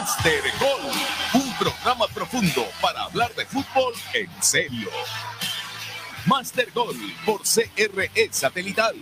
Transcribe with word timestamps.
Master 0.00 0.42
Gol, 0.58 1.42
un 1.42 1.52
programa 1.58 2.06
profundo 2.14 2.66
para 2.80 3.02
hablar 3.02 3.34
de 3.34 3.44
fútbol 3.44 3.92
en 4.14 4.30
serio. 4.42 4.88
Master 6.24 6.72
Gol 6.72 6.96
por 7.26 7.42
CRE 7.42 8.28
Satelital. 8.30 8.96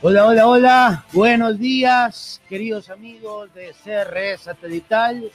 Hola, 0.00 0.26
hola, 0.26 0.46
hola. 0.46 1.04
Buenos 1.12 1.58
días, 1.58 2.40
queridos 2.48 2.88
amigos 2.88 3.52
de 3.52 3.74
CRE 3.84 4.38
Satelital. 4.38 5.30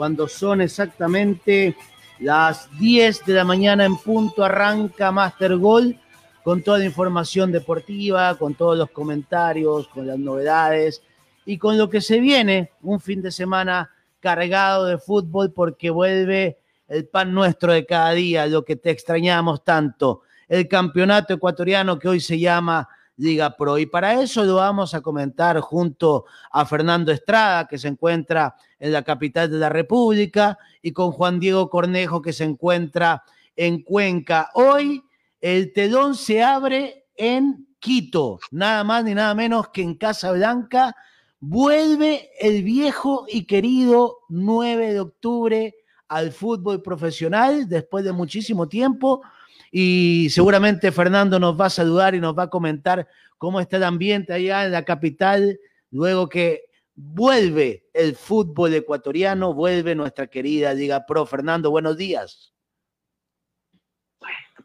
Cuando 0.00 0.28
son 0.28 0.62
exactamente 0.62 1.76
las 2.20 2.70
10 2.78 3.22
de 3.26 3.34
la 3.34 3.44
mañana 3.44 3.84
en 3.84 3.98
punto, 3.98 4.42
arranca 4.42 5.12
Master 5.12 5.58
Gol 5.58 5.94
con 6.42 6.62
toda 6.62 6.78
la 6.78 6.86
información 6.86 7.52
deportiva, 7.52 8.34
con 8.38 8.54
todos 8.54 8.78
los 8.78 8.90
comentarios, 8.92 9.88
con 9.88 10.06
las 10.06 10.18
novedades 10.18 11.02
y 11.44 11.58
con 11.58 11.76
lo 11.76 11.90
que 11.90 12.00
se 12.00 12.18
viene, 12.18 12.70
un 12.80 12.98
fin 12.98 13.20
de 13.20 13.30
semana 13.30 13.90
cargado 14.20 14.86
de 14.86 14.96
fútbol 14.96 15.52
porque 15.52 15.90
vuelve 15.90 16.56
el 16.88 17.06
pan 17.06 17.34
nuestro 17.34 17.74
de 17.74 17.84
cada 17.84 18.12
día, 18.12 18.46
lo 18.46 18.64
que 18.64 18.76
te 18.76 18.88
extrañamos 18.88 19.62
tanto, 19.64 20.22
el 20.48 20.66
campeonato 20.66 21.34
ecuatoriano 21.34 21.98
que 21.98 22.08
hoy 22.08 22.20
se 22.20 22.38
llama 22.38 22.88
Liga 23.20 23.54
Pro. 23.56 23.78
Y 23.78 23.86
para 23.86 24.20
eso 24.20 24.44
lo 24.44 24.56
vamos 24.56 24.94
a 24.94 25.02
comentar 25.02 25.60
junto 25.60 26.24
a 26.50 26.64
Fernando 26.64 27.12
Estrada, 27.12 27.68
que 27.68 27.78
se 27.78 27.88
encuentra 27.88 28.56
en 28.78 28.92
la 28.92 29.02
capital 29.02 29.50
de 29.50 29.58
la 29.58 29.68
República, 29.68 30.58
y 30.82 30.92
con 30.92 31.12
Juan 31.12 31.38
Diego 31.38 31.68
Cornejo, 31.68 32.22
que 32.22 32.32
se 32.32 32.44
encuentra 32.44 33.22
en 33.54 33.82
Cuenca. 33.82 34.50
Hoy 34.54 35.04
el 35.40 35.72
telón 35.72 36.14
se 36.14 36.42
abre 36.42 37.06
en 37.14 37.68
Quito, 37.78 38.38
nada 38.50 38.84
más 38.84 39.04
ni 39.04 39.14
nada 39.14 39.34
menos 39.34 39.68
que 39.68 39.82
en 39.82 39.94
Casa 39.94 40.32
Blanca. 40.32 40.94
Vuelve 41.40 42.30
el 42.38 42.62
viejo 42.62 43.24
y 43.28 43.46
querido 43.46 44.18
9 44.28 44.92
de 44.92 45.00
octubre 45.00 45.74
al 46.08 46.32
fútbol 46.32 46.82
profesional 46.82 47.68
después 47.68 48.04
de 48.04 48.12
muchísimo 48.12 48.68
tiempo 48.68 49.22
y 49.70 50.28
seguramente 50.30 50.90
Fernando 50.90 51.38
nos 51.38 51.58
va 51.58 51.66
a 51.66 51.70
saludar 51.70 52.14
y 52.14 52.20
nos 52.20 52.36
va 52.36 52.44
a 52.44 52.50
comentar 52.50 53.06
cómo 53.38 53.60
está 53.60 53.76
el 53.76 53.84
ambiente 53.84 54.32
allá 54.32 54.64
en 54.64 54.72
la 54.72 54.84
capital, 54.84 55.58
luego 55.90 56.28
que 56.28 56.64
vuelve 56.94 57.88
el 57.94 58.16
fútbol 58.16 58.74
ecuatoriano, 58.74 59.54
vuelve 59.54 59.94
nuestra 59.94 60.26
querida 60.26 60.74
Liga 60.74 61.06
Pro. 61.06 61.24
Fernando, 61.24 61.70
buenos 61.70 61.96
días. 61.96 62.52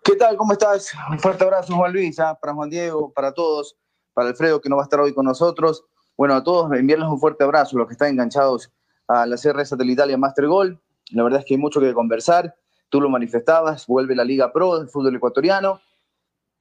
¿Qué 0.03 0.15
tal? 0.15 0.37
¿Cómo 0.37 0.53
estás? 0.53 0.91
Un 1.09 1.19
fuerte 1.19 1.43
abrazo, 1.43 1.75
Juan 1.75 1.93
Luis, 1.93 2.19
¿ah? 2.19 2.37
para 2.39 2.53
Juan 2.53 2.69
Diego, 2.69 3.11
para 3.13 3.31
todos, 3.31 3.77
para 4.13 4.29
Alfredo, 4.29 4.59
que 4.59 4.69
no 4.69 4.75
va 4.75 4.83
a 4.83 4.85
estar 4.85 4.99
hoy 4.99 5.13
con 5.13 5.25
nosotros. 5.25 5.85
Bueno, 6.17 6.33
a 6.35 6.43
todos 6.43 6.71
enviarles 6.73 7.07
un 7.09 7.19
fuerte 7.19 7.43
abrazo, 7.43 7.77
los 7.77 7.87
que 7.87 7.93
están 7.93 8.09
enganchados 8.09 8.71
a 9.07 9.25
la 9.25 9.37
CR 9.37 9.65
Satelital 9.65 10.09
y 10.09 10.13
a 10.13 10.17
Master 10.17 10.47
Goal. 10.47 10.79
La 11.11 11.23
verdad 11.23 11.39
es 11.39 11.45
que 11.45 11.53
hay 11.53 11.59
mucho 11.59 11.79
que 11.79 11.93
conversar 11.93 12.55
tú 12.95 13.01
lo 13.01 13.09
manifestabas, 13.09 13.87
vuelve 13.87 14.15
la 14.15 14.23
Liga 14.23 14.53
Pro 14.53 14.79
del 14.79 14.87
fútbol 14.87 15.17
ecuatoriano, 15.17 15.81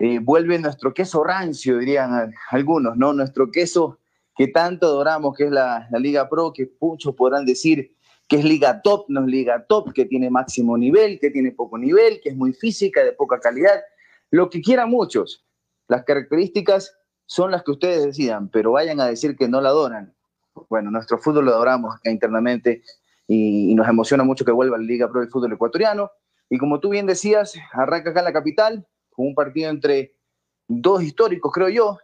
eh, 0.01 0.19
vuelve 0.19 0.59
nuestro 0.59 0.93
queso 0.93 1.23
rancio, 1.23 1.79
dirían 1.79 2.35
algunos, 2.51 2.97
¿no? 2.97 3.13
Nuestro 3.13 3.53
queso 3.53 4.01
que 4.35 4.49
tanto 4.49 4.87
adoramos, 4.87 5.37
que 5.37 5.45
es 5.45 5.53
la, 5.53 5.89
Liga 5.93 6.29
Pro, 6.29 6.53
que 6.53 6.73
muchos 6.81 7.15
podrán 7.15 7.47
decir 7.47 7.95
que 8.27 8.39
es 8.39 8.45
Liga 8.45 8.83
Top, 8.83 9.05
no 9.11 9.21
es 9.21 9.27
Liga 9.29 9.65
Top, 9.69 9.93
que 9.93 10.07
tiene 10.07 10.29
máximo 10.29 10.77
nivel, 10.77 11.21
que 11.21 11.31
tiene 11.31 11.53
poco 11.53 11.79
nivel, 11.79 12.21
que 12.21 12.31
es 12.31 12.37
muy 12.37 12.53
física, 12.53 13.05
de 13.05 13.13
poca 13.13 13.39
calidad, 13.39 13.81
lo 14.33 14.51
que 14.51 14.61
quieran 14.61 14.91
muchos. 14.91 15.47
Las 15.87 16.03
características 16.03 16.97
son 17.27 17.53
las 17.53 17.63
que 17.63 17.71
ustedes 17.71 18.07
decidan, 18.07 18.49
pero 18.49 18.73
vayan 18.73 19.01
a 19.01 19.07
decir 19.07 19.37
que 19.37 19.47
no 19.47 19.61
la 19.61 19.69
adoran. 19.69 20.13
Bueno, 20.69 20.91
nuestro 20.91 21.17
fútbol 21.19 21.45
lo 21.45 21.53
adoramos 21.53 21.95
internamente 22.03 22.83
y 23.27 23.75
nos 23.75 23.89
emociona 23.89 24.25
mucho 24.25 24.45
que 24.45 24.53
vuelva 24.53 24.77
la 24.77 24.85
Liga 24.85 25.09
Pro 25.09 25.21
del 25.21 25.31
fútbol 25.31 25.53
ecuatoriano. 25.53 26.11
Y 26.51 26.59
como 26.59 26.81
tú 26.81 26.91
bien 26.91 27.07
decías, 27.07 27.55
arranca 27.73 28.11
acá 28.11 28.21
en 28.21 28.27
la 28.27 28.33
capital, 28.33 28.87
con 29.11 29.27
un 29.27 29.35
partido 29.35 29.71
entre 29.71 30.15
dos 30.69 31.03
históricos, 31.03 31.53
creo 31.53 31.69
yo, 31.69 31.99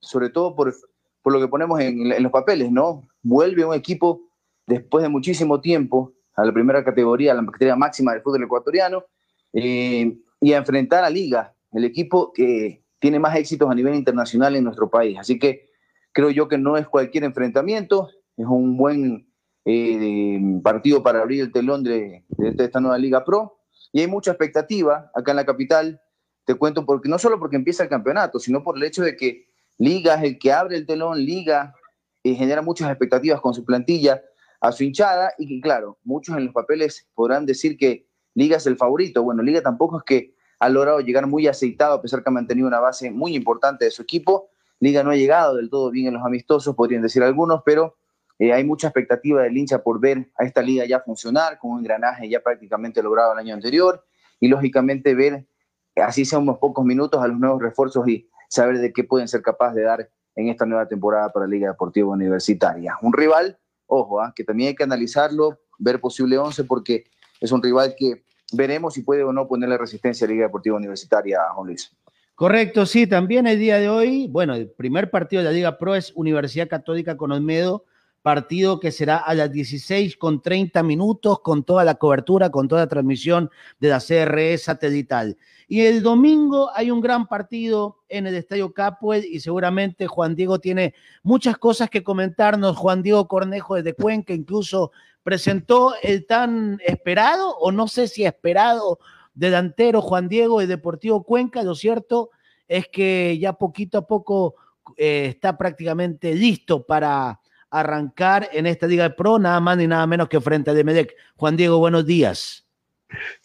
sobre 0.00 0.30
todo 0.30 0.54
por, 0.54 0.74
por 1.22 1.32
lo 1.32 1.40
que 1.40 1.48
ponemos 1.48 1.80
en, 1.80 2.22
los 2.22 2.32
papeles, 2.32 2.70
¿no? 2.70 3.02
Vuelve 3.22 3.64
un 3.64 3.74
equipo 3.74 4.22
después 4.66 5.02
de 5.02 5.08
muchísimo 5.08 5.60
tiempo 5.60 6.12
a 6.34 6.44
la 6.44 6.52
primera 6.52 6.84
categoría, 6.84 7.32
a 7.32 7.34
la 7.34 7.44
categoría 7.44 7.76
máxima 7.76 8.12
del 8.12 8.22
fútbol 8.22 8.44
ecuatoriano, 8.44 9.04
eh, 9.52 10.16
y 10.40 10.52
a 10.52 10.58
enfrentar 10.58 11.04
a 11.04 11.10
Liga, 11.10 11.54
el 11.72 11.84
equipo 11.84 12.32
que 12.32 12.82
tiene 12.98 13.18
más 13.18 13.36
éxitos 13.36 13.70
a 13.70 13.74
nivel 13.74 13.94
internacional 13.94 14.56
en 14.56 14.64
nuestro 14.64 14.90
país. 14.90 15.18
Así 15.18 15.38
que 15.38 15.68
creo 16.12 16.30
yo 16.30 16.48
que 16.48 16.58
no 16.58 16.76
es 16.76 16.88
cualquier 16.88 17.24
enfrentamiento, 17.24 18.08
es 18.36 18.46
un 18.46 18.76
buen 18.76 19.28
eh, 19.64 20.40
partido 20.62 21.02
para 21.02 21.20
abrir 21.20 21.42
el 21.42 21.52
telón 21.52 21.84
de, 21.84 22.24
de 22.28 22.64
esta 22.64 22.80
nueva 22.80 22.98
Liga 22.98 23.24
Pro 23.24 23.61
y 23.92 24.00
hay 24.00 24.06
mucha 24.06 24.32
expectativa 24.32 25.10
acá 25.14 25.32
en 25.32 25.36
la 25.36 25.46
capital, 25.46 26.00
te 26.44 26.54
cuento, 26.54 26.84
porque 26.84 27.08
no 27.08 27.18
solo 27.18 27.38
porque 27.38 27.56
empieza 27.56 27.82
el 27.82 27.88
campeonato, 27.88 28.38
sino 28.38 28.64
por 28.64 28.76
el 28.76 28.82
hecho 28.82 29.02
de 29.02 29.16
que 29.16 29.46
Liga 29.78 30.14
es 30.14 30.22
el 30.24 30.38
que 30.38 30.52
abre 30.52 30.76
el 30.76 30.86
telón, 30.86 31.18
Liga 31.18 31.74
y 32.22 32.34
genera 32.34 32.62
muchas 32.62 32.88
expectativas 32.88 33.40
con 33.40 33.54
su 33.54 33.64
plantilla, 33.64 34.22
a 34.60 34.72
su 34.72 34.84
hinchada, 34.84 35.32
y 35.38 35.46
que 35.48 35.60
claro, 35.60 35.98
muchos 36.04 36.36
en 36.36 36.46
los 36.46 36.54
papeles 36.54 37.08
podrán 37.14 37.46
decir 37.46 37.76
que 37.76 38.06
Liga 38.34 38.56
es 38.56 38.66
el 38.66 38.76
favorito. 38.76 39.22
Bueno, 39.22 39.42
Liga 39.42 39.60
tampoco 39.60 39.98
es 39.98 40.04
que 40.04 40.34
ha 40.58 40.68
logrado 40.68 41.00
llegar 41.00 41.26
muy 41.26 41.48
aceitado, 41.48 41.94
a 41.94 42.02
pesar 42.02 42.22
que 42.22 42.30
ha 42.30 42.32
mantenido 42.32 42.68
una 42.68 42.78
base 42.78 43.10
muy 43.10 43.34
importante 43.34 43.84
de 43.84 43.90
su 43.90 44.02
equipo. 44.02 44.50
Liga 44.78 45.02
no 45.02 45.10
ha 45.10 45.16
llegado 45.16 45.56
del 45.56 45.68
todo 45.68 45.90
bien 45.90 46.06
en 46.06 46.14
los 46.14 46.24
amistosos, 46.24 46.74
podrían 46.76 47.02
decir 47.02 47.22
algunos, 47.22 47.62
pero 47.64 47.96
eh, 48.42 48.52
hay 48.52 48.64
mucha 48.64 48.88
expectativa 48.88 49.40
del 49.42 49.56
hincha 49.56 49.84
por 49.84 50.00
ver 50.00 50.28
a 50.36 50.42
esta 50.42 50.62
liga 50.62 50.84
ya 50.84 50.98
funcionar 50.98 51.60
con 51.60 51.70
un 51.70 51.78
engranaje 51.78 52.28
ya 52.28 52.40
prácticamente 52.40 53.00
logrado 53.00 53.34
el 53.34 53.38
año 53.38 53.54
anterior 53.54 54.04
y 54.40 54.48
lógicamente 54.48 55.14
ver, 55.14 55.46
así 55.94 56.24
sea 56.24 56.40
unos 56.40 56.58
pocos 56.58 56.84
minutos, 56.84 57.22
a 57.22 57.28
los 57.28 57.38
nuevos 57.38 57.62
refuerzos 57.62 58.08
y 58.08 58.28
saber 58.48 58.78
de 58.78 58.92
qué 58.92 59.04
pueden 59.04 59.28
ser 59.28 59.42
capaces 59.42 59.76
de 59.76 59.82
dar 59.82 60.10
en 60.34 60.48
esta 60.48 60.66
nueva 60.66 60.88
temporada 60.88 61.32
para 61.32 61.46
la 61.46 61.52
Liga 61.52 61.68
Deportiva 61.68 62.08
Universitaria. 62.08 62.96
Un 63.00 63.12
rival, 63.12 63.60
ojo, 63.86 64.20
¿ah? 64.20 64.32
que 64.34 64.42
también 64.42 64.70
hay 64.70 64.74
que 64.74 64.82
analizarlo, 64.82 65.60
ver 65.78 66.00
posible 66.00 66.36
11 66.36 66.64
porque 66.64 67.04
es 67.40 67.52
un 67.52 67.62
rival 67.62 67.94
que 67.96 68.24
veremos 68.52 68.94
si 68.94 69.02
puede 69.02 69.22
o 69.22 69.32
no 69.32 69.46
ponerle 69.46 69.78
resistencia 69.78 70.24
a 70.24 70.28
la 70.28 70.34
Liga 70.34 70.46
Deportiva 70.46 70.74
Universitaria, 70.74 71.38
Juan 71.54 71.68
Luis. 71.68 71.96
Correcto, 72.34 72.86
sí, 72.86 73.06
también 73.06 73.46
el 73.46 73.60
día 73.60 73.78
de 73.78 73.88
hoy, 73.88 74.26
bueno, 74.26 74.56
el 74.56 74.68
primer 74.68 75.12
partido 75.12 75.44
de 75.44 75.48
la 75.48 75.54
Liga 75.54 75.78
Pro 75.78 75.94
es 75.94 76.12
Universidad 76.16 76.66
Católica 76.66 77.16
con 77.16 77.30
Olmedo, 77.30 77.84
partido 78.22 78.78
que 78.78 78.92
será 78.92 79.16
a 79.16 79.34
las 79.34 79.50
16 79.50 80.16
con 80.16 80.40
30 80.40 80.82
minutos, 80.82 81.40
con 81.40 81.64
toda 81.64 81.84
la 81.84 81.96
cobertura, 81.96 82.50
con 82.50 82.68
toda 82.68 82.82
la 82.82 82.88
transmisión 82.88 83.50
de 83.80 83.88
la 83.88 84.00
CRE 84.00 84.56
satelital. 84.58 85.36
Y 85.66 85.80
el 85.80 86.02
domingo 86.02 86.70
hay 86.74 86.90
un 86.90 87.00
gran 87.00 87.26
partido 87.26 87.98
en 88.08 88.26
el 88.26 88.34
Estadio 88.36 88.72
Capuel 88.72 89.24
y 89.24 89.40
seguramente 89.40 90.06
Juan 90.06 90.36
Diego 90.36 90.60
tiene 90.60 90.94
muchas 91.22 91.58
cosas 91.58 91.90
que 91.90 92.04
comentarnos. 92.04 92.76
Juan 92.76 93.02
Diego 93.02 93.26
Cornejo 93.26 93.74
desde 93.74 93.94
Cuenca 93.94 94.32
incluso 94.32 94.92
presentó 95.22 95.94
el 96.02 96.26
tan 96.26 96.78
esperado, 96.84 97.56
o 97.56 97.72
no 97.72 97.88
sé 97.88 98.08
si 98.08 98.24
esperado, 98.24 98.98
delantero 99.34 100.00
Juan 100.00 100.28
Diego 100.28 100.60
de 100.60 100.66
Deportivo 100.66 101.24
Cuenca. 101.24 101.62
Lo 101.62 101.74
cierto 101.74 102.30
es 102.68 102.88
que 102.88 103.38
ya 103.40 103.54
poquito 103.54 103.98
a 103.98 104.06
poco 104.06 104.54
eh, 104.96 105.26
está 105.28 105.56
prácticamente 105.56 106.34
listo 106.34 106.84
para 106.84 107.40
arrancar 107.72 108.48
en 108.52 108.66
esta 108.66 108.86
Liga 108.86 109.04
de 109.04 109.14
Pro, 109.14 109.38
nada 109.38 109.58
más 109.58 109.78
ni 109.78 109.86
nada 109.86 110.06
menos 110.06 110.28
que 110.28 110.40
frente 110.40 110.70
a 110.70 110.74
Demedec. 110.74 111.16
Juan 111.36 111.56
Diego, 111.56 111.78
buenos 111.78 112.06
días. 112.06 112.66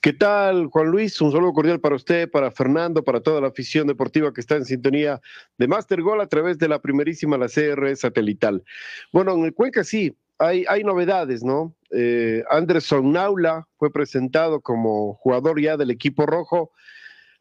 ¿Qué 0.01 0.13
tal, 0.13 0.67
Juan 0.67 0.87
Luis? 0.87 1.19
Un 1.19 1.31
saludo 1.31 1.53
cordial 1.53 1.79
para 1.79 1.95
usted, 1.95 2.29
para 2.29 2.51
Fernando, 2.51 3.03
para 3.03 3.21
toda 3.21 3.41
la 3.41 3.47
afición 3.47 3.87
deportiva 3.87 4.33
que 4.33 4.41
está 4.41 4.55
en 4.55 4.65
sintonía 4.65 5.19
de 5.57 5.67
Master 5.67 6.01
Gol 6.01 6.21
a 6.21 6.27
través 6.27 6.57
de 6.57 6.67
la 6.67 6.79
primerísima, 6.79 7.37
la 7.37 7.47
CR 7.47 7.95
satelital. 7.95 8.63
Bueno, 9.11 9.33
en 9.33 9.45
el 9.45 9.53
Cuenca 9.53 9.83
sí, 9.83 10.15
hay, 10.39 10.83
novedades, 10.83 11.43
¿no? 11.43 11.73
Eh, 11.91 12.43
Anderson 12.49 13.11
Naula 13.11 13.67
fue 13.77 13.91
presentado 13.91 14.61
como 14.61 15.15
jugador 15.15 15.59
ya 15.59 15.77
del 15.77 15.91
equipo 15.91 16.25
rojo 16.25 16.71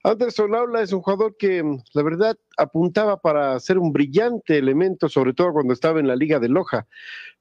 Anderson 0.06 0.54
Aula 0.54 0.82
es 0.82 0.92
un 0.92 1.02
jugador 1.02 1.36
que, 1.36 1.64
mm, 1.64 1.82
la 1.94 2.02
verdad, 2.04 2.38
apuntaba 2.56 3.20
para 3.20 3.58
ser 3.58 3.76
un 3.76 3.92
brillante 3.92 4.56
elemento, 4.56 5.08
sobre 5.08 5.32
todo 5.32 5.52
cuando 5.52 5.72
estaba 5.72 5.98
en 5.98 6.06
la 6.06 6.14
Liga 6.14 6.38
de 6.38 6.48
Loja, 6.48 6.86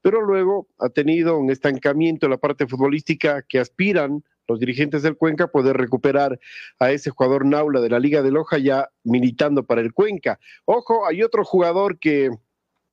pero 0.01 0.19
luego 0.21 0.67
ha 0.79 0.89
tenido 0.89 1.37
un 1.37 1.51
estancamiento 1.51 2.25
en 2.25 2.31
la 2.31 2.37
parte 2.37 2.65
futbolística 2.65 3.43
que 3.43 3.59
aspiran 3.59 4.23
los 4.47 4.59
dirigentes 4.59 5.03
del 5.03 5.15
Cuenca 5.15 5.45
poder 5.45 5.77
recuperar 5.77 6.39
a 6.79 6.89
ese 6.89 7.11
jugador 7.11 7.45
Naula 7.45 7.81
de 7.81 7.89
la 7.89 7.99
Liga 7.99 8.23
de 8.23 8.31
Loja 8.31 8.57
ya 8.57 8.89
militando 9.03 9.63
para 9.63 9.81
el 9.81 9.93
Cuenca. 9.93 10.39
Ojo, 10.65 11.05
hay 11.05 11.21
otro 11.21 11.45
jugador 11.45 11.99
que 11.99 12.31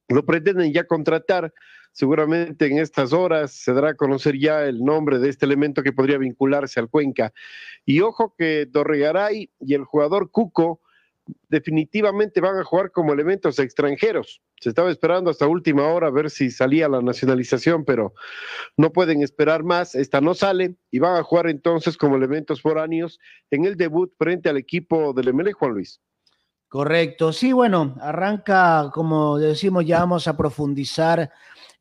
lo 0.09 0.27
pretenden 0.27 0.71
ya 0.75 0.85
contratar, 0.85 1.55
Seguramente 1.93 2.67
en 2.67 2.79
estas 2.79 3.13
horas 3.13 3.53
se 3.53 3.73
dará 3.73 3.91
a 3.91 3.95
conocer 3.95 4.39
ya 4.39 4.65
el 4.65 4.83
nombre 4.83 5.19
de 5.19 5.29
este 5.29 5.45
elemento 5.45 5.83
que 5.83 5.93
podría 5.93 6.19
vincularse 6.19 6.81
al 6.81 6.89
Cuenca. 6.89 7.33
Y 7.85 8.01
ojo 8.01 8.35
que 8.37 8.67
Dorregaray 8.67 9.51
y 9.61 9.75
el 9.75 9.85
jugador 9.85 10.31
Cuco 10.31 10.81
definitivamente 11.49 12.41
van 12.41 12.59
a 12.59 12.65
jugar 12.65 12.91
como 12.91 13.13
elementos 13.13 13.59
extranjeros. 13.59 14.41
Se 14.61 14.69
estaba 14.69 14.91
esperando 14.91 15.31
hasta 15.31 15.47
última 15.47 15.87
hora 15.89 16.09
a 16.09 16.11
ver 16.11 16.31
si 16.31 16.51
salía 16.51 16.89
la 16.89 17.01
nacionalización, 17.01 17.85
pero 17.85 18.15
no 18.77 18.93
pueden 18.93 19.23
esperar 19.23 19.63
más. 19.63 19.95
Esta 19.95 20.21
no 20.21 20.35
sale 20.35 20.77
y 20.91 20.99
van 20.99 21.17
a 21.17 21.23
jugar 21.23 21.49
entonces 21.49 21.97
como 21.97 22.17
elementos 22.17 22.63
foráneos 22.63 23.19
en 23.51 23.65
el 23.65 23.77
debut 23.77 24.13
frente 24.19 24.49
al 24.49 24.57
equipo 24.57 25.13
del 25.13 25.35
ML 25.35 25.53
Juan 25.53 25.73
Luis. 25.73 26.01
Correcto, 26.69 27.35
sí, 27.35 27.53
bueno, 27.53 27.97
arranca, 28.01 28.91
como 28.95 29.37
decimos, 29.37 29.85
ya 29.85 29.99
vamos 29.99 30.27
a 30.27 30.39
profundizar 30.39 31.31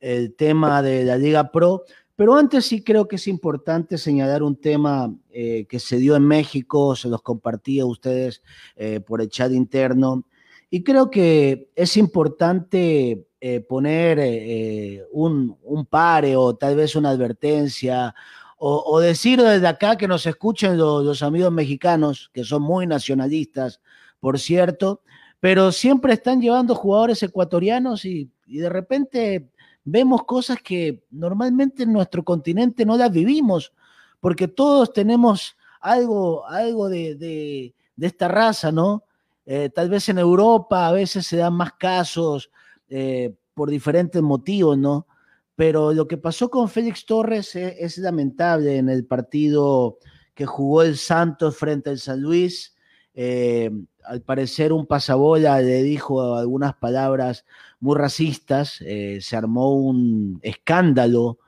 el 0.02 0.36
tema 0.36 0.82
de 0.82 1.06
la 1.06 1.16
Liga 1.16 1.52
Pro, 1.52 1.84
pero 2.16 2.36
antes 2.36 2.66
sí 2.66 2.84
creo 2.84 3.08
que 3.08 3.16
es 3.16 3.28
importante 3.28 3.98
señalar 3.98 4.44
un 4.44 4.56
tema 4.56 5.12
eh, 5.32 5.66
que 5.68 5.80
se 5.80 5.98
dio 5.98 6.16
en 6.16 6.28
México, 6.28 6.96
se 6.96 7.08
los 7.08 7.22
compartí 7.22 7.80
a 7.80 7.86
ustedes 7.86 8.44
eh, 8.76 9.00
por 9.00 9.22
el 9.22 9.30
chat 9.30 9.52
interno, 9.52 10.26
y 10.70 10.84
creo 10.84 11.10
que 11.10 11.72
es 11.76 11.98
importante 11.98 13.28
eh, 13.40 13.60
poner 13.62 15.08
un, 15.12 15.58
un, 15.64 15.88
o 15.92 16.56
tal 16.56 16.76
vez 16.76 16.96
una 16.96 17.10
advertencia, 17.10 18.14
o, 18.64 19.00
decir 19.00 19.42
desde 19.42 19.68
acá 19.68 19.98
que 19.98 20.08
nos 20.08 20.28
escuchen 20.28 20.78
los, 20.78 21.24
amigos 21.24 21.52
mexicanos, 21.52 22.30
que 22.32 22.44
son 22.44 22.62
muy 22.62 22.86
nacionalistas, 22.86 23.82
por 24.20 24.38
cierto, 24.38 25.02
pero 25.40 25.72
siempre 25.72 26.14
están 26.14 26.40
llevando 26.40 26.76
jugadores 26.76 27.24
ecuatorianos 27.24 28.06
y 28.06 28.30
de 28.46 28.70
repente 28.70 29.51
vemos 29.84 30.24
cosas 30.26 30.58
que 30.62 31.04
normalmente 31.12 31.84
en 31.84 31.94
nuestro 31.94 32.24
continente 32.24 32.86
no 32.86 32.98
las 32.98 33.12
vivimos, 33.12 33.74
porque 34.20 34.48
todos 34.48 34.94
tenemos 34.94 35.58
algo, 35.80 36.48
algo 36.48 36.90
de, 36.90 37.16
de, 37.16 37.74
esta 38.00 38.28
raza, 38.28 38.72
¿no? 38.72 39.04
Eh, 39.46 39.70
tal 39.70 39.90
vez 39.90 40.08
en 40.10 40.20
Europa 40.20 40.88
a 40.88 40.92
veces 40.92 41.26
se 41.26 41.38
dan 41.38 41.54
más 41.54 41.74
casos 41.74 42.52
eh, 42.90 43.34
por 43.54 43.70
diferentes 43.70 44.22
motivos, 44.22 44.78
¿no? 44.78 45.08
Pero 45.56 45.94
lo 45.94 46.08
que 46.08 46.18
pasó 46.18 46.50
con 46.50 46.70
Félix 46.70 47.06
Torres 47.06 47.56
es, 47.56 47.98
lamentable 47.98 48.78
en 48.78 48.90
el 48.90 49.06
partido 49.06 49.98
que 50.34 50.46
jugó 50.46 50.84
el 50.84 50.98
Santos 50.98 51.58
frente 51.58 51.90
al 51.90 52.00
San 52.00 52.22
Luis. 52.22 52.76
Eh, 53.14 53.70
al 54.06 54.22
parecer 54.22 54.74
un 54.74 54.86
pasabola 54.86 55.62
le 55.62 55.84
dijo 55.84 56.36
algunas 56.36 56.76
palabras 56.76 57.46
muy 57.80 57.98
racistas, 57.98 58.82
eh, 58.82 59.20
se 59.22 59.36
armó 59.36 59.74
un 59.76 60.40
escándalo 60.44 61.40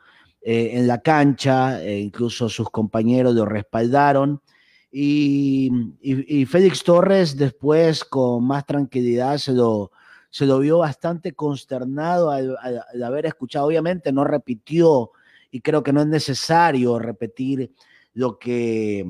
eh, 0.41 0.71
en 0.73 0.87
la 0.87 1.01
cancha, 1.01 1.81
e 1.81 1.99
incluso 1.99 2.49
sus 2.49 2.69
compañeros 2.69 3.33
lo 3.33 3.45
respaldaron. 3.45 4.41
Y, 4.91 5.71
Félix 6.47 6.83
Torres 6.83 7.35
después 7.35 8.03
con 8.03 8.45
más 8.45 8.65
tranquilidad 8.65 9.37
se 9.37 9.53
lo, 9.53 9.91
se 10.29 10.45
lo 10.45 10.59
vio 10.59 10.79
bastante 10.79 11.33
consternado 11.33 12.29
al, 12.29 12.57
haber 13.03 13.25
escuchado. 13.25 13.67
Obviamente 13.67 14.11
no 14.11 14.23
repitió 14.23 15.11
y 15.49 15.61
creo 15.61 15.81
que 15.81 15.93
no 15.93 16.01
es 16.01 16.07
necesario 16.07 16.99
repetir 16.99 17.71
lo 18.13 18.37
que, 18.37 19.05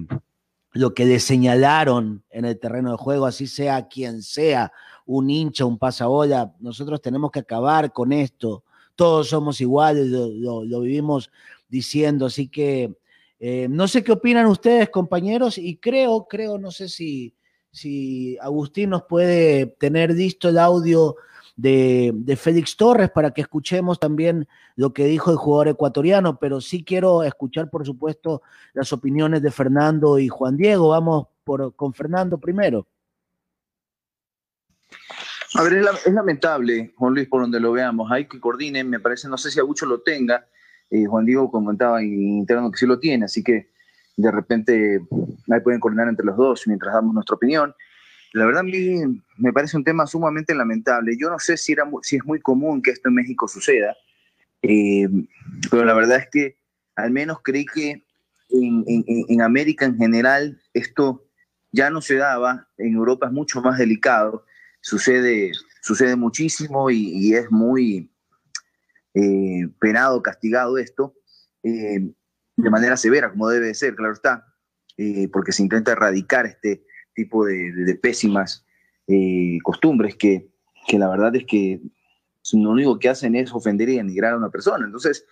lo 0.74 0.94
que 0.94 1.06
le 1.06 1.20
señalaron 1.20 2.24
en 2.32 2.46
el 2.46 2.60
terreno 2.60 2.92
de 2.92 2.98
juego, 2.98 3.26
así 3.26 3.48
sea 3.48 3.88
quien 3.88 4.24
sea, 4.24 4.72
un 5.06 5.30
hincha, 5.30 5.66
un 5.66 5.78
pasabola, 5.78 6.54
nosotros 6.60 7.02
tenemos 7.02 7.32
que 7.32 7.40
acabar 7.40 7.94
con 7.94 8.12
esto, 8.12 8.64
todos 8.96 9.30
somos 9.30 9.62
iguales, 9.62 10.08
lo, 10.08 10.62
vivimos 10.82 11.30
diciendo, 11.70 12.26
así 12.26 12.48
que 12.48 12.96
eh, 13.40 13.68
no 13.70 13.88
sé 13.88 14.04
qué 14.04 14.14
opinan 14.14 14.48
ustedes, 14.48 14.90
compañeros, 14.90 15.58
y 15.58 15.78
creo, 15.78 16.28
creo, 16.28 16.58
no 16.58 16.72
sé 16.72 16.90
si, 16.90 17.36
si 17.72 18.38
Agustín 18.42 18.92
nos 18.92 19.04
puede 19.04 19.68
tener 19.80 20.12
listo 20.12 20.50
el 20.50 20.58
audio 20.58 21.16
de, 21.56 22.12
de, 22.16 22.36
Félix 22.36 22.76
Torres 22.76 23.10
para 23.12 23.32
que 23.32 23.42
escuchemos 23.42 24.00
también 24.00 24.48
lo 24.76 24.94
que 24.94 25.06
dijo 25.06 25.32
el 25.32 25.38
jugador 25.38 25.68
ecuatoriano, 25.68 26.40
pero 26.40 26.62
sí 26.62 26.84
quiero 26.84 27.24
escuchar, 27.24 27.70
por 27.70 27.86
supuesto, 27.86 28.42
las 28.74 28.92
opiniones 28.92 29.42
de 29.42 29.52
Fernando 29.52 30.18
y 30.18 30.28
Juan 30.28 30.58
Diego. 30.58 30.90
Vamos 30.90 31.28
por, 31.44 31.76
con 31.76 31.94
Fernando 31.94 32.40
primero. 32.40 32.88
A 35.56 35.64
ver, 35.64 35.74
es, 35.74 36.14
lamentable, 36.14 36.94
Juan 36.96 37.14
Luis, 37.14 37.28
por 37.28 37.42
donde 37.42 37.60
lo 37.60 37.72
veamos. 37.72 38.12
Hay 38.12 38.28
que 38.28 38.40
coordinen, 38.40 38.90
me 38.90 39.00
parece, 39.00 39.28
no 39.28 39.38
sé 39.38 39.52
si 39.52 39.60
Agucho 39.60 39.86
lo 39.86 40.02
tenga. 40.02 40.48
Eh, 40.90 41.06
Juan 41.06 41.26
Diego 41.26 41.52
comentaba 41.52 42.02
en 42.02 42.38
interno 42.40 42.72
que 42.72 42.78
sí 42.78 42.88
lo 42.88 42.98
tiene, 42.98 43.26
así 43.26 43.44
que 43.44 43.72
de 44.16 44.32
repente 44.32 45.02
ahí 45.52 45.60
pueden 45.62 45.80
coordinar 45.80 46.08
entre 46.08 46.26
los 46.26 46.38
dos 46.38 46.64
mientras 46.68 46.94
damos 46.94 47.14
nuestra 47.14 47.36
opinión. 47.36 47.74
La 48.34 48.46
verdad 48.46 48.62
a 48.62 48.64
mí 48.64 49.24
me 49.38 49.54
parece 49.54 49.78
un 49.78 49.84
tema 49.84 50.06
sumamente 50.08 50.54
lamentable. 50.54 51.16
Yo 51.20 51.30
no 51.30 51.40
sé 51.40 51.56
si, 51.56 51.74
era, 51.74 51.86
si 52.02 52.18
es 52.18 52.26
muy 52.26 52.40
común 52.40 52.82
que 52.82 52.92
esto 52.92 53.10
en 53.10 53.16
México 53.16 53.48
suceda, 53.48 53.96
eh, 54.62 55.08
pero 55.70 55.86
la 55.86 55.94
verdad 55.94 56.18
es 56.18 56.30
que 56.30 56.58
al 56.96 57.12
menos 57.12 57.40
creí 57.44 57.66
que 57.66 58.04
en, 58.50 58.84
en, 58.88 59.06
en 59.08 59.42
América 59.42 59.86
en 59.86 59.98
general 59.98 60.62
esto 60.74 61.26
ya 61.72 61.90
no 61.90 62.02
se 62.02 62.16
daba, 62.16 62.68
en 62.78 62.94
Europa 62.94 63.28
es 63.28 63.32
mucho 63.32 63.62
más 63.62 63.78
delicado 63.78 64.46
sucede, 64.84 65.54
sucede 65.82 66.16
muchísimo 66.16 66.92
y, 66.92 67.34
es 67.34 67.50
muy 67.50 68.12
eh, 69.16 69.68
penado, 69.80 70.22
castigado 70.22 70.78
esto, 70.78 71.16
eh, 71.64 72.12
de 72.56 72.70
manera 72.70 72.98
severa, 72.98 73.32
como 73.32 73.50
debe 73.50 73.74
ser, 73.74 73.96
claro 73.96 74.14
está, 74.14 74.46
porque 75.32 75.52
se 75.52 75.64
intenta 75.64 75.94
erradicar 75.94 76.46
este 76.46 76.86
tipo 77.14 77.46
de, 77.46 78.00
pésimas 78.02 78.66
costumbres 79.64 80.16
que, 80.16 80.50
que, 80.88 80.98
la 80.98 81.10
verdad 81.10 81.36
es 81.36 81.46
que 81.46 81.82
lo 82.54 82.72
único 82.72 83.00
que 83.00 83.10
hacen 83.10 83.36
es 83.36 83.54
ofender 83.54 83.90
y 83.90 83.98
denigrar 83.98 84.34
a 84.34 84.38
una 84.38 84.50
persona. 84.50 84.86
Entonces, 84.86 85.26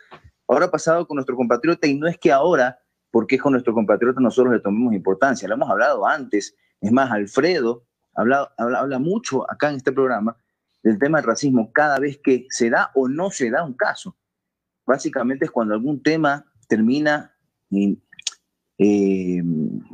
ahora 0.47 0.65
ha 0.65 0.71
pasado 0.71 1.07
con 1.07 1.15
nuestro 1.15 1.35
compatriota 1.35 1.87
y 1.87 1.95
no 1.95 2.07
es 2.07 2.17
que 2.17 2.31
ahora, 2.31 2.79
porque 3.11 3.35
es 3.35 3.41
con 3.41 3.53
nuestro 3.53 3.73
compatriota, 3.73 4.21
nosotros 4.21 4.53
le 4.53 4.59
tomemos 4.59 4.93
importancia, 4.93 5.47
lo 5.47 5.55
hemos 5.55 5.69
hablado 5.69 6.05
antes. 6.05 6.55
Es 6.79 6.91
más, 6.91 7.11
Alfredo, 7.11 7.85
habla, 8.15 8.51
habla, 8.57 8.99
mucho 8.99 9.49
acá 9.49 9.69
en 9.69 9.77
este 9.77 9.91
programa 9.91 10.35
del 10.83 10.97
tema 10.97 11.19
del 11.19 11.27
racismo 11.27 11.71
cada 11.71 11.99
vez 11.99 12.19
que 12.23 12.47
se 12.49 12.69
da 12.69 12.91
o 12.95 13.07
no 13.07 13.29
se 13.29 13.49
da 13.49 13.63
un 13.63 13.73
caso. 13.73 14.15
Básicamente 14.85 15.45
es 15.45 15.51
cuando 15.51 15.73
algún 15.73 16.01
tema 16.01 16.45
termina 16.67 17.35
eh, 18.77 19.43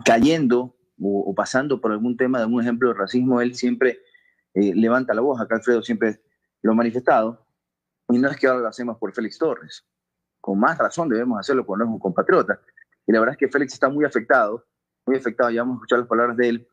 cayendo 0.05 0.76
o, 0.99 1.33
pasando 1.35 1.79
por 1.79 1.91
algún 1.91 2.17
tema 2.17 2.39
de 2.39 2.45
algún 2.45 2.61
ejemplo 2.61 2.89
de 2.89 2.95
racismo, 2.95 3.41
él 3.41 3.55
siempre 3.55 3.99
eh, 4.53 4.73
levanta 4.73 5.13
la 5.13 5.21
voz. 5.21 5.39
Acá 5.39 5.55
Alfredo 5.55 5.81
siempre 5.81 6.21
lo 6.61 6.71
ha 6.71 6.75
manifestado. 6.75 7.45
Y 8.09 8.17
no 8.17 8.29
es 8.29 8.37
que 8.37 8.47
ahora 8.47 8.61
lo 8.61 8.67
hacemos 8.67 8.97
por 8.97 9.13
Félix 9.13 9.37
Torres. 9.37 9.85
Con 10.39 10.59
más 10.59 10.77
razón 10.77 11.09
debemos 11.09 11.39
hacerlo 11.39 11.63
es 11.63 11.87
un 11.87 11.99
compatriota. 11.99 12.59
Y 13.05 13.11
la 13.11 13.19
verdad 13.19 13.33
es 13.33 13.39
que 13.39 13.49
Félix 13.49 13.73
está 13.73 13.89
muy 13.89 14.05
afectado, 14.05 14.65
muy 15.05 15.17
afectado. 15.17 15.49
Ya 15.49 15.61
vamos 15.61 15.75
a 15.75 15.77
escuchar 15.77 15.99
las 15.99 16.07
palabras 16.07 16.37
de 16.37 16.49
él, 16.49 16.67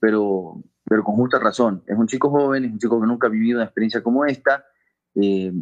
pero 0.00 0.62
pero 0.90 1.04
con 1.04 1.14
justa 1.14 1.38
razón. 1.38 1.84
Es 1.86 1.96
un 1.96 2.08
chico 2.08 2.30
joven, 2.30 2.64
es 2.64 2.72
un 2.72 2.78
chico 2.80 3.00
que 3.00 3.06
nunca 3.06 3.28
ha 3.28 3.30
vivido 3.30 3.58
una 3.58 3.64
experiencia 3.64 4.02
como 4.02 4.24
esta. 4.24 4.64
Eh, 5.14 5.52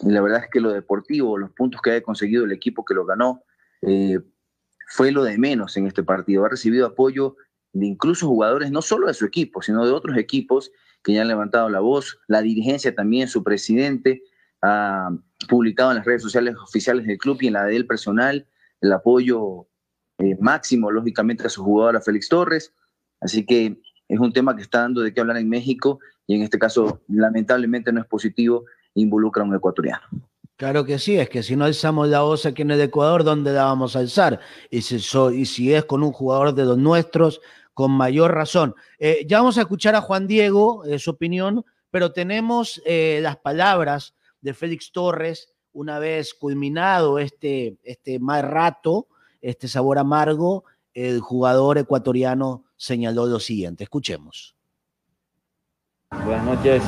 y 0.00 0.10
la 0.10 0.22
verdad 0.22 0.44
es 0.44 0.50
que 0.50 0.60
lo 0.60 0.70
deportivo, 0.70 1.36
los 1.36 1.50
puntos 1.50 1.82
que 1.82 1.92
ha 1.92 2.02
conseguido 2.02 2.46
el 2.46 2.52
equipo 2.52 2.86
que 2.86 2.94
lo 2.94 3.04
ganó, 3.04 3.42
eh, 3.82 4.18
fue 4.86 5.12
lo 5.12 5.24
de 5.24 5.36
menos 5.36 5.76
en 5.76 5.86
este 5.86 6.02
partido. 6.02 6.46
Ha 6.46 6.48
recibido 6.48 6.86
apoyo 6.86 7.36
de 7.72 7.86
incluso 7.86 8.26
jugadores, 8.26 8.70
no 8.70 8.82
solo 8.82 9.06
de 9.06 9.14
su 9.14 9.24
equipo, 9.24 9.62
sino 9.62 9.84
de 9.84 9.92
otros 9.92 10.16
equipos 10.16 10.70
que 11.02 11.12
ya 11.12 11.22
han 11.22 11.28
levantado 11.28 11.68
la 11.68 11.80
voz. 11.80 12.18
La 12.26 12.42
dirigencia 12.42 12.94
también, 12.94 13.28
su 13.28 13.42
presidente, 13.42 14.22
ha 14.62 15.10
publicado 15.48 15.90
en 15.90 15.98
las 15.98 16.06
redes 16.06 16.22
sociales 16.22 16.56
oficiales 16.56 17.06
del 17.06 17.18
club 17.18 17.38
y 17.40 17.48
en 17.48 17.52
la 17.54 17.64
de 17.64 17.76
él 17.76 17.86
personal 17.86 18.46
el 18.80 18.92
apoyo 18.92 19.68
eh, 20.18 20.36
máximo, 20.40 20.90
lógicamente, 20.90 21.46
a 21.46 21.50
su 21.50 21.62
jugador, 21.62 21.96
a 21.96 22.00
Félix 22.00 22.28
Torres. 22.28 22.74
Así 23.20 23.44
que 23.46 23.80
es 24.08 24.18
un 24.18 24.32
tema 24.32 24.56
que 24.56 24.62
está 24.62 24.80
dando 24.80 25.02
de 25.02 25.12
qué 25.12 25.20
hablar 25.20 25.36
en 25.36 25.48
México 25.48 26.00
y 26.26 26.34
en 26.34 26.42
este 26.42 26.58
caso 26.58 27.02
lamentablemente 27.08 27.92
no 27.92 28.00
es 28.00 28.06
positivo, 28.06 28.64
involucra 28.94 29.42
a 29.42 29.46
un 29.46 29.54
ecuatoriano. 29.54 30.02
Claro 30.58 30.84
que 30.84 30.98
sí, 30.98 31.16
es 31.16 31.28
que 31.28 31.44
si 31.44 31.54
no 31.54 31.66
alzamos 31.66 32.08
la 32.08 32.22
voz 32.22 32.44
aquí 32.44 32.62
en 32.62 32.72
el 32.72 32.80
Ecuador, 32.80 33.22
¿dónde 33.22 33.52
la 33.52 33.66
vamos 33.66 33.94
a 33.94 34.00
alzar? 34.00 34.40
Y 34.70 34.82
si, 34.82 35.72
es 35.72 35.84
con 35.84 36.02
un 36.02 36.10
jugador 36.10 36.52
de 36.52 36.64
los 36.64 36.76
nuestros, 36.76 37.40
con 37.74 37.92
mayor 37.92 38.34
razón. 38.34 38.74
Eh, 38.98 39.24
ya 39.28 39.38
vamos 39.38 39.56
a 39.56 39.60
escuchar 39.60 39.94
a 39.94 40.00
Juan 40.00 40.26
Diego, 40.26 40.84
eh, 40.84 40.98
su 40.98 41.10
opinión, 41.10 41.64
pero 41.92 42.10
tenemos 42.10 42.82
eh, 42.84 43.20
las 43.22 43.36
palabras 43.36 44.16
de 44.40 44.52
Félix 44.52 44.90
Torres 44.90 45.54
una 45.72 46.00
vez 46.00 46.34
culminado 46.34 47.20
este, 47.20 47.76
este 47.84 48.18
mal 48.18 48.42
rato, 48.42 49.06
este 49.40 49.68
sabor 49.68 49.96
amargo, 49.96 50.64
el 50.92 51.20
jugador 51.20 51.78
ecuatoriano 51.78 52.64
señaló 52.76 53.26
lo 53.26 53.38
siguiente. 53.38 53.84
Escuchemos. 53.84 54.56
Buenas 56.10 56.44
noches. 56.44 56.82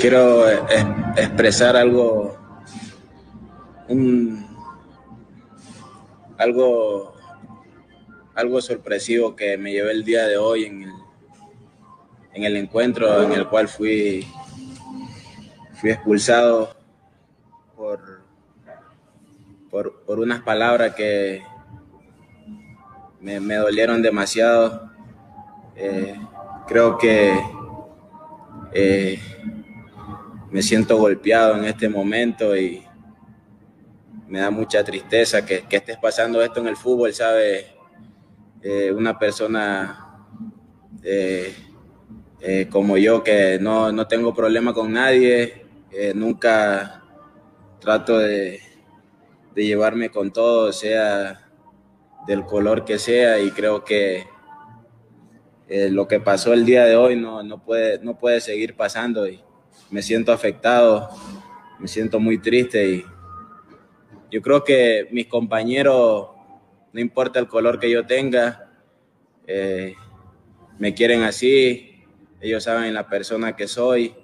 Quiero 0.00 0.48
expresar 1.16 1.76
algo, 1.76 2.36
algo, 6.38 7.14
algo 8.34 8.60
sorpresivo 8.60 9.36
que 9.36 9.56
me 9.56 9.70
llevé 9.70 9.92
el 9.92 10.04
día 10.04 10.26
de 10.26 10.36
hoy 10.36 10.64
en 10.64 10.82
el, 10.82 10.92
en 12.34 12.44
el 12.44 12.56
encuentro 12.56 13.22
en 13.22 13.32
el 13.32 13.46
cual 13.46 13.68
fui, 13.68 14.26
fui 15.74 15.90
expulsado 15.90 16.74
por, 17.76 18.22
por, 19.70 20.18
unas 20.18 20.42
palabras 20.42 20.94
que 20.94 21.42
me, 23.20 23.38
dolieron 23.54 24.02
demasiado. 24.02 24.90
Eh, 25.76 26.18
creo 26.66 26.98
que 26.98 27.32
eh, 28.74 29.18
me 30.50 30.62
siento 30.62 30.96
golpeado 30.96 31.56
en 31.56 31.64
este 31.64 31.88
momento 31.88 32.56
y 32.56 32.82
me 34.28 34.40
da 34.40 34.50
mucha 34.50 34.82
tristeza 34.82 35.44
que, 35.44 35.64
estés 35.70 35.96
pasando 35.98 36.42
esto 36.42 36.60
en 36.60 36.68
el 36.68 36.76
fútbol, 36.76 37.12
¿sabe? 37.12 37.66
Eh, 38.62 38.92
una 38.92 39.18
persona 39.18 39.98
como 42.70 42.96
yo 42.96 43.24
que 43.24 43.58
no, 43.60 43.90
no, 43.92 44.06
tengo 44.06 44.32
problema 44.34 44.72
con 44.72 44.92
nadie, 44.92 45.66
nunca 46.14 47.02
trato 47.80 48.18
de 48.18 48.60
llevarme 49.54 50.10
con 50.10 50.32
todo, 50.32 50.72
sea 50.72 51.42
del 52.26 52.44
color 52.44 52.84
que 52.84 52.98
sea, 52.98 53.40
y 53.40 53.50
creo 53.50 53.84
que 53.84 54.26
eh, 55.74 55.88
lo 55.88 56.06
que 56.06 56.20
pasó 56.20 56.52
el 56.52 56.66
día 56.66 56.84
de 56.84 56.96
hoy 56.96 57.16
no, 57.16 57.42
no, 57.42 57.64
puede, 57.64 57.98
no 58.00 58.18
puede 58.18 58.42
seguir 58.42 58.76
pasando 58.76 59.26
y 59.26 59.40
me 59.90 60.02
siento 60.02 60.30
afectado, 60.30 61.08
me 61.78 61.88
siento 61.88 62.20
muy 62.20 62.36
triste 62.36 62.86
y 62.86 63.04
yo 64.30 64.42
creo 64.42 64.64
que 64.64 65.08
mis 65.12 65.28
compañeros, 65.28 66.28
no 66.92 67.00
importa 67.00 67.38
el 67.38 67.48
color 67.48 67.80
que 67.80 67.90
yo 67.90 68.04
tenga, 68.04 68.70
eh, 69.46 69.94
me 70.78 70.92
quieren 70.92 71.22
así, 71.22 72.04
ellos 72.42 72.64
saben 72.64 72.92
la 72.92 73.08
persona 73.08 73.56
que 73.56 73.66
soy 73.66 74.14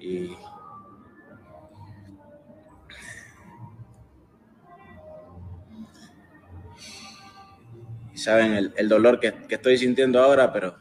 y 0.00 0.32
saben 8.22 8.72
el, 8.76 8.88
dolor 8.88 9.20
que, 9.20 9.34
estoy 9.48 9.76
sintiendo 9.76 10.22
ahora, 10.22 10.52
pero 10.52 10.76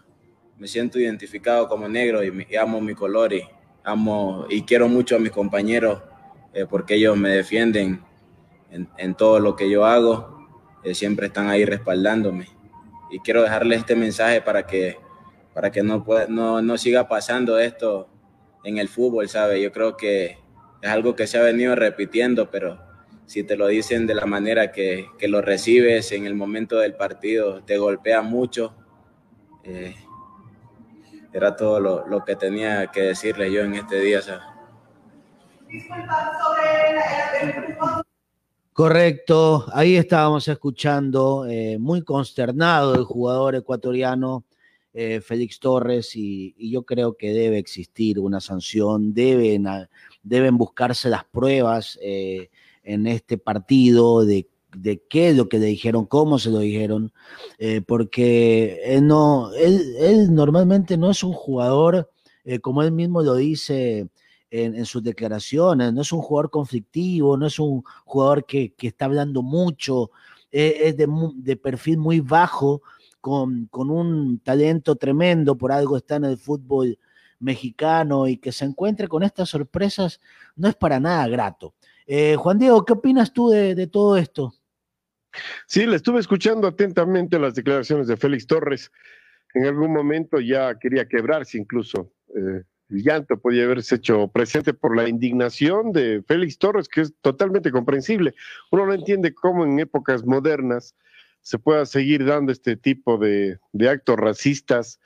me 0.57 0.67
siento 0.67 1.00
identificado 1.00 1.67
como 1.67 1.88
negro 1.88 2.24
y, 2.24 2.55
amo 2.55 2.79
mi 2.79 2.93
color 2.93 3.33
y 3.33 3.43
amo 3.83 4.45
y 4.50 4.62
quiero 4.63 4.88
mucho 4.88 5.15
a 5.15 5.19
mis 5.19 5.31
compañeros 5.31 6.01
eh, 6.53 6.65
porque 6.69 6.95
ellos 6.95 7.17
me 7.17 7.29
defienden 7.29 8.03
en, 8.98 9.15
todo 9.15 9.39
lo 9.39 9.55
que 9.55 9.69
yo 9.69 9.86
hago, 9.86 10.48
eh, 10.83 10.93
siempre 10.95 11.27
están 11.27 11.50
ahí 11.50 11.65
respaldándome. 11.65 12.48
Y 13.10 13.19
quiero 13.19 13.43
dejarles 13.43 13.79
este 13.79 13.95
mensaje 13.95 14.41
para 14.41 14.65
que, 14.65 14.98
para 15.53 15.71
que 15.71 15.83
no, 15.83 16.05
no, 16.29 16.62
no 16.62 16.77
siga 16.77 17.10
pasando 17.10 17.60
esto 17.60 18.07
en 18.63 18.77
el 18.77 18.88
fútbol, 18.88 19.27
¿sabe? 19.27 19.62
Yo 19.62 19.74
creo 19.74 19.98
que 19.98 20.38
es 20.81 20.89
algo 20.89 21.15
que 21.15 21.27
se 21.27 21.38
ha 21.38 21.41
venido 21.41 21.75
repitiendo, 21.75 22.50
pero 22.50 22.79
si 23.31 23.45
te 23.45 23.55
lo 23.55 23.67
dicen 23.67 24.07
de 24.07 24.13
la 24.13 24.25
manera 24.25 24.73
que, 24.73 25.07
lo 25.21 25.41
recibes 25.41 26.11
en 26.11 26.25
el 26.25 26.35
momento 26.35 26.79
del 26.79 26.95
partido, 26.95 27.63
te 27.63 27.77
golpea 27.77 28.21
mucho. 28.21 28.75
Eh, 29.63 29.95
era 31.31 31.55
todo 31.55 31.79
lo, 31.79 32.25
que 32.25 32.35
tenía 32.35 32.88
que 32.88 33.03
decirle 33.03 33.50
yo 33.50 33.61
en 33.61 33.75
este 33.75 34.01
día. 34.01 34.19
Correcto, 38.73 39.65
ahí 39.71 39.95
estábamos 39.95 40.45
escuchando, 40.50 41.47
eh, 41.47 41.77
muy 41.79 42.03
consternado 42.03 42.95
el 42.95 43.05
jugador 43.05 43.55
ecuatoriano 43.55 44.43
eh, 44.93 45.21
Félix 45.21 45.57
Torres 45.61 46.17
y, 46.17 46.53
y, 46.57 46.69
yo 46.69 46.83
creo 46.83 47.15
que 47.15 47.31
debe 47.31 47.59
existir 47.59 48.19
una 48.19 48.41
sanción, 48.41 49.13
deben, 49.13 49.67
deben 50.21 50.57
buscarse 50.57 51.07
las 51.07 51.23
pruebas 51.23 51.97
en 52.93 53.07
este 53.07 53.38
partido, 53.38 54.25
de, 54.25 54.48
de 54.75 55.03
qué 55.10 55.29
es 55.29 55.36
lo 55.38 55.50
que 55.50 55.60
le 55.60 55.67
dijeron, 55.67 56.05
cómo 56.05 56.39
se 56.39 56.50
lo 56.50 56.60
dijeron, 56.60 57.12
eh, 57.57 57.81
porque 57.81 58.79
él, 58.86 59.07
no, 59.07 59.51
él, 59.53 60.33
normalmente 60.33 60.98
no 60.98 61.12
es 61.12 61.24
un 61.24 61.33
jugador, 61.33 62.10
eh, 62.43 62.60
como 62.60 62.83
él 62.83 62.91
mismo 62.91 63.21
lo 63.21 63.36
dice 63.36 64.10
en, 64.50 64.86
sus 64.86 65.03
declaraciones, 65.03 65.93
no 65.93 66.01
es 66.01 66.12
un 66.12 66.21
jugador 66.21 66.50
conflictivo, 66.50 67.38
no 67.38 67.48
es 67.48 67.60
un 67.60 67.83
jugador 68.05 68.45
que, 68.45 68.74
está 68.81 69.05
hablando 69.05 69.41
mucho, 69.41 70.12
eh, 70.51 70.81
es 70.86 70.98
de, 70.98 71.07
de, 71.36 71.55
perfil 71.55 71.98
muy 71.98 72.19
bajo, 72.19 72.81
con, 73.21 73.67
con 73.67 73.91
un 73.91 74.39
talento 74.39 74.95
tremendo, 74.95 75.55
por 75.55 75.71
algo 75.71 75.95
está 75.95 76.15
en 76.15 76.25
el 76.25 76.38
fútbol 76.38 76.98
mexicano 77.41 78.27
y 78.27 78.38
que 78.38 78.51
se 78.51 78.65
encuentre 78.65 79.07
con 79.07 79.24
estas 79.24 79.50
sorpresas 79.50 80.19
no 80.55 80.67
es 80.67 80.75
para 80.75 81.00
nada 81.00 81.27
grato. 81.27 81.74
Eh, 82.13 82.36
Juan 82.36 82.60
Diego, 82.60 82.84
¿qué 82.84 82.91
opinas 82.91 83.32
tú 83.32 83.51
de, 83.51 83.88
todo 83.88 84.18
esto? 84.18 84.53
Sí, 85.65 85.86
le 85.86 85.96
estuve 85.96 86.20
escuchando 86.20 86.68
atentamente 86.68 87.39
las 87.39 87.56
declaraciones 87.56 88.08
de 88.08 88.18
Félix 88.18 88.46
Torres. 88.48 88.91
En 89.53 89.65
algún 89.65 89.94
momento 89.94 90.41
ya 90.41 90.77
quería 90.77 91.08
quebrarse 91.08 91.58
incluso. 91.58 92.12
Eh, 92.36 92.63
el 92.89 93.01
llanto 93.01 93.39
podía 93.39 93.63
haberse 93.63 93.96
hecho 93.96 94.27
presente 94.27 94.74
por 94.74 94.94
la 94.94 95.08
indignación 95.08 95.94
de 95.94 96.22
Félix 96.27 96.58
Torres, 96.58 96.89
que 96.89 97.00
es 97.00 97.13
totalmente 97.22 97.72
comprensible. 97.72 98.36
Uno 98.72 98.88
no 98.88 98.94
entiende 98.94 99.34
cómo 99.34 99.63
en 99.63 99.80
épocas 99.80 100.25
modernas 100.25 100.98
se 101.39 101.60
pueda 101.60 101.86
seguir 101.86 102.25
dando 102.25 102.51
este 102.51 102.75
tipo 102.75 103.18
de, 103.20 103.58
de 103.72 103.88
actos 103.88 104.18
racistas, 104.18 105.00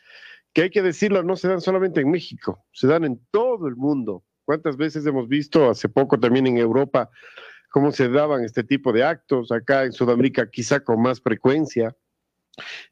que 0.54 0.64
hay 0.64 0.70
que 0.72 0.82
decirlo, 0.82 1.22
no 1.22 1.36
se 1.36 1.50
dan 1.50 1.62
solamente 1.62 2.02
en 2.02 2.10
México, 2.10 2.66
se 2.72 2.88
dan 2.88 3.04
en 3.04 3.22
todo 3.30 3.68
el 3.68 3.76
mundo. 3.76 4.24
¿Cuántas 4.46 4.78
veces 4.78 5.06
hemos 5.06 5.28
visto 5.28 5.70
hace 5.70 5.90
poco 5.90 6.20
también 6.20 6.46
en 6.48 6.58
Europa 6.58 7.10
cómo 7.72 7.92
se 7.92 8.08
daban 8.08 8.44
este 8.44 8.64
tipo 8.64 8.94
de 8.94 9.04
actos? 9.04 9.52
Acá 9.52 9.84
en 9.84 9.92
Sudamérica 9.92 10.50
quizá 10.50 10.80
con 10.80 11.02
más 11.02 11.20
frecuencia. 11.20 11.96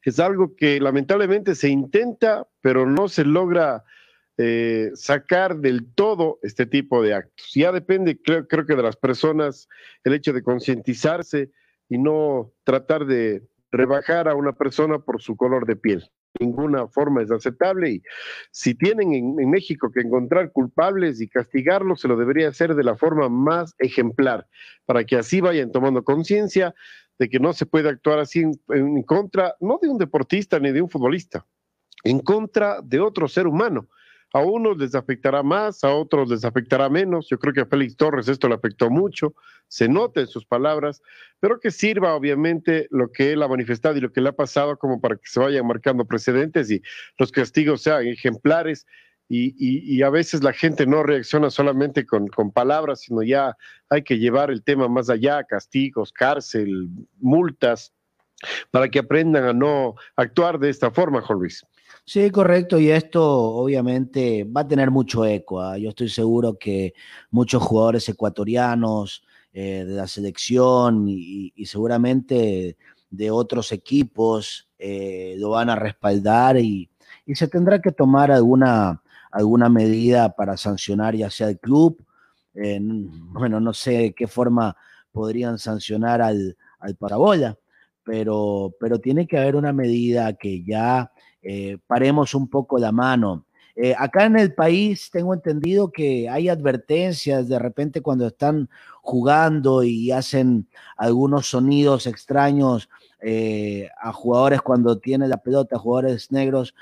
Es 0.04 0.18
algo 0.18 0.54
que 0.56 0.80
lamentablemente 0.80 1.54
se 1.54 1.68
intenta, 1.68 2.46
pero 2.60 2.84
no 2.84 3.08
se 3.08 3.24
logra 3.24 3.84
eh, 4.36 4.90
sacar 4.94 5.56
del 5.56 5.94
todo 5.94 6.40
este 6.42 6.66
tipo 6.66 7.02
de 7.02 7.14
actos. 7.14 7.52
Ya 7.54 7.70
depende, 7.70 8.20
creo, 8.20 8.46
creo 8.46 8.66
que 8.66 8.74
de 8.74 8.82
las 8.82 8.96
personas, 8.96 9.68
el 10.02 10.12
hecho 10.12 10.32
de 10.32 10.42
concientizarse 10.42 11.50
y 11.88 11.98
no 11.98 12.52
tratar 12.64 13.06
de 13.06 13.46
rebajar 13.70 14.28
a 14.28 14.34
una 14.34 14.52
persona 14.52 14.98
por 14.98 15.22
su 15.22 15.36
color 15.36 15.66
de 15.66 15.76
piel 15.76 16.10
ninguna 16.40 16.88
forma 16.88 17.22
es 17.22 17.30
aceptable 17.30 17.90
y 17.90 18.02
si 18.50 18.74
tienen 18.74 19.14
en, 19.14 19.50
México 19.50 19.90
que 19.92 20.00
encontrar 20.00 20.52
culpables 20.52 21.20
y 21.20 21.28
castigarlos, 21.28 22.00
se 22.00 22.08
lo 22.08 22.16
debería 22.16 22.48
hacer 22.48 22.74
de 22.74 22.84
la 22.84 22.96
forma 22.96 23.28
más 23.28 23.74
ejemplar, 23.78 24.46
para 24.84 25.04
que 25.04 25.16
así 25.16 25.40
vayan 25.40 25.70
tomando 25.70 26.02
conciencia 26.02 26.74
de 27.18 27.28
que 27.28 27.38
no 27.38 27.52
se 27.52 27.66
puede 27.66 27.88
actuar 27.88 28.18
así 28.18 28.42
en 28.68 29.02
contra, 29.04 29.54
no 29.60 29.78
de 29.80 29.88
un 29.88 29.98
deportista 29.98 30.58
ni 30.58 30.72
de 30.72 30.82
un 30.82 30.90
futbolista, 30.90 31.46
en 32.02 32.18
contra 32.18 32.80
de 32.82 33.00
otro 33.00 33.28
ser 33.28 33.46
humano. 33.46 33.88
A 34.34 34.40
unos 34.40 34.76
les 34.78 34.96
afectará 34.96 35.44
más, 35.44 35.84
a 35.84 35.94
otros 35.94 36.28
les 36.28 36.44
afectará 36.44 36.88
menos. 36.88 37.28
Yo 37.30 37.38
creo 37.38 37.54
que 37.54 37.60
a 37.60 37.66
Félix 37.66 37.96
Torres 37.96 38.26
esto 38.26 38.48
le 38.48 38.56
afectó 38.56 38.90
mucho, 38.90 39.32
se 39.68 39.88
nota 39.88 40.20
en 40.20 40.26
sus 40.26 40.44
palabras, 40.44 41.02
pero 41.38 41.60
que 41.60 41.70
sirva 41.70 42.16
obviamente 42.16 42.88
lo 42.90 43.12
que 43.12 43.32
él 43.32 43.44
ha 43.44 43.48
manifestado 43.48 43.96
y 43.96 44.00
lo 44.00 44.10
que 44.10 44.20
le 44.20 44.30
ha 44.30 44.32
pasado 44.32 44.76
como 44.76 45.00
para 45.00 45.14
que 45.14 45.28
se 45.28 45.38
vayan 45.38 45.64
marcando 45.64 46.04
precedentes 46.04 46.68
y 46.68 46.82
los 47.16 47.30
castigos 47.30 47.82
sean 47.82 48.08
ejemplares. 48.08 48.86
Y, 49.28 50.02
a 50.02 50.10
veces 50.10 50.42
la 50.42 50.52
gente 50.52 50.84
no 50.84 51.04
reacciona 51.04 51.48
solamente 51.48 52.04
con, 52.04 52.26
con, 52.26 52.50
palabras, 52.50 53.02
sino 53.02 53.22
ya 53.22 53.56
hay 53.88 54.02
que 54.02 54.18
llevar 54.18 54.50
el 54.50 54.64
tema 54.64 54.88
más 54.88 55.10
allá, 55.10 55.44
castigos, 55.44 56.12
cárcel, 56.12 56.88
multas, 57.20 57.94
para 58.72 58.88
que 58.88 58.98
aprendan 58.98 59.44
a 59.44 59.52
no 59.52 59.94
actuar 60.16 60.58
de 60.58 60.70
esta 60.70 60.90
forma, 60.90 61.22
Juan 61.22 61.38
Luis. 61.38 61.64
Sí, 62.04 62.30
correcto, 62.30 62.78
y 62.78 62.90
esto 62.90 63.24
obviamente 63.24 64.44
va 64.44 64.62
a 64.62 64.68
tener 64.68 64.90
mucho 64.90 65.24
eco. 65.24 65.60
¿ah? 65.60 65.78
Yo 65.78 65.90
estoy 65.90 66.08
seguro 66.08 66.58
que 66.58 66.94
muchos 67.30 67.62
jugadores 67.62 68.08
ecuatorianos 68.08 69.24
eh, 69.52 69.84
de 69.86 69.94
la 69.94 70.06
selección 70.06 71.06
y, 71.08 71.52
seguramente 71.64 72.76
de 73.08 73.30
otros 73.30 73.70
equipos 73.72 74.68
eh, 74.78 75.36
lo 75.38 75.50
van 75.50 75.70
a 75.70 75.76
respaldar 75.76 76.56
y, 76.58 76.90
se 77.34 77.48
tendrá 77.48 77.80
que 77.80 77.92
tomar 77.92 78.30
alguna, 78.30 79.02
alguna 79.30 79.70
medida 79.70 80.34
para 80.34 80.56
sancionar 80.58 81.14
ya 81.14 81.30
sea 81.30 81.48
el 81.48 81.58
club. 81.58 82.04
Eh, 82.54 82.78
bueno, 82.82 83.60
no 83.60 83.72
sé 83.72 83.92
de 83.92 84.12
qué 84.12 84.26
forma 84.26 84.76
podrían 85.10 85.58
sancionar 85.58 86.20
al, 86.20 86.56
al 86.80 86.96
Parabola, 86.96 87.56
pero, 88.02 88.74
pero 88.78 88.98
tiene 88.98 89.26
que 89.26 89.38
haber 89.38 89.56
una 89.56 89.72
medida 89.72 90.34
que 90.34 90.62
ya 90.64 91.10
eh, 91.44 91.76
paremos 91.86 92.34
un 92.34 92.48
poco 92.48 92.78
la 92.78 92.90
mano 92.90 93.44
Eh, 93.76 93.92
acá 93.98 94.24
en 94.24 94.38
el 94.38 94.54
país 94.54 95.10
tengo 95.10 95.34
entendido 95.34 95.90
que 95.90 96.28
hay 96.28 96.48
advertencias 96.48 97.48
de 97.48 97.58
repente 97.58 98.02
cuando 98.02 98.28
están 98.28 98.68
jugando 99.02 99.82
y 99.82 100.12
hacen 100.12 100.68
algunos 100.96 101.48
sonidos 101.48 102.06
extraños 102.06 102.88
eh, 103.20 103.88
a 104.00 104.12
jugadores 104.12 104.62
cuando 104.62 104.98
tienen 104.98 105.28
la 105.28 105.38
pelota, 105.38 105.76
jugadores 105.76 106.30
negros, 106.30 106.72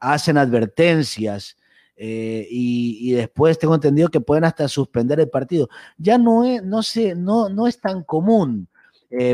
hacen 0.00 0.38
advertencias. 0.38 1.56
y, 1.98 3.12
después 3.12 3.58
tengo 3.58 3.74
entendido 3.74 4.08
que 4.08 4.20
pueden 4.20 4.44
hasta 4.44 4.68
suspender 4.68 5.20
el 5.20 5.28
partido. 5.28 5.68
Ya 5.98 6.16
no 6.18 6.44
es, 6.44 6.62
no 6.62 6.82
sé, 6.82 7.14
no, 7.14 7.48
no 7.50 7.66
es 7.66 7.78
tan 7.80 8.02
común, 8.04 8.68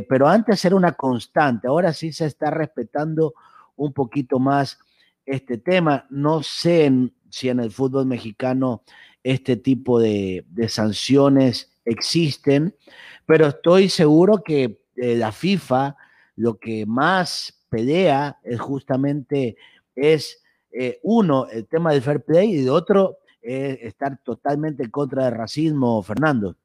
pero 0.09 0.26
antes 0.26 0.64
era 0.64 0.76
una 0.76 0.92
constante, 0.92 1.69
ahora 1.69 1.92
sí 1.92 2.12
se 2.12 2.26
está 2.26 2.50
respetando 2.50 3.35
un 3.83 3.93
poquito 3.93 4.39
más 4.39 4.79
este 5.27 5.59
tema. 5.59 6.07
No 6.11 6.43
sé 6.43 6.91
si 7.31 7.49
en 7.49 7.61
el 7.61 7.71
fútbol 7.71 8.07
mexicano 8.07 8.83
este 9.23 9.57
tipo 9.57 10.01
de, 10.01 10.45
sanciones 10.69 11.73
existen, 11.85 12.75
pero 13.27 13.49
estoy 13.49 13.89
seguro 13.89 14.43
que 14.43 14.81
eh, 14.97 15.17
la 15.17 15.33
FIFA 15.33 15.97
lo 16.37 16.59
que 16.59 16.87
más 16.87 17.65
pelea 17.69 18.39
es 18.43 18.61
justamente 18.61 19.57
es 19.95 20.43
eh, 20.73 20.99
uno 21.03 21.47
el 21.49 21.67
tema 21.67 21.93
del 21.93 22.03
fair 22.03 22.25
play 22.25 22.55
y 22.55 22.62
de 22.62 22.71
otro 22.71 23.19
estar 23.45 24.21
totalmente 24.23 24.85
en 24.85 24.91
contra 24.91 25.25
del 25.25 25.35
racismo, 25.35 26.01
Fernando. 26.05 26.57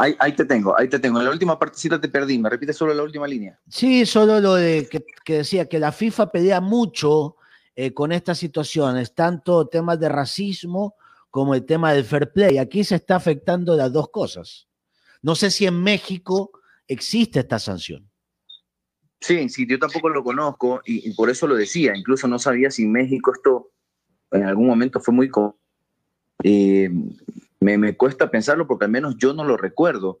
Ahí, 0.00 0.32
te 0.32 0.44
tengo, 0.44 0.78
ahí 0.78 0.86
te 0.86 1.00
tengo. 1.00 1.18
En 1.18 1.24
la 1.24 1.32
última 1.32 1.58
partecita 1.58 2.00
te 2.00 2.08
perdí. 2.08 2.38
¿Me 2.38 2.48
repites 2.48 2.76
solo 2.76 2.94
la 2.94 3.02
última 3.02 3.26
línea? 3.26 3.58
Sí, 3.68 4.06
solo 4.06 4.38
lo 4.38 4.54
de 4.54 4.88
que, 4.88 5.04
decía 5.34 5.68
que 5.68 5.80
la 5.80 5.90
FIFA 5.90 6.30
pedía 6.30 6.60
mucho 6.60 7.34
eh, 7.74 7.92
con 7.92 8.12
estas 8.12 8.38
situaciones, 8.38 9.16
tanto 9.16 9.66
temas 9.66 9.98
de 9.98 10.08
racismo 10.08 10.94
como 11.30 11.52
el 11.56 11.66
tema 11.66 11.92
del 11.92 12.04
fair 12.04 12.30
play. 12.32 12.58
Aquí 12.58 12.84
se 12.84 12.94
está 12.94 13.16
afectando 13.16 13.76
las 13.76 13.92
dos 13.92 14.10
cosas. 14.10 14.68
No 15.20 15.34
sé 15.34 15.50
si 15.50 15.66
en 15.66 15.82
México 15.82 16.52
existe 16.86 17.40
esta 17.40 17.58
sanción. 17.58 18.08
Sí, 19.20 19.48
sí, 19.48 19.66
yo 19.68 19.80
tampoco 19.80 20.10
lo 20.10 20.22
conozco 20.22 20.80
y, 20.84 21.12
por 21.14 21.28
eso 21.28 21.48
lo 21.48 21.56
decía. 21.56 21.96
Incluso 21.96 22.28
no 22.28 22.38
sabía 22.38 22.70
si 22.70 22.84
en 22.84 22.92
México 22.92 23.32
esto 23.34 23.72
en 24.30 24.44
algún 24.44 24.68
momento 24.68 25.00
fue 25.00 25.12
muy... 25.12 25.28
Eh, 26.44 26.88
me, 27.60 27.96
cuesta 27.96 28.30
pensarlo 28.30 28.66
porque 28.66 28.86
al 28.86 28.90
menos 28.90 29.16
yo 29.16 29.32
no 29.34 29.44
lo 29.44 29.56
recuerdo. 29.56 30.20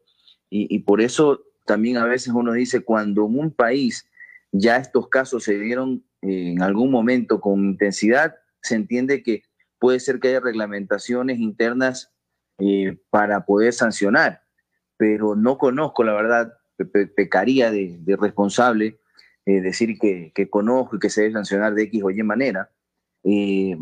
Y, 0.50 0.78
por 0.80 1.02
eso 1.02 1.44
también 1.66 1.98
a 1.98 2.06
veces 2.06 2.32
uno 2.32 2.52
dice, 2.52 2.80
cuando 2.80 3.26
en 3.26 3.38
un 3.38 3.50
país 3.50 4.08
ya 4.50 4.78
estos 4.78 5.08
casos 5.08 5.44
se 5.44 5.58
dieron 5.58 6.02
en 6.22 6.62
algún 6.62 6.90
momento 6.90 7.40
con 7.40 7.64
intensidad, 7.64 8.34
se 8.62 8.74
entiende 8.74 9.22
que 9.22 9.42
puede 9.78 10.00
ser 10.00 10.20
que 10.20 10.28
haya 10.28 10.40
reglamentaciones 10.40 11.38
internas 11.38 12.12
eh, 12.58 12.96
para 13.10 13.44
poder 13.44 13.74
sancionar, 13.74 14.42
pero 14.96 15.36
no 15.36 15.58
conozco, 15.58 16.02
la 16.02 16.14
verdad, 16.14 16.54
pecaría 17.14 17.70
de, 17.70 18.00
responsable 18.18 18.98
eh, 19.46 19.60
decir 19.60 19.98
que, 19.98 20.48
conozco 20.50 20.96
y 20.96 20.98
que 20.98 21.10
se 21.10 21.22
debe 21.22 21.34
sancionar 21.34 21.74
de 21.74 21.84
X 21.84 22.02
o 22.02 22.10
Y 22.10 22.22
manera. 22.22 22.70
Eh, 23.24 23.76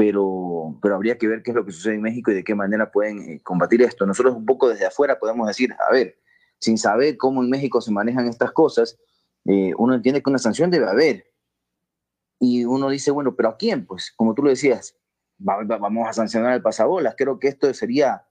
pero, 0.00 0.78
pero 0.80 0.94
habría 0.94 1.18
que 1.18 1.28
ver 1.28 1.42
qué 1.42 1.50
es 1.50 1.54
lo 1.54 1.66
que 1.66 1.72
sucede 1.72 1.96
en 1.96 2.00
México 2.00 2.30
y 2.30 2.34
de 2.34 2.42
qué 2.42 2.54
manera 2.54 2.90
pueden 2.90 3.18
eh, 3.18 3.40
combatir 3.42 3.82
esto. 3.82 4.06
Nosotros 4.06 4.34
un 4.34 4.46
poco 4.46 4.66
desde 4.70 4.86
afuera 4.86 5.18
podemos 5.18 5.46
decir, 5.46 5.74
a 5.74 5.92
ver, 5.92 6.16
sin 6.58 6.78
saber 6.78 7.18
cómo 7.18 7.42
en 7.42 7.50
México 7.50 7.82
se 7.82 7.92
manejan 7.92 8.26
estas 8.26 8.50
cosas, 8.52 8.98
eh, 9.44 9.74
uno 9.76 9.94
entiende 9.94 10.22
que 10.22 10.30
una 10.30 10.38
sanción 10.38 10.70
debe 10.70 10.88
haber. 10.88 11.26
Y 12.38 12.64
uno 12.64 12.88
dice, 12.88 13.10
bueno, 13.10 13.36
pero 13.36 13.50
¿a 13.50 13.58
quién? 13.58 13.84
Pues 13.84 14.10
como 14.16 14.32
tú 14.32 14.42
lo 14.42 14.48
decías, 14.48 14.96
vamos 15.36 16.08
a 16.08 16.14
sancionar 16.14 16.52
al 16.52 16.62
pasabolas. 16.62 17.14
Creo 17.14 17.38
que 17.38 17.48
esto 17.48 17.74
sería 17.74 18.26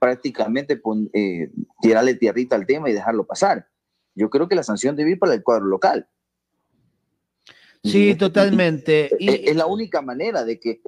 prácticamente 0.00 0.82
eh, 1.12 1.52
tirarle 1.80 2.14
tierrita 2.16 2.56
al 2.56 2.66
tema 2.66 2.90
y 2.90 2.92
dejarlo 2.92 3.24
pasar. 3.24 3.68
Yo 4.16 4.30
creo 4.30 4.48
que 4.48 4.56
la 4.56 4.64
sanción 4.64 4.96
debe 4.96 5.12
ir 5.12 5.20
para 5.20 5.34
el 5.34 5.44
cuadro 5.44 5.66
local. 5.66 6.08
Sí, 7.84 8.14
totalmente. 8.14 9.10
Y... 9.18 9.48
Es 9.50 9.56
la 9.56 9.66
única 9.66 10.00
manera 10.00 10.44
de 10.44 10.58
que, 10.58 10.80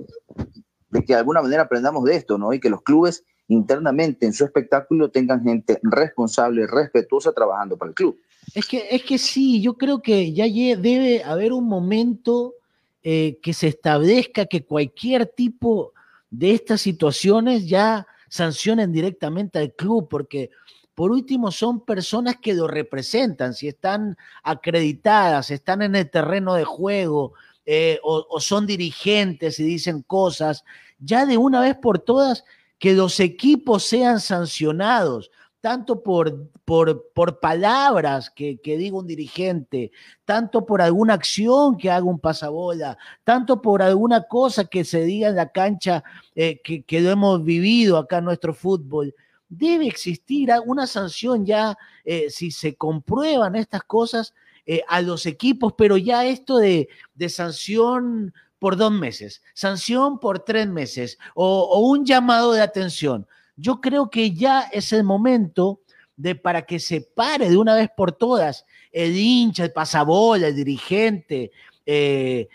de 0.90 1.04
que 1.04 1.12
de 1.12 1.18
alguna 1.18 1.42
manera 1.42 1.62
aprendamos 1.62 2.04
de 2.04 2.16
esto, 2.16 2.38
¿no? 2.38 2.52
Y 2.52 2.60
que 2.60 2.70
los 2.70 2.82
clubes 2.82 3.24
internamente 3.48 4.26
en 4.26 4.32
su 4.32 4.44
espectáculo 4.44 5.10
tengan 5.10 5.42
gente 5.42 5.78
responsable, 5.82 6.66
respetuosa 6.66 7.32
trabajando 7.32 7.76
para 7.76 7.90
el 7.90 7.94
club. 7.94 8.18
Es 8.54 8.66
que, 8.66 8.88
es 8.90 9.02
que 9.02 9.18
sí, 9.18 9.60
yo 9.60 9.74
creo 9.74 10.00
que 10.00 10.32
ya 10.32 10.46
debe 10.46 11.22
haber 11.22 11.52
un 11.52 11.64
momento 11.64 12.54
eh, 13.02 13.38
que 13.42 13.52
se 13.52 13.68
establezca 13.68 14.46
que 14.46 14.64
cualquier 14.64 15.26
tipo 15.26 15.92
de 16.30 16.52
estas 16.52 16.80
situaciones 16.80 17.68
ya 17.68 18.06
sancionen 18.28 18.92
directamente 18.92 19.58
al 19.58 19.72
club, 19.74 20.08
porque 20.08 20.50
por 20.96 21.12
último, 21.12 21.52
son 21.52 21.80
personas 21.80 22.36
que 22.40 22.54
lo 22.54 22.66
representan, 22.66 23.52
si 23.52 23.68
están 23.68 24.16
acreditadas, 24.42 25.50
están 25.50 25.82
en 25.82 25.94
el 25.94 26.08
terreno 26.10 26.54
de 26.54 26.64
juego 26.64 27.34
eh, 27.66 28.00
o, 28.02 28.40
son 28.40 28.66
dirigentes 28.66 29.60
y 29.60 29.64
dicen 29.64 30.00
cosas, 30.00 30.64
ya 30.98 31.26
de 31.26 31.36
una 31.36 31.60
vez 31.60 31.76
por 31.76 31.98
todas 31.98 32.46
que 32.78 32.94
los 32.94 33.20
equipos 33.20 33.84
sean 33.84 34.20
sancionados, 34.20 35.30
tanto 35.60 36.02
por, 36.02 36.48
por, 36.64 37.12
por 37.12 37.40
palabras 37.40 38.30
que, 38.30 38.58
diga 38.64 38.96
un 38.96 39.06
dirigente, 39.06 39.92
tanto 40.24 40.64
por 40.64 40.80
alguna 40.80 41.12
acción 41.12 41.76
que 41.76 41.90
haga 41.90 42.06
un 42.06 42.20
pasabola, 42.20 42.96
tanto 43.22 43.60
por 43.60 43.82
alguna 43.82 44.22
cosa 44.22 44.64
que 44.64 44.82
se 44.82 45.04
diga 45.04 45.28
en 45.28 45.36
la 45.36 45.50
cancha 45.50 46.02
eh, 46.34 46.62
que, 46.64 46.84
que 46.84 47.02
lo 47.02 47.10
hemos 47.10 47.44
vivido 47.44 47.98
acá 47.98 48.16
en 48.18 48.24
nuestro 48.24 48.54
fútbol 48.54 49.14
debe 49.48 49.86
existir 49.86 50.50
una 50.64 50.86
sanción 50.86 51.46
ya, 51.46 51.76
eh, 52.04 52.30
si 52.30 52.50
se 52.50 52.74
comprueban 52.74 53.56
estas 53.56 53.82
cosas, 53.84 54.34
eh, 54.68 54.82
a 54.88 55.00
los 55.00 55.26
equipos, 55.26 55.74
pero 55.78 55.96
ya 55.96 56.26
esto 56.26 56.56
de, 56.58 56.88
sanción 57.28 58.34
por 58.58 58.76
dos 58.76 58.90
meses, 58.90 59.40
sanción 59.54 60.18
por 60.18 60.40
tres 60.40 60.66
meses 60.66 61.18
o, 61.36 61.78
un 61.88 62.04
llamado 62.04 62.52
de 62.52 62.62
atención. 62.62 63.28
Yo 63.54 63.80
creo 63.80 64.10
que 64.10 64.32
ya 64.32 64.62
es 64.62 64.92
el 64.92 65.04
momento 65.04 65.82
de 66.16 66.34
para 66.34 66.62
que 66.62 66.80
se 66.80 67.00
pare 67.00 67.48
de 67.48 67.56
una 67.56 67.76
vez 67.76 67.90
por 67.96 68.10
todas 68.10 68.66
el 68.90 69.16
hincha, 69.16 69.62
el 69.62 69.72
pasabola, 69.72 70.48
el 70.48 70.56
dirigente 70.56 71.52
eh, 71.84 72.48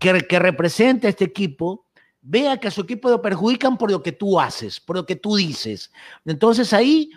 que, 0.00 0.20
que 0.22 0.38
representa 0.40 1.08
este 1.08 1.26
equipo, 1.26 1.86
vea 2.30 2.58
que 2.58 2.68
a 2.68 2.70
su 2.70 2.82
equipo 2.82 3.08
lo 3.08 3.22
perjudican 3.22 3.78
por 3.78 3.90
lo 3.90 4.02
que 4.02 4.12
tú 4.12 4.38
haces, 4.38 4.78
por 4.78 4.96
lo 4.96 5.06
que 5.06 5.16
tú 5.16 5.36
dices. 5.36 5.90
Entonces 6.26 6.74
ahí 6.74 7.10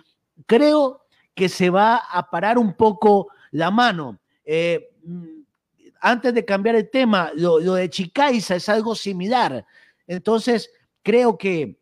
creo 0.46 1.04
que 1.34 1.50
se 1.50 1.68
va 1.68 1.96
a 1.96 2.30
parar 2.30 2.56
un 2.56 2.72
poco 2.72 3.28
la 3.50 3.70
mano. 3.70 4.18
Eh, 4.42 4.90
mm, 5.04 5.42
antes 6.00 6.32
de 6.32 6.44
cambiar 6.46 6.76
el 6.76 6.90
tema, 6.90 7.30
lo, 7.34 7.58
de 7.58 7.90
Chicaiza 7.90 8.56
es 8.56 8.68
algo 8.70 8.94
similar. 8.94 9.66
Entonces, 10.06 10.70
creo 11.02 11.36
que 11.36 11.78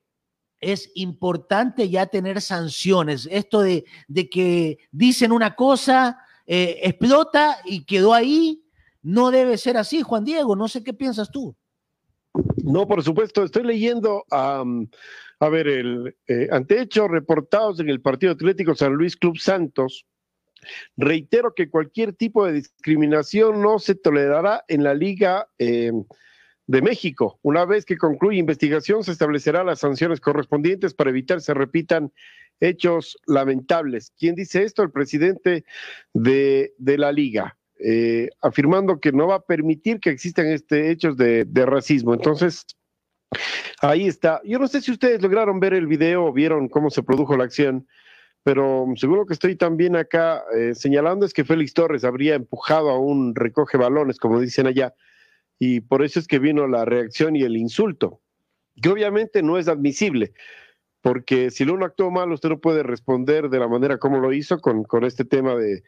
es 0.60 0.90
importante 0.96 1.88
ya 1.88 2.06
tener 2.06 2.42
sanciones. 2.42 3.28
Esto 3.30 3.60
de, 3.60 3.84
que 4.30 4.78
dicen 4.90 5.30
una 5.30 5.54
cosa, 5.54 6.18
eh, 6.46 6.80
explota 6.82 7.58
y 7.64 7.84
quedó 7.84 8.12
ahí, 8.12 8.62
no 9.02 9.30
debe 9.30 9.56
ser 9.56 9.76
así, 9.76 10.02
Juan 10.02 10.24
Diego. 10.24 10.56
No 10.56 10.66
sé 10.66 10.82
qué 10.82 10.92
piensas 10.92 11.30
tú. 11.30 11.54
No, 12.64 12.86
por 12.86 13.02
supuesto, 13.02 13.44
estoy 13.44 13.64
leyendo 13.64 14.24
a 15.40 15.48
ver, 15.48 15.68
el, 15.68 16.16
eh, 16.26 16.48
ante 16.52 16.86
reportados 17.08 17.80
en 17.80 17.88
el 17.88 18.00
Partido 18.02 18.32
Atlético 18.32 18.74
San 18.74 18.92
Luis 18.92 19.16
Club 19.16 19.38
Santos, 19.38 20.06
reitero 20.98 21.54
que 21.54 21.70
cualquier 21.70 22.12
tipo 22.12 22.44
de 22.44 22.52
discriminación 22.52 23.62
no 23.62 23.78
se 23.78 23.94
tolerará 23.94 24.64
en 24.68 24.84
la 24.84 24.94
Liga 24.94 25.48
em, 25.56 26.04
de 26.66 26.82
México. 26.82 27.38
Una 27.40 27.64
vez 27.64 27.86
que 27.86 27.96
concluya 27.96 28.38
investigación, 28.38 29.02
se 29.02 29.12
establecerán 29.12 29.66
las 29.66 29.80
sanciones 29.80 30.20
correspondientes 30.20 30.92
para 30.92 31.08
evitar 31.08 31.40
se 31.40 31.54
repitan 31.54 32.12
hechos 32.60 33.18
lamentables. 33.26 34.12
¿Quién 34.18 34.34
dice 34.34 34.62
esto? 34.64 34.82
El 34.82 34.90
presidente 34.90 35.64
de, 36.12 36.74
de 36.76 36.98
la 36.98 37.12
Liga. 37.12 37.56
Eh, 37.82 38.28
afirmando 38.42 39.00
que 39.00 39.10
no 39.10 39.28
va 39.28 39.36
a 39.36 39.42
permitir 39.42 40.00
que 40.00 40.10
existan 40.10 40.48
este, 40.48 40.90
hechos 40.90 41.16
de, 41.16 41.46
racismo. 41.64 42.12
Entonces, 42.12 42.66
ahí 43.80 44.06
está. 44.06 44.40
Yo 44.44 44.58
no 44.58 44.68
sé 44.68 44.82
si 44.82 44.90
ustedes 44.90 45.22
lograron 45.22 45.60
ver 45.60 45.72
el 45.72 45.86
video 45.86 46.26
o 46.26 46.32
vieron 46.32 46.68
cómo 46.68 46.90
se 46.90 47.02
produjo 47.02 47.36
la 47.38 47.44
acción, 47.44 47.86
pero 48.42 48.86
seguro 48.96 49.24
que 49.24 49.32
estoy 49.32 49.56
también 49.56 49.96
acá 49.96 50.42
eh, 50.54 50.74
señalando 50.74 51.24
es 51.24 51.32
que 51.32 51.44
Félix 51.44 51.72
Torres 51.72 52.04
habría 52.04 52.34
empujado 52.34 52.90
a 52.90 52.98
un 52.98 53.34
recoge 53.34 53.78
balones, 53.78 54.18
como 54.18 54.40
dicen 54.40 54.66
allá, 54.66 54.94
y 55.58 55.80
por 55.80 56.04
eso 56.04 56.18
es 56.20 56.26
que 56.26 56.38
vino 56.38 56.66
la 56.66 56.84
reacción 56.84 57.34
y 57.34 57.42
el 57.42 57.56
insulto, 57.56 58.20
que 58.82 58.90
obviamente 58.90 59.42
no 59.42 59.56
es 59.56 59.68
admisible 59.68 60.34
porque 61.02 61.50
si 61.50 61.64
uno 61.64 61.86
actuó 61.86 62.10
mal, 62.10 62.30
usted 62.30 62.50
no 62.50 62.60
puede 62.60 62.82
responder 62.82 63.48
de 63.48 63.58
la 63.58 63.68
manera 63.68 63.96
como 63.96 64.18
lo 64.18 64.34
hizo 64.34 64.58
con, 64.60 64.84
con 64.84 65.04
este 65.04 65.24
tema 65.24 65.54
de, 65.54 65.82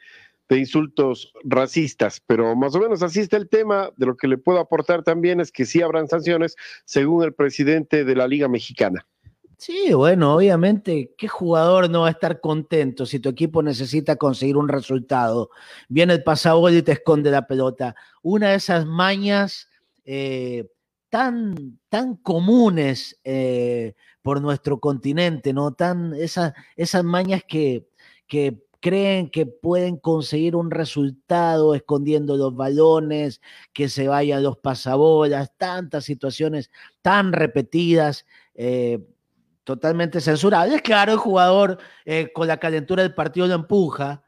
de 0.49 0.59
insultos 0.59 1.33
racistas, 1.45 2.21
pero 2.27 2.55
más 2.55 2.75
o 2.75 2.81
menos 2.81 3.03
así 3.03 3.21
está 3.21 3.37
el 3.37 3.49
tema. 3.49 3.91
De 3.97 4.07
lo 4.07 4.17
que 4.17 4.29
le 4.29 4.39
puedo 4.39 4.59
aportar 4.59 5.03
también 5.03 5.41
es 5.41 5.51
que 5.51 5.65
sí 5.65 5.83
habrán 5.83 6.09
sanciones, 6.09 6.57
según 6.85 7.25
el 7.25 7.33
presidente 7.33 8.05
de 8.05 8.17
la 8.17 8.27
Liga 8.27 8.49
Mexicana. 8.49 9.07
Sí, 9.63 9.93
bueno, 9.95 10.35
obviamente, 10.35 11.15
¿qué 11.17 11.29
jugador 11.29 11.89
no 11.89 12.01
va 12.01 12.09
a 12.09 12.11
estar 12.11 12.41
contento 12.41 13.07
si 13.07 13.21
tu 13.21 13.29
equipo 13.29 13.63
necesita 13.63 14.17
conseguir 14.17 14.57
un 14.57 14.69
resultado? 14.69 15.51
Viene 15.89 16.15
el 16.15 16.25
pasabol 16.25 16.75
y 16.75 16.83
te 16.83 16.91
esconde 16.91 17.31
la 17.31 17.47
pelota. 17.47 17.95
Una 18.23 18.51
de 18.51 18.57
esas 18.57 18.87
mañas 18.87 19.69
eh, 20.05 20.69
tan, 21.11 21.79
tan 21.89 22.17
comunes 22.17 23.21
eh, 23.23 23.95
por 24.21 24.43
nuestro 24.43 24.81
continente, 24.81 25.53
¿no? 25.53 25.73
Tan, 25.75 26.13
esas, 26.15 26.55
esas 26.75 27.05
mañas 27.05 27.43
que, 27.47 27.87
que 28.27 28.65
creen 28.83 29.31
que 29.31 29.47
pueden 29.47 29.97
conseguir 29.97 30.57
un 30.57 30.73
resultado 30.73 31.75
escondiendo 31.77 32.37
los 32.37 32.55
balones, 32.55 33.41
que 33.73 33.89
se 33.89 34.09
vayan 34.09 34.43
los 34.43 34.59
pasabolas, 34.59 35.53
tantas 35.57 36.05
situaciones 36.05 36.71
tan 37.01 37.33
repetidas. 37.33 38.27
Eh, 38.55 38.99
totalmente 39.65 40.21
censurable. 40.21 40.81
Claro, 40.81 41.13
el 41.13 41.19
jugador 41.19 41.79
eh, 42.05 42.33
con 42.35 42.49
la 42.49 42.59
calentura 42.59 43.05
del 43.05 43.15
partido 43.15 43.47
lo 43.47 43.55
empuja. 43.55 44.25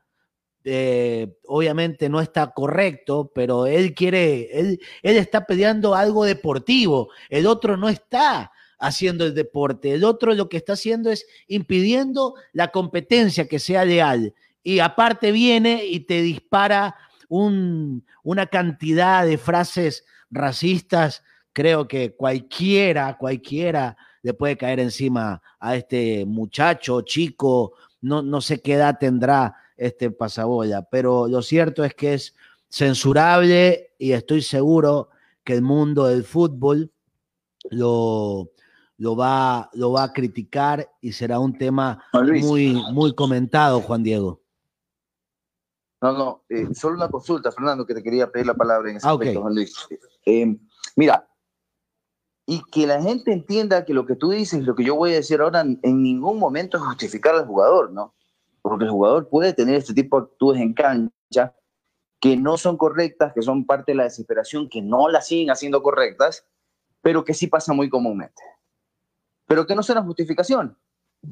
Eh, 0.66 1.36
obviamente 1.46 2.08
no 2.08 2.20
está 2.20 2.52
correcto, 2.52 3.32
pero 3.34 3.66
él 3.66 3.92
quiere, 3.92 4.48
él, 4.58 4.80
él 5.02 5.16
está 5.16 5.44
peleando 5.44 5.96
algo 5.96 6.24
deportivo. 6.24 7.10
El 7.28 7.46
otro 7.46 7.76
no 7.76 7.88
está 7.88 8.52
haciendo 8.78 9.26
el 9.26 9.34
deporte. 9.34 9.92
El 9.92 10.04
otro 10.04 10.34
lo 10.34 10.48
que 10.48 10.56
está 10.56 10.74
haciendo 10.74 11.10
es 11.10 11.26
impidiendo 11.48 12.34
la 12.52 12.68
competencia 12.68 13.46
que 13.48 13.58
sea 13.58 13.84
leal. 13.84 14.34
Y 14.64 14.81
aparte 14.81 15.31
viene 15.31 15.85
y 15.85 16.00
te 16.00 16.22
dispara 16.22 16.96
un, 17.29 18.05
una 18.24 18.46
cantidad 18.46 19.24
de 19.24 19.38
frases 19.38 20.05
racistas. 20.31 21.22
Creo 21.53 21.87
que 21.87 22.16
cualquiera, 22.16 23.16
cualquiera 23.16 23.96
le 24.22 24.35
puede 24.35 24.57
caer 24.57 24.81
encima 24.81 25.40
a 25.61 25.77
este 25.77 26.24
muchacho, 26.24 27.03
chico, 27.03 27.74
no, 28.00 28.22
no 28.22 28.40
sé 28.40 28.61
qué 28.61 28.74
edad 28.74 28.98
tendrá 28.98 29.55
este 29.77 30.11
pasabola, 30.11 30.83
pero 30.90 31.29
lo 31.29 31.42
cierto 31.42 31.85
es 31.85 31.94
que 31.94 32.14
es 32.14 32.35
censurable 32.68 33.92
y 33.98 34.12
estoy 34.12 34.42
seguro 34.42 35.11
que 35.44 35.53
el 35.53 35.62
mundo 35.62 36.07
del 36.07 36.24
fútbol 36.24 36.90
lo, 37.70 38.50
lo, 38.96 39.16
va, 39.16 39.70
lo 39.74 39.92
va 39.92 40.05
a 40.05 40.12
criticar 40.12 40.88
y 41.00 41.12
será 41.12 41.38
un 41.38 41.57
tema 41.57 42.03
muy, 42.12 42.83
muy 42.92 43.14
comentado, 43.14 43.81
Juan 43.81 44.03
Diego. 44.03 44.43
No, 46.04 46.12
no, 46.12 46.44
eh, 46.50 46.66
solo 46.74 46.96
una 46.96 47.08
consulta, 47.08 47.50
Fernando, 47.50 47.86
que 47.86 47.94
te 47.94 48.02
quería 48.02 48.30
pedir 48.30 48.46
la 48.46 48.52
palabra 48.52 48.90
en 48.90 48.98
ese 48.98 49.08
ah, 49.08 49.16
Juan 49.16 49.54
Luis. 49.54 49.74
Eh, 50.26 50.54
mira, 50.96 51.26
y 52.44 52.62
que 52.70 52.86
la 52.86 53.00
gente 53.00 53.32
entienda 53.32 53.86
que 53.86 53.94
lo 53.94 54.04
que 54.04 54.14
tú 54.14 54.28
dices, 54.28 54.66
lo 54.66 54.74
que 54.74 54.84
yo 54.84 54.96
voy 54.96 55.12
a 55.12 55.14
decir 55.14 55.40
ahora, 55.40 55.62
en 55.62 56.02
ningún 56.02 56.38
momento 56.38 56.76
es 56.76 56.82
justificar 56.82 57.34
al 57.34 57.46
jugador, 57.46 57.90
¿no? 57.90 58.12
Porque 58.60 58.84
el 58.84 58.90
jugador 58.90 59.30
puede 59.30 59.54
tener 59.54 59.76
este 59.76 59.94
tipo 59.94 60.20
de 60.20 60.24
actitudes 60.26 60.60
en 60.60 60.74
cancha 60.74 61.54
que 62.20 62.36
no 62.36 62.58
son 62.58 62.76
correctas, 62.76 63.32
que 63.32 63.40
son 63.40 63.64
parte 63.64 63.92
de 63.92 63.96
la 63.96 64.04
desesperación, 64.04 64.68
que 64.68 64.82
no 64.82 65.08
las 65.08 65.26
siguen 65.26 65.50
haciendo 65.50 65.82
correctas, 65.82 66.44
pero 67.00 67.24
que 67.24 67.32
sí 67.32 67.46
pasa 67.46 67.72
muy 67.72 67.88
comúnmente. 67.88 68.42
Pero 69.46 69.66
que 69.66 69.74
no 69.74 69.80
una 69.88 70.02
justificación, 70.02 70.76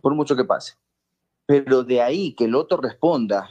por 0.00 0.14
mucho 0.14 0.34
que 0.34 0.44
pase. 0.46 0.76
Pero 1.44 1.84
de 1.84 2.00
ahí 2.00 2.34
que 2.34 2.46
el 2.46 2.54
otro 2.54 2.78
responda 2.78 3.50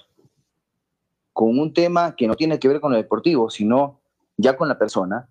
con 1.42 1.58
un 1.58 1.74
tema 1.74 2.16
que 2.16 2.28
no 2.28 2.36
tiene 2.36 2.60
que 2.60 2.68
ver 2.68 2.80
con 2.80 2.94
el 2.94 3.02
deportivo, 3.02 3.50
sino 3.50 4.00
ya 4.38 4.56
con 4.56 4.68
la 4.68 4.78
persona, 4.78 5.28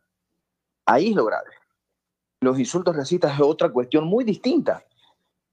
ahí 0.84 1.10
es 1.10 1.14
lo 1.14 1.24
grave 1.24 1.60
los 2.40 2.58
insultos 2.58 2.96
racistas 2.96 3.34
es 3.34 3.40
otra 3.40 3.70
cuestión 3.70 4.04
muy 4.04 4.24
distinta. 4.24 4.84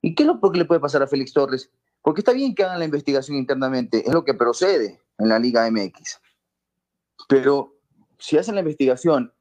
¿Y 0.01 0.15
qué 0.15 0.23
es 0.23 0.27
lo 0.27 0.39
que 0.39 0.57
le 0.57 0.65
puede 0.65 0.79
pasar 0.79 1.03
a 1.03 1.07
Félix 1.07 1.33
Torres? 1.33 1.69
Porque 2.01 2.21
está 2.21 2.31
bien 2.31 2.55
que 2.55 2.63
hagan 2.63 2.79
la 2.79 2.85
investigación 2.85 3.37
internamente, 3.37 4.07
es 4.07 4.13
lo 4.13 4.23
que 4.23 4.33
procede 4.33 5.01
en 5.17 5.27
la 5.27 5.39
Liga 5.39 5.69
MX. 5.69 6.21
Pero 7.27 7.75
si 8.17 8.37
hacen 8.37 8.55
la 8.55 8.61
investigación 8.61 9.33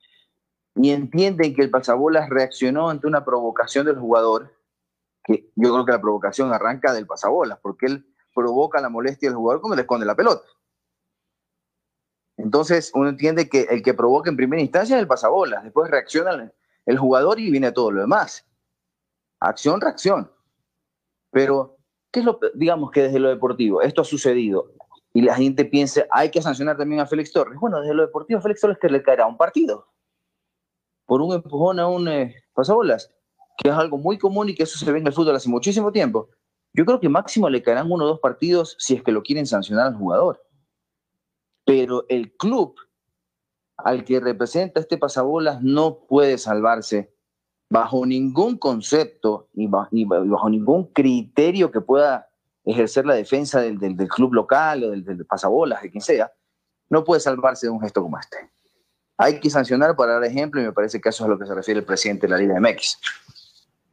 y 0.74 0.90
entienden 0.90 1.54
que 1.54 1.62
el 1.62 1.70
pasabolas 1.70 2.28
reaccionó 2.28 2.90
ante 2.90 3.06
una 3.06 3.24
provocación 3.24 3.86
del 3.86 3.98
jugador, 3.98 4.52
que 5.22 5.48
yo 5.54 5.72
creo 5.72 5.86
que 5.86 5.92
la 5.92 6.00
provocación 6.00 6.52
arranca 6.52 6.92
del 6.92 7.06
pasabolas, 7.06 7.58
porque 7.62 7.86
él 7.86 8.06
provoca 8.34 8.80
la 8.80 8.88
molestia 8.88 9.28
del 9.28 9.36
jugador 9.36 9.60
cuando 9.60 9.76
le 9.76 9.82
esconde 9.82 10.04
la 10.04 10.16
pelota. 10.16 10.42
Entonces 12.36 12.90
uno 12.94 13.08
entiende 13.08 13.48
que 13.48 13.62
el 13.62 13.82
que 13.82 13.94
provoca 13.94 14.30
en 14.30 14.36
primera 14.36 14.62
instancia 14.62 14.96
es 14.96 15.02
el 15.02 15.08
pasabolas, 15.08 15.64
después 15.64 15.90
reacciona 15.90 16.52
el 16.84 16.98
jugador 16.98 17.40
y 17.40 17.50
viene 17.50 17.72
todo 17.72 17.90
lo 17.90 18.00
demás. 18.00 18.46
Acción, 19.40 19.80
reacción. 19.80 20.30
Pero, 21.30 21.78
¿qué 22.12 22.20
es 22.20 22.26
lo, 22.26 22.38
digamos 22.54 22.90
que 22.90 23.02
desde 23.02 23.18
lo 23.18 23.28
deportivo, 23.28 23.82
esto 23.82 24.02
ha 24.02 24.04
sucedido 24.04 24.72
y 25.12 25.22
la 25.22 25.34
gente 25.34 25.64
piensa, 25.64 26.04
hay 26.10 26.30
que 26.30 26.42
sancionar 26.42 26.76
también 26.76 27.00
a 27.00 27.06
Félix 27.06 27.32
Torres? 27.32 27.58
Bueno, 27.58 27.80
desde 27.80 27.94
lo 27.94 28.06
deportivo, 28.06 28.40
Félix 28.40 28.60
Torres 28.60 28.78
que 28.80 28.88
le 28.88 29.02
caerá 29.02 29.26
un 29.26 29.36
partido 29.36 29.86
por 31.06 31.22
un 31.22 31.32
empujón 31.32 31.78
a 31.80 31.86
un 31.86 32.08
eh, 32.08 32.34
pasabolas, 32.52 33.10
que 33.56 33.70
es 33.70 33.74
algo 33.74 33.96
muy 33.96 34.18
común 34.18 34.48
y 34.48 34.54
que 34.54 34.64
eso 34.64 34.78
se 34.78 34.90
ve 34.92 34.98
en 34.98 35.06
el 35.06 35.12
fútbol 35.12 35.36
hace 35.36 35.48
muchísimo 35.48 35.90
tiempo. 35.90 36.28
Yo 36.74 36.84
creo 36.84 37.00
que 37.00 37.08
máximo 37.08 37.48
le 37.48 37.62
caerán 37.62 37.90
uno 37.90 38.04
o 38.04 38.08
dos 38.08 38.20
partidos 38.20 38.76
si 38.78 38.94
es 38.94 39.02
que 39.02 39.12
lo 39.12 39.22
quieren 39.22 39.46
sancionar 39.46 39.86
al 39.86 39.94
jugador. 39.94 40.45
Pero 41.66 42.06
el 42.08 42.32
club 42.32 42.76
al 43.76 44.04
que 44.04 44.20
representa 44.20 44.80
este 44.80 44.96
pasabolas 44.96 45.62
no 45.62 45.98
puede 46.08 46.38
salvarse 46.38 47.12
bajo 47.68 48.06
ningún 48.06 48.56
concepto 48.56 49.48
y 49.52 49.66
bajo, 49.66 50.48
ningún 50.48 50.92
criterio 50.92 51.70
que 51.70 51.80
pueda 51.80 52.28
ejercer 52.64 53.04
la 53.04 53.14
defensa 53.14 53.60
del, 53.60 53.78
club 54.08 54.32
local 54.32 54.84
o 54.84 54.90
del, 54.90 55.26
pasabolas, 55.26 55.82
de 55.82 55.90
quien 55.90 56.00
sea, 56.00 56.32
no 56.88 57.04
puede 57.04 57.20
salvarse 57.20 57.66
de 57.66 57.72
un 57.72 57.80
gesto 57.80 58.02
como 58.02 58.18
este. 58.18 58.36
Hay 59.18 59.40
que 59.40 59.50
sancionar 59.50 59.96
para 59.96 60.14
dar 60.14 60.24
ejemplo 60.24 60.60
y 60.60 60.64
me 60.64 60.72
parece 60.72 61.00
que 61.00 61.08
eso 61.08 61.24
es 61.24 61.26
a 61.26 61.30
lo 61.30 61.38
que 61.38 61.46
se 61.46 61.54
refiere 61.54 61.80
el 61.80 61.86
presidente 61.86 62.26
de 62.26 62.30
la 62.30 62.38
Liga 62.38 62.60
MX. 62.60 62.98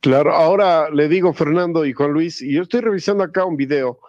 Claro, 0.02 0.34
ahora 0.34 0.90
le 0.90 1.08
digo 1.08 1.34
Fernando 1.34 1.86
y 1.86 1.94
Juan 1.94 2.12
Luis, 2.12 2.42
y 2.42 2.54
yo 2.54 2.64
estoy 2.64 2.82
revisando 2.82 3.24
acá 3.24 3.46
un 3.46 3.56
video 3.56 4.00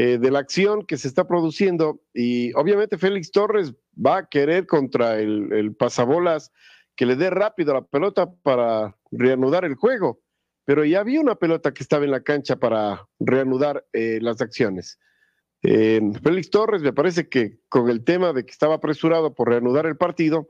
eh, 0.00 0.16
de 0.16 0.30
la 0.30 0.38
acción 0.38 0.86
que 0.86 0.96
se 0.96 1.08
está 1.08 1.26
produciendo 1.26 2.00
y 2.14 2.52
obviamente 2.54 2.98
Félix 2.98 3.32
Torres 3.32 3.74
va 3.94 4.18
a 4.18 4.28
querer 4.28 4.64
contra 4.64 5.18
el, 5.18 5.74
pasabolas 5.76 6.52
que 6.94 7.04
le 7.04 7.16
dé 7.16 7.30
rápido 7.30 7.74
la 7.74 7.82
pelota 7.82 8.32
para 8.44 8.96
reanudar 9.10 9.64
el 9.64 9.74
juego, 9.74 10.20
pero 10.64 10.84
ya 10.84 11.00
había 11.00 11.20
una 11.20 11.34
pelota 11.34 11.74
que 11.74 11.82
estaba 11.82 12.04
en 12.04 12.12
la 12.12 12.22
cancha 12.22 12.54
para 12.54 13.08
reanudar 13.18 13.88
eh, 13.92 14.20
las 14.22 14.40
acciones. 14.40 15.00
Félix 15.62 16.50
Torres 16.50 16.82
me 16.82 16.92
parece 16.92 17.28
que 17.28 17.58
con 17.68 17.90
el 17.90 18.04
tema 18.04 18.32
de 18.32 18.46
que 18.46 18.52
estaba 18.52 18.76
apresurado 18.76 19.34
por 19.34 19.48
reanudar 19.48 19.86
el 19.86 19.96
partido, 19.96 20.48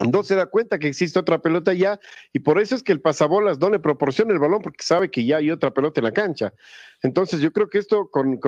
no 0.00 0.22
se 0.22 0.34
da 0.34 0.46
cuenta 0.46 0.78
que 0.78 0.88
existe 0.88 1.18
otra 1.18 1.38
pelota 1.38 1.72
ya 1.72 2.00
y 2.32 2.40
por 2.40 2.58
eso 2.60 2.74
es 2.74 2.82
que 2.82 2.92
el 2.92 3.00
pasabolas 3.00 3.58
no 3.58 3.70
le 3.70 3.78
proporciona 3.78 4.32
el 4.32 4.38
balón 4.38 4.60
porque 4.60 4.84
sabe 4.84 5.10
que 5.10 5.24
ya 5.24 5.36
hay 5.36 5.50
otra 5.50 5.72
pelota 5.72 6.00
en 6.00 6.04
la 6.04 6.12
cancha. 6.12 6.52
Entonces 7.02 7.40
yo 7.40 7.52
creo 7.52 7.68
que 7.68 7.78
esto 7.78 8.10
con, 8.10 8.38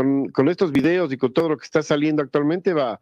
estos 0.48 0.72
videos 0.72 1.12
y 1.12 1.16
con 1.16 1.32
todo 1.32 1.50
lo 1.50 1.56
que 1.56 1.64
está 1.64 1.82
saliendo 1.82 2.22
actualmente 2.22 2.72
va, 2.72 3.00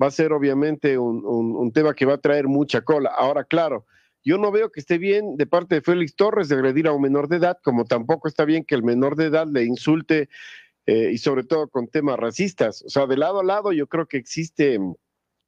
va 0.00 0.06
a 0.06 0.10
ser 0.10 0.32
obviamente 0.32 0.98
un, 0.98 1.72
tema 1.72 1.94
que 1.94 2.06
va 2.06 2.14
a 2.14 2.18
traer 2.18 2.46
mucha 2.46 2.82
cola. 2.82 3.10
Ahora, 3.16 3.44
claro, 3.44 3.86
yo 4.22 4.38
no 4.38 4.52
veo 4.52 4.70
que 4.70 4.80
esté 4.80 4.98
bien 4.98 5.36
de 5.36 5.46
parte 5.46 5.76
de 5.76 5.82
Félix 5.82 6.14
Torres 6.14 6.48
de 6.48 6.54
agredir 6.54 6.86
a 6.86 6.92
un 6.92 7.02
menor 7.02 7.28
de 7.28 7.36
edad, 7.36 7.58
como 7.62 7.84
tampoco 7.84 8.28
está 8.28 8.44
bien 8.44 8.64
que 8.64 8.74
el 8.74 8.82
menor 8.82 9.16
de 9.16 9.26
edad 9.26 9.46
le 9.50 9.64
insulte 9.64 10.28
eh, 10.86 11.10
y 11.12 11.18
sobre 11.18 11.44
todo 11.44 11.68
con 11.68 11.88
temas 11.88 12.18
racistas. 12.18 12.82
O 12.82 12.88
sea, 12.88 13.06
de 13.06 13.16
lado 13.16 13.40
a 13.40 13.44
lado 13.44 13.72
yo 13.72 13.86
creo 13.86 14.06
que 14.06 14.16
existe 14.16 14.78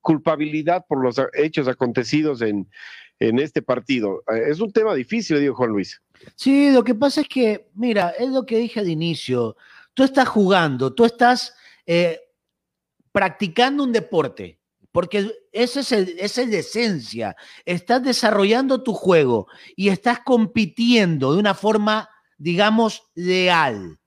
culpabilidad 0.03 0.85
por 0.87 1.03
los 1.03 1.17
hechos 1.33 1.69
acontecidos 1.69 2.43
en, 2.43 2.69
en 3.19 3.39
este 3.39 3.63
partido. 3.63 4.23
Eh, 4.33 4.51
es 4.51 4.61
un 4.61 4.73
tema 4.73 4.95
difícil, 4.95 5.41
dijo 5.41 5.55
Juan 5.55 5.71
Luis. 5.71 6.03
Sí, 6.37 6.71
lo 6.71 6.85
que 6.85 6.95
pasa 6.95 7.23
es 7.23 7.29
que, 7.29 7.71
mira, 7.75 8.11
es 8.19 8.29
lo 8.29 8.45
que 8.45 8.59
dije 8.59 8.81
al 8.81 8.89
inicio, 8.89 9.57
tú 9.95 10.03
estás 10.03 10.29
jugando, 10.29 10.93
tú 10.93 11.05
estás 11.05 11.55
eh, 11.87 12.21
practicando 13.13 13.85
un 13.85 13.93
deporte, 13.93 14.59
porque 14.91 15.33
esa 15.53 15.81
es, 15.81 15.91
la 15.91 16.57
esencia, 16.59 17.37
estás 17.65 18.03
desarrollando 18.03 18.83
tu 18.83 18.93
juego 18.93 19.47
y 19.75 19.89
estás 19.89 20.21
compitiendo 20.21 21.33
de 21.33 21.39
una 21.39 21.55
forma, 21.55 22.09
digamos, 22.37 23.05
leal. 23.15 23.99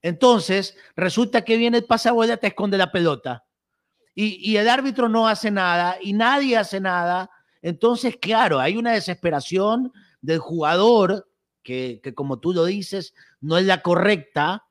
Entonces, 0.00 0.76
resulta 0.94 1.42
que 1.42 1.56
viene 1.56 1.78
el 1.78 1.84
pasabola, 1.84 2.36
te 2.36 2.48
esconde 2.48 2.78
la 2.78 2.92
pelota 2.92 3.47
y, 4.20 4.56
el 4.56 4.68
árbitro 4.68 5.08
no 5.08 5.28
hace 5.28 5.48
nada 5.48 5.96
y 6.02 6.12
nadie 6.12 6.56
hace 6.56 6.80
nada. 6.80 7.30
Entonces, 7.62 8.16
claro, 8.20 8.58
hay 8.58 8.76
una 8.76 8.92
desesperación 8.92 9.92
del 10.20 10.40
jugador 10.40 11.28
que, 11.62 12.00
como 12.16 12.40
tú 12.40 12.52
lo 12.52 12.64
dices, 12.64 13.14
no 13.40 13.58
es 13.58 13.64
la 13.64 13.80
correcta, 13.80 14.66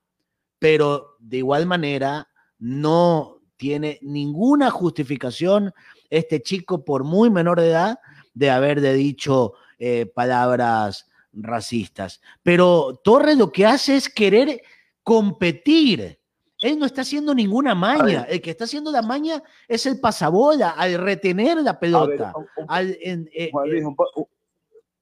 pero 0.59 1.15
de 1.19 1.37
igual 1.37 1.65
manera 1.65 2.27
no 2.59 3.37
tiene 3.55 3.99
ninguna 4.01 4.69
justificación 4.69 5.73
este 6.09 6.41
chico, 6.41 6.83
por 6.83 7.05
muy 7.05 7.29
menor 7.29 7.61
de 7.61 7.69
edad, 7.69 7.99
de 8.33 8.49
haber 8.49 8.81
dicho 8.81 9.53
eh, 9.79 10.07
palabras 10.07 11.07
racistas. 11.31 12.19
Pero 12.43 12.99
Torres 13.01 13.37
lo 13.37 13.51
que 13.53 13.65
hace 13.65 13.95
es 13.95 14.09
querer 14.09 14.61
competir. 15.03 16.19
Él 16.61 16.79
no 16.79 16.85
está 16.85 17.01
haciendo 17.01 17.35
ninguna 17.35 17.75
maña. 17.75 18.23
El 18.23 18.41
que 18.41 18.51
está 18.51 18.63
haciendo 18.63 18.91
la 18.91 19.01
maña 19.01 19.43
es 19.67 19.85
el 19.85 19.99
pasabola, 19.99 20.71
al 20.71 20.95
retener 20.95 21.57
la 21.57 21.79
pelota. 21.79 22.33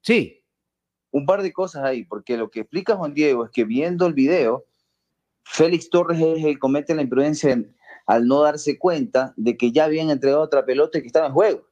sí. 0.02 0.42
Un 1.12 1.26
par 1.26 1.42
de 1.42 1.54
cosas 1.54 1.86
ahí, 1.86 2.04
porque 2.04 2.36
lo 2.36 2.52
que 2.52 2.62
explica 2.62 2.98
Juan 2.98 3.14
Diego 3.14 3.46
es 3.46 3.52
que 3.52 3.64
viendo 3.64 4.06
el 4.06 4.14
video, 4.14 4.66
Félix 5.46 5.90
Torres 5.90 6.20
es 6.20 6.44
el 6.44 6.56
que 6.56 6.60
comete 6.60 6.94
la 6.94 7.04
imprudencia 7.04 7.58
al 8.06 8.28
no 8.28 8.42
darse 8.42 8.78
cuenta 8.78 9.34
de 9.38 9.56
que 9.56 9.72
ya 9.72 9.86
habían 9.86 10.10
entregado 10.10 10.42
otra 10.42 10.66
pelota 10.66 10.98
y 10.98 11.02
que 11.02 11.08
estaba 11.08 11.28
en 11.28 11.34
juego. 11.34 11.68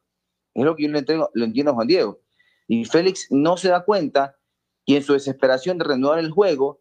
Es 0.54 0.64
lo 0.64 0.76
que 0.76 0.84
yo 0.84 0.90
le, 0.90 1.00
entrego, 1.00 1.30
lo 1.34 1.46
entiendo 1.46 1.72
a 1.72 1.76
Juan 1.76 1.88
Diego. 1.88 2.22
Y 2.68 2.86
Félix 2.86 3.28
no 3.32 3.58
se 3.58 3.70
da 3.70 3.84
cuenta 3.84 4.38
y 4.86 4.96
en 4.96 5.04
su 5.04 5.14
desesperación 5.14 5.78
de 5.78 5.86
renovar 5.86 6.20
el 6.20 6.32
juego, 6.32 6.80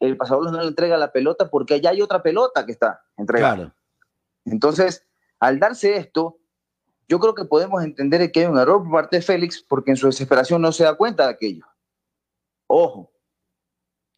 el 0.00 0.16
pasador 0.16 0.50
no 0.50 0.60
le 0.60 0.68
entrega 0.68 0.96
la 0.96 1.12
pelota 1.12 1.50
porque 1.50 1.74
allá 1.74 1.90
hay 1.90 2.02
otra 2.02 2.22
pelota 2.22 2.64
que 2.64 2.72
está 2.72 3.02
entregada. 3.16 3.74
Entonces, 4.44 5.06
al 5.40 5.58
darse 5.58 5.96
esto, 5.96 6.38
yo 7.08 7.18
creo 7.18 7.34
que 7.34 7.44
podemos 7.44 7.82
entender 7.82 8.30
que 8.30 8.40
hay 8.40 8.46
un 8.46 8.58
error 8.58 8.82
por 8.82 8.92
parte 8.92 9.16
de 9.16 9.22
Félix 9.22 9.62
porque 9.62 9.90
en 9.90 9.96
su 9.96 10.06
desesperación 10.06 10.62
no 10.62 10.72
se 10.72 10.84
da 10.84 10.94
cuenta 10.94 11.24
de 11.24 11.30
aquello. 11.30 11.66
Ojo, 12.66 13.10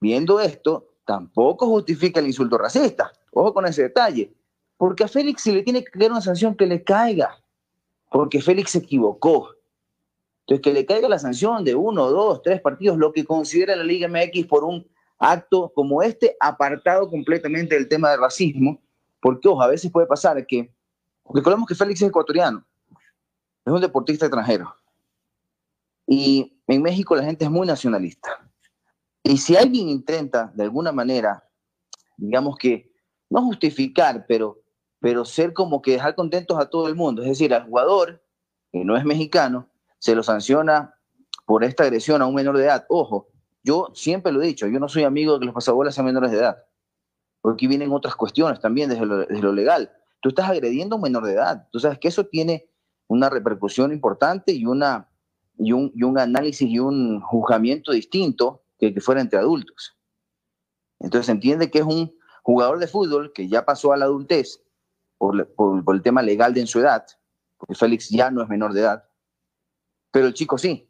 viendo 0.00 0.40
esto, 0.40 0.94
tampoco 1.04 1.66
justifica 1.66 2.20
el 2.20 2.26
insulto 2.26 2.58
racista. 2.58 3.12
Ojo 3.32 3.54
con 3.54 3.66
ese 3.66 3.82
detalle. 3.82 4.34
Porque 4.76 5.04
a 5.04 5.08
Félix 5.08 5.42
se 5.42 5.52
le 5.52 5.62
tiene 5.62 5.84
que 5.84 5.90
caer 5.90 6.10
una 6.10 6.20
sanción 6.20 6.54
que 6.54 6.66
le 6.66 6.82
caiga. 6.82 7.38
Porque 8.10 8.42
Félix 8.42 8.72
se 8.72 8.78
equivocó. 8.78 9.50
Entonces, 10.40 10.62
que 10.62 10.72
le 10.72 10.84
caiga 10.84 11.08
la 11.08 11.18
sanción 11.18 11.64
de 11.64 11.76
uno, 11.76 12.10
dos, 12.10 12.42
tres 12.42 12.60
partidos, 12.60 12.98
lo 12.98 13.12
que 13.12 13.24
considera 13.24 13.76
la 13.76 13.84
Liga 13.84 14.08
MX 14.08 14.46
por 14.46 14.64
un 14.64 14.84
acto 15.20 15.70
como 15.74 16.02
este, 16.02 16.37
apartado 16.40 17.09
completamente 17.09 17.74
del 17.74 17.88
tema 17.88 18.11
del 18.11 18.20
racismo, 18.20 18.83
porque, 19.20 19.46
ojo, 19.46 19.62
a 19.62 19.68
veces 19.68 19.92
puede 19.92 20.06
pasar 20.06 20.44
que, 20.46 20.74
recordemos 21.33 21.68
que 21.68 21.74
Félix 21.74 22.00
es 22.02 22.09
ecuatoriano, 22.09 22.66
es 23.64 23.72
un 23.72 23.80
deportista 23.80 24.26
extranjero, 24.26 24.74
y 26.06 26.61
en 26.66 26.83
México 26.83 27.14
la 27.14 27.22
gente 27.22 27.44
es 27.44 27.50
muy 27.50 27.66
nacionalista. 27.66 28.30
Y 29.22 29.37
si 29.37 29.54
alguien 29.54 29.88
intenta, 29.88 30.50
de 30.54 30.64
alguna 30.64 30.90
manera, 30.90 31.44
digamos 32.16 32.56
que, 32.56 32.90
no 33.28 33.42
justificar, 33.42 34.24
pero, 34.26 34.61
pero 34.98 35.24
ser 35.24 35.52
como 35.52 35.80
que 35.83 35.92
dejar 35.92 36.16
contentos 36.16 36.59
a 36.59 36.68
todo 36.68 36.88
el 36.88 36.96
mundo, 36.96 37.22
es 37.22 37.28
decir, 37.28 37.54
al 37.54 37.66
jugador, 37.66 38.24
que 38.72 38.85
no 38.85 38.96
es 38.96 39.04
mexicano, 39.04 39.68
se 39.98 40.14
lo 40.14 40.22
sanciona 40.22 40.94
por 41.46 41.62
esta 41.62 41.85
agresión 41.85 42.22
a 42.22 42.26
un 42.26 42.35
menor 42.35 42.56
de 42.56 42.64
edad. 42.64 42.87
Ojo, 42.88 43.28
yo 43.62 43.90
siempre 43.94 44.32
lo 44.32 44.42
he 44.42 44.46
dicho, 44.46 44.66
yo 44.66 44.80
no 44.80 44.88
soy 44.88 45.04
amigo 45.04 45.34
de 45.34 45.40
que 45.40 45.46
los 45.46 45.54
pasabolas 45.54 45.94
sean 45.94 46.06
menores 46.06 46.30
de 46.30 46.38
edad, 46.38 46.64
porque 47.40 47.68
vienen 47.68 47.92
otras 47.92 48.14
cuestiones 48.14 48.60
también 48.60 48.88
desde 48.88 49.04
lo, 49.06 49.52
legal. 49.52 49.92
Tú 50.20 50.30
estás 50.30 50.48
agrediendo 50.48 50.94
a 50.94 50.96
un 50.96 51.02
menor 51.02 51.24
de 51.24 51.32
edad, 51.32 51.68
tú 51.70 51.80
sabes 51.80 51.98
que 51.98 52.08
eso 52.08 52.26
tiene 52.26 52.68
una 53.08 53.28
repercusión 53.28 53.92
importante 53.92 54.52
y, 54.52 54.66
una, 54.66 55.08
y, 55.58 55.72
un, 55.72 55.92
y 55.94 56.02
un 56.02 56.18
análisis 56.18 56.68
y 56.68 56.78
un 56.78 57.20
juzgamiento 57.20 57.92
distinto 57.92 58.62
que 58.78 58.94
que 58.94 59.00
fuera 59.00 59.20
entre 59.20 59.38
adultos. 59.38 59.96
Entonces 60.98 61.28
entiende 61.28 61.70
que 61.70 61.80
es 61.80 61.84
un 61.84 62.14
jugador 62.42 62.78
de 62.78 62.86
fútbol 62.86 63.32
que 63.32 63.48
ya 63.48 63.64
pasó 63.64 63.92
a 63.92 63.96
la 63.96 64.06
adultez 64.06 64.62
por, 65.18 65.52
por 65.54 65.94
el 65.94 66.02
tema 66.02 66.22
legal 66.22 66.54
de 66.54 66.60
en 66.60 66.66
su 66.66 66.80
edad, 66.80 67.04
porque 67.58 67.74
Félix 67.74 68.08
ya 68.08 68.30
no 68.30 68.42
es 68.42 68.48
menor 68.48 68.72
de 68.72 68.80
edad, 68.80 69.04
pero 70.10 70.26
el 70.26 70.34
chico 70.34 70.58
sí. 70.58 70.89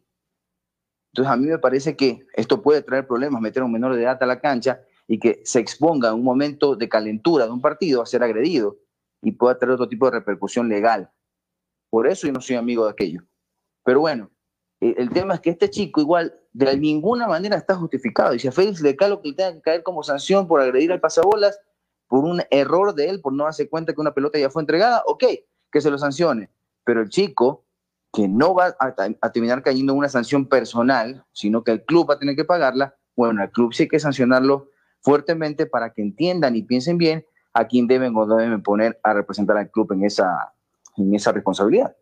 Entonces 1.12 1.32
a 1.32 1.36
mí 1.36 1.46
me 1.46 1.58
parece 1.58 1.96
que 1.96 2.26
esto 2.34 2.62
puede 2.62 2.82
traer 2.82 3.06
problemas, 3.06 3.40
meter 3.40 3.62
a 3.62 3.66
un 3.66 3.72
menor 3.72 3.94
de 3.94 4.02
edad 4.02 4.22
a 4.22 4.26
la 4.26 4.40
cancha 4.40 4.80
y 5.08 5.18
que 5.18 5.40
se 5.44 5.58
exponga 5.58 6.10
en 6.10 6.14
un 6.14 6.24
momento 6.24 6.76
de 6.76 6.88
calentura 6.88 7.46
de 7.46 7.52
un 7.52 7.60
partido 7.60 8.00
a 8.00 8.06
ser 8.06 8.22
agredido 8.22 8.78
y 9.22 9.32
pueda 9.32 9.58
tener 9.58 9.74
otro 9.74 9.88
tipo 9.88 10.06
de 10.06 10.12
repercusión 10.12 10.68
legal. 10.68 11.10
Por 11.90 12.06
eso 12.06 12.26
yo 12.26 12.32
no 12.32 12.40
soy 12.40 12.56
amigo 12.56 12.84
de 12.84 12.92
aquello. 12.92 13.22
Pero 13.84 14.00
bueno, 14.00 14.30
eh, 14.80 14.94
el 14.98 15.10
tema 15.10 15.34
es 15.34 15.40
que 15.40 15.50
este 15.50 15.68
chico 15.68 16.00
igual 16.00 16.38
de 16.52 16.76
ninguna 16.76 17.26
manera 17.26 17.56
está 17.56 17.74
justificado. 17.74 18.34
Y 18.34 18.38
si 18.38 18.46
a 18.46 18.52
Félix 18.52 18.80
le 18.80 18.94
cae 18.94 19.08
lo 19.08 19.20
que 19.20 19.30
le 19.30 19.34
tenga 19.34 19.54
que 19.54 19.62
caer 19.62 19.82
como 19.82 20.04
sanción 20.04 20.46
por 20.46 20.60
agredir 20.60 20.92
al 20.92 21.00
pasabolas, 21.00 21.58
por 22.06 22.24
un 22.24 22.42
error 22.50 22.94
de 22.94 23.08
él, 23.08 23.20
por 23.20 23.32
no 23.32 23.44
darse 23.44 23.68
cuenta 23.68 23.92
que 23.92 24.00
una 24.00 24.14
pelota 24.14 24.38
ya 24.38 24.50
fue 24.50 24.62
entregada, 24.62 25.02
ok, 25.06 25.24
que 25.70 25.80
se 25.80 25.90
lo 25.90 25.98
sancione. 25.98 26.50
Pero 26.84 27.02
el 27.02 27.08
chico 27.08 27.64
que 28.12 28.28
no 28.28 28.54
va 28.54 28.76
a, 28.78 29.32
terminar 29.32 29.62
cayendo 29.62 29.92
en 29.92 29.98
una 29.98 30.08
sanción 30.08 30.46
personal, 30.46 31.24
sino 31.32 31.62
que 31.62 31.72
el 31.72 31.84
club 31.84 32.10
va 32.10 32.14
a 32.14 32.18
tener 32.18 32.34
que 32.34 32.44
pagarla, 32.44 32.96
bueno, 33.16 33.42
el 33.42 33.50
club 33.50 33.72
sí 33.72 33.84
hay 33.84 33.88
que 33.88 34.00
sancionarlo 34.00 34.70
fuertemente 35.00 35.66
para 35.66 35.92
que 35.92 36.02
entiendan 36.02 36.56
y 36.56 36.62
piensen 36.62 36.98
bien 36.98 37.24
a 37.52 37.66
quién 37.66 37.86
deben 37.86 38.16
o 38.16 38.26
no 38.26 38.36
deben 38.36 38.62
poner 38.62 38.98
a 39.02 39.14
representar 39.14 39.56
al 39.56 39.70
club 39.70 39.92
en 39.92 40.04
esa, 40.04 40.52
en 40.96 41.14
esa 41.14 41.32
responsabilidad. 41.32 41.96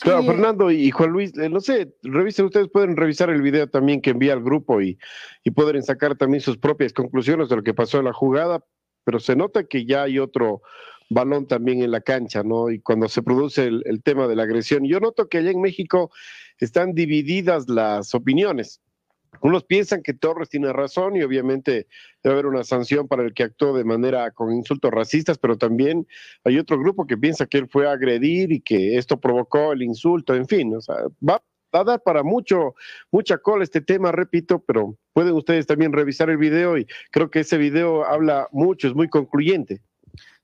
Claro, 0.00 0.24
Fernando 0.24 0.72
y 0.72 0.90
Juan 0.90 1.10
Luis, 1.10 1.38
eh, 1.38 1.48
no 1.48 1.60
sé, 1.60 1.94
revisen 2.02 2.46
ustedes, 2.46 2.68
pueden 2.68 2.96
revisar 2.96 3.30
el 3.30 3.40
video 3.40 3.68
también 3.68 4.02
que 4.02 4.10
envía 4.10 4.32
al 4.32 4.42
grupo 4.42 4.82
y, 4.82 4.98
y 5.44 5.52
pueden 5.52 5.84
sacar 5.84 6.16
también 6.16 6.40
sus 6.40 6.58
propias 6.58 6.92
conclusiones 6.92 7.48
de 7.48 7.56
lo 7.56 7.62
que 7.62 7.74
pasó 7.74 7.98
en 7.98 8.06
la 8.06 8.12
jugada, 8.12 8.64
pero 9.04 9.20
se 9.20 9.36
nota 9.36 9.64
que 9.64 9.86
ya 9.86 10.02
hay 10.02 10.18
otro, 10.18 10.62
balón 11.14 11.46
también 11.46 11.82
en 11.82 11.90
la 11.90 12.00
cancha, 12.00 12.42
¿no? 12.42 12.70
Y 12.70 12.80
cuando 12.80 13.08
se 13.08 13.22
produce 13.22 13.66
el, 13.66 14.02
tema 14.02 14.26
de 14.28 14.36
la 14.36 14.42
agresión. 14.42 14.84
Yo 14.84 15.00
noto 15.00 15.28
que 15.28 15.38
allá 15.38 15.50
en 15.50 15.60
México 15.60 16.10
están 16.58 16.92
divididas 16.92 17.68
las 17.68 18.14
opiniones. 18.14 18.80
Unos 19.40 19.64
piensan 19.64 20.02
que 20.02 20.14
Torres 20.14 20.48
tiene 20.48 20.72
razón 20.72 21.16
y 21.16 21.22
obviamente 21.22 21.86
debe 22.22 22.34
haber 22.34 22.46
una 22.46 22.64
sanción 22.64 23.08
para 23.08 23.24
el 23.24 23.34
que 23.34 23.42
actuó 23.42 23.76
de 23.76 23.84
manera 23.84 24.30
con 24.30 24.52
insultos 24.52 24.90
racistas, 24.90 25.38
pero 25.38 25.56
también 25.56 26.06
hay 26.44 26.58
otro 26.58 26.78
grupo 26.78 27.06
que 27.06 27.16
piensa 27.16 27.46
que 27.46 27.58
él 27.58 27.68
fue 27.68 27.88
a 27.88 27.92
agredir 27.92 28.52
y 28.52 28.60
que 28.60 28.96
esto 28.96 29.18
provocó 29.18 29.72
el 29.72 29.82
insulto, 29.82 30.34
en 30.34 30.46
fin, 30.46 30.74
o 30.76 30.80
sea, 30.80 30.96
va 31.26 31.42
a 31.72 31.84
dar 31.84 32.02
para 32.02 32.22
mucho, 32.22 32.74
mucha 33.10 33.38
cola 33.38 33.64
este 33.64 33.80
tema, 33.80 34.12
repito, 34.12 34.60
pero 34.60 34.96
pueden 35.12 35.34
ustedes 35.34 35.66
también 35.66 35.92
revisar 35.92 36.30
el 36.30 36.38
video 36.38 36.78
y 36.78 36.86
creo 37.10 37.28
que 37.30 37.40
ese 37.40 37.58
video 37.58 38.04
habla 38.04 38.48
mucho, 38.52 38.86
es 38.86 38.94
muy 38.94 39.08
concluyente. 39.08 39.82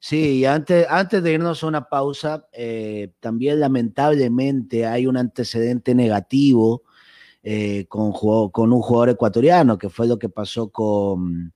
Sí, 0.03 0.47
antes, 0.47 0.87
antes 0.89 1.23
de 1.23 1.33
irnos 1.35 1.63
a 1.63 1.67
una 1.67 1.89
pausa, 1.89 2.47
eh, 2.53 3.13
también 3.21 3.61
lamentablemente 3.61 4.87
hay 4.87 5.07
un 5.07 5.19
antecedente 5.19 5.95
negativo 5.95 6.85
eh, 7.43 7.87
con, 7.89 8.13
con, 8.51 8.73
un 8.73 8.81
jugador 8.81 9.11
ecuatoriano, 9.11 9.77
que 9.79 9.91
fue 9.91 10.07
lo 10.07 10.19
que 10.19 10.31
pasó 10.31 10.71
con, 10.71 11.53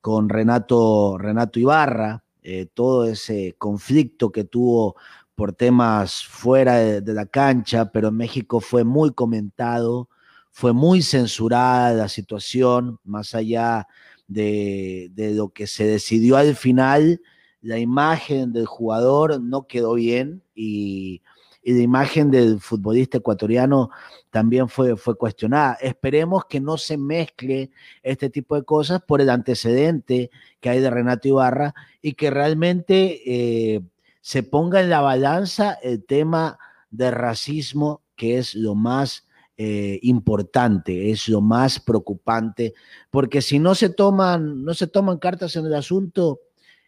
con 0.00 0.28
Renato, 0.30 1.18
Renato 1.18 1.60
Ibarra, 1.60 2.24
eh, 2.42 2.66
todo 2.72 3.04
ese 3.06 3.54
conflicto 3.58 4.32
que 4.32 4.44
tuvo 4.44 4.96
por 5.34 5.52
temas 5.52 6.24
fuera 6.24 6.76
de, 6.76 7.14
la 7.14 7.26
cancha, 7.26 7.90
pero 7.92 8.08
en 8.08 8.16
México 8.16 8.60
fue 8.60 8.84
muy 8.84 9.12
comentado, 9.12 10.08
fue 10.50 10.72
muy 10.72 11.02
censurada 11.02 11.92
la 11.92 12.08
situación, 12.08 12.98
más 13.04 13.34
allá 13.34 13.86
de, 14.26 15.10
de 15.12 15.34
lo 15.34 15.50
que 15.50 15.66
se 15.66 15.84
decidió 15.86 16.36
al 16.36 16.56
final 16.56 17.20
la 17.64 17.78
imagen 17.78 18.52
del 18.52 18.66
jugador 18.66 19.40
no 19.40 19.66
quedó 19.66 19.94
bien 19.94 20.42
y, 20.54 21.22
la 21.66 21.80
imagen 21.80 22.30
del 22.30 22.60
futbolista 22.60 23.16
ecuatoriano 23.16 23.88
también 24.28 24.68
fue, 24.68 24.98
fue 24.98 25.16
cuestionada. 25.16 25.78
Esperemos 25.80 26.44
que 26.44 26.60
no 26.60 26.76
se 26.76 26.98
mezcle 26.98 27.70
este 28.02 28.28
tipo 28.28 28.54
de 28.54 28.64
cosas 28.64 29.00
por 29.00 29.22
el 29.22 29.30
antecedente 29.30 30.30
que 30.60 30.68
hay 30.68 30.80
de 30.80 30.90
Renato 30.90 31.26
Ibarra 31.26 31.74
y 32.02 32.12
que 32.12 32.28
realmente 32.28 33.22
eh, 33.24 33.80
se 34.20 34.42
ponga 34.42 34.82
en 34.82 34.90
la 34.90 35.00
balanza 35.00 35.72
el 35.82 36.04
tema 36.04 36.58
del 36.90 37.12
racismo, 37.12 38.02
que 38.14 38.36
es 38.36 38.54
lo 38.54 38.74
más 38.74 39.26
eh, 39.56 40.00
importante, 40.02 41.10
es 41.10 41.30
lo 41.30 41.40
más 41.40 41.80
preocupante, 41.80 42.74
porque 43.10 43.40
si 43.40 43.58
no 43.58 43.74
se 43.74 43.88
toman, 43.88 44.64
no 44.64 44.74
se 44.74 44.86
toman 44.86 45.16
cartas 45.16 45.56
en 45.56 45.64
el 45.64 45.74
asunto, 45.74 46.40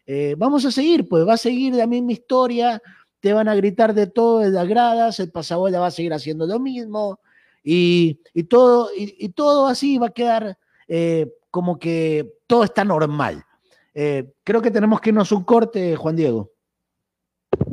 eh, 0.06 0.34
vamos 0.38 0.64
a 0.64 0.70
seguir, 0.70 1.08
pues 1.08 1.26
va 1.26 1.34
a 1.34 1.38
seguir 1.38 1.74
la 1.74 1.86
misma 1.86 2.12
historia, 2.12 2.80
te 3.20 3.32
van 3.32 3.48
a 3.48 3.54
gritar 3.54 3.92
de 3.92 4.06
todo 4.06 4.38
de 4.38 4.50
las 4.50 4.68
gradas, 4.68 5.18
el 5.18 5.32
pasabola 5.32 5.80
va 5.80 5.88
a 5.88 5.90
seguir 5.90 6.12
haciendo 6.12 6.46
lo 6.46 6.60
mismo 6.60 7.18
y, 7.62 8.20
todo, 8.48 8.90
y, 8.96 9.28
todo 9.30 9.66
así 9.66 9.98
va 9.98 10.06
a 10.06 10.12
quedar 10.12 10.56
eh, 10.86 11.32
como 11.50 11.78
que 11.78 12.34
todo 12.46 12.62
está 12.62 12.84
normal. 12.84 13.44
Eh, 13.92 14.32
creo 14.44 14.62
que 14.62 14.70
tenemos 14.70 15.00
que 15.00 15.10
irnos 15.10 15.32
un 15.32 15.42
corte, 15.42 15.96
Juan 15.96 16.14
Diego. 16.14 16.52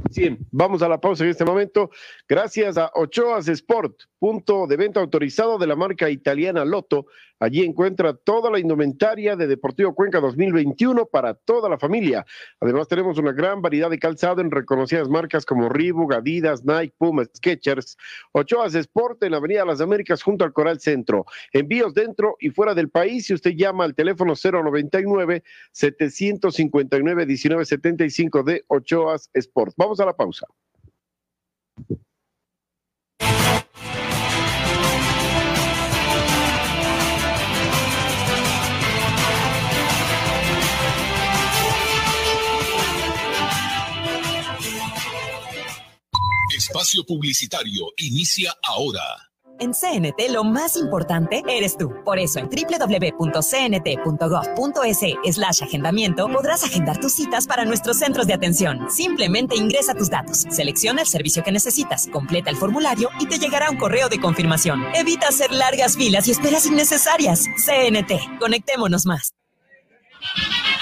Sí, 0.09 0.37
vamos 0.51 0.81
a 0.81 0.87
la 0.87 0.99
pausa 0.99 1.23
en 1.23 1.31
este 1.31 1.45
momento. 1.45 1.89
Gracias 2.27 2.77
a 2.77 2.91
Ochoas 2.95 3.47
Sport, 3.47 4.03
punto 4.17 4.65
de 4.65 4.77
venta 4.77 4.99
autorizado 4.99 5.57
de 5.57 5.67
la 5.67 5.75
marca 5.75 6.09
italiana 6.09 6.65
Lotto 6.65 7.07
Allí 7.43 7.61
encuentra 7.65 8.13
toda 8.13 8.49
la 8.49 8.57
indumentaria 8.57 9.35
de 9.35 9.47
Deportivo 9.47 9.93
Cuenca 9.93 10.21
2021 10.21 11.07
para 11.07 11.33
toda 11.33 11.67
la 11.67 11.77
familia. 11.77 12.25
Además 12.61 12.87
tenemos 12.87 13.17
una 13.17 13.33
gran 13.33 13.61
variedad 13.61 13.89
de 13.89 13.99
calzado 13.99 14.39
en 14.39 14.49
reconocidas 14.49 15.09
marcas 15.09 15.45
como 15.45 15.67
Reebok, 15.67 16.13
Adidas, 16.13 16.63
Nike, 16.63 16.95
Puma, 16.97 17.25
Skechers, 17.35 17.97
Ochoas 18.31 18.75
Sport 18.75 19.23
en 19.23 19.31
la 19.31 19.39
Avenida 19.39 19.65
Las 19.65 19.81
Américas 19.81 20.23
junto 20.23 20.45
al 20.45 20.53
Coral 20.53 20.79
Centro. 20.79 21.25
Envíos 21.51 21.93
dentro 21.93 22.37
y 22.39 22.49
fuera 22.49 22.73
del 22.73 22.89
país 22.89 23.25
si 23.25 23.33
usted 23.33 23.51
llama 23.57 23.83
al 23.83 23.93
teléfono 23.93 24.35
099 24.41 25.43
759 25.73 27.25
1975 27.25 28.43
de 28.43 28.63
Ochoas 28.69 29.29
Sport. 29.33 29.73
Vamos 29.75 29.99
a 29.99 30.05
la 30.05 30.13
pausa. 30.13 30.47
Publicitario 47.01 47.87
inicia 47.97 48.53
ahora. 48.63 49.01
En 49.59 49.71
CNT 49.71 50.31
lo 50.31 50.43
más 50.43 50.75
importante 50.77 51.43
eres 51.47 51.77
tú. 51.77 51.93
Por 52.03 52.19
eso 52.19 52.39
en 52.39 52.49
www.cnt.gov.es 52.49 53.35
slash 55.35 55.63
agendamiento 55.63 56.27
podrás 56.27 56.63
agendar 56.63 56.99
tus 56.99 57.13
citas 57.13 57.47
para 57.47 57.63
nuestros 57.65 57.97
centros 57.97 58.27
de 58.27 58.33
atención. 58.33 58.89
Simplemente 58.89 59.55
ingresa 59.55 59.93
tus 59.93 60.09
datos, 60.09 60.45
selecciona 60.49 61.01
el 61.01 61.07
servicio 61.07 61.43
que 61.43 61.51
necesitas, 61.51 62.07
completa 62.11 62.49
el 62.49 62.57
formulario 62.57 63.09
y 63.19 63.27
te 63.27 63.37
llegará 63.37 63.69
un 63.69 63.77
correo 63.77 64.09
de 64.09 64.19
confirmación. 64.19 64.83
Evita 64.95 65.27
hacer 65.27 65.51
largas 65.51 65.95
filas 65.97 66.27
y 66.27 66.31
esperas 66.31 66.65
innecesarias. 66.65 67.45
CNT, 67.65 68.39
conectémonos 68.39 69.05
más. 69.05 69.33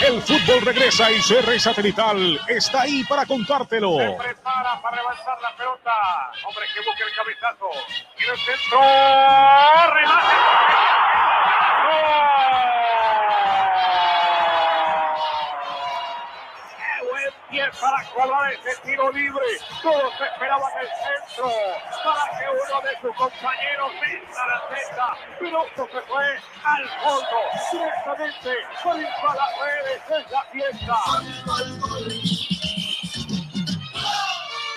El 0.06 0.22
fútbol 0.22 0.62
regresa 0.62 1.12
y 1.12 1.20
CR 1.22 1.60
Satelital 1.60 2.40
está 2.48 2.82
ahí 2.82 3.04
para 3.04 3.26
contártelo. 3.26 3.98
Se 3.98 4.12
prepara 4.12 4.82
para 4.82 4.98
levantar 4.98 5.40
la 5.42 5.56
pelota. 5.56 5.92
Hombre 6.48 6.66
que 6.74 6.80
busca 6.82 7.04
el 7.06 7.16
cabezazo. 7.16 7.70
Y 8.18 8.24
el 8.30 8.38
centro. 8.38 8.80
Remate. 9.94 10.52
Pie 17.52 17.70
para 17.80 18.04
colar 18.14 18.54
ese 18.54 18.82
tiro 18.82 19.12
libre. 19.12 19.46
Todos 19.84 20.14
esperaban 20.14 20.72
el 20.82 20.88
centro 20.88 21.52
para 22.04 22.24
que 22.40 22.46
uno 22.50 22.82
de 22.82 22.94
sus 23.02 23.16
compañeros 23.16 23.92
meta 24.02 24.42
la 24.48 24.60
teta. 24.70 25.08
Pero 25.40 25.66
esto 25.68 25.84
se 25.92 26.02
fue 26.02 26.28
al 26.64 26.90
fondo, 27.04 27.38
directamente 27.72 28.52
frente 28.82 29.22
a 29.28 29.36
las 29.36 29.52
redes. 29.60 30.00
Es 30.10 30.32
la 30.32 30.44
fiesta. 30.52 30.98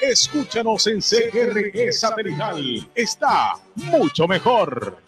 Escúchanos 0.03 0.87
en 0.89 1.01
CRE 1.01 1.93
Satelital. 1.93 2.89
Está 2.95 3.55
mucho 3.77 4.27
mejor. 4.29 4.99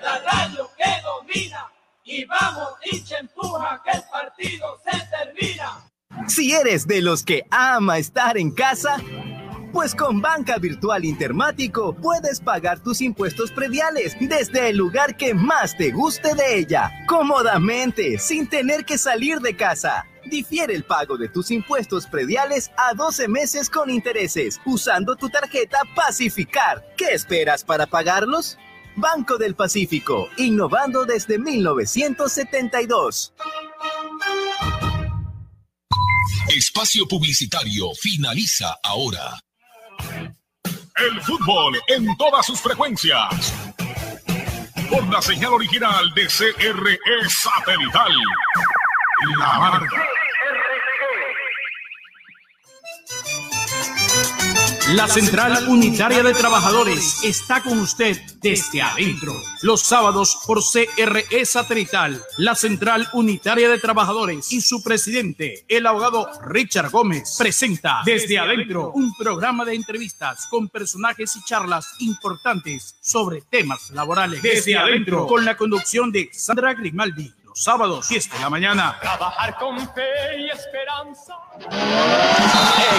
La 0.00 0.18
radio 0.18 0.70
que 0.76 1.00
domina 1.02 1.71
y 2.04 2.24
vamos, 2.24 2.74
hincha 2.84 3.18
empuja, 3.18 3.82
que 3.84 3.90
el 3.96 4.02
partido 4.10 4.80
se 4.84 4.98
termina. 5.06 5.84
Si 6.28 6.52
eres 6.52 6.86
de 6.86 7.02
los 7.02 7.24
que 7.24 7.44
ama 7.50 7.98
estar 7.98 8.36
en 8.36 8.50
casa, 8.52 8.98
pues 9.72 9.94
con 9.94 10.20
Banca 10.20 10.58
Virtual 10.58 11.04
Intermático 11.04 11.94
puedes 11.94 12.40
pagar 12.40 12.80
tus 12.80 13.00
impuestos 13.00 13.50
prediales 13.50 14.16
desde 14.20 14.68
el 14.68 14.76
lugar 14.76 15.16
que 15.16 15.32
más 15.32 15.76
te 15.76 15.90
guste 15.90 16.34
de 16.34 16.58
ella, 16.58 16.90
cómodamente, 17.08 18.18
sin 18.18 18.46
tener 18.48 18.84
que 18.84 18.98
salir 18.98 19.40
de 19.40 19.56
casa. 19.56 20.06
Difiere 20.26 20.74
el 20.74 20.84
pago 20.84 21.16
de 21.16 21.28
tus 21.28 21.50
impuestos 21.50 22.06
prediales 22.06 22.70
a 22.76 22.94
12 22.94 23.28
meses 23.28 23.70
con 23.70 23.90
intereses 23.90 24.60
usando 24.66 25.16
tu 25.16 25.30
tarjeta 25.30 25.78
Pacificar. 25.96 26.86
¿Qué 26.96 27.06
esperas 27.06 27.64
para 27.64 27.86
pagarlos? 27.86 28.58
Banco 28.96 29.38
del 29.38 29.54
Pacífico, 29.54 30.28
innovando 30.36 31.04
desde 31.04 31.38
1972. 31.38 33.32
Espacio 36.48 37.06
Publicitario 37.08 37.92
finaliza 37.94 38.76
ahora. 38.82 39.38
El 40.96 41.20
fútbol 41.22 41.78
en 41.88 42.16
todas 42.16 42.44
sus 42.44 42.60
frecuencias. 42.60 43.52
Por 44.90 45.10
la 45.10 45.22
señal 45.22 45.54
original 45.54 46.12
de 46.14 46.26
CRE 46.26 46.98
Satelital. 47.28 48.12
La 49.38 49.58
marca. 49.58 50.21
La 54.88 55.06
Central 55.06 55.68
Unitaria 55.68 56.24
de 56.24 56.34
Trabajadores 56.34 57.22
está 57.22 57.62
con 57.62 57.78
usted 57.78 58.20
desde 58.40 58.82
adentro. 58.82 59.32
Los 59.62 59.82
sábados 59.82 60.40
por 60.44 60.60
CRE 60.60 61.46
Satelital, 61.46 62.20
la 62.36 62.56
Central 62.56 63.08
Unitaria 63.12 63.68
de 63.68 63.78
Trabajadores 63.78 64.52
y 64.52 64.60
su 64.60 64.82
presidente, 64.82 65.64
el 65.68 65.86
abogado 65.86 66.28
Richard 66.46 66.90
Gómez, 66.90 67.36
presenta 67.38 68.02
desde 68.04 68.40
adentro 68.40 68.90
un 68.92 69.14
programa 69.14 69.64
de 69.64 69.76
entrevistas 69.76 70.48
con 70.48 70.68
personajes 70.68 71.36
y 71.36 71.44
charlas 71.44 71.86
importantes 72.00 72.96
sobre 73.00 73.40
temas 73.42 73.90
laborales. 73.90 74.42
Desde 74.42 74.76
adentro, 74.76 75.28
con 75.28 75.44
la 75.44 75.56
conducción 75.56 76.10
de 76.10 76.28
Sandra 76.32 76.74
Grimaldi 76.74 77.32
sábados, 77.54 78.08
10 78.08 78.30
de 78.30 78.38
la 78.40 78.50
mañana. 78.50 78.96
Trabajar 79.00 79.56
con 79.58 79.78
fe 79.94 80.38
y 80.38 80.48
esperanza. 80.50 81.34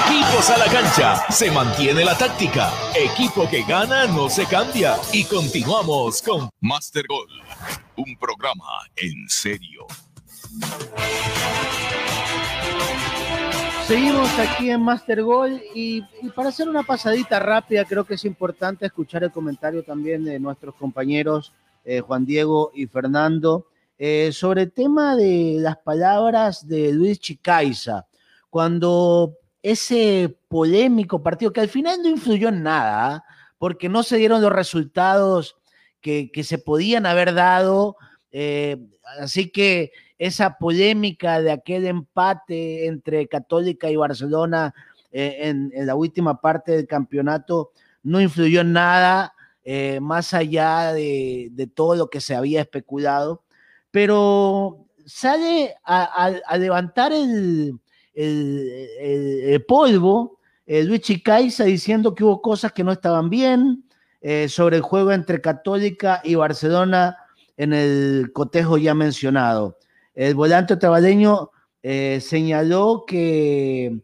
Equipos 0.05 0.49
a 0.49 0.57
la 0.57 0.65
cancha. 0.65 1.31
Se 1.31 1.51
mantiene 1.51 2.03
la 2.05 2.17
táctica. 2.17 2.71
Equipo 2.95 3.49
que 3.49 3.63
gana 3.63 4.05
no 4.07 4.29
se 4.29 4.45
cambia. 4.45 4.95
Y 5.11 5.25
continuamos 5.25 6.21
con 6.21 6.49
Master 6.61 7.05
Goal. 7.07 7.29
Un 7.95 8.17
programa 8.17 8.65
en 8.95 9.29
serio. 9.29 9.87
Seguimos 13.87 14.29
aquí 14.39 14.69
en 14.69 14.81
Master 14.81 15.23
Goal 15.23 15.61
y, 15.75 16.03
y, 16.21 16.29
para 16.29 16.49
hacer 16.49 16.69
una 16.69 16.83
pasadita 16.83 17.39
rápida 17.39 17.83
creo 17.83 18.05
que 18.05 18.13
es 18.13 18.23
importante 18.23 18.85
escuchar 18.85 19.23
el 19.25 19.31
comentario 19.31 19.83
también 19.83 20.23
de 20.23 20.39
nuestros 20.39 20.73
compañeros 20.75 21.51
eh, 21.85 21.99
Juan 21.99 22.25
Diego 22.25 22.71
y 22.73 22.87
Fernando 22.87 23.65
eh, 23.97 24.31
sobre 24.31 24.63
el 24.63 24.71
tema 24.71 25.15
de 25.15 25.57
las 25.59 25.77
palabras 25.77 26.67
de 26.67 26.91
Luis 26.93 27.19
Chicaiza, 27.19 28.07
cuando 28.49 29.37
ese 29.61 30.37
polémico 30.47 31.23
partido, 31.23 31.53
que 31.53 31.61
al 31.61 31.69
final 31.69 32.01
no 32.01 32.09
influyó 32.09 32.49
en 32.49 32.63
nada, 32.63 33.23
porque 33.57 33.87
no 33.89 34.03
se 34.03 34.17
dieron 34.17 34.41
los 34.41 34.51
resultados 34.51 35.55
que, 36.01 36.31
que 36.31 36.43
se 36.43 36.57
podían 36.57 37.05
haber 37.05 37.33
dado, 37.33 37.95
eh, 38.31 38.77
así 39.19 39.49
que 39.51 39.91
esa 40.17 40.57
polémica 40.57 41.41
de 41.41 41.51
aquel 41.51 41.85
empate 41.85 42.87
entre 42.87 43.27
Católica 43.27 43.89
y 43.89 43.95
Barcelona 43.95 44.73
eh, 45.11 45.37
en, 45.43 45.71
en, 45.73 45.85
la 45.85 45.95
última 45.95 46.41
parte 46.41 46.71
del 46.73 46.87
campeonato 46.87 47.71
no 48.01 48.19
influyó 48.19 48.61
en 48.61 48.73
nada, 48.73 49.33
eh, 49.63 49.99
más 50.01 50.33
allá 50.33 50.91
de, 50.93 51.49
de, 51.51 51.67
todo 51.67 51.95
lo 51.95 52.09
que 52.09 52.19
se 52.19 52.35
había 52.35 52.61
especulado 52.61 53.42
pero 53.93 54.87
sale 55.05 55.75
a, 55.85 56.57
levantar 56.57 57.13
el, 57.13 57.79
polvo 59.67 60.39
eh, 60.65 60.83
Luis 60.83 61.01
Chicaiza 61.01 61.65
diciendo 61.65 62.15
que 62.15 62.23
hubo 62.23 62.41
cosas 62.41 62.71
que 62.71 62.83
no 62.83 62.91
estaban 62.91 63.29
bien 63.29 63.83
eh, 64.19 64.49
sobre 64.49 64.77
el 64.77 64.81
juego 64.81 65.11
entre 65.11 65.41
Católica 65.41 66.21
y 66.23 66.33
Barcelona 66.33 67.17
en 67.55 67.71
el 67.73 68.31
cotejo 68.33 68.79
ya 68.79 68.95
mencionado. 68.95 69.77
El 70.15 70.33
volante 70.33 70.75
trabadeño 70.75 71.51
eh, 71.83 72.17
señaló 72.19 73.03
que, 73.05 73.99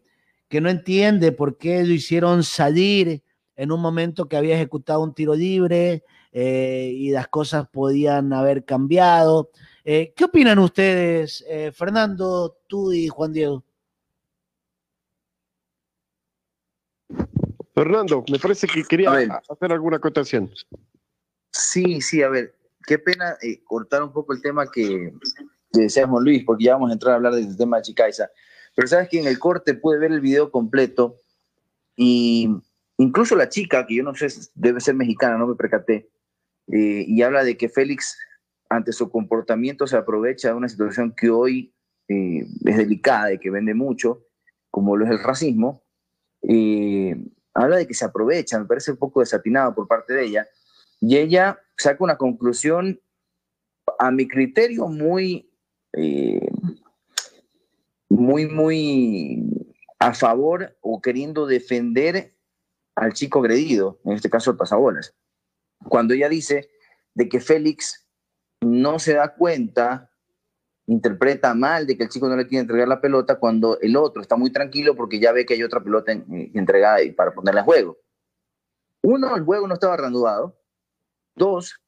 que 0.48 0.60
no 0.60 0.70
entiende 0.70 1.32
por 1.32 1.58
qué 1.58 1.82
lo 1.82 1.92
hicieron 1.92 2.44
salir 2.44 3.24
en 3.56 3.72
un 3.72 3.80
momento 3.80 4.28
que 4.28 4.36
había 4.36 4.54
ejecutado 4.54 5.02
un 5.02 5.14
tiro 5.14 5.34
libre 5.34 6.04
eh, 6.32 6.92
y 6.94 7.10
las 7.10 7.28
cosas 7.28 7.68
podían 7.68 8.32
haber 8.32 8.64
cambiado. 8.64 9.50
Eh, 9.92 10.14
¿Qué 10.14 10.26
opinan 10.26 10.60
ustedes, 10.60 11.44
eh, 11.48 11.72
Fernando, 11.72 12.58
tú 12.68 12.92
y 12.92 13.08
Juan 13.08 13.32
Diego? 13.32 13.64
Fernando, 17.74 18.24
me 18.30 18.38
parece 18.38 18.68
que 18.68 18.84
quería 18.84 19.10
hacer 19.10 19.72
alguna 19.72 19.96
acotación. 19.96 20.48
Sí, 21.50 22.00
sí, 22.00 22.22
a 22.22 22.28
ver, 22.28 22.54
qué 22.86 23.00
pena 23.00 23.36
eh, 23.42 23.64
cortar 23.64 24.04
un 24.04 24.12
poco 24.12 24.32
el 24.32 24.40
tema 24.40 24.70
que, 24.70 25.12
que 25.72 25.80
decíamos 25.80 26.22
Luis, 26.22 26.44
porque 26.44 26.66
ya 26.66 26.74
vamos 26.74 26.90
a 26.90 26.92
entrar 26.92 27.14
a 27.14 27.16
hablar 27.16 27.34
del 27.34 27.56
tema 27.56 27.78
de 27.78 27.82
Chicaiza. 27.82 28.30
Pero 28.76 28.86
sabes 28.86 29.08
que 29.08 29.18
en 29.18 29.26
el 29.26 29.40
corte 29.40 29.74
pude 29.74 29.98
ver 29.98 30.12
el 30.12 30.20
video 30.20 30.52
completo 30.52 31.16
y 31.96 32.48
incluso 32.96 33.34
la 33.34 33.48
chica, 33.48 33.84
que 33.88 33.96
yo 33.96 34.04
no 34.04 34.14
sé, 34.14 34.28
debe 34.54 34.78
ser 34.78 34.94
mexicana, 34.94 35.36
no 35.36 35.48
me 35.48 35.56
percaté, 35.56 36.08
eh, 36.68 37.04
y 37.08 37.22
habla 37.22 37.42
de 37.42 37.56
que 37.56 37.68
Félix, 37.68 38.16
ante 38.70 38.92
su 38.92 39.10
comportamiento, 39.10 39.86
se 39.86 39.96
aprovecha 39.96 40.48
de 40.48 40.54
una 40.54 40.68
situación 40.68 41.14
que 41.14 41.28
hoy 41.28 41.74
eh, 42.08 42.46
es 42.64 42.76
delicada 42.76 43.32
y 43.32 43.38
que 43.38 43.50
vende 43.50 43.74
mucho, 43.74 44.24
como 44.70 44.96
lo 44.96 45.04
es 45.04 45.10
el 45.10 45.22
racismo. 45.22 45.82
Eh, 46.42 47.14
habla 47.52 47.76
de 47.76 47.86
que 47.86 47.92
se 47.94 48.06
aprovecha, 48.06 48.58
me 48.58 48.64
parece 48.64 48.92
un 48.92 48.96
poco 48.96 49.20
desatinado 49.20 49.74
por 49.74 49.86
parte 49.86 50.14
de 50.14 50.24
ella, 50.24 50.48
y 51.00 51.18
ella 51.18 51.58
saca 51.76 52.02
una 52.02 52.16
conclusión, 52.16 53.00
a 53.98 54.10
mi 54.10 54.28
criterio, 54.28 54.86
muy, 54.86 55.50
muy, 58.08 58.46
muy 58.46 59.76
a 59.98 60.14
favor 60.14 60.78
o 60.80 61.02
queriendo 61.02 61.46
defender 61.46 62.32
al 62.94 63.12
chico 63.12 63.40
agredido, 63.40 64.00
en 64.04 64.12
este 64.12 64.30
caso 64.30 64.52
el 64.52 64.56
pasabolas 64.56 65.14
cuando 65.88 66.14
ella 66.14 66.28
dice 66.28 66.70
de 67.14 67.28
que 67.28 67.40
Félix 67.40 68.06
no 68.60 68.98
se 68.98 69.14
da 69.14 69.34
cuenta, 69.34 70.10
interpreta 70.86 71.54
mal 71.54 71.86
de 71.86 71.96
que 71.96 72.04
el 72.04 72.08
chico 72.08 72.28
no 72.28 72.36
le 72.36 72.46
quiere 72.46 72.62
entregar 72.62 72.88
la 72.88 73.00
pelota 73.00 73.38
cuando 73.38 73.78
el 73.80 73.96
otro 73.96 74.22
está 74.22 74.36
muy 74.36 74.52
tranquilo 74.52 74.94
porque 74.96 75.20
ya 75.20 75.32
ve 75.32 75.46
que 75.46 75.54
hay 75.54 75.62
otra 75.62 75.82
pelota 75.82 76.12
entregada 76.12 76.98
para 77.16 77.32
ponerla 77.32 77.62
a 77.62 77.64
juego. 77.64 77.98
Uno, 79.02 79.34
el 79.36 79.44
juego 79.44 79.66
no 79.66 79.74
estaba 79.74 79.96
reanudado. 79.96 80.58
Dos, 81.34 81.80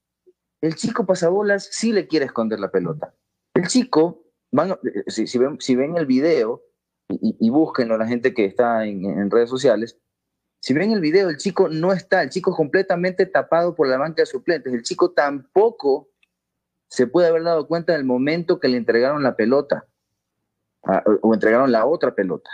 el 0.60 0.76
chico 0.76 1.04
pasabolas 1.04 1.68
sí 1.72 1.92
le 1.92 2.06
quiere 2.06 2.26
esconder 2.26 2.60
la 2.60 2.70
pelota. 2.70 3.14
El 3.54 3.66
chico, 3.66 4.24
van, 4.50 4.78
si, 5.08 5.38
ven, 5.38 5.60
si 5.60 5.76
ven 5.76 5.96
el 5.96 6.06
video 6.06 6.62
y, 7.08 7.36
y 7.38 7.50
búsquenlo 7.50 7.98
la 7.98 8.06
gente 8.06 8.32
que 8.32 8.46
está 8.46 8.86
en 8.86 9.30
redes 9.30 9.50
sociales, 9.50 9.98
si 10.62 10.74
ven 10.74 10.92
el 10.92 11.00
video, 11.00 11.28
el 11.28 11.38
chico 11.38 11.68
no 11.68 11.92
está, 11.92 12.22
el 12.22 12.30
chico 12.30 12.54
completamente 12.54 13.26
tapado 13.26 13.74
por 13.74 13.88
la 13.88 13.98
banca 13.98 14.22
de 14.22 14.26
suplentes. 14.26 14.72
El 14.72 14.84
chico 14.84 15.10
tampoco 15.10 16.11
se 16.92 17.06
puede 17.06 17.28
haber 17.28 17.42
dado 17.42 17.66
cuenta 17.66 17.94
del 17.94 18.04
momento 18.04 18.60
que 18.60 18.68
le 18.68 18.76
entregaron 18.76 19.22
la 19.22 19.34
pelota 19.34 19.86
o 21.22 21.32
entregaron 21.32 21.72
la 21.72 21.86
otra 21.86 22.14
pelota. 22.14 22.50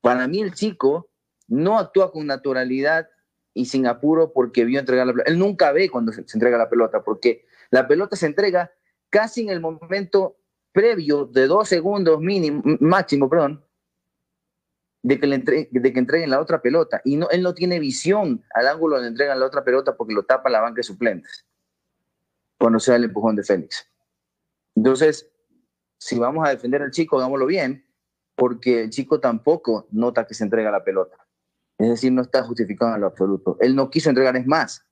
Para 0.00 0.26
mí 0.26 0.40
el 0.40 0.52
chico 0.52 1.10
no 1.46 1.78
actúa 1.78 2.10
con 2.10 2.26
naturalidad 2.26 3.08
y 3.52 3.66
sin 3.66 3.86
apuro 3.86 4.32
porque 4.32 4.64
vio 4.64 4.80
entregar 4.80 5.06
la 5.06 5.12
pelota. 5.12 5.30
Él 5.30 5.38
nunca 5.38 5.70
ve 5.70 5.88
cuando 5.90 6.10
se, 6.10 6.26
se 6.26 6.36
entrega 6.36 6.58
la 6.58 6.68
pelota 6.68 7.04
porque 7.04 7.46
la 7.70 7.86
pelota 7.86 8.16
se 8.16 8.26
entrega 8.26 8.72
casi 9.10 9.42
en 9.42 9.50
el 9.50 9.60
momento 9.60 10.36
previo 10.72 11.26
de 11.26 11.46
dos 11.46 11.68
segundos 11.68 12.18
mínimo, 12.18 12.64
máximo, 12.80 13.30
perdón, 13.30 13.64
de 15.02 15.20
que, 15.20 15.26
le 15.28 15.38
de 15.38 15.92
que 15.92 15.98
entreguen 16.00 16.30
la 16.30 16.40
otra 16.40 16.60
pelota. 16.60 17.00
Y 17.04 17.16
no, 17.16 17.30
él 17.30 17.42
no 17.42 17.54
tiene 17.54 17.78
visión 17.78 18.44
al 18.54 18.66
ángulo 18.66 18.96
donde 18.96 19.10
entregan 19.10 19.38
la 19.38 19.46
otra 19.46 19.62
pelota 19.62 19.96
porque 19.96 20.14
lo 20.14 20.24
tapa 20.24 20.50
la 20.50 20.60
banca 20.60 20.78
de 20.78 20.82
suplentes 20.82 21.46
cuando 22.58 22.78
sea 22.78 22.96
el 22.96 23.04
empujón 23.04 23.36
de 23.36 23.42
Félix. 23.42 23.86
Entonces, 24.74 25.30
si 25.98 26.18
vamos 26.18 26.46
a 26.46 26.50
defender 26.50 26.82
al 26.82 26.90
chico, 26.90 27.18
hagámoslo 27.18 27.46
bien, 27.46 27.86
porque 28.36 28.82
el 28.82 28.90
chico 28.90 29.20
tampoco 29.20 29.86
nota 29.90 30.26
que 30.26 30.34
se 30.34 30.44
entrega 30.44 30.70
la 30.70 30.84
pelota. 30.84 31.16
Es 31.78 31.88
decir, 31.88 32.12
no 32.12 32.22
está 32.22 32.42
justificado 32.42 32.94
en 32.94 33.00
lo 33.00 33.08
absoluto. 33.08 33.56
Él 33.60 33.74
no 33.74 33.90
quiso 33.90 34.08
entregar, 34.08 34.36
es 34.36 34.46
más, 34.46 34.84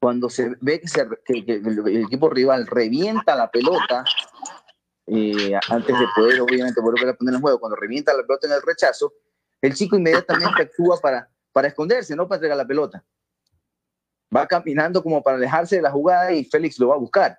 cuando 0.00 0.30
se 0.30 0.54
ve 0.60 0.80
que, 0.80 1.44
que, 1.44 1.54
el, 1.54 2.04
equipo 2.04 2.30
rival 2.30 2.66
revienta 2.66 3.36
la 3.36 3.50
pelota, 3.50 4.04
eh, 5.06 5.58
antes 5.68 5.98
de 5.98 6.06
poder, 6.14 6.40
obviamente, 6.40 6.80
volver 6.80 7.08
a 7.08 7.14
poner 7.14 7.34
en 7.34 7.40
juego, 7.40 7.60
cuando 7.60 7.76
revienta 7.76 8.14
la 8.14 8.22
pelota 8.22 8.46
en 8.46 8.54
el 8.54 8.62
rechazo, 8.62 9.12
el 9.60 9.74
chico 9.74 9.96
inmediatamente 9.96 10.62
actúa 10.62 10.98
para, 10.98 11.28
para 11.52 11.68
esconderse, 11.68 12.16
no 12.16 12.26
para 12.26 12.36
entregar 12.36 12.56
la 12.56 12.66
pelota. 12.66 13.04
Va 14.34 14.46
caminando 14.46 15.02
como 15.02 15.22
para 15.22 15.36
alejarse 15.36 15.76
de 15.76 15.82
la 15.82 15.90
jugada 15.90 16.32
y 16.32 16.44
Félix 16.44 16.78
lo 16.78 16.88
va 16.88 16.94
a 16.94 16.98
buscar. 16.98 17.38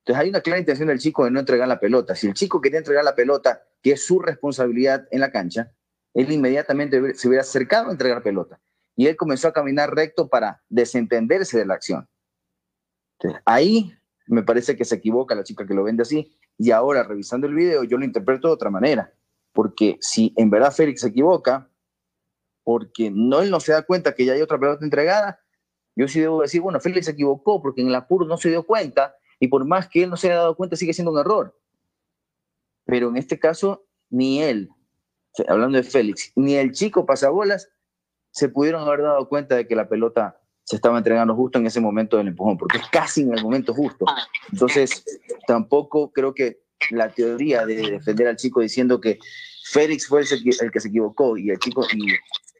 Entonces 0.00 0.22
hay 0.22 0.30
una 0.30 0.40
clara 0.40 0.58
intención 0.58 0.88
del 0.88 0.98
chico 0.98 1.24
de 1.24 1.30
no 1.30 1.40
entregar 1.40 1.68
la 1.68 1.78
pelota. 1.78 2.14
Si 2.14 2.26
el 2.26 2.34
chico 2.34 2.60
quería 2.60 2.78
entregar 2.78 3.04
la 3.04 3.14
pelota, 3.14 3.62
que 3.82 3.92
es 3.92 4.04
su 4.04 4.18
responsabilidad 4.18 5.06
en 5.10 5.20
la 5.20 5.30
cancha, 5.30 5.72
él 6.14 6.30
inmediatamente 6.32 7.14
se 7.14 7.28
hubiera 7.28 7.42
acercado 7.42 7.88
a 7.88 7.92
entregar 7.92 8.22
pelota. 8.22 8.60
Y 8.96 9.06
él 9.06 9.16
comenzó 9.16 9.48
a 9.48 9.52
caminar 9.52 9.94
recto 9.94 10.28
para 10.28 10.62
desentenderse 10.68 11.58
de 11.58 11.66
la 11.66 11.74
acción. 11.74 12.08
Entonces, 13.18 13.42
ahí 13.44 13.92
me 14.26 14.42
parece 14.42 14.76
que 14.76 14.84
se 14.84 14.96
equivoca 14.96 15.34
la 15.34 15.44
chica 15.44 15.66
que 15.66 15.74
lo 15.74 15.84
vende 15.84 16.02
así. 16.02 16.36
Y 16.58 16.70
ahora, 16.70 17.02
revisando 17.02 17.46
el 17.46 17.54
video, 17.54 17.84
yo 17.84 17.96
lo 17.96 18.04
interpreto 18.04 18.48
de 18.48 18.54
otra 18.54 18.70
manera 18.70 19.12
porque 19.52 19.98
si 20.00 20.32
en 20.36 20.50
verdad 20.50 20.72
Félix 20.72 21.00
se 21.00 21.08
equivoca, 21.08 21.69
porque 22.64 23.10
no 23.10 23.40
él 23.40 23.50
no 23.50 23.60
se 23.60 23.72
da 23.72 23.82
cuenta 23.82 24.14
que 24.14 24.24
ya 24.24 24.32
hay 24.34 24.42
otra 24.42 24.58
pelota 24.58 24.84
entregada, 24.84 25.40
yo 25.96 26.08
sí 26.08 26.20
debo 26.20 26.42
decir, 26.42 26.60
bueno, 26.60 26.80
Félix 26.80 27.06
se 27.06 27.12
equivocó 27.12 27.60
porque 27.60 27.82
en 27.82 27.88
el 27.88 27.94
apuro 27.94 28.26
no 28.26 28.36
se 28.36 28.48
dio 28.48 28.64
cuenta 28.64 29.14
y 29.38 29.48
por 29.48 29.64
más 29.64 29.88
que 29.88 30.04
él 30.04 30.10
no 30.10 30.16
se 30.16 30.28
haya 30.28 30.36
dado 30.36 30.56
cuenta 30.56 30.76
sigue 30.76 30.92
siendo 30.92 31.12
un 31.12 31.18
error. 31.18 31.58
Pero 32.84 33.08
en 33.08 33.16
este 33.16 33.38
caso, 33.38 33.84
ni 34.08 34.42
él, 34.42 34.70
hablando 35.48 35.78
de 35.78 35.84
Félix, 35.84 36.32
ni 36.36 36.54
el 36.54 36.72
chico 36.72 37.06
pasabolas 37.06 37.70
se 38.30 38.48
pudieron 38.48 38.86
haber 38.86 39.02
dado 39.02 39.28
cuenta 39.28 39.56
de 39.56 39.66
que 39.66 39.74
la 39.74 39.88
pelota 39.88 40.40
se 40.64 40.76
estaba 40.76 40.98
entregando 40.98 41.34
justo 41.34 41.58
en 41.58 41.66
ese 41.66 41.80
momento 41.80 42.16
del 42.16 42.28
empujón, 42.28 42.56
porque 42.56 42.78
es 42.78 42.88
casi 42.90 43.22
en 43.22 43.36
el 43.36 43.42
momento 43.42 43.74
justo. 43.74 44.04
Entonces, 44.52 45.04
tampoco 45.46 46.12
creo 46.12 46.32
que 46.32 46.62
la 46.90 47.10
teoría 47.10 47.66
de 47.66 47.90
defender 47.90 48.28
al 48.28 48.36
chico 48.36 48.60
diciendo 48.60 49.00
que 49.00 49.18
Félix 49.64 50.06
fue 50.06 50.22
el, 50.22 50.70
que 50.72 50.80
se 50.80 50.88
equivocó 50.88 51.36
y 51.36 51.50
el 51.50 51.58
chico 51.58 51.82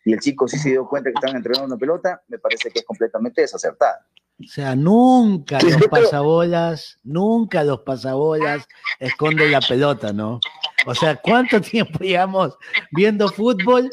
el 0.05 0.21
chico 0.21 0.49
sí 0.49 0.59
se 0.59 0.71
dio 0.71 0.89
cuenta 0.89 1.11
que 1.11 1.15
estaban 1.15 1.37
entregando 1.37 1.67
una 1.67 1.77
pelota, 1.77 2.23
me 2.29 2.39
parece 2.39 2.71
que 2.71 2.81
es 2.81 2.85
completamente 2.85 3.43
desacertada. 3.43 4.07
O 4.43 4.49
sea, 4.49 4.75
nunca 4.75 5.59
los 5.61 5.89
pasabolas, 5.89 6.99
nunca 7.03 7.63
los 7.63 7.81
pasabolas 7.81 8.67
esconden 8.99 9.53
la 9.53 9.61
pelota, 9.61 10.13
¿no? 10.13 10.41
O 10.87 10.95
sea, 10.95 11.17
¿cuánto 11.17 11.61
tiempo 11.61 11.99
llevamos 11.99 12.57
viendo 12.91 13.29
fútbol 13.29 13.91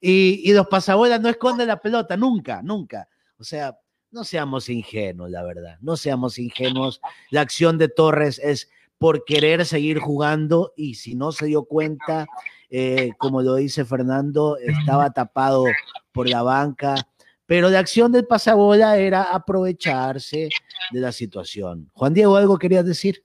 y, 0.00 0.40
y 0.48 0.52
los 0.54 0.66
pasabolas 0.68 1.20
no 1.20 1.28
esconden 1.28 1.68
la 1.68 1.80
pelota? 1.80 2.16
Nunca, 2.16 2.62
nunca. 2.62 3.08
O 3.38 3.44
sea, 3.44 3.76
no 4.10 4.24
seamos 4.24 4.68
ingenuos, 4.68 5.30
la 5.30 5.42
verdad. 5.42 5.76
No 5.80 5.96
seamos 5.96 6.38
ingenuos. 6.38 7.00
La 7.30 7.42
acción 7.42 7.76
de 7.76 7.88
Torres 7.88 8.38
es 8.38 8.70
por 8.98 9.24
querer 9.24 9.64
seguir 9.64 9.98
jugando 9.98 10.72
y 10.76 10.94
si 10.94 11.14
no 11.14 11.32
se 11.32 11.46
dio 11.46 11.64
cuenta, 11.64 12.26
eh, 12.70 13.10
como 13.18 13.42
lo 13.42 13.56
dice 13.56 13.84
Fernando, 13.84 14.56
estaba 14.56 15.12
tapado 15.12 15.64
por 16.12 16.28
la 16.28 16.42
banca. 16.42 16.94
Pero 17.46 17.68
la 17.68 17.80
acción 17.80 18.12
del 18.12 18.26
pasabola 18.26 18.96
era 18.96 19.24
aprovecharse 19.24 20.48
de 20.92 21.00
la 21.00 21.10
situación. 21.10 21.90
Juan 21.94 22.14
Diego, 22.14 22.36
¿algo 22.36 22.58
querías 22.58 22.86
decir? 22.86 23.24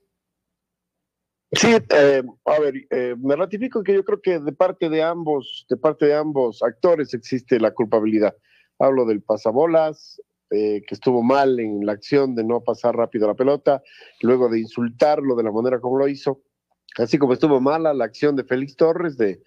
Sí, 1.52 1.76
eh, 1.90 2.22
a 2.44 2.60
ver, 2.60 2.74
eh, 2.90 3.14
me 3.18 3.36
ratifico 3.36 3.84
que 3.84 3.94
yo 3.94 4.04
creo 4.04 4.20
que 4.20 4.40
de 4.40 4.52
parte 4.52 4.88
de 4.88 5.02
ambos, 5.02 5.64
de 5.70 5.76
parte 5.76 6.06
de 6.06 6.14
ambos 6.14 6.62
actores 6.62 7.14
existe 7.14 7.60
la 7.60 7.70
culpabilidad. 7.70 8.34
Hablo 8.80 9.06
del 9.06 9.22
pasabolas, 9.22 10.20
eh, 10.50 10.82
que 10.86 10.94
estuvo 10.94 11.22
mal 11.22 11.58
en 11.58 11.86
la 11.86 11.92
acción 11.92 12.34
de 12.34 12.44
no 12.44 12.60
pasar 12.62 12.94
rápido 12.94 13.26
la 13.26 13.34
pelota, 13.34 13.82
luego 14.22 14.48
de 14.48 14.60
insultarlo 14.60 15.34
de 15.34 15.42
la 15.42 15.50
manera 15.50 15.80
como 15.80 15.98
lo 15.98 16.08
hizo, 16.08 16.42
así 16.98 17.18
como 17.18 17.32
estuvo 17.32 17.60
mala 17.60 17.94
la 17.94 18.04
acción 18.04 18.36
de 18.36 18.44
Félix 18.44 18.76
Torres 18.76 19.16
de, 19.16 19.40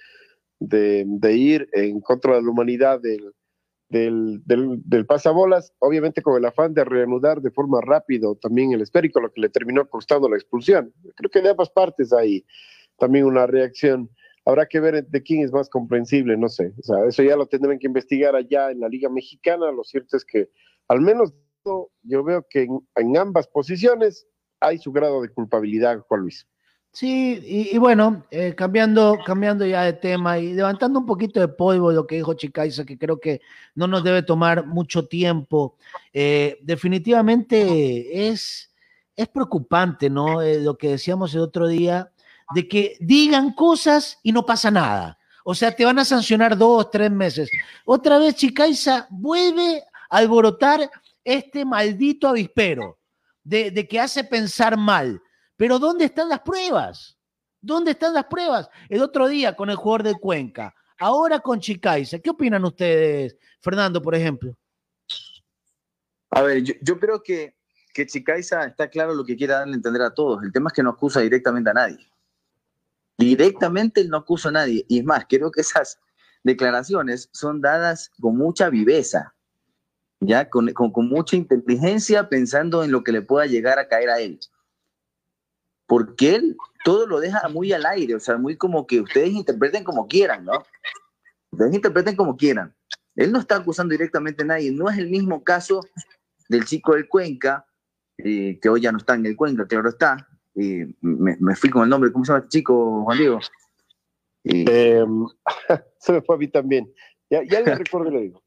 ir 1.33 1.69
en 1.73 2.01
contra 2.01 2.35
de 2.35 2.41
la 2.41 2.49
humanidad 2.49 2.99
del, 3.01 3.33
del, 3.89 4.41
del, 4.45 5.05
pasabolas, 5.05 5.73
obviamente 5.79 6.21
con 6.21 6.37
el 6.37 6.45
afán 6.45 6.73
de 6.73 6.83
reanudar 6.83 7.41
de 7.41 7.51
forma 7.51 7.81
rápida 7.81 8.27
también 8.41 8.71
el 8.71 8.81
esférico, 8.81 9.19
lo 9.19 9.31
que 9.31 9.41
le 9.41 9.49
terminó 9.49 9.87
costando 9.89 10.29
la 10.29 10.37
expulsión. 10.37 10.93
Creo 11.15 11.29
que 11.29 11.41
de 11.41 11.49
ambas 11.49 11.69
partes 11.69 12.13
hay 12.13 12.45
también 12.97 13.25
una 13.25 13.47
reacción. 13.47 14.09
Habrá 14.45 14.67
que 14.67 14.79
ver 14.79 15.05
de 15.05 15.23
quién 15.23 15.43
es 15.43 15.51
más 15.51 15.69
comprensible, 15.69 16.37
no 16.37 16.49
sé. 16.49 16.73
O 16.79 16.83
sea, 16.83 17.05
eso 17.05 17.23
ya 17.23 17.35
lo 17.35 17.47
tendrán 17.47 17.79
que 17.79 17.87
investigar 17.87 18.35
allá 18.35 18.71
en 18.71 18.79
la 18.79 18.89
Liga 18.89 19.09
Mexicana. 19.09 19.71
Lo 19.71 19.83
cierto 19.83 20.17
es 20.17 20.25
que 20.25 20.49
al 20.87 21.01
menos 21.01 21.33
yo 22.03 22.23
veo 22.23 22.45
que 22.49 22.67
en, 22.95 23.17
ambas 23.17 23.47
posiciones 23.47 24.27
hay 24.59 24.77
su 24.77 24.91
grado 24.91 25.21
de 25.21 25.29
culpabilidad, 25.29 25.99
Juan 26.07 26.21
Luis. 26.21 26.47
Sí, 26.91 27.69
y, 27.71 27.77
bueno, 27.77 28.25
eh, 28.31 28.55
cambiando, 28.55 29.17
cambiando 29.25 29.65
ya 29.65 29.83
de 29.83 29.93
tema 29.93 30.39
y 30.39 30.53
levantando 30.53 30.99
un 30.99 31.05
poquito 31.05 31.39
de 31.39 31.47
polvo 31.47 31.91
lo 31.91 32.07
que 32.07 32.15
dijo 32.15 32.33
Chicaiza, 32.33 32.83
que 32.83 32.97
creo 32.97 33.19
que 33.19 33.41
no 33.75 33.87
nos 33.87 34.03
debe 34.03 34.23
tomar 34.23 34.65
mucho 34.65 35.07
tiempo. 35.07 35.77
Eh, 36.11 36.57
definitivamente 36.61 38.27
es, 38.29 38.73
es 39.15 39.27
preocupante, 39.27 40.09
¿no? 40.09 40.41
Eh, 40.41 40.59
lo 40.61 40.77
que 40.77 40.89
decíamos 40.89 41.33
el 41.35 41.41
otro 41.41 41.67
día, 41.67 42.11
de 42.55 42.67
que 42.67 42.97
digan 42.99 43.53
cosas 43.53 44.17
y 44.23 44.31
no 44.31 44.45
pasa 44.45 44.71
nada. 44.71 45.19
O 45.45 45.55
sea, 45.55 45.71
te 45.71 45.85
van 45.85 45.99
a 45.99 46.05
sancionar 46.05 46.57
dos, 46.57 46.89
tres 46.91 47.11
meses. 47.11 47.49
Otra 47.85 48.17
vez 48.17 48.35
Chicaiza 48.35 49.07
vuelve 49.09 49.83
alborotar 50.09 50.89
este 51.23 51.63
maldito 51.63 52.27
avispero 52.27 52.97
de, 53.43 53.87
que 53.87 53.99
hace 53.99 54.23
pensar 54.23 54.77
mal. 54.77 55.21
Pero 55.59 55.77
¿dónde 55.77 56.05
están 56.05 56.29
las 56.29 56.39
pruebas? 56.39 57.17
¿Dónde 57.59 57.91
están 57.91 58.13
las 58.13 58.23
pruebas? 58.27 58.69
El 58.87 59.01
otro 59.01 59.27
día 59.27 59.57
con 59.57 59.69
el 59.69 59.75
jugador 59.75 60.03
de 60.03 60.15
Cuenca, 60.17 60.73
ahora 60.97 61.41
con 61.41 61.59
Chicaiza. 61.59 62.19
¿Qué 62.19 62.29
opinan 62.29 62.63
ustedes, 62.63 63.35
Fernando, 63.59 64.01
por 64.01 64.15
ejemplo? 64.15 64.55
A 66.29 66.43
ver, 66.43 66.63
yo, 66.63 66.97
creo 66.97 67.21
que, 67.21 67.57
que 67.93 68.07
Chicaiza 68.07 68.67
está 68.67 68.87
claro 68.87 69.13
lo 69.13 69.25
que 69.25 69.35
quiere 69.35 69.51
darle 69.51 69.73
a 69.73 69.75
entender 69.75 70.01
a 70.01 70.13
todos. 70.13 70.41
El 70.43 70.53
tema 70.53 70.69
es 70.69 70.73
que 70.73 70.81
no 70.81 70.91
acusa 70.91 71.19
directamente 71.19 71.69
a 71.71 71.73
nadie. 71.73 72.09
Directamente 73.17 73.99
él 73.99 74.09
no 74.09 74.15
acusa 74.15 74.47
a 74.47 74.53
nadie. 74.53 74.85
Y 74.87 74.99
es 74.99 75.03
más, 75.03 75.25
creo 75.27 75.51
que 75.51 75.59
esas 75.59 75.99
declaraciones 76.41 77.27
son 77.33 77.59
dadas 77.59 78.11
con 78.21 78.37
mucha 78.37 78.69
viveza, 78.69 79.35
ya 80.21 80.49
con, 80.49 80.71
con, 80.71 80.93
con 80.93 81.09
mucha 81.09 81.35
inteligencia, 81.35 82.29
pensando 82.29 82.81
en 82.81 82.93
lo 82.93 83.03
que 83.03 83.11
le 83.11 83.23
pueda 83.23 83.45
llegar 83.45 83.77
a 83.77 83.89
caer 83.89 84.09
a 84.09 84.21
él. 84.21 84.39
Porque 85.89 86.35
él 86.35 86.55
todo 86.85 87.07
lo 87.07 87.19
deja 87.19 87.49
muy 87.49 87.73
al 87.73 87.83
aire, 87.87 88.13
o 88.13 88.19
sea, 88.19 88.37
muy 88.37 88.55
como 88.55 88.85
que 88.85 89.01
ustedes 89.01 89.31
interpreten 89.31 89.83
como 89.83 90.07
quieran, 90.07 90.45
¿no? 90.45 90.63
Ustedes 91.51 91.73
interpreten 91.73 92.15
como 92.15 92.37
quieran. 92.37 92.75
Él 93.15 93.31
no 93.31 93.39
está 93.39 93.55
acusando 93.55 93.91
directamente 93.91 94.43
a 94.43 94.45
nadie. 94.45 94.71
No 94.71 94.87
es 94.87 94.99
el 94.99 95.09
mismo 95.09 95.43
caso 95.43 95.81
del 96.47 96.63
chico 96.65 96.93
del 96.93 97.09
Cuenca, 97.09 97.65
eh, 98.19 98.59
que 98.61 98.69
hoy 98.69 98.81
ya 98.81 98.91
no 98.91 98.99
está 98.99 99.15
en 99.15 99.25
el 99.25 99.35
Cuenca, 99.35 99.65
claro 99.65 99.89
está. 99.89 100.27
Eh, 100.53 100.93
me, 101.01 101.35
me, 101.39 101.55
fui 101.55 101.71
con 101.71 101.83
el 101.83 101.89
nombre. 101.89 102.11
¿Cómo 102.11 102.23
se 102.23 102.33
llama 102.33 102.45
este 102.45 102.59
chico, 102.59 103.03
Juan 103.03 103.17
Diego? 103.17 103.39
Eh, 104.43 105.03
se 105.99 106.13
me 106.13 106.21
fue 106.21 106.35
a 106.35 106.37
mí 106.37 106.47
también. 106.47 106.93
Ya, 107.31 107.41
ya 107.43 107.61
le 107.61 107.75
recuerdo 107.75 108.11
lo 108.11 108.19
digo. 108.19 108.43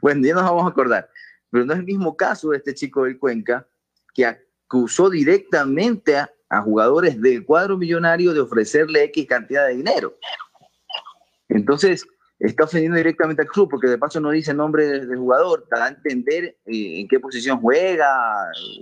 Bueno, 0.00 0.26
ya 0.26 0.32
nos 0.32 0.44
vamos 0.44 0.64
a 0.64 0.68
acordar. 0.68 1.10
Pero 1.50 1.66
no 1.66 1.74
es 1.74 1.78
el 1.78 1.84
mismo 1.84 2.16
caso 2.16 2.50
de 2.50 2.56
este 2.56 2.74
chico 2.74 3.04
del 3.04 3.18
Cuenca, 3.18 3.68
que 4.14 4.24
acusó 4.24 5.10
directamente 5.10 6.16
a, 6.16 6.30
a 6.48 6.62
jugadores 6.62 7.20
del 7.20 7.44
cuadro 7.44 7.76
millonario 7.76 8.32
de 8.32 8.40
ofrecerle 8.40 9.04
X 9.04 9.26
cantidad 9.26 9.66
de 9.66 9.76
dinero. 9.76 10.16
Entonces, 11.48 12.06
está 12.38 12.64
ofendiendo 12.64 12.96
directamente 12.96 13.42
al 13.42 13.48
club, 13.48 13.68
porque 13.70 13.88
de 13.88 13.98
paso 13.98 14.20
no 14.20 14.30
dice 14.30 14.52
nombre 14.52 14.86
del 14.86 15.08
de 15.08 15.16
jugador, 15.16 15.66
da 15.70 15.86
a 15.86 15.88
entender 15.88 16.56
eh, 16.66 17.00
en 17.00 17.08
qué 17.08 17.18
posición 17.18 17.60
juega 17.60 18.08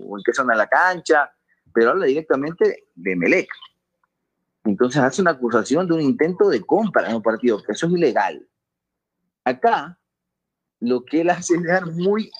o 0.07 0.19
en 0.19 0.25
qué 0.25 0.33
zona 0.33 0.55
de 0.55 0.59
la 0.59 0.67
cancha, 0.67 1.33
pero 1.73 1.91
habla 1.91 2.07
directamente 2.07 2.85
de 2.95 3.17
Melec. 3.17 3.49
Entonces 4.65 5.03
hace 5.03 5.23
una 5.23 5.33
acusación 5.33 5.87
de 5.87 5.95
un 5.95 6.01
intento 6.01 6.49
de 6.49 6.61
compra 6.62 7.09
en 7.09 7.17
un 7.17 7.23
partido, 7.23 7.62
que 7.62 7.73
eso 7.73 7.87
es 7.87 7.93
ilegal. 7.93 8.47
Acá, 9.45 9.99
lo 10.81 11.05
que 11.05 11.21
él 11.21 11.31
hace 11.31 11.55
es 11.55 11.62
dejar 11.62 11.87
muy 11.87 12.31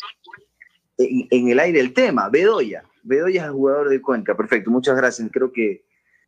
en, 0.97 1.29
en 1.31 1.49
el 1.51 1.61
aire 1.61 1.81
el 1.81 1.93
tema. 1.93 2.31
Bedoya, 2.31 2.83
Bedoya 3.05 3.43
es 3.43 3.47
el 3.47 3.53
jugador 3.53 3.89
de 3.91 4.01
Cuenca, 4.01 4.37
perfecto, 4.37 4.71
muchas 4.71 4.97
gracias. 4.97 5.29
Creo 5.31 5.53
que 5.53 5.85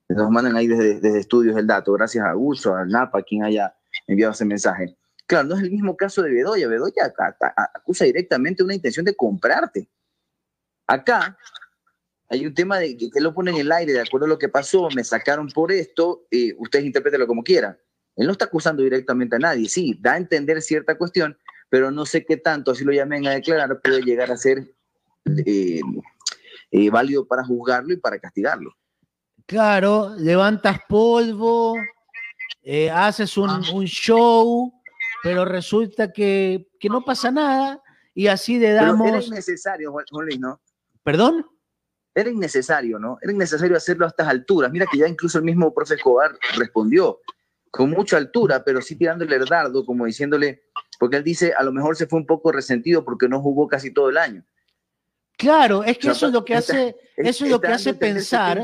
nos 0.09 0.31
mandan 0.31 0.57
ahí 0.57 0.67
desde, 0.67 1.19
estudios 1.19 1.57
el 1.57 1.67
dato, 1.67 1.93
gracias 1.95 2.25
a 2.25 2.37
Uso, 2.37 2.75
a 2.75 2.85
Napa, 2.85 3.23
quien 3.23 3.43
haya 3.45 3.75
enviado 4.07 4.33
ese 4.33 4.45
mensaje. 4.45 4.97
Claro, 5.27 5.49
no 5.49 5.57
es 5.57 5.63
el 5.63 5.73
mismo 5.73 5.97
caso 5.97 6.23
de 6.23 6.31
Bedoya. 6.31 6.69
Bedoya 6.69 7.13
acusa 7.75 8.05
directamente 8.05 8.63
una 8.63 8.75
intención 8.75 9.05
de 9.05 9.17
comprarte. 9.17 9.89
Acá 10.87 11.37
hay 12.29 12.47
un 12.47 12.55
tema 12.55 12.79
de 12.79 12.97
que, 12.97 13.21
lo 13.21 13.35
pone 13.35 13.51
en 13.53 13.57
el 13.59 13.73
aire, 13.73 13.93
de 13.93 14.01
acuerdo 14.01 14.27
a 14.27 14.29
lo 14.29 14.39
que 14.39 14.49
pasó, 14.49 14.89
me 14.95 15.03
sacaron 15.03 15.49
por 15.49 15.73
esto, 15.73 16.27
eh, 16.31 16.55
ustedes 16.59 16.85
interpretenlo 16.85 17.27
como 17.27 17.43
quieran. 17.43 17.77
Él 18.17 18.27
no 18.27 18.33
está 18.33 18.45
acusando 18.45 18.83
directamente 18.83 19.37
a 19.37 19.39
nadie, 19.39 19.69
sí, 19.69 19.99
da 20.01 20.13
a 20.13 20.17
entender 20.17 20.63
cierta 20.63 20.97
cuestión, 20.97 21.37
pero 21.69 21.91
no 21.91 22.07
sé 22.07 22.25
qué 22.25 22.37
tanto, 22.37 22.71
así 22.71 22.85
lo 22.85 22.93
llamen 22.93 23.27
a 23.27 23.33
declarar, 23.33 23.81
puede 23.81 24.03
llegar 24.03 24.31
a 24.31 24.37
ser 24.37 24.73
eh, 25.45 25.81
eh, 26.71 26.91
válido 26.91 27.27
para 27.27 27.45
juzgarlo 27.45 27.93
y 27.93 27.97
para 27.97 28.19
castigarlo. 28.19 28.73
Claro, 29.47 30.15
levantas 30.19 30.79
polvo, 30.89 31.77
eh, 32.63 32.91
haces 32.91 33.37
un, 33.37 33.51
un, 33.73 33.85
show, 33.85 34.73
pero 35.23 35.45
resulta 35.45 36.13
que, 36.13 36.69
que, 36.81 36.89
no 36.89 37.05
pasa 37.05 37.31
nada 37.31 37.81
y 38.13 38.27
así 38.27 38.59
le 38.59 38.73
damos... 38.73 39.05
Pero 39.05 39.19
era 39.19 39.27
innecesario, 39.27 39.93
Juan 39.93 40.05
Luis, 40.25 40.41
¿no? 40.41 40.61
¿Perdón? 41.05 41.47
Era 42.13 42.31
innecesario, 42.31 42.99
¿no? 42.99 43.19
Era 43.23 43.33
innecesario 43.33 43.77
hacerlo 43.77 44.07
a 44.07 44.09
estas 44.09 44.27
alturas. 44.27 44.73
Mira 44.73 44.87
que 44.91 44.99
ya 44.99 45.07
incluso 45.07 45.39
el 45.39 45.45
mismo 45.45 45.73
profe 45.73 45.95
Escobar 45.95 46.37
respondió 46.57 47.21
con 47.71 47.91
mucha 47.91 48.17
altura, 48.17 48.65
pero 48.65 48.81
sí 48.81 48.97
tirándole 48.97 49.37
el 49.37 49.45
dardo, 49.45 49.85
como 49.85 50.07
diciéndole, 50.07 50.63
porque 50.99 51.19
él 51.19 51.25
dice, 51.25 51.53
a 51.57 51.63
lo 51.63 51.73
mejor 51.73 51.95
se 51.95 52.07
fue 52.07 52.19
un 52.19 52.27
poco 52.27 52.51
resentido 52.51 53.05
porque 53.05 53.29
no 53.29 53.41
jugó 53.41 53.69
casi 53.69 53.93
todo 53.93 54.09
el 54.09 54.17
año. 54.17 54.45
Claro, 55.37 55.85
es 55.85 55.99
que 55.99 56.09
eso 56.11 56.27
es 56.27 56.33
lo 56.33 56.45
que 56.45 56.55
hace, 56.55 56.97
eso 57.17 57.45
es 57.45 57.51
lo 57.51 57.61
que 57.61 57.69
hace 57.69 57.95
pensar, 57.95 58.63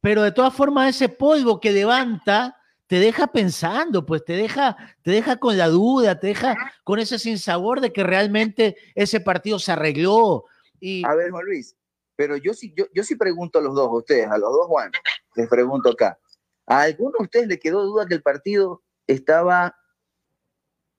pero 0.00 0.22
de 0.22 0.32
todas 0.32 0.54
formas 0.54 0.94
ese 0.94 1.08
polvo 1.08 1.60
que 1.60 1.70
levanta 1.70 2.56
te 2.86 2.98
deja 2.98 3.26
pensando, 3.26 4.04
pues 4.04 4.22
te 4.22 4.34
deja, 4.34 4.76
te 5.02 5.12
deja 5.12 5.38
con 5.38 5.56
la 5.56 5.68
duda, 5.68 6.20
te 6.20 6.26
deja 6.26 6.56
con 6.84 6.98
ese 6.98 7.18
sinsabor 7.18 7.80
de 7.80 7.90
que 7.90 8.02
realmente 8.02 8.76
ese 8.94 9.18
partido 9.20 9.58
se 9.58 9.72
arregló. 9.72 10.44
Y... 10.78 11.02
A 11.06 11.14
ver, 11.14 11.30
Juan 11.30 11.46
Luis, 11.46 11.74
pero 12.16 12.36
yo 12.36 12.52
sí, 12.52 12.74
yo, 12.76 12.84
yo 12.92 13.02
sí 13.02 13.16
pregunto 13.16 13.60
a 13.60 13.62
los 13.62 13.74
dos, 13.74 13.88
a 13.88 13.92
ustedes, 13.92 14.26
a 14.26 14.36
los 14.36 14.52
dos 14.52 14.66
Juan, 14.66 14.90
les 15.36 15.48
pregunto 15.48 15.90
acá. 15.90 16.18
¿A 16.66 16.82
alguno 16.82 17.14
de 17.18 17.24
ustedes 17.24 17.48
le 17.48 17.58
quedó 17.58 17.82
duda 17.82 18.06
que 18.06 18.14
el 18.14 18.22
partido 18.22 18.82
estaba 19.06 19.74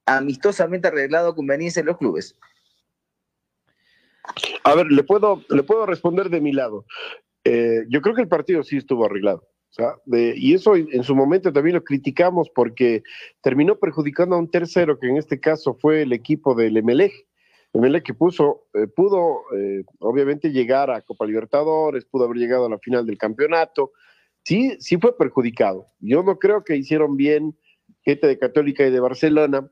amistosamente 0.06 0.88
arreglado 0.88 1.30
a 1.30 1.36
conveniencia 1.36 1.82
en 1.82 1.86
los 1.86 1.98
clubes? 1.98 2.36
A 4.64 4.76
ver, 4.76 4.88
le 4.88 5.04
puedo, 5.04 5.42
le 5.50 5.64
puedo 5.64 5.86
responder 5.86 6.30
de 6.30 6.42
mi 6.42 6.52
lado. 6.52 6.86
Eh, 7.44 7.86
yo 7.90 8.02
creo 8.02 8.16
que 8.16 8.22
el 8.22 8.28
partido 8.28 8.64
sí 8.64 8.78
estuvo 8.78 9.06
arreglado. 9.06 9.48
O 9.70 9.76
sea, 9.76 9.96
de, 10.06 10.36
y 10.38 10.54
eso 10.54 10.76
en 10.76 11.04
su 11.04 11.16
momento 11.16 11.52
también 11.52 11.76
lo 11.76 11.84
criticamos 11.84 12.50
porque 12.54 13.02
terminó 13.42 13.80
perjudicando 13.80 14.36
a 14.36 14.40
un 14.40 14.52
tercero, 14.52 15.00
que 15.00 15.08
en 15.08 15.18
este 15.18 15.40
caso 15.40 15.74
fue 15.74 16.04
el 16.04 16.14
equipo 16.14 16.54
del 16.54 16.78
Emelec. 16.78 17.12
Emelec 17.74 18.04
que 18.04 18.14
puso, 18.14 18.68
eh, 18.76 18.86
pudo 18.86 19.42
eh, 19.58 19.84
obviamente 20.00 20.52
llegar 20.52 20.92
a 20.92 21.02
Copa 21.02 21.26
Libertadores, 21.26 22.06
pudo 22.06 22.26
haber 22.26 22.38
llegado 22.38 22.68
a 22.68 22.70
la 22.70 22.78
final 22.78 23.06
del 23.08 23.18
campeonato. 23.18 23.94
Sí, 24.44 24.76
sí 24.80 24.98
fue 24.98 25.18
perjudicado. 25.18 25.88
Yo 26.00 26.22
no 26.22 26.38
creo 26.38 26.64
que 26.64 26.76
hicieron 26.76 27.18
bien 27.18 27.58
gente 28.04 28.28
de 28.28 28.38
Católica 28.38 28.86
y 28.86 28.92
de 28.92 29.00
Barcelona 29.00 29.72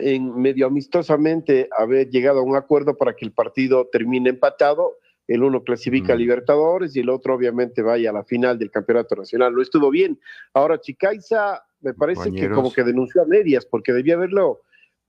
en 0.00 0.34
medio 0.40 0.66
amistosamente 0.66 1.68
haber 1.76 2.08
llegado 2.10 2.40
a 2.40 2.42
un 2.42 2.56
acuerdo 2.56 2.96
para 2.96 3.14
que 3.14 3.24
el 3.24 3.32
partido 3.32 3.88
termine 3.90 4.30
empatado 4.30 4.96
el 5.28 5.42
uno 5.42 5.62
clasifica 5.62 6.14
a 6.14 6.16
Libertadores 6.16 6.96
y 6.96 7.00
el 7.00 7.10
otro 7.10 7.34
obviamente 7.34 7.82
vaya 7.82 8.10
a 8.10 8.14
la 8.14 8.24
final 8.24 8.58
del 8.58 8.70
Campeonato 8.70 9.14
Nacional. 9.14 9.52
Lo 9.52 9.60
estuvo 9.60 9.90
bien. 9.90 10.18
Ahora 10.54 10.80
Chicaiza 10.80 11.62
me 11.80 11.92
parece 11.92 12.22
Compañeros. 12.22 12.48
que 12.48 12.54
como 12.54 12.72
que 12.72 12.82
denunció 12.82 13.22
a 13.22 13.26
medias 13.26 13.66
porque 13.66 13.92
debía 13.92 14.14
haberlo 14.14 14.62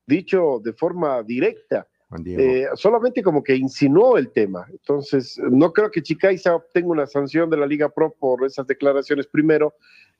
dicho 0.05 0.59
de 0.61 0.73
forma 0.73 1.23
directa. 1.23 1.87
Eh, 2.25 2.67
solamente 2.73 3.21
como 3.21 3.43
que 3.43 3.55
insinuó 3.55 4.17
el 4.17 4.31
tema. 4.31 4.65
Entonces, 4.71 5.39
no 5.51 5.71
creo 5.71 5.91
que 5.91 6.01
Chicaiza 6.01 6.55
obtenga 6.55 6.87
una 6.89 7.05
sanción 7.05 7.49
de 7.51 7.57
la 7.57 7.67
Liga 7.67 7.87
Pro 7.87 8.13
por 8.19 8.43
esas 8.45 8.65
declaraciones 8.65 9.27
primero 9.27 9.75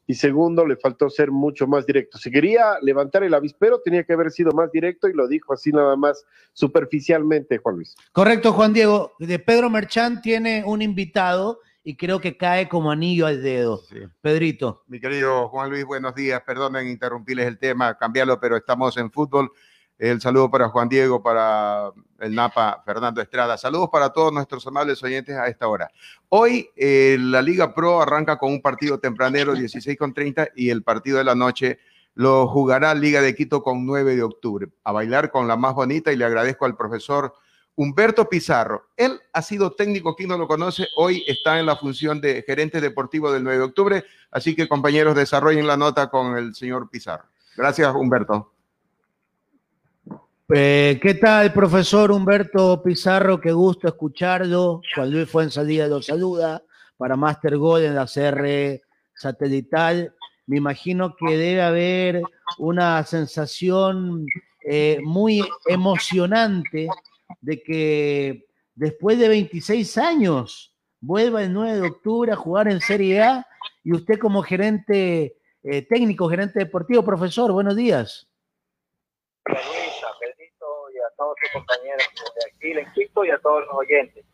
y 0.09 0.15
segundo, 0.15 0.65
le 0.65 0.75
faltó 0.75 1.07
ser 1.07 1.29
mucho 1.29 1.67
más 1.67 1.85
directo. 1.85 2.17
Si 2.17 2.31
quería 2.31 2.79
levantar 2.81 3.23
el 3.23 3.35
avispero, 3.35 3.79
tenía 3.79 4.03
que 4.03 4.13
haber 4.13 4.31
sido 4.31 4.51
más 4.53 4.71
directo 4.71 5.07
y 5.07 5.13
lo 5.13 5.27
dijo 5.27 5.53
así 5.53 5.71
nada 5.71 5.95
más 5.95 6.25
superficialmente, 6.53 7.59
Juan 7.59 7.75
Luis. 7.75 7.95
Correcto, 8.11 8.51
Juan 8.51 8.73
Diego. 8.73 9.13
De 9.19 9.37
Pedro 9.37 9.69
Merchán 9.69 10.19
tiene 10.23 10.63
un 10.65 10.81
invitado 10.81 11.59
y 11.83 11.95
creo 11.95 12.19
que 12.19 12.37
cae 12.37 12.67
como 12.67 12.89
anillo 12.89 13.27
al 13.27 13.43
dedo. 13.43 13.83
Sí. 13.87 13.97
Pedrito. 14.19 14.83
Mi 14.87 14.99
querido 14.99 15.47
Juan 15.49 15.69
Luis, 15.69 15.85
buenos 15.85 16.15
días. 16.15 16.41
Perdonen 16.41 16.87
interrumpirles 16.87 17.45
el 17.45 17.59
tema, 17.59 17.95
cambiarlo, 17.95 18.39
pero 18.39 18.57
estamos 18.57 18.97
en 18.97 19.11
fútbol. 19.11 19.51
El 19.99 20.21
saludo 20.21 20.49
para 20.49 20.69
Juan 20.69 20.87
Diego, 20.87 21.21
para 21.21 21.91
el 22.19 22.33
Napa, 22.33 22.81
Fernando 22.85 23.21
Estrada. 23.21 23.57
Saludos 23.57 23.89
para 23.91 24.11
todos 24.11 24.31
nuestros 24.31 24.65
amables 24.65 25.03
oyentes 25.03 25.35
a 25.35 25.47
esta 25.47 25.67
hora. 25.67 25.91
Hoy 26.29 26.69
eh, 26.77 27.17
la 27.19 27.41
Liga 27.41 27.75
Pro 27.75 28.01
arranca 28.01 28.37
con 28.37 28.53
un 28.53 28.61
partido 28.61 28.97
tempranero, 28.99 29.53
16 29.53 29.97
con 29.97 30.13
30, 30.13 30.51
y 30.55 30.69
el 30.69 30.83
partido 30.83 31.17
de 31.17 31.25
la 31.25 31.35
noche 31.35 31.79
lo 32.15 32.47
jugará 32.47 32.95
Liga 32.95 33.21
de 33.21 33.35
Quito 33.35 33.61
con 33.61 33.85
9 33.85 34.15
de 34.15 34.23
octubre. 34.23 34.69
A 34.85 34.93
bailar 34.93 35.31
con 35.31 35.49
la 35.49 35.57
más 35.57 35.75
bonita 35.75 36.13
y 36.13 36.15
le 36.15 36.23
agradezco 36.23 36.63
al 36.65 36.77
profesor 36.77 37.33
Humberto 37.75 38.29
Pizarro. 38.29 38.87
Él 38.95 39.19
ha 39.33 39.41
sido 39.41 39.73
técnico, 39.73 40.15
quien 40.15 40.29
no 40.29 40.37
lo 40.37 40.47
conoce, 40.47 40.87
hoy 40.95 41.25
está 41.27 41.59
en 41.59 41.65
la 41.65 41.75
función 41.75 42.21
de 42.21 42.41
gerente 42.47 42.79
deportivo 42.79 43.33
del 43.33 43.43
9 43.43 43.57
de 43.57 43.65
octubre, 43.65 44.05
así 44.31 44.55
que 44.55 44.69
compañeros 44.69 45.13
desarrollen 45.13 45.67
la 45.67 45.75
nota 45.75 46.09
con 46.09 46.37
el 46.37 46.55
señor 46.55 46.89
Pizarro. 46.89 47.25
Gracias, 47.57 47.93
Humberto. 47.93 48.53
Eh, 50.51 50.97
¿Qué 50.99 51.13
tal, 51.13 51.53
profesor 51.53 52.11
Humberto 52.11 52.81
Pizarro? 52.81 53.39
Qué 53.39 53.51
gusto 53.51 53.87
escucharlo. 53.87 54.81
Juan 54.95 55.11
Luis 55.11 55.29
Fuenzalía 55.29 55.85
lo 55.85 56.01
saluda 56.01 56.63
para 56.97 57.15
Master 57.15 57.55
Gold 57.55 57.85
en 57.85 57.93
la 57.93 58.07
CR 58.07 58.81
satelital. 59.13 60.15
Me 60.47 60.57
imagino 60.57 61.15
que 61.15 61.37
debe 61.37 61.61
haber 61.61 62.23
una 62.57 63.03
sensación 63.03 64.25
eh, 64.65 64.97
muy 65.03 65.47
emocionante 65.67 66.87
de 67.41 67.61
que 67.61 68.47
después 68.73 69.19
de 69.19 69.27
26 69.27 69.99
años 69.99 70.75
vuelva 70.99 71.43
el 71.43 71.53
9 71.53 71.79
de 71.79 71.87
octubre 71.87 72.31
a 72.31 72.35
jugar 72.35 72.69
en 72.69 72.81
Serie 72.81 73.21
A 73.21 73.45
y 73.83 73.93
usted 73.93 74.17
como 74.17 74.41
gerente 74.41 75.37
eh, 75.61 75.83
técnico, 75.83 76.27
gerente 76.27 76.57
deportivo, 76.57 77.05
profesor, 77.05 77.51
buenos 77.51 77.75
días. 77.75 78.27
Todos 79.45 79.61
sus 79.61 79.88
compañeros 81.53 82.03
de 82.35 82.51
aquí, 82.51 82.73
le 82.73 82.81
insisto, 82.81 83.25
y 83.25 83.31
a 83.31 83.37
todos 83.39 83.65
los 83.65 83.75
oyentes. 83.75 84.25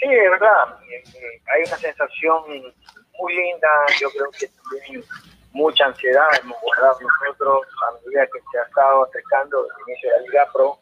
Sí, 0.00 0.08
es 0.10 0.30
verdad, 0.30 0.78
eh, 0.90 1.02
eh, 1.14 1.42
hay 1.54 1.62
una 1.62 1.76
sensación 1.76 2.74
muy 3.18 3.34
linda, 3.34 3.68
yo 4.00 4.10
creo 4.10 4.30
que 4.30 4.48
también 4.48 5.04
mucha 5.52 5.86
ansiedad 5.86 6.26
hemos 6.42 6.60
guardado 6.60 6.98
nosotros 7.00 7.66
a 7.88 7.92
medida 8.04 8.26
que 8.26 8.40
se 8.50 8.58
ha 8.58 8.62
estado 8.64 9.04
acercando 9.04 9.64
el 9.64 9.88
inicio 9.88 10.10
de 10.10 10.16
la 10.16 10.22
Liga 10.22 10.48
Pro 10.52 10.78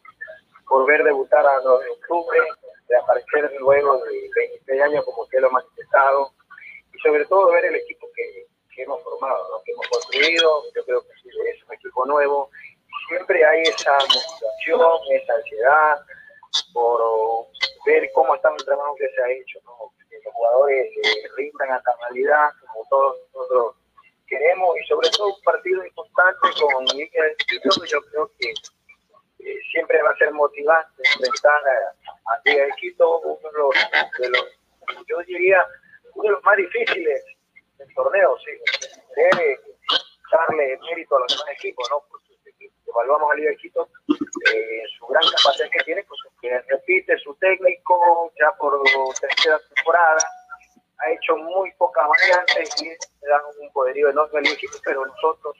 por 0.67 0.87
ver 0.87 1.03
debutar 1.03 1.45
a 1.45 1.59
9 1.63 1.85
de 1.85 1.91
octubre, 1.91 2.39
de 2.89 2.97
aparecer 2.97 3.53
luego 3.59 4.03
de 4.05 4.29
26 4.35 4.81
años 4.81 5.05
como 5.05 5.27
que 5.29 5.39
lo 5.39 5.51
manifestado 5.51 6.33
y 6.91 6.99
sobre 6.99 7.25
todo 7.25 7.51
ver 7.51 7.65
el 7.65 7.75
equipo 7.75 8.07
que, 8.15 8.47
que 8.75 8.81
hemos 8.81 9.01
formado, 9.03 9.61
que 9.63 9.71
hemos 9.71 9.87
construido, 9.87 10.63
yo 10.75 10.85
creo 10.85 11.01
que 11.01 11.13
es 11.51 11.63
un 11.67 11.73
equipo 11.73 12.05
nuevo. 12.05 12.49
Siempre 13.07 13.45
hay 13.45 13.61
esa 13.63 13.93
motivación, 13.93 14.99
esa 15.11 15.33
ansiedad 15.33 16.05
por 16.73 17.01
ver 17.85 18.09
cómo 18.13 18.35
está 18.35 18.49
el 18.57 18.65
trabajo 18.65 18.95
que 18.95 19.09
se 19.09 19.23
ha 19.23 19.31
hecho, 19.31 19.59
que 20.09 20.19
los 20.23 20.33
jugadores 20.33 20.87
eh, 21.03 21.27
rindan 21.35 21.71
a 21.71 21.81
cabalidad, 21.81 22.49
como 22.61 22.87
todos 22.89 23.17
nosotros 23.33 23.75
queremos, 24.27 24.75
y 24.77 24.87
sobre 24.87 25.09
todo 25.09 25.27
un 25.27 25.41
partido 25.43 25.85
importante 25.85 26.47
con 26.59 26.85
de 26.85 27.09
yo 27.87 28.01
creo 28.01 28.31
que 28.39 28.53
eh, 29.39 29.59
siempre 29.71 30.01
va 30.01 30.11
a 30.11 30.17
ser 30.17 30.31
motivante 30.31 31.03
enfrentar 31.13 31.61
a, 31.67 32.33
a 32.33 32.41
Liga 32.45 32.65
Quito, 32.79 33.19
uno 33.19 33.49
de 33.49 33.57
los, 33.57 33.75
de 34.19 34.29
los, 34.29 35.05
yo 35.07 35.17
diría, 35.27 35.65
uno 36.15 36.23
de 36.23 36.29
los 36.31 36.43
más 36.43 36.57
difíciles 36.57 37.25
del 37.77 37.93
torneo, 37.93 38.37
sí, 38.39 38.51
debe 39.15 39.59
darle 40.31 40.79
mérito 40.89 41.17
a 41.17 41.19
los 41.21 41.31
demás 41.31 41.51
equipos, 41.51 41.87
¿no? 41.89 42.03
Porque 42.09 42.32
evaluamos 42.59 43.31
a 43.31 43.35
Liga 43.35 43.49
de 43.51 43.57
Quito, 43.57 43.89
eh, 44.53 44.83
su 44.97 45.07
gran 45.07 45.23
capacidad 45.23 45.69
que 45.69 45.83
tiene, 45.83 46.03
pues 46.03 46.19
que 46.41 46.59
repite 46.69 47.17
su 47.19 47.33
técnico 47.35 48.31
ya 48.39 48.51
por 48.57 48.81
tercera 49.19 49.59
temporada, 49.75 50.17
ha 50.99 51.11
hecho 51.11 51.35
muy 51.37 51.71
pocas 51.77 52.05
variantes 52.07 52.81
y 52.81 52.85
le 52.89 53.27
dan 53.27 53.41
un 53.61 53.71
poderío 53.71 54.09
enorme 54.09 54.39
al 54.39 54.47
equipo, 54.47 54.77
pero 54.83 55.05
nosotros 55.05 55.55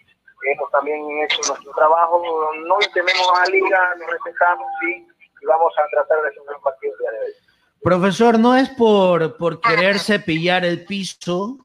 hemos 0.45 0.71
también 0.71 0.99
hecho 1.23 1.39
nuestro 1.47 1.71
trabajo, 1.73 2.21
no 2.65 2.77
tememos 2.93 3.27
a 3.35 3.41
la 3.41 3.45
liga, 3.47 3.95
nos 3.97 4.09
respetamos 4.11 4.67
sí, 4.81 5.07
y 5.41 5.45
vamos 5.45 5.73
a 5.77 5.87
tratar 5.89 6.21
de 6.21 6.29
hacer 6.29 6.41
un 6.41 6.61
partido 6.61 6.93
de 6.97 7.19
hoy. 7.19 7.33
Profesor, 7.81 8.39
no 8.39 8.55
es 8.55 8.69
por, 8.69 9.37
por 9.37 9.59
querer 9.59 9.99
cepillar 9.99 10.63
el 10.63 10.85
piso, 10.85 11.57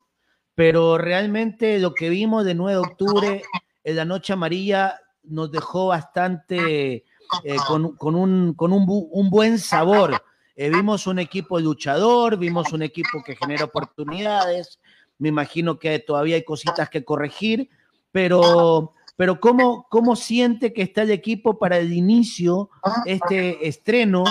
pero 0.54 0.98
realmente 0.98 1.78
lo 1.78 1.94
que 1.94 2.08
vimos 2.08 2.44
de 2.44 2.54
9 2.54 2.72
de 2.72 2.78
octubre 2.78 3.42
en 3.84 3.96
la 3.96 4.04
noche 4.04 4.32
amarilla 4.32 5.00
nos 5.28 5.50
dejó 5.50 5.88
bastante 5.88 7.04
eh, 7.44 7.56
con, 7.66 7.96
con, 7.96 8.14
un, 8.14 8.54
con 8.54 8.72
un, 8.72 8.86
un 8.88 9.30
buen 9.30 9.58
sabor. 9.58 10.22
Eh, 10.56 10.70
vimos 10.70 11.06
un 11.06 11.20
equipo 11.20 11.60
luchador, 11.60 12.36
vimos 12.36 12.72
un 12.72 12.82
equipo 12.82 13.22
que 13.24 13.36
genera 13.36 13.64
oportunidades, 13.64 14.80
me 15.18 15.28
imagino 15.28 15.78
que 15.78 15.98
todavía 16.00 16.34
hay 16.34 16.44
cositas 16.44 16.90
que 16.90 17.04
corregir, 17.04 17.70
pero, 18.10 18.94
pero 19.16 19.38
¿cómo, 19.38 19.86
¿cómo 19.88 20.16
siente 20.16 20.72
que 20.72 20.82
está 20.82 21.02
el 21.02 21.12
equipo 21.12 21.58
para 21.58 21.78
el 21.78 21.92
inicio, 21.92 22.70
este 23.04 23.68
estreno 23.68 24.24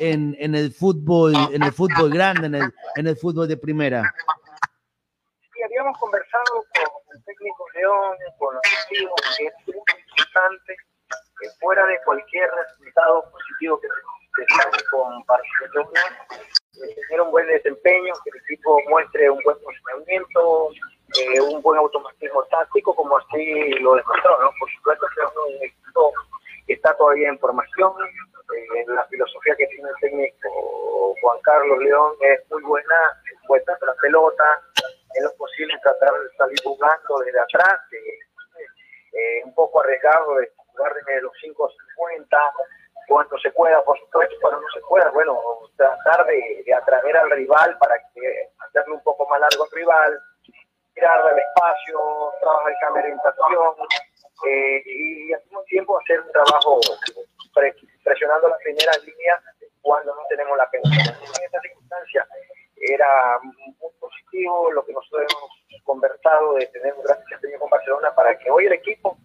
en, 0.00 0.36
en 0.40 0.56
el 0.56 0.72
fútbol, 0.72 1.34
en 1.52 1.62
el 1.62 1.72
fútbol 1.72 2.10
grande, 2.10 2.46
en 2.48 2.54
el, 2.56 2.74
en 2.96 3.06
el 3.06 3.16
fútbol 3.16 3.46
de 3.46 3.56
primera? 3.56 4.02
Sí, 5.52 5.62
habíamos 5.64 5.96
conversado 5.98 6.64
con 6.74 7.16
el 7.16 7.24
técnico 7.24 7.64
León, 7.74 8.16
con 8.38 8.54
los 8.54 8.62
amigos, 8.86 9.20
fuera 11.60 11.86
de 11.86 11.98
cualquier 12.04 12.50
resultado 12.50 13.24
positivo 13.30 13.80
que 13.80 13.88
se 13.88 14.84
con 14.90 15.24
Barcelona, 15.26 16.00
eh, 16.74 16.94
tener 17.08 17.20
un 17.22 17.30
buen 17.30 17.46
desempeño, 17.46 18.14
que 18.24 18.30
el 18.30 18.42
equipo 18.44 18.80
muestre 18.88 19.30
un 19.30 19.40
buen 19.44 19.58
funcionamiento, 19.60 20.70
eh, 21.18 21.40
un 21.40 21.60
buen 21.62 21.78
automatismo 21.78 22.44
táctico, 22.44 22.94
como 22.94 23.18
así 23.18 23.70
lo 23.80 23.94
demostró, 23.94 24.42
¿no? 24.42 24.50
Por 24.58 24.70
supuesto 24.70 25.06
que 25.14 25.22
es 25.22 25.30
un 25.36 25.64
equipo 25.64 26.12
que 26.66 26.74
está 26.74 26.96
todavía 26.96 27.28
en 27.28 27.38
formación, 27.38 27.92
eh, 28.02 28.84
la 28.86 29.04
filosofía 29.06 29.56
que 29.56 29.66
tiene 29.66 29.88
el 29.88 29.96
técnico 30.00 31.14
Juan 31.20 31.38
Carlos 31.42 31.78
León 31.78 32.12
es 32.20 32.40
muy 32.50 32.62
buena, 32.62 32.94
puesta 33.46 33.76
la 33.82 33.94
pelota, 34.00 34.44
es 35.14 35.22
lo 35.22 35.34
posible 35.36 35.74
tratar 35.82 36.12
de 36.12 36.36
salir 36.36 36.58
jugando 36.62 37.18
desde 37.24 37.40
atrás, 37.40 37.80
eh, 39.18 39.42
un 39.44 39.54
poco 39.54 39.80
arriesgado 39.80 40.36
de 40.36 40.50
jugar 40.56 40.94
desde 40.94 41.22
los 41.22 41.32
5 41.40 41.70
50 41.96 42.38
cuando 43.08 43.38
se 43.38 43.50
pueda, 43.52 43.82
por 43.84 43.98
supuesto, 43.98 44.36
cuando 44.40 44.60
no 44.60 44.68
se 44.72 44.80
pueda, 44.80 45.10
bueno, 45.10 45.40
tratar 45.76 46.26
de, 46.26 46.62
de 46.64 46.74
atraer 46.74 47.16
al 47.16 47.30
rival 47.30 47.76
para 47.78 47.96
que 48.14 48.50
hacerle 48.58 48.94
un 48.94 49.02
poco 49.02 49.26
más 49.28 49.40
largo 49.40 49.64
al 49.64 49.70
rival, 49.70 50.20
tirar 50.94 51.20
el 51.32 51.38
espacio, 51.38 52.32
trabajar 52.40 52.72
camerización 52.80 53.74
eh, 54.46 54.82
y 54.84 55.32
al 55.32 55.42
mismo 55.44 55.62
tiempo 55.64 55.98
hacer 55.98 56.20
un 56.20 56.32
trabajo 56.32 56.80
presionando 58.04 58.48
la 58.48 58.58
primera 58.58 58.92
línea 59.04 59.40
cuando 59.80 60.14
no 60.14 60.22
tenemos 60.28 60.56
la 60.56 60.68
pelota. 60.70 60.90
En 60.90 61.44
esta 61.44 61.60
circunstancia 61.60 62.26
era 62.80 63.38
muy 63.42 63.92
positivo 64.00 64.72
lo 64.72 64.84
que 64.84 64.92
nosotros 64.92 65.26
hemos 65.30 65.82
conversado 65.84 66.54
de 66.54 66.66
tener 66.66 66.94
un 66.94 67.02
gran 67.02 67.18
desempeño 67.20 67.58
con 67.58 67.70
Barcelona 67.70 68.14
para 68.14 68.38
que 68.38 68.50
hoy 68.50 68.66
el 68.66 68.72
equipo 68.72 69.18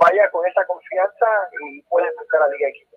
vaya 0.00 0.30
con 0.30 0.46
esa 0.46 0.66
confianza 0.66 1.26
y 1.66 1.82
pueda 1.82 2.08
buscar 2.18 2.42
a 2.42 2.46
la 2.46 2.54
Liga 2.54 2.66
de 2.66 2.72
Quito. 2.72 2.92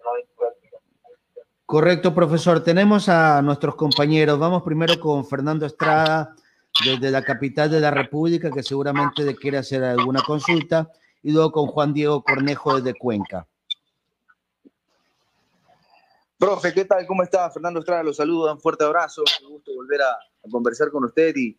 Correcto, 1.66 2.14
profesor. 2.14 2.64
Tenemos 2.64 3.10
a 3.10 3.42
nuestros 3.42 3.76
compañeros. 3.76 4.38
Vamos 4.38 4.64
primero 4.64 5.00
con 5.00 5.26
Fernando 5.26 5.66
Estrada, 5.66 6.36
desde 6.86 7.10
la 7.10 7.24
capital 7.24 7.72
de 7.72 7.80
la 7.80 7.90
República, 7.90 8.52
que 8.52 8.62
seguramente 8.62 9.24
le 9.24 9.36
quiere 9.36 9.58
hacer 9.58 9.84
alguna 9.84 10.22
consulta, 10.22 10.92
y 11.24 11.32
luego 11.32 11.52
con 11.52 11.68
Juan 11.68 11.94
Diego 11.94 12.24
Cornejo 12.24 12.80
desde 12.80 12.98
Cuenca. 12.98 13.48
Profe, 16.38 16.74
¿qué 16.74 16.84
tal? 16.84 17.06
¿Cómo 17.08 17.24
está? 17.24 17.50
Fernando 17.50 17.80
Estrada 17.80 18.04
los 18.04 18.18
saluda, 18.18 18.54
un 18.54 18.60
fuerte 18.60 18.84
abrazo, 18.84 19.24
un 19.44 19.54
gusto 19.54 19.74
volver 19.74 20.02
a, 20.02 20.12
a 20.12 20.50
conversar 20.52 20.92
con 20.92 21.06
usted 21.06 21.34
y, 21.36 21.58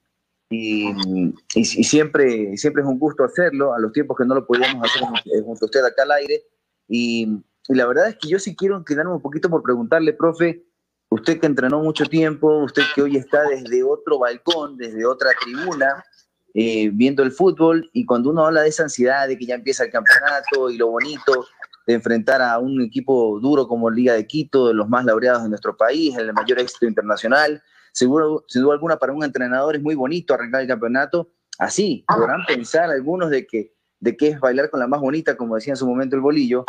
y, 0.50 0.90
y, 0.90 1.34
y, 1.54 1.64
siempre, 1.64 2.56
siempre 2.58 2.82
es 2.82 2.88
un 2.88 2.98
gusto 2.98 3.24
hacerlo, 3.24 3.72
a 3.72 3.78
los 3.78 3.92
tiempos 3.92 4.18
que 4.18 4.26
no 4.26 4.34
lo 4.34 4.46
podíamos 4.46 4.84
hacer 4.84 5.02
junto 5.42 5.64
a 5.64 5.66
usted 5.66 5.82
acá 5.82 6.02
al 6.02 6.12
aire. 6.12 6.44
Y, 6.88 7.26
y 7.68 7.74
la 7.74 7.86
verdad 7.86 8.08
es 8.10 8.16
que 8.16 8.28
yo 8.28 8.38
sí 8.38 8.54
quiero 8.54 8.84
quedarme 8.84 9.12
un 9.12 9.22
poquito 9.22 9.48
por 9.48 9.62
preguntarle, 9.62 10.12
profe, 10.12 10.66
usted 11.08 11.40
que 11.40 11.46
entrenó 11.46 11.80
mucho 11.80 12.04
tiempo, 12.04 12.58
usted 12.58 12.82
que 12.94 13.02
hoy 13.02 13.16
está 13.16 13.44
desde 13.44 13.82
otro 13.82 14.18
balcón, 14.18 14.76
desde 14.76 15.06
otra 15.06 15.30
tribuna, 15.40 16.04
eh, 16.52 16.90
viendo 16.92 17.22
el 17.22 17.32
fútbol, 17.32 17.88
y 17.92 18.04
cuando 18.04 18.30
uno 18.30 18.46
habla 18.46 18.62
de 18.62 18.68
esa 18.68 18.82
ansiedad 18.82 19.26
de 19.26 19.38
que 19.38 19.46
ya 19.46 19.54
empieza 19.54 19.84
el 19.84 19.90
campeonato 19.90 20.70
y 20.70 20.76
lo 20.76 20.88
bonito 20.88 21.46
de 21.86 21.94
enfrentar 21.94 22.42
a 22.42 22.58
un 22.58 22.82
equipo 22.82 23.38
duro 23.40 23.68
como 23.68 23.90
Liga 23.90 24.14
de 24.14 24.26
Quito, 24.26 24.68
de 24.68 24.74
los 24.74 24.88
más 24.88 25.04
laureados 25.04 25.44
de 25.44 25.48
nuestro 25.48 25.76
país, 25.76 26.16
el 26.16 26.32
mayor 26.32 26.58
éxito 26.58 26.86
internacional, 26.86 27.62
seguro, 27.92 28.44
sin 28.48 28.62
duda 28.62 28.74
alguna 28.74 28.96
para 28.96 29.12
un 29.12 29.22
entrenador 29.22 29.76
es 29.76 29.82
muy 29.82 29.94
bonito 29.94 30.34
arrancar 30.34 30.62
el 30.62 30.68
campeonato. 30.68 31.30
Así, 31.58 32.04
podrán 32.08 32.44
pensar 32.46 32.90
algunos 32.90 33.30
de 33.30 33.46
que 33.46 33.76
de 33.98 34.16
qué 34.16 34.28
es 34.28 34.40
bailar 34.40 34.68
con 34.68 34.80
la 34.80 34.86
más 34.86 35.00
bonita, 35.00 35.36
como 35.36 35.54
decía 35.54 35.72
en 35.72 35.78
su 35.78 35.86
momento 35.86 36.16
el 36.16 36.22
bolillo, 36.22 36.66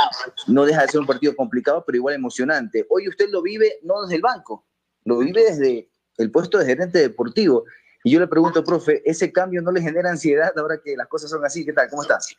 no 0.47 0.65
deja 0.65 0.84
de 0.84 0.88
ser 0.88 1.01
un 1.01 1.07
partido 1.07 1.36
complicado, 1.36 1.84
pero 1.86 1.97
igual 1.97 2.15
emocionante. 2.15 2.86
Hoy 2.89 3.09
usted 3.09 3.30
lo 3.30 3.41
vive 3.41 3.80
no 3.84 4.01
desde 4.03 4.15
el 4.15 4.22
banco, 4.22 4.65
lo 5.03 5.18
vive 5.20 5.43
desde 5.43 5.89
el 6.18 6.32
puesto 6.32 6.57
de 6.57 6.65
gerente 6.65 6.99
deportivo. 6.99 7.65
Y 8.03 8.11
yo 8.11 8.20
le 8.20 8.28
pregunto, 8.28 8.63
profe, 8.63 9.01
¿ese 9.05 9.34
cambio 9.34 9.61
no 9.61 9.72
le 9.72 9.82
genera 9.82 10.09
ansiedad 10.09 10.57
ahora 10.57 10.80
que 10.82 10.95
las 10.95 11.07
cosas 11.07 11.30
son 11.30 11.43
así? 11.43 11.65
¿Qué 11.65 11.74
tal? 11.74 11.89
¿Cómo 11.89 12.03
estás? 12.03 12.34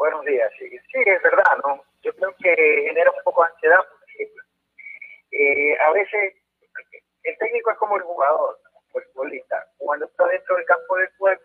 Buenos 0.00 0.24
días, 0.24 0.50
sí, 0.58 0.66
sí 0.70 0.98
es 1.04 1.22
verdad, 1.22 1.58
¿no? 1.62 1.84
Yo 2.00 2.10
creo 2.14 2.34
que 2.38 2.56
genera 2.88 3.10
un 3.10 3.22
poco 3.22 3.44
de 3.44 3.50
ansiedad 3.50 3.80
porque 3.90 4.32
eh, 5.32 5.78
a 5.78 5.90
veces 5.90 6.36
el 7.22 7.36
técnico 7.36 7.70
es 7.70 7.76
como 7.76 7.98
el 7.98 8.02
jugador, 8.04 8.58
el 8.94 9.02
futbolista. 9.12 9.62
Cuando 9.76 10.06
está 10.06 10.26
dentro 10.28 10.56
del 10.56 10.64
campo 10.64 10.96
de 10.96 11.06
juego, 11.18 11.42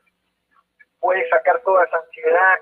puede 1.02 1.28
sacar 1.28 1.62
toda 1.64 1.84
esa 1.84 1.98
ansiedad, 1.98 2.60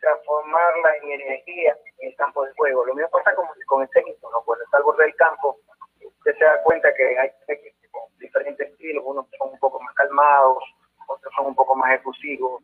transformarla 0.00 0.96
en 0.96 1.20
energía 1.20 1.76
en 1.98 2.08
el 2.08 2.16
campo 2.16 2.46
de 2.46 2.54
juego. 2.54 2.86
Lo 2.86 2.94
mismo 2.94 3.10
pasa 3.10 3.34
con, 3.34 3.82
el 3.82 3.90
técnico, 3.90 4.30
¿no? 4.30 4.40
Cuando 4.40 4.64
está 4.64 4.78
al 4.78 4.84
borde 4.84 5.04
del 5.04 5.16
campo, 5.16 5.58
usted 6.00 6.34
se 6.38 6.44
da 6.46 6.62
cuenta 6.62 6.94
que 6.94 7.18
hay 7.18 7.30
técnicos 7.46 7.90
con 7.90 8.18
diferentes 8.18 8.70
estilos, 8.70 9.04
unos 9.06 9.26
son 9.36 9.50
un 9.50 9.58
poco 9.58 9.78
más 9.82 9.94
calmados, 9.96 10.64
otros 11.08 11.34
son 11.36 11.48
un 11.48 11.54
poco 11.54 11.74
más 11.74 11.92
efusivos. 11.92 12.62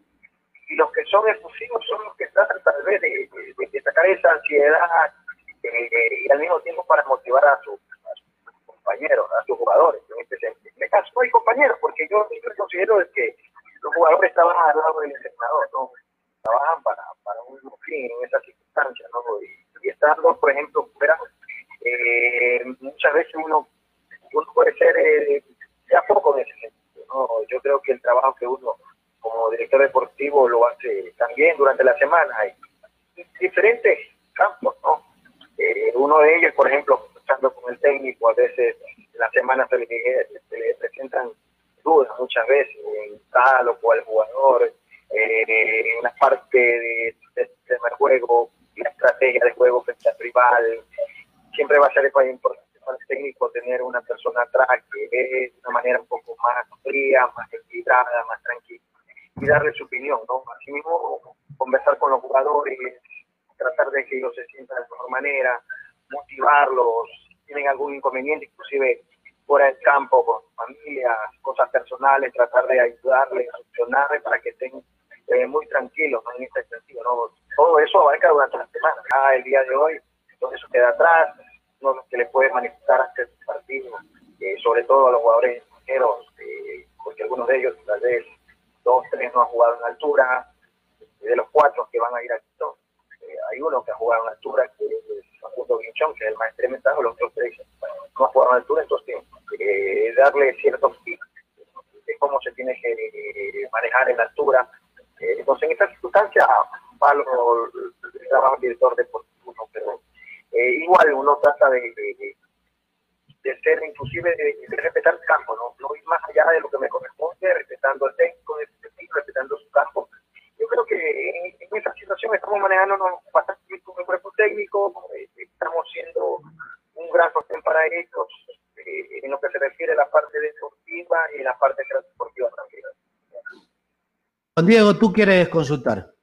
Diego, 134.70 134.96
tú 134.96 135.12
quieres 135.12 135.48
consultar. 135.48 136.14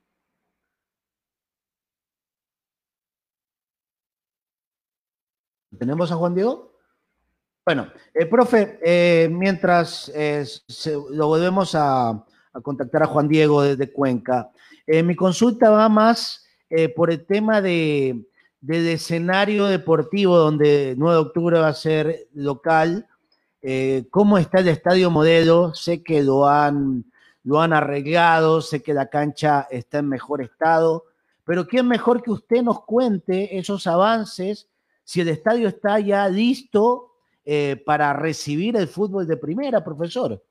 ¿Tenemos 5.78 6.10
a 6.14 6.16
Juan 6.16 6.34
Diego? 6.34 6.72
Bueno, 7.66 7.91
eh, 8.14 8.26
profe, 8.26 8.80
eh, 8.82 9.28
mientras 9.30 10.10
eh, 10.16 10.45
lo 11.12 11.28
volvemos 11.28 11.76
a, 11.76 12.24
contactar 12.64 13.04
a 13.04 13.08
Juan 13.08 13.28
Diego 13.28 13.64
desde 13.64 13.91
Cuenca, 13.91 14.50
eh, 14.86 15.04
mi 15.04 15.14
consulta 15.14 15.70
va 15.70 15.89
más 15.89 16.48
por 16.95 17.12
el 17.12 17.26
tema 17.26 17.62
de, 17.62 18.26
del 18.62 18.88
escenario 18.88 19.66
deportivo 19.66 20.38
donde 20.38 20.95
9 20.98 21.16
de 21.16 21.22
octubre 21.22 21.60
va 21.60 21.68
a 21.68 21.74
ser 21.74 22.28
local. 22.34 23.08
¿Cómo 24.10 24.38
está 24.38 24.60
el 24.60 24.70
estadio 24.70 25.12
modelo? 25.12 25.74
Sé 25.74 26.04
que 26.04 26.24
lo 26.24 26.48
han, 26.48 27.06
lo 27.48 27.62
han 27.62 27.72
arreglado, 27.72 28.60
sé 28.60 28.84
que 28.84 28.93
la 28.93 29.10
cancha 29.10 29.68
está 29.72 30.00
en 30.00 30.10
mejor 30.10 30.41
estado, 30.41 31.06
pero 31.45 31.66
¿quién 31.66 31.88
mejor 31.88 32.22
que 32.22 32.32
usted 32.32 32.62
nos 32.62 32.84
cuente 32.84 33.58
esos 33.58 33.88
avances? 33.88 34.70
Si 35.06 35.22
el 35.22 35.30
estadio 35.30 35.70
está 35.70 35.98
ya 35.98 36.28
listo 36.28 37.14
eh, 37.45 37.82
para 37.86 38.12
recibir 38.12 38.76
el 38.76 38.89
fútbol 38.89 39.26
de 39.26 39.38
primera, 39.38 39.82
profesor. 39.82 40.43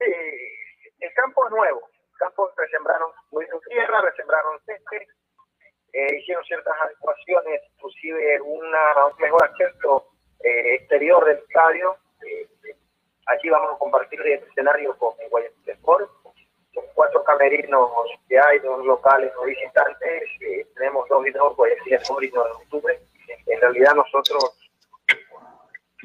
Sí, 0.00 0.10
el 1.00 1.12
campo 1.12 1.44
es 1.44 1.50
nuevo. 1.50 1.80
El 2.12 2.18
campo 2.18 2.50
resembraron 2.56 3.10
tierra, 3.68 4.00
resembraron 4.00 4.58
césped, 4.64 5.08
eh, 5.92 6.16
hicieron 6.20 6.42
ciertas 6.44 6.74
adecuaciones, 6.86 7.60
inclusive 7.74 8.40
una, 8.40 9.06
un 9.06 9.20
mejor 9.20 9.44
acceso 9.44 10.06
eh, 10.40 10.76
exterior 10.76 11.22
del 11.26 11.36
estadio. 11.36 11.98
Allí 13.26 13.50
vamos 13.50 13.74
a 13.74 13.78
compartir 13.78 14.20
el 14.20 14.42
escenario 14.42 14.96
con 14.98 15.14
Guayaquil 15.30 15.70
Sport. 15.70 16.10
Son 16.74 16.84
cuatro 16.94 17.22
camerinos 17.24 17.90
que 18.28 18.38
hay, 18.38 18.58
dos 18.60 18.84
locales, 18.84 19.32
dos 19.34 19.46
visitantes. 19.46 20.22
Eh, 20.40 20.66
tenemos 20.74 21.08
dos 21.08 21.26
y 21.26 21.30
dos, 21.30 21.56
Guayaquil 21.56 21.94
Sport 21.94 22.24
y 22.24 22.30
9 22.34 22.50
de 22.50 22.56
octubre. 22.56 23.00
En 23.46 23.60
realidad 23.60 23.94
nosotros 23.94 24.70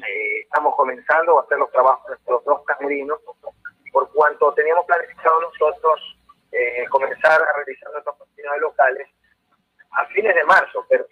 eh, 0.06 0.40
estamos 0.42 0.74
comenzando 0.76 1.38
a 1.38 1.42
hacer 1.42 1.58
los 1.58 1.70
trabajos 1.72 2.04
de 2.06 2.10
nuestros 2.10 2.44
dos 2.44 2.64
camerinos, 2.64 3.20
por 3.92 4.12
cuanto 4.12 4.52
teníamos 4.54 4.86
planificado 4.86 5.40
nosotros 5.40 6.18
eh, 6.52 6.86
comenzar 6.90 7.42
a 7.42 7.52
realizar 7.56 7.90
nuestras 7.92 8.20
actividades 8.20 8.60
locales 8.60 9.08
a 9.90 10.06
fines 10.06 10.34
de 10.34 10.44
marzo, 10.44 10.84
pero 10.88 11.04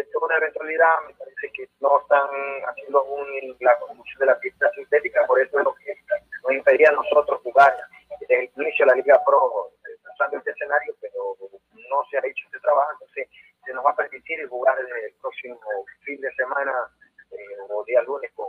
esto 0.00 0.18
es 0.18 0.22
una 0.22 0.36
eventualidad, 0.36 1.00
me 1.06 1.14
parece 1.14 1.52
que 1.52 1.68
no 1.80 2.00
están 2.00 2.28
haciendo 2.66 3.00
aún 3.00 3.26
la 3.60 3.78
construcción 3.78 4.20
de 4.20 4.26
la 4.26 4.38
pista 4.38 4.70
sintética, 4.72 5.26
por 5.26 5.40
eso 5.40 5.58
es 5.58 5.64
lo 5.64 5.74
que 5.74 5.94
nos 6.42 6.52
impedía 6.52 6.88
a 6.88 6.92
nosotros 6.92 7.40
jugar 7.42 7.76
desde 8.20 8.44
el 8.44 8.50
inicio 8.56 8.86
de 8.86 8.92
la 8.92 8.96
Liga 8.96 9.20
Pro, 9.26 9.70
usando 10.12 10.38
este 10.38 10.50
escenario, 10.50 10.94
pero 11.00 11.36
no 11.90 12.04
se 12.10 12.16
ha 12.16 12.20
hecho 12.20 12.46
este 12.46 12.60
trabajo, 12.60 12.92
entonces 12.92 13.28
se 13.64 13.72
nos 13.74 13.84
va 13.84 13.90
a 13.90 13.96
permitir 13.96 14.48
jugar 14.48 14.78
el 14.78 15.14
próximo 15.20 15.60
fin 16.04 16.20
de 16.20 16.32
semana 16.34 16.72
eh, 17.30 17.36
o 17.68 17.84
día 17.84 18.02
lunes 18.02 18.30
con 18.34 18.46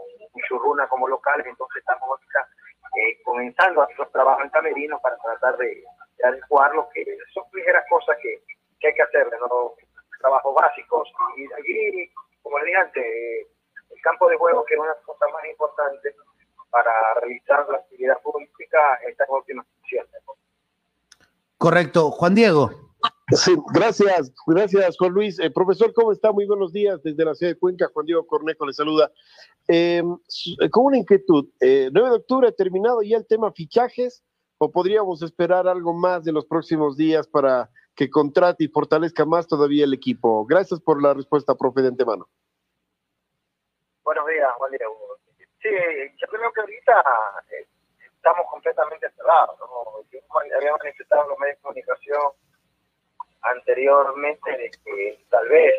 Churruna 0.48 0.88
como 0.88 1.08
locales, 1.08 1.46
entonces 1.46 1.78
estamos 1.78 2.10
ahorita 2.10 2.48
eh, 2.98 3.22
comenzando 3.24 3.82
a 3.82 3.86
hacer 3.86 4.00
los 4.00 4.12
trabajos 4.12 4.44
en 4.44 4.50
Camerino 4.50 5.00
para 5.02 5.18
tratar 5.18 5.58
de, 5.58 5.84
de 6.18 6.24
adecuarlo, 6.26 6.89
que 6.94 7.06
son 7.34 7.44
ligeras 7.54 7.86
cosas 7.89 8.18
que, 8.22 8.41
que 8.80 8.88
hay 8.88 8.94
que 8.94 9.02
hacer, 9.04 9.28
¿no? 9.39 9.76
trabajos 10.24 10.56
básicos. 10.56 11.12
Y 11.38 11.44
allí, 11.54 12.10
como 12.41 12.58
le 12.60 12.66
dije 12.66 12.78
antes, 12.78 13.04
eh, 13.04 13.48
el 13.91 14.02
campo 14.02 14.28
de 14.30 14.38
juego, 14.38 14.64
que 14.66 14.74
es 14.74 14.80
una 14.80 14.89
de 14.89 14.96
las 14.96 15.06
cosas 15.06 15.30
más 15.32 15.46
importantes 15.46 16.16
para 16.72 17.14
realizar 17.16 17.68
la 17.70 17.78
actividad 17.78 18.20
pública, 18.22 18.96
está 19.08 19.26
en 19.26 19.30
óptimas 19.30 19.68
condiciones. 19.68 20.24
Correcto. 21.64 22.11
Juan 22.11 22.36
Diego. 22.36 22.72
Sí, 23.32 23.55
gracias, 23.74 24.34
gracias 24.45 24.97
Juan 24.97 25.14
Luis. 25.14 25.39
Eh, 25.39 25.49
profesor, 25.49 25.93
¿cómo 25.93 26.11
está? 26.11 26.34
Muy 26.34 26.45
buenos 26.45 26.74
días 26.74 27.01
desde 27.03 27.24
la 27.24 27.34
ciudad 27.36 27.53
de 27.53 27.57
Cuenca. 27.57 27.89
Juan 27.93 28.05
Diego 28.05 28.28
Cornejo 28.28 28.66
le 28.66 28.74
saluda. 28.74 29.09
Eh, 29.70 30.03
con 30.72 30.88
una 30.88 30.97
inquietud, 30.97 31.47
eh, 31.61 31.89
9 31.93 32.09
de 32.09 32.16
octubre 32.18 32.49
ha 32.49 32.51
terminado 32.51 33.01
ya 33.01 33.16
el 33.16 33.26
tema 33.26 33.53
fichajes 33.53 34.26
o 34.57 34.72
podríamos 34.72 35.22
esperar 35.22 35.66
algo 35.70 35.93
más 35.93 36.26
de 36.26 36.34
los 36.34 36.45
próximos 36.47 36.97
días 36.97 37.30
para 37.30 37.70
que 37.95 38.09
contrate 38.09 38.66
y 38.66 38.68
fortalezca 38.68 39.24
más 39.24 39.47
todavía 39.47 39.86
el 39.86 39.93
equipo? 39.93 40.45
Gracias 40.45 40.82
por 40.82 41.01
la 41.01 41.14
respuesta, 41.14 41.55
profe, 41.55 41.82
de 41.82 41.88
antemano. 41.88 42.28
Buenos 44.03 44.28
días, 44.28 44.51
Juan 44.57 44.72
Diego. 44.72 44.97
Sí, 45.61 45.70
yo 45.70 46.28
creo 46.28 46.51
que 46.51 46.59
ahorita 46.59 47.03
eh, 47.51 47.68
estamos 48.24 48.48
completamente 48.50 49.10
cerrados. 49.12 49.60
¿no? 49.60 49.68
Yo 50.10 50.20
había 50.56 50.72
manifestado 50.72 51.24
en 51.24 51.30
los 51.30 51.40
medios 51.40 51.58
de 51.58 51.62
comunicación 51.62 52.22
anteriormente 53.42 54.52
de 54.52 54.72
que 54.72 55.26
tal 55.30 55.50
vez 55.50 55.74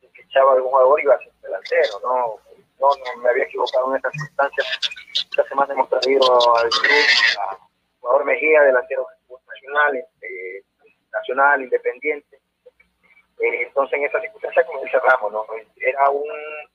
si 0.00 0.08
fichaba 0.10 0.52
algún 0.52 0.70
jugador 0.70 1.00
iba 1.00 1.14
a 1.14 1.18
ser 1.18 1.32
delantero, 1.42 2.00
¿no? 2.04 2.38
No, 2.78 2.90
me 3.20 3.30
había 3.30 3.44
equivocado 3.44 3.90
en 3.90 3.96
esta 3.96 4.10
circunstancia. 4.10 4.64
Esta 5.12 5.44
semana 5.48 5.74
hemos 5.74 5.88
traído 5.88 6.56
al 6.56 6.68
club 6.68 7.50
jugador 8.00 8.24
Mejía, 8.26 8.62
delantero 8.62 9.06
nacional, 9.48 9.96
eh, 9.96 10.62
nacional, 11.10 11.62
independiente. 11.62 12.36
Eh, 13.40 13.62
entonces 13.66 13.98
en 13.98 14.04
esa 14.04 14.20
circunstancia 14.20 14.64
como 14.66 14.84
dice 14.84 15.00
Ramos, 15.00 15.32
¿no? 15.32 15.46
Era 15.76 16.10
un, 16.10 16.30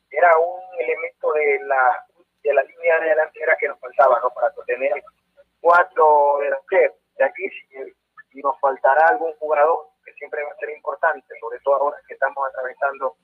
era 0.09 0.37
un 0.37 0.59
elemento 0.79 1.31
de 1.31 1.59
la 1.63 2.05
de 2.43 2.53
la 2.53 2.63
línea 2.63 2.99
de 2.99 3.09
delantera 3.09 3.55
que 3.57 3.67
nos 3.67 3.79
faltaba, 3.79 4.19
¿no? 4.21 4.29
Para 4.31 4.51
tener 4.65 5.03
cuatro 5.59 6.37
delanteros. 6.39 6.95
De 7.17 7.25
aquí 7.25 7.49
si, 8.29 8.41
nos 8.41 8.59
faltará 8.59 9.07
algún 9.09 9.33
jugador 9.33 9.87
que 10.05 10.13
siempre 10.13 10.43
va 10.43 10.51
a 10.51 10.55
ser 10.55 10.69
importante, 10.71 11.27
sobre 11.39 11.59
todo 11.59 11.75
ahora 11.75 11.97
que 12.07 12.13
estamos 12.13 12.43
atravesando 12.49 13.15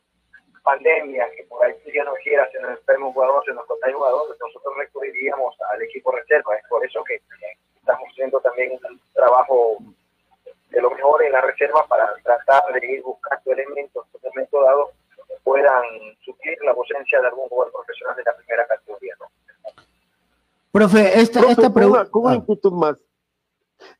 pandemia, 0.63 1.29
que 1.31 1.43
por 1.43 1.63
ahí 1.63 1.73
si 1.83 1.91
Dios 1.91 2.05
no 2.05 2.13
quiera 2.15 2.49
se 2.51 2.59
nos 2.59 2.71
enferma 2.71 3.07
un 3.07 3.13
jugador, 3.13 3.43
se 3.45 3.53
nos 3.53 3.65
contagia 3.65 3.95
un 3.95 4.01
jugador, 4.01 4.37
nosotros 4.37 4.75
recurriríamos 4.77 5.55
al 5.71 5.81
equipo 5.81 6.11
reserva. 6.11 6.55
Es 6.55 6.67
por 6.67 6.85
eso 6.85 7.03
que 7.05 7.21
estamos 7.77 8.09
haciendo 8.11 8.39
también 8.41 8.73
un 8.73 9.01
trabajo 9.13 9.77
de 10.69 10.81
lo 10.81 10.91
mejor 10.91 11.23
en 11.23 11.31
la 11.31 11.41
reserva 11.41 11.87
para 11.87 12.13
tratar 12.21 12.73
de 12.73 12.85
ir 12.85 13.01
buscando 13.01 13.51
elementos 13.53 14.05
que 14.11 14.27
en 14.27 14.47
puedan 15.43 15.83
suplir 16.23 16.57
la 16.63 16.71
ausencia 16.71 17.21
de 17.21 17.27
algún 17.27 17.47
jugador 17.49 17.71
profesional 17.73 18.15
de 18.15 18.23
la 18.23 18.35
primera 18.35 18.67
categoría. 18.67 19.13
¿no? 19.19 19.25
Profe, 20.71 21.19
esta, 21.19 21.39
Profe, 21.39 21.53
esta 21.53 21.73
pregunta. 21.73 22.01
una- 22.01 22.09
con 22.09 22.25
una 22.25 22.35
inquietud 22.35 22.73
más. 22.73 23.03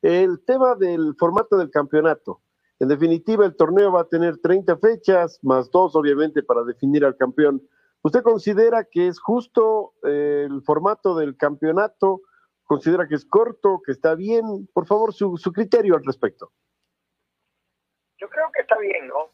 El 0.02 0.44
tema 0.46 0.76
del 0.76 1.16
formato 1.18 1.58
del 1.58 1.70
campeonato. 1.70 2.42
En 2.80 2.88
definitiva, 2.88 3.46
el 3.46 3.56
torneo 3.56 3.92
va 3.92 4.02
a 4.02 4.08
tener 4.08 4.38
30 4.38 4.78
fechas, 4.78 5.40
más 5.42 5.72
dos, 5.72 5.96
obviamente, 5.96 6.44
para 6.44 6.64
definir 6.64 7.06
al 7.06 7.16
campeón. 7.16 7.62
¿Usted 8.04 8.22
considera 8.22 8.84
que 8.84 9.08
es 9.08 9.20
justo 9.20 9.94
eh, 10.04 10.46
el 10.50 10.62
formato 10.64 11.16
del 11.16 11.36
campeonato? 11.36 12.22
¿Considera 12.64 13.08
que 13.08 13.16
es 13.16 13.26
corto, 13.26 13.82
que 13.84 13.92
está 13.92 14.14
bien? 14.14 14.68
Por 14.74 14.86
favor, 14.86 15.14
su, 15.14 15.38
su 15.38 15.52
criterio 15.52 15.96
al 15.96 16.06
respecto. 16.06 16.52
Yo 18.20 18.30
creo 18.30 18.52
que 18.54 18.62
está 18.62 18.78
bien, 18.78 19.08
¿no? 19.08 19.30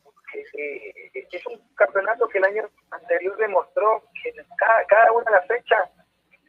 Eh, 0.54 1.12
es 1.14 1.45
un 1.47 1.60
campeonato 1.76 2.28
que 2.28 2.38
el 2.38 2.45
año 2.45 2.70
anterior 2.91 3.36
demostró 3.38 4.04
que 4.22 4.34
cada, 4.58 4.86
cada 4.86 5.12
una 5.12 5.26
de 5.26 5.32
las 5.32 5.47
fechas 5.47 5.89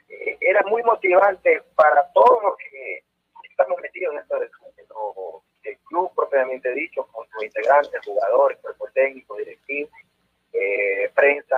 eh, 0.09 0.37
era 0.41 0.63
muy 0.65 0.83
motivante 0.83 1.63
para 1.75 2.07
todos 2.13 2.43
los 2.43 2.57
que 2.59 3.03
estamos 3.49 3.81
metidos 3.81 4.15
en 4.15 4.21
esto 4.21 4.39
del 4.39 4.51
el 5.65 5.79
club 5.79 6.13
propiamente 6.15 6.73
dicho, 6.75 7.07
con 7.11 7.27
sus 7.31 7.45
integrantes, 7.45 8.01
jugadores, 8.05 8.59
cuerpo 8.59 8.87
técnico, 8.93 9.37
directivo, 9.37 9.89
eh, 10.53 11.11
prensa, 11.15 11.57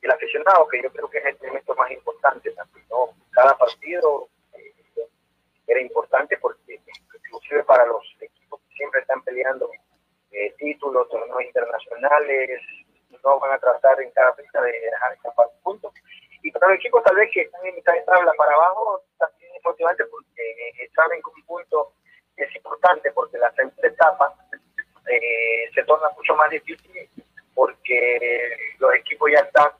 el 0.00 0.10
aficionado, 0.10 0.68
que 0.68 0.82
yo 0.82 0.90
creo 0.92 1.10
que 1.10 1.18
es 1.18 1.26
el 1.26 1.36
elemento 1.42 1.74
más 1.74 1.90
importante 1.90 2.50
también, 2.52 2.86
¿no? 2.88 3.10
Cada 3.32 3.56
partido 3.58 4.28
eh, 4.54 4.72
era 5.66 5.80
importante 5.80 6.38
porque 6.38 6.80
inclusive 7.24 7.64
para 7.64 7.84
los 7.86 8.04
equipos 8.20 8.60
que 8.68 8.74
siempre 8.76 9.00
están 9.00 9.22
peleando 9.22 9.70
eh, 10.36 10.54
títulos, 10.58 11.08
torneos 11.08 11.42
internacionales, 11.42 12.60
no 13.24 13.40
van 13.40 13.52
a 13.52 13.58
tratar 13.58 14.00
en 14.02 14.10
cada 14.10 14.34
fecha 14.34 14.60
de 14.60 14.72
dejar 14.72 15.12
escapar 15.14 15.46
puntos. 15.62 15.92
Y 16.42 16.50
para 16.50 16.68
los 16.68 16.76
equipos 16.76 17.02
tal 17.04 17.16
vez 17.16 17.30
que 17.32 17.40
están 17.40 17.64
en 17.64 17.74
mitad 17.74 17.94
de 17.94 18.02
tabla 18.02 18.32
para 18.36 18.54
abajo, 18.54 19.02
también 19.18 19.50
es 19.56 19.64
motivante 19.64 20.04
porque 20.04 20.50
eh, 20.78 20.90
saben 20.94 21.22
que 21.22 21.30
un 21.40 21.46
punto 21.46 21.92
es 22.36 22.54
importante 22.54 23.10
porque 23.12 23.38
la 23.38 23.50
segunda 23.52 23.88
etapa 23.88 24.34
eh, 25.08 25.70
se 25.74 25.82
torna 25.84 26.10
mucho 26.10 26.36
más 26.36 26.50
difícil 26.50 27.08
porque 27.54 28.58
los 28.78 28.94
equipos 28.94 29.30
ya 29.32 29.40
están, 29.40 29.70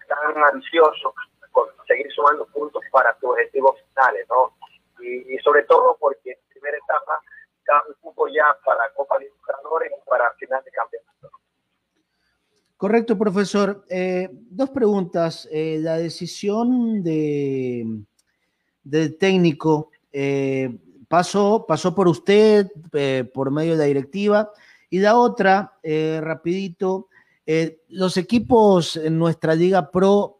están 0.00 0.44
ansiosos 0.54 1.14
por 1.52 1.74
seguir 1.88 2.10
sumando 2.12 2.46
puntos 2.46 2.82
para 2.92 3.12
sus 3.18 3.30
objetivos 3.30 3.76
finales, 3.88 4.24
¿no? 4.28 4.54
Y, 5.00 5.34
y 5.34 5.38
sobre 5.38 5.64
todo 5.64 5.96
porque 5.98 6.30
en 6.30 6.38
primera 6.50 6.78
etapa 6.78 7.20
un 8.02 8.32
ya 8.32 8.56
para 8.64 8.92
Copa 8.94 9.16
y 9.22 9.28
para 10.08 10.32
final 10.38 10.62
de 10.64 10.70
campeonato. 10.70 11.30
Correcto, 12.76 13.16
profesor. 13.16 13.84
Eh, 13.88 14.28
dos 14.32 14.70
preguntas. 14.70 15.48
Eh, 15.50 15.78
la 15.80 15.96
decisión 15.96 17.02
de, 17.02 18.02
del 18.84 19.16
técnico 19.16 19.90
eh, 20.12 20.76
pasó, 21.08 21.64
pasó 21.66 21.94
por 21.94 22.06
usted, 22.06 22.68
por 23.32 23.50
medio 23.50 23.72
de 23.72 23.78
la 23.78 23.84
directiva. 23.84 24.50
Y 24.90 24.98
la 24.98 25.16
otra, 25.16 25.78
rapidito, 26.20 27.08
los 27.88 28.16
equipos 28.16 28.96
en 28.96 29.18
nuestra 29.18 29.54
Liga 29.54 29.90
Pro 29.90 30.38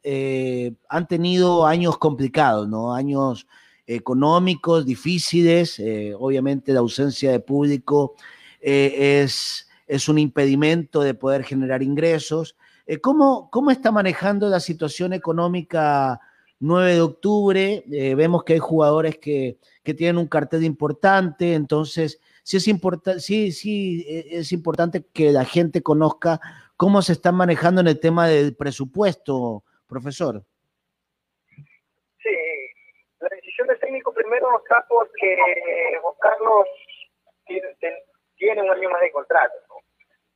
han 0.89 1.09
tenido 1.09 1.67
años 1.67 1.99
complicados, 1.99 2.69
¿no? 2.69 2.95
Años 2.95 3.47
económicos 3.87 4.85
difíciles, 4.85 5.79
eh, 5.79 6.15
obviamente 6.19 6.73
la 6.73 6.81
ausencia 6.81 7.31
de 7.31 7.41
público 7.41 8.15
eh, 8.61 9.23
es, 9.23 9.69
es 9.87 10.09
un 10.09 10.19
impedimento 10.19 11.01
de 11.03 11.15
poder 11.15 11.45
generar 11.45 11.83
ingresos. 11.83 12.57
Eh, 12.87 12.99
¿cómo, 12.99 13.51
¿Cómo 13.51 13.71
está 13.71 13.91
manejando 13.93 14.49
la 14.49 14.61
situación 14.61 15.13
económica 15.13 16.21
9 16.59 16.95
de 16.95 17.01
octubre? 17.01 17.85
Vemos 17.87 18.45
que 18.45 18.55
hay 18.55 18.59
jugadores 18.59 19.19
que, 19.19 19.59
que 19.83 19.95
tienen 19.95 20.19
un 20.19 20.27
cartel 20.27 20.65
importante, 20.65 21.55
entonces 21.55 22.21
sí 22.43 22.57
es, 22.57 22.67
importa- 22.69 23.21
sí, 23.21 23.53
sí, 23.53 24.05
es 24.09 24.53
importante 24.53 25.05
que 25.13 25.33
la 25.33 25.45
gente 25.45 25.83
conozca 25.83 26.41
cómo 26.77 27.03
se 27.03 27.13
está 27.13 27.33
manejando 27.33 27.81
en 27.81 27.89
el 27.89 28.01
tema 28.01 28.29
del 28.29 28.55
presupuesto, 28.55 29.65
profesor. 29.87 30.45
Sí, 32.23 32.31
la 33.21 33.29
decisión 33.35 33.69
del 33.69 33.79
técnico 33.81 34.13
primero 34.27 34.59
está 34.59 34.85
porque 34.89 35.39
Carlos 36.21 36.67
tiene, 37.47 38.63
un 38.63 38.71
año 38.71 38.91
más 38.91 39.01
de 39.01 39.13
contrato. 39.13 39.57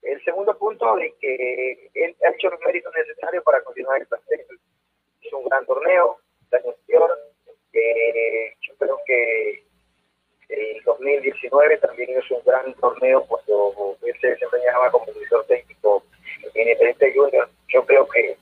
El 0.03 0.23
segundo 0.25 0.57
punto 0.57 0.97
es 0.99 1.13
que 1.21 1.91
él 1.95 2.17
ha 2.25 2.31
hecho 2.31 2.51
los 2.51 2.61
méritos 2.61 2.93
necesarios 2.97 3.45
para 3.45 3.63
continuar 3.63 4.01
el 4.01 4.07
plantel. 4.07 4.47
Es 5.21 5.33
un 5.33 5.45
gran 5.45 5.67
torneo, 5.67 6.19
el 6.51 6.59
año 6.59 6.71
anterior. 6.71 7.19
eh, 7.73 8.55
yo 8.61 8.75
creo 8.79 8.99
que 9.07 9.63
el 10.49 10.83
2019 10.85 11.77
también 11.79 12.11
es 12.19 12.31
un 12.31 12.43
gran 12.45 12.73
torneo 12.75 13.25
cuando 13.27 13.97
él 14.03 14.15
se 14.21 14.29
desempeñaba 14.29 14.91
como 14.91 15.07
director 15.07 15.45
técnico 15.47 16.03
en 16.55 16.63
Independiente 16.63 17.13
Junior. 17.15 17.49
Yo 17.69 17.85
creo 17.85 18.09
que 18.09 18.37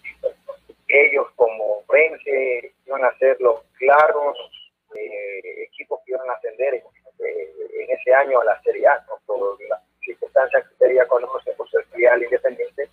ellos 0.89 1.27
como 1.37 1.85
Rense 1.89 2.73
iban 2.87 3.05
a 3.05 3.19
ser 3.19 3.39
los 3.41 3.63
claros 3.79 4.58
eh, 4.95 5.63
equipos 5.65 6.01
que 6.05 6.13
iban 6.13 6.29
a 6.29 6.35
ascender 6.35 6.75
en, 6.75 6.83
eh, 7.27 7.55
en 7.81 7.91
ese 7.91 8.15
año 8.15 8.41
a 8.41 8.45
la 8.45 8.63
Serie 8.63 8.87
A, 8.87 9.05
¿no? 9.09 9.19
por 9.27 9.61
las 9.69 9.81
circunstancias 10.01 10.67
que 10.69 10.75
sería 10.77 11.07
conoce 11.07 11.53
por 11.53 11.69
ser 11.71 11.85
filial 11.87 12.23
independiente, 12.23 12.89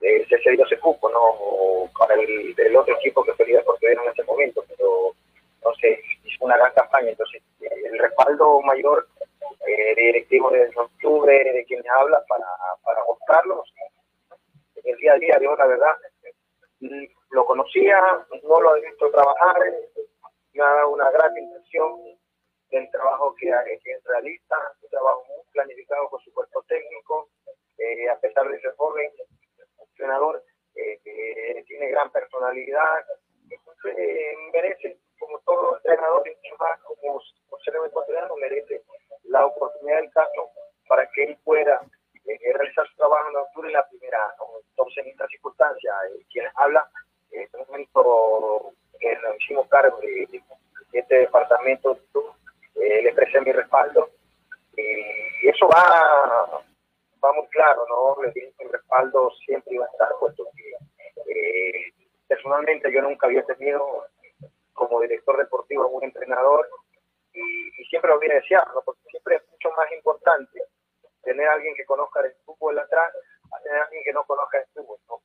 eh, 0.00 0.26
se 0.28 0.38
cedió 0.42 0.64
ese 0.64 0.78
cupo, 0.78 1.10
¿no? 1.10 1.90
Para 1.98 2.14
el, 2.14 2.76
otro 2.76 2.96
equipo 2.96 3.22
que 3.24 3.34
fue 3.34 3.46
por 3.64 3.76
en 3.82 3.98
ese 4.10 4.24
momento, 4.24 4.64
pero 4.68 5.14
sé, 5.80 6.02
hizo 6.24 6.44
una 6.44 6.56
gran 6.56 6.72
campaña, 6.72 7.10
entonces 7.10 7.42
eh, 7.60 7.82
el 7.84 7.98
respaldo 7.98 8.60
mayor 8.62 9.06
eh, 9.66 9.94
de 9.94 10.02
directivos 10.02 10.52
de 10.52 10.70
octubre, 10.74 11.52
de 11.52 11.64
quienes 11.64 11.86
habla, 11.90 12.22
para, 12.28 12.46
para 12.82 13.02
buscarlos 13.04 13.72
en 14.76 14.94
el 14.94 14.96
día 14.98 15.12
a 15.14 15.18
día, 15.18 15.38
yo 15.42 15.56
la 15.56 15.66
verdad, 15.66 15.92
mm, 16.80 17.04
lo 17.30 17.44
conocía, 17.44 18.00
no 18.42 18.60
lo 18.60 18.76
he 18.76 18.80
visto 18.82 19.10
trabajar, 19.10 19.56
me 20.52 20.84
una 20.86 21.10
gran 21.10 21.36
impresión 21.36 22.00
del 22.70 22.90
trabajo 22.90 23.34
que, 23.34 23.46
que 23.82 23.98
realiza, 24.04 24.56
un 24.82 24.88
trabajo 24.90 25.24
muy 25.28 25.44
planificado 25.52 26.08
con 26.08 26.20
su 26.20 26.32
cuerpo 26.32 26.62
técnico, 26.68 27.28
eh, 27.78 28.08
a 28.08 28.18
pesar 28.20 28.48
de 28.48 28.60
ser 28.60 28.74
joven, 28.76 29.10
entrenador, 29.78 30.42
eh, 30.74 31.00
eh, 31.04 31.64
tiene 31.66 31.88
gran 31.88 32.10
personalidad, 32.10 33.04
eh, 33.84 34.34
merece, 34.52 34.98
como 35.18 35.38
todo 35.40 35.76
entrenador, 35.76 36.26
y 36.26 36.30
mucho 36.30 36.56
más 36.58 36.80
como, 36.82 37.20
como 37.48 37.62
ser 37.62 37.74
ecuatoriano, 37.86 38.36
merece 38.36 38.82
la 39.24 39.46
oportunidad 39.46 39.96
del 39.96 40.10
caso 40.10 40.50
para 40.88 41.08
que 41.10 41.24
él 41.24 41.38
pueda 41.44 41.80
eh, 42.26 42.52
realizar 42.52 42.86
su 42.88 42.96
trabajo 42.96 43.28
en 43.30 43.36
octubre 43.36 43.68
en 43.68 43.74
la 43.74 43.88
primera. 43.88 44.34
Entonces, 44.70 45.04
en 45.04 45.10
esta 45.10 45.26
circunstancia, 45.28 45.92
eh, 46.08 46.24
quienes 46.32 46.52
hablan, 46.56 46.84
en 47.30 47.42
este 47.42 47.58
momento 47.58 48.72
que 49.00 49.16
nos 49.16 49.36
hicimos 49.36 49.66
cargo 49.68 49.98
de, 50.00 50.28
de 50.92 50.98
este 50.98 51.18
departamento, 51.20 51.98
eh, 52.74 53.02
le 53.02 53.12
presté 53.12 53.40
mi 53.40 53.52
respaldo. 53.52 54.10
y 54.76 55.48
eso 55.48 55.68
va, 55.68 56.62
va 57.24 57.32
muy 57.32 57.46
claro, 57.48 57.84
¿no? 57.88 58.22
Le 58.22 58.32
dije 58.32 58.52
que 58.58 58.64
el 58.64 58.72
respaldo 58.72 59.30
siempre 59.44 59.74
iba 59.74 59.86
a 59.86 59.88
estar, 59.88 60.08
puesto 60.18 60.46
eh, 61.26 61.92
personalmente 62.26 62.92
yo 62.92 63.02
nunca 63.02 63.26
había 63.26 63.44
tenido 63.44 64.06
como 64.72 65.00
director 65.00 65.36
deportivo 65.36 65.88
un 65.88 66.04
entrenador 66.04 66.68
y, 67.32 67.40
y 67.40 67.84
siempre 67.86 68.10
lo 68.10 68.18
hubiera 68.18 68.36
deseado, 68.36 68.72
¿no? 68.74 68.82
Porque 68.82 69.02
siempre 69.10 69.36
es 69.36 69.42
mucho 69.50 69.70
más 69.76 69.90
importante 69.92 70.62
tener 71.22 71.46
a 71.48 71.54
alguien 71.54 71.74
que 71.74 71.84
conozca 71.84 72.20
el 72.20 72.32
fútbol 72.44 72.78
atrás 72.78 73.12
alguien 73.52 74.04
que 74.04 74.12
no 74.12 74.24
conozca 74.24 74.58
el 74.58 74.66
fútbol, 74.74 74.98
¿no? 75.08 75.20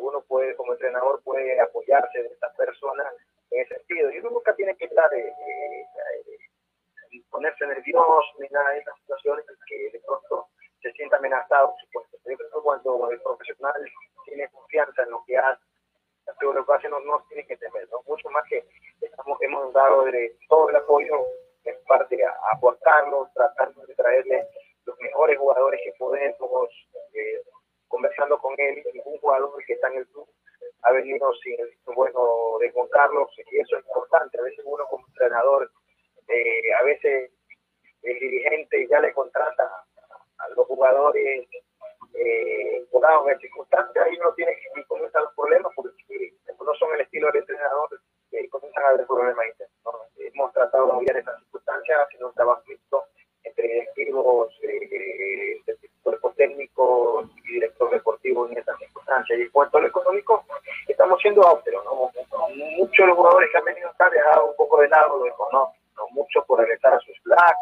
Uno 0.00 0.22
puede, 0.22 0.56
como 0.56 0.72
entrenador, 0.72 1.22
puede 1.22 1.60
apoyarse 1.60 2.22
de 2.22 2.28
estas 2.28 2.54
personas 2.56 3.06
en 3.50 3.62
ese 3.62 3.76
sentido. 3.76 4.10
Y 4.10 4.18
uno 4.18 4.30
nunca 4.30 4.54
tiene 4.54 4.76
que 4.76 4.86
estar, 4.86 5.12
eh, 5.14 5.28
eh, 5.28 5.86
eh, 7.12 7.22
ponerse 7.30 7.66
nervioso 7.66 8.28
ni 8.38 8.48
nada 8.48 8.70
de 8.70 8.78
esas 8.78 8.96
situaciones 9.00 9.44
que 9.66 9.90
de 9.90 10.00
pronto 10.00 10.48
se 10.82 10.92
sienta 10.92 11.16
amenazado, 11.16 11.72
por 11.72 11.80
supuesto. 11.80 12.18
Yo 12.26 12.62
cuando 12.62 13.10
el 13.10 13.20
profesional 13.20 13.90
tiene 14.24 14.48
confianza 14.50 15.02
en 15.02 15.10
lo 15.10 15.22
que 15.26 15.36
hace, 15.36 15.62
pero 16.38 16.52
lo 16.52 16.66
que 16.66 16.88
no, 16.88 17.00
no 17.00 17.24
tiene 17.28 17.46
que 17.46 17.56
temer, 17.56 17.88
¿no? 17.90 18.02
Mucho 18.06 18.28
más 18.30 18.44
que 18.48 18.64
estamos, 19.00 19.38
hemos 19.40 19.72
dado 19.72 20.04
de 20.04 20.36
todo 20.48 20.68
el 20.68 20.76
apoyo 20.76 21.26
en 21.64 21.76
parte 21.86 22.22
a, 22.24 22.30
a 22.30 22.78
Carlos, 22.82 23.28
tratando 23.34 23.84
de 23.86 23.94
traerle 23.94 24.46
los 24.84 24.98
mejores 25.00 25.38
jugadores 25.38 25.80
que 25.84 25.92
podemos, 25.98 26.68
eh, 27.14 27.42
conversando 27.88 28.38
con 28.38 28.54
él, 28.58 28.82
ningún 28.94 29.18
jugador 29.18 29.52
que 29.66 29.72
está 29.72 29.88
en 29.88 29.98
el 29.98 30.06
club 30.08 30.28
ha 30.82 30.92
venido 30.92 31.32
sin 31.42 31.56
bueno 31.94 32.58
de 32.60 32.70
Juan 32.70 32.88
Carlos 32.88 33.28
y 33.50 33.58
eso 33.58 33.76
es 33.76 33.84
importante. 33.86 34.38
A 34.38 34.42
veces 34.42 34.64
uno 34.64 34.84
como 34.86 35.06
entrenador, 35.08 35.70
eh, 36.28 36.72
a 36.78 36.82
veces 36.84 37.30
el 38.02 38.18
dirigente 38.18 38.86
ya 38.88 39.00
le 39.00 39.12
contrata 39.12 39.64
a 40.38 40.48
los 40.50 40.66
jugadores 40.66 41.48
eh, 42.14 42.84
en 43.28 43.38
circunstancias 43.40 44.08
y 44.10 44.18
uno 44.18 44.32
tiene 44.34 44.52
que 44.74 44.84
comienzan 44.84 45.24
los 45.24 45.34
problemas 45.34 45.72
porque 45.74 46.32
no 46.60 46.74
son 46.74 46.94
el 46.94 47.00
estilo 47.00 47.28
del 47.28 47.40
entrenador 47.40 48.00
eh, 48.32 48.48
comienzan 48.48 48.84
a 48.84 48.88
haber 48.88 49.06
problemas 49.06 49.46
Hemos 50.18 50.52
tratado 50.52 50.86
de 50.86 50.90
cambiar 50.92 51.16
esas 51.16 51.38
circunstancias 51.40 51.98
haciendo 52.04 52.28
un 52.28 52.34
trabajo 52.34 52.62
mixto 52.66 53.04
entre 53.42 53.68
directivos, 53.68 54.54
eh, 54.62 55.60
cuerpo 56.08 56.32
técnico 56.36 57.24
y 57.44 57.52
director 57.52 57.90
deportivo 57.90 58.48
en 58.48 58.58
esas 58.58 58.78
circunstancias. 58.78 59.38
Y 59.38 59.42
en 59.42 59.50
cuanto 59.50 59.78
a 59.78 59.80
lo 59.82 59.88
económico, 59.88 60.44
estamos 60.86 61.20
siendo 61.20 61.46
austeros. 61.46 61.84
¿no? 61.84 62.10
Muchos 62.78 62.96
de 62.96 63.06
los 63.06 63.16
jugadores 63.16 63.50
que 63.50 63.58
han 63.58 63.64
venido 63.64 63.90
han 63.98 64.10
dejado 64.10 64.46
un 64.46 64.56
poco 64.56 64.80
de 64.80 64.88
lado 64.88 65.18
lo 65.18 65.26
económico, 65.26 65.74
¿no? 65.96 66.08
muchos 66.12 66.44
por 66.46 66.60
regresar 66.60 66.94
a 66.94 67.00
sus 67.00 67.16
black, 67.24 67.56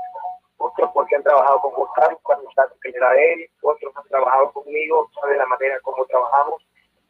otros 0.59 0.91
porque 0.95 1.17
han 1.17 1.23
trabajado 1.23 1.61
con 1.61 1.75
Gustavo 1.75 2.21
cuando 2.23 2.49
que 2.81 2.91
era 2.91 3.15
él, 3.15 3.49
otros 3.63 3.93
han 3.97 4.09
trabajado 4.09 4.53
conmigo, 4.53 5.11
saben 5.21 5.39
la 5.39 5.47
manera 5.47 5.81
como 5.81 6.05
trabajamos. 6.07 6.63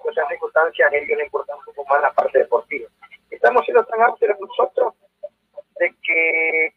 En 0.05 0.11
esas 0.13 0.29
circunstancias 0.29 0.93
a 0.93 0.97
ellos 0.97 1.19
les 1.19 1.27
importa 1.27 1.55
un 1.55 1.65
poco 1.65 1.85
más 1.91 2.01
la 2.01 2.13
parte 2.13 2.39
deportiva. 2.39 2.89
Estamos 3.31 3.65
siendo 3.65 3.85
tan 3.85 4.03
austeros 4.03 4.39
nosotros 4.41 4.95
de 5.79 5.95
que 6.03 6.73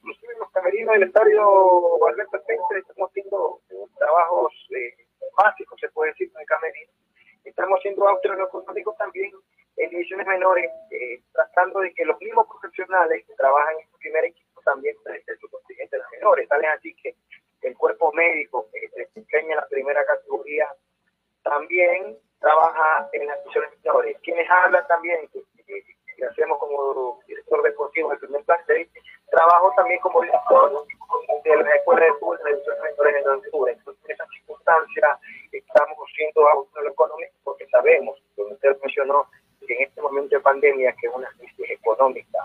camerinos 0.60 0.94
del 0.94 1.04
estadio 1.04 2.06
Alberto 2.06 2.38
Spencer 2.38 2.78
estamos 2.80 3.10
haciendo 3.10 3.62
trabajos 3.98 4.54
eh, 4.76 5.06
básicos, 5.38 5.80
se 5.80 5.90
puede 5.90 6.12
decir, 6.12 6.30
en 6.36 6.42
el 6.42 6.48
camerino. 6.48 6.92
Estamos 7.46 7.80
en 7.86 7.96
lo 7.98 8.46
económico 8.46 8.94
también 8.98 9.32
en 9.78 9.90
divisiones 9.90 10.28
menores, 10.28 10.70
eh, 10.92 11.22
tratando 11.32 11.80
de 11.80 11.94
que 11.94 12.04
los 12.04 12.20
mismos 12.20 12.46
profesionales 12.48 13.26
que 13.26 13.34
trabajan 13.36 13.74
en 13.80 13.90
su 13.90 13.98
primer 14.00 14.26
equipo 14.26 14.62
también 14.66 14.96
presten 15.04 15.38
su 15.40 15.50
contingente 15.50 15.96
de 15.96 16.04
menores. 16.12 16.50
Tal 16.50 16.66
así 16.66 16.94
que 16.96 17.16
el 17.62 17.78
cuerpo 17.78 18.12
médico 18.12 18.68
que 18.74 18.90
se 18.90 19.00
desempeña 19.00 19.52
en 19.52 19.56
la 19.56 19.68
primera 19.68 20.06
categoría 20.06 20.68
también 21.44 22.18
trabaja 22.40 23.10
en 23.14 23.28
las 23.28 23.40
divisiones 23.40 23.72
menores. 23.82 24.18
Quienes 24.24 24.50
hablan 24.50 24.86
también, 24.88 25.30
que, 25.30 25.46
hacemos 26.30 26.60
como 26.60 27.22
director 27.26 27.64
deportivo 27.64 28.10
del 28.10 28.20
primer 28.20 28.44
plantel, 28.44 28.90
trabajo 29.30 29.72
también 29.76 30.00
como 30.02 30.22
director 30.22 30.86
de 31.44 31.56
las 31.56 31.76
escuelas 31.76 32.06
de 32.06 32.14
fútbol 32.20 32.40
de 32.44 32.52
divisiones 32.52 32.82
menores 32.84 33.26
en 33.26 33.32
octubre. 33.32 33.74
Entonces, 33.74 34.06
en 34.06 34.12
esa 34.12 34.26
circunstancia 34.28 35.20
estamos 35.52 36.10
siendo 36.16 36.48
autónomos 36.48 36.94
económicos 36.94 37.36
porque 37.44 37.68
sabemos, 37.68 38.22
como 38.36 38.54
usted 38.54 38.78
mencionó, 38.82 39.28
en 39.68 39.84
este 39.84 40.02
momento 40.02 40.36
de 40.36 40.42
pandemia, 40.42 40.96
que 41.00 41.08
es 41.08 41.14
una 41.14 41.30
crisis 41.38 41.70
económica, 41.70 42.40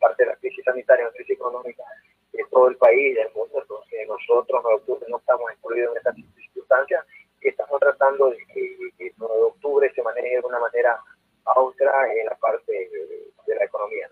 parte 0.00 0.24
de 0.24 0.30
la 0.30 0.36
crisis 0.36 0.64
sanitaria, 0.64 1.04
una 1.04 1.14
crisis 1.14 1.36
económica 1.36 1.84
de 2.32 2.44
todo 2.50 2.68
el 2.68 2.76
país, 2.76 3.14
del 3.14 3.32
mundo, 3.32 3.60
entonces 3.60 4.08
nosotros, 4.08 4.62
los 4.64 4.74
octubre, 4.80 5.06
no 5.08 5.18
estamos 5.18 5.52
incluidos 5.52 5.92
en 5.92 5.98
estas 5.98 6.16
circunstancias 6.16 7.04
y 7.40 7.48
estamos 7.48 7.78
tratando 7.78 8.30
de 8.30 8.38
que, 8.52 8.76
el 9.06 9.12
9 9.18 9.34
de 9.36 9.42
octubre 9.42 9.92
se 9.94 10.02
maneje 10.02 10.40
de 10.40 10.46
una 10.46 10.58
manera 10.58 10.98
austera 11.44 11.92
en 12.12 12.26
la 12.26 12.34
parte 12.36 12.72
de, 12.72 13.54
la 13.54 13.64
economía. 13.64 14.08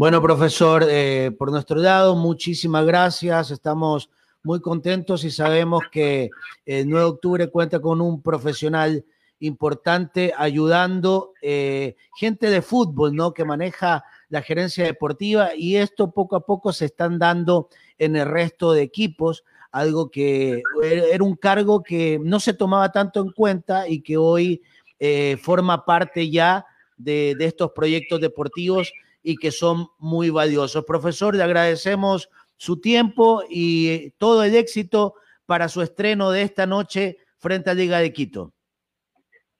Bueno, 0.00 0.22
profesor, 0.22 0.86
eh, 0.88 1.30
por 1.38 1.50
nuestro 1.50 1.76
lado, 1.76 2.16
muchísimas 2.16 2.86
gracias. 2.86 3.50
Estamos 3.50 4.08
muy 4.42 4.58
contentos 4.62 5.24
y 5.24 5.30
sabemos 5.30 5.82
que 5.92 6.30
el 6.64 6.88
9 6.88 7.04
de 7.04 7.10
octubre 7.10 7.50
cuenta 7.50 7.80
con 7.80 8.00
un 8.00 8.22
profesional 8.22 9.04
importante 9.40 10.32
ayudando 10.34 11.34
eh, 11.42 11.96
gente 12.16 12.48
de 12.48 12.62
fútbol, 12.62 13.14
¿no? 13.14 13.34
Que 13.34 13.44
maneja 13.44 14.02
la 14.30 14.40
gerencia 14.40 14.86
deportiva 14.86 15.54
y 15.54 15.76
esto 15.76 16.12
poco 16.12 16.34
a 16.34 16.46
poco 16.46 16.72
se 16.72 16.86
están 16.86 17.18
dando 17.18 17.68
en 17.98 18.16
el 18.16 18.24
resto 18.24 18.72
de 18.72 18.80
equipos, 18.80 19.44
algo 19.70 20.10
que 20.10 20.62
era 20.82 21.22
un 21.22 21.36
cargo 21.36 21.82
que 21.82 22.18
no 22.22 22.40
se 22.40 22.54
tomaba 22.54 22.90
tanto 22.90 23.20
en 23.20 23.32
cuenta 23.32 23.86
y 23.86 24.00
que 24.00 24.16
hoy 24.16 24.62
eh, 24.98 25.36
forma 25.42 25.84
parte 25.84 26.30
ya 26.30 26.64
de, 26.96 27.34
de 27.38 27.44
estos 27.44 27.72
proyectos 27.72 28.18
deportivos 28.18 28.94
y 29.22 29.36
que 29.36 29.50
son 29.50 29.88
muy 29.98 30.30
valiosos. 30.30 30.84
Profesor, 30.84 31.34
le 31.34 31.42
agradecemos 31.42 32.30
su 32.56 32.80
tiempo 32.80 33.42
y 33.48 34.10
todo 34.12 34.44
el 34.44 34.54
éxito 34.54 35.14
para 35.46 35.68
su 35.68 35.82
estreno 35.82 36.30
de 36.30 36.42
esta 36.42 36.66
noche 36.66 37.18
frente 37.38 37.70
a 37.70 37.74
Liga 37.74 37.98
de 37.98 38.12
Quito 38.12 38.52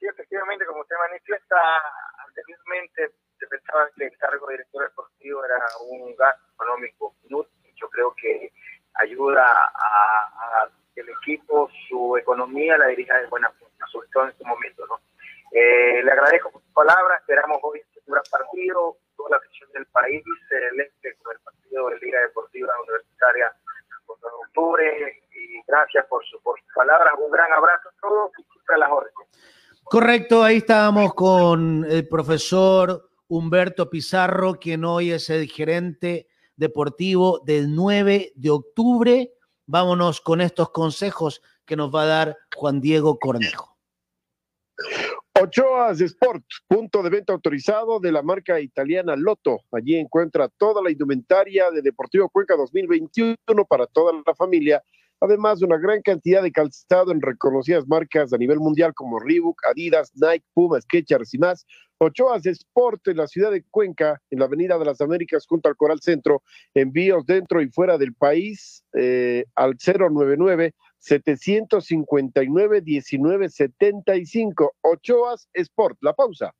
sí, 0.00 0.06
efectivamente, 0.06 0.64
como 0.64 0.80
usted 0.80 0.96
manifiesta, 0.98 1.56
anteriormente 2.26 3.10
se 3.38 3.46
pensaba 3.46 3.88
que 3.96 4.06
el 4.06 4.16
cargo 4.18 4.46
de 4.46 4.54
director 4.54 4.82
deportivo 4.82 5.44
era 5.44 5.58
un 5.88 6.16
gasto 6.16 6.42
económico 6.54 7.14
inútil. 7.24 7.74
Yo 7.76 7.88
creo 7.88 8.14
que 8.14 8.52
ayuda 8.94 9.44
a, 9.74 10.68
que 10.94 11.02
el 11.02 11.10
equipo, 11.10 11.70
su 11.88 12.16
economía 12.16 12.76
la 12.76 12.88
dirija 12.88 13.18
de 13.18 13.26
buena 13.28 13.50
forma, 13.52 13.86
sobre 13.92 14.08
todo 14.08 14.24
en 14.24 14.30
este 14.30 14.44
momento. 14.44 14.86
¿no? 14.86 15.00
Eh, 15.52 16.02
le 16.02 16.10
agradezco 16.10 16.50
por 16.50 16.62
sus 16.62 16.72
palabras, 16.72 17.20
esperamos 17.20 17.58
hoy 17.62 17.80
un 18.06 18.14
gran 18.14 18.24
partido, 18.30 18.96
toda 19.20 19.30
la 19.30 19.36
afición 19.36 19.68
del 19.72 19.86
país 19.86 20.22
celeste 20.48 21.16
con 21.22 21.36
el 21.36 21.40
partido 21.40 21.88
de 21.90 21.98
Liga 21.98 22.20
Deportiva 22.20 22.72
Universitaria 22.82 23.52
de 24.08 24.28
octubre 24.46 25.22
y 25.32 25.62
gracias 25.66 26.04
por, 26.08 26.24
su, 26.26 26.40
por 26.42 26.58
sus 26.60 26.74
palabras, 26.74 27.14
un 27.18 27.30
gran 27.30 27.52
abrazo 27.52 27.88
a 27.88 28.00
todos 28.00 28.30
y 28.38 28.42
siempre 28.52 28.74
a 28.74 28.78
las 28.78 28.90
órdenes. 28.90 29.14
Correcto, 29.84 30.42
ahí 30.42 30.58
estábamos 30.58 31.14
con 31.14 31.84
el 31.88 32.08
profesor 32.08 33.10
Humberto 33.28 33.88
Pizarro, 33.88 34.54
quien 34.54 34.84
hoy 34.84 35.12
es 35.12 35.30
el 35.30 35.48
gerente 35.48 36.28
deportivo 36.56 37.40
del 37.44 37.74
9 37.74 38.32
de 38.34 38.50
octubre. 38.50 39.32
Vámonos 39.66 40.20
con 40.20 40.40
estos 40.40 40.70
consejos 40.70 41.42
que 41.64 41.76
nos 41.76 41.94
va 41.94 42.02
a 42.02 42.06
dar 42.06 42.38
Juan 42.54 42.80
Diego 42.80 43.18
Cornejo. 43.18 43.76
Ochoas 45.42 45.98
Sport, 46.02 46.44
punto 46.68 47.02
de 47.02 47.08
venta 47.08 47.32
autorizado 47.32 47.98
de 47.98 48.12
la 48.12 48.20
marca 48.20 48.60
italiana 48.60 49.16
Lotto. 49.16 49.60
Allí 49.72 49.96
encuentra 49.96 50.48
toda 50.48 50.82
la 50.82 50.90
indumentaria 50.90 51.70
de 51.70 51.80
Deportivo 51.80 52.28
Cuenca 52.28 52.56
2021 52.56 53.36
para 53.66 53.86
toda 53.86 54.12
la 54.26 54.34
familia 54.34 54.82
además 55.20 55.60
de 55.60 55.66
una 55.66 55.78
gran 55.78 56.00
cantidad 56.02 56.42
de 56.42 56.50
calzado 56.50 57.12
en 57.12 57.20
reconocidas 57.20 57.86
marcas 57.86 58.32
a 58.32 58.38
nivel 58.38 58.58
mundial 58.58 58.94
como 58.94 59.18
Reebok, 59.18 59.60
Adidas, 59.66 60.12
Nike, 60.14 60.46
Puma, 60.54 60.80
Skechers 60.80 61.34
y 61.34 61.38
más. 61.38 61.66
Ochoas 61.98 62.46
Sport 62.46 63.08
en 63.08 63.18
la 63.18 63.26
ciudad 63.26 63.50
de 63.50 63.62
Cuenca, 63.70 64.20
en 64.30 64.38
la 64.38 64.46
Avenida 64.46 64.78
de 64.78 64.86
las 64.86 65.02
Américas 65.02 65.44
junto 65.46 65.68
al 65.68 65.76
Coral 65.76 66.00
Centro. 66.00 66.42
Envíos 66.72 67.26
dentro 67.26 67.60
y 67.60 67.68
fuera 67.68 67.98
del 67.98 68.14
país 68.14 68.82
eh, 68.94 69.44
al 69.54 69.76
099 69.76 70.72
759 71.00 72.82
1975. 72.84 74.72
Ochoas 74.82 75.48
Sport. 75.52 75.98
La 76.02 76.12
pausa. 76.12 76.54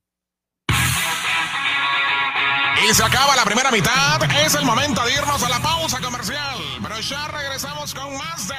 Y 2.83 2.93
se 2.93 3.03
acaba 3.03 3.35
la 3.35 3.43
primera 3.43 3.71
mitad. 3.71 4.19
Es 4.43 4.55
el 4.55 4.65
momento 4.65 5.05
de 5.05 5.13
irnos 5.13 5.43
a 5.43 5.49
la 5.49 5.61
pausa 5.61 6.01
comercial. 6.01 6.57
Pero 6.81 6.99
ya 6.99 7.27
regresamos 7.27 7.93
con 7.93 8.17
más 8.17 8.47
de 8.47 8.55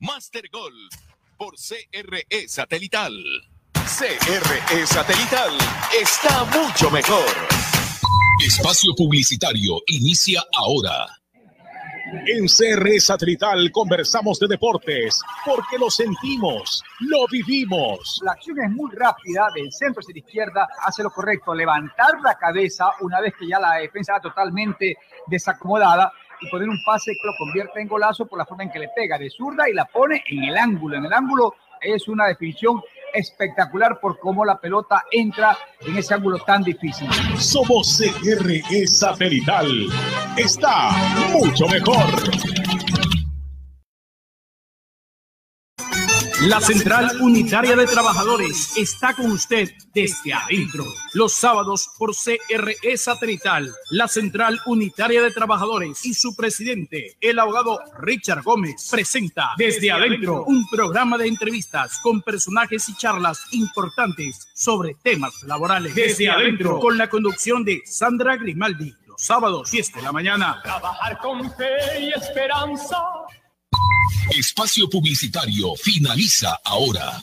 Master 0.00 0.48
Golf 0.50 0.94
por 1.36 1.54
CRE 1.54 2.48
Satelital. 2.48 3.14
CRE 3.72 4.86
Satelital 4.86 5.56
está 6.00 6.44
mucho 6.44 6.90
mejor. 6.90 7.24
Espacio 8.44 8.92
publicitario 8.96 9.80
inicia 9.86 10.42
ahora. 10.54 11.19
En 12.26 12.46
CR 12.46 13.00
Satelital 13.00 13.70
conversamos 13.70 14.38
de 14.38 14.48
deportes 14.48 15.20
porque 15.44 15.78
lo 15.78 15.90
sentimos, 15.90 16.82
lo 17.00 17.26
vivimos. 17.30 18.20
La 18.24 18.32
acción 18.32 18.60
es 18.60 18.70
muy 18.70 18.90
rápida, 18.94 19.48
del 19.54 19.70
centro 19.70 20.00
hacia 20.00 20.14
la 20.14 20.18
izquierda, 20.18 20.68
hace 20.84 21.02
lo 21.02 21.10
correcto, 21.10 21.54
levantar 21.54 22.20
la 22.22 22.36
cabeza 22.36 22.90
una 23.00 23.20
vez 23.20 23.34
que 23.38 23.46
ya 23.46 23.60
la 23.60 23.74
defensa 23.74 24.16
está 24.16 24.28
totalmente 24.28 24.96
desacomodada 25.26 26.12
y 26.40 26.48
poner 26.50 26.68
un 26.68 26.82
pase 26.84 27.12
que 27.12 27.26
lo 27.26 27.34
convierte 27.38 27.80
en 27.80 27.88
golazo 27.88 28.26
por 28.26 28.38
la 28.38 28.46
forma 28.46 28.64
en 28.64 28.70
que 28.70 28.78
le 28.78 28.88
pega 28.94 29.18
de 29.18 29.30
zurda 29.30 29.68
y 29.68 29.74
la 29.74 29.84
pone 29.84 30.22
en 30.26 30.44
el 30.44 30.56
ángulo. 30.56 30.96
En 30.96 31.04
el 31.04 31.12
ángulo 31.12 31.54
es 31.80 32.08
una 32.08 32.26
definición 32.26 32.82
espectacular 33.14 33.98
por 34.00 34.18
cómo 34.18 34.44
la 34.44 34.60
pelota 34.60 35.04
entra 35.10 35.56
en 35.86 35.96
ese 35.96 36.14
ángulo 36.14 36.38
tan 36.38 36.62
difícil. 36.62 37.08
Somos 37.38 38.02
CRE 38.22 38.86
Satelital. 38.86 39.66
Está 40.36 40.90
mucho 41.32 41.66
mejor. 41.68 42.79
La 46.42 46.58
Central 46.58 47.20
Unitaria 47.20 47.76
de 47.76 47.86
Trabajadores 47.86 48.74
está 48.74 49.12
con 49.12 49.30
usted 49.30 49.68
desde 49.92 50.32
adentro. 50.32 50.86
Los 51.12 51.34
sábados 51.34 51.90
por 51.98 52.12
CRE 52.14 52.96
Satelital. 52.96 53.70
La 53.90 54.08
Central 54.08 54.58
Unitaria 54.64 55.20
de 55.20 55.32
Trabajadores 55.32 56.02
y 56.06 56.14
su 56.14 56.34
presidente, 56.34 57.18
el 57.20 57.38
abogado 57.38 57.78
Richard 57.98 58.42
Gómez, 58.42 58.88
presenta 58.90 59.50
desde 59.58 59.90
adentro 59.90 60.44
un 60.44 60.66
programa 60.70 61.18
de 61.18 61.28
entrevistas 61.28 61.98
con 62.02 62.22
personajes 62.22 62.88
y 62.88 62.96
charlas 62.96 63.44
importantes 63.50 64.48
sobre 64.54 64.94
temas 64.94 65.42
laborales. 65.42 65.94
Desde 65.94 66.30
adentro, 66.30 66.80
con 66.80 66.96
la 66.96 67.10
conducción 67.10 67.64
de 67.64 67.82
Sandra 67.84 68.38
Grimaldi. 68.38 68.94
Los 69.06 69.22
sábados, 69.22 69.70
10 69.70 69.92
de 69.92 70.02
la 70.02 70.12
mañana. 70.12 70.60
Trabajar 70.62 71.18
con 71.18 71.54
fe 71.54 72.00
y 72.00 72.08
esperanza. 72.18 72.96
Espacio 74.36 74.88
publicitario 74.88 75.74
finaliza 75.74 76.60
ahora. 76.64 77.20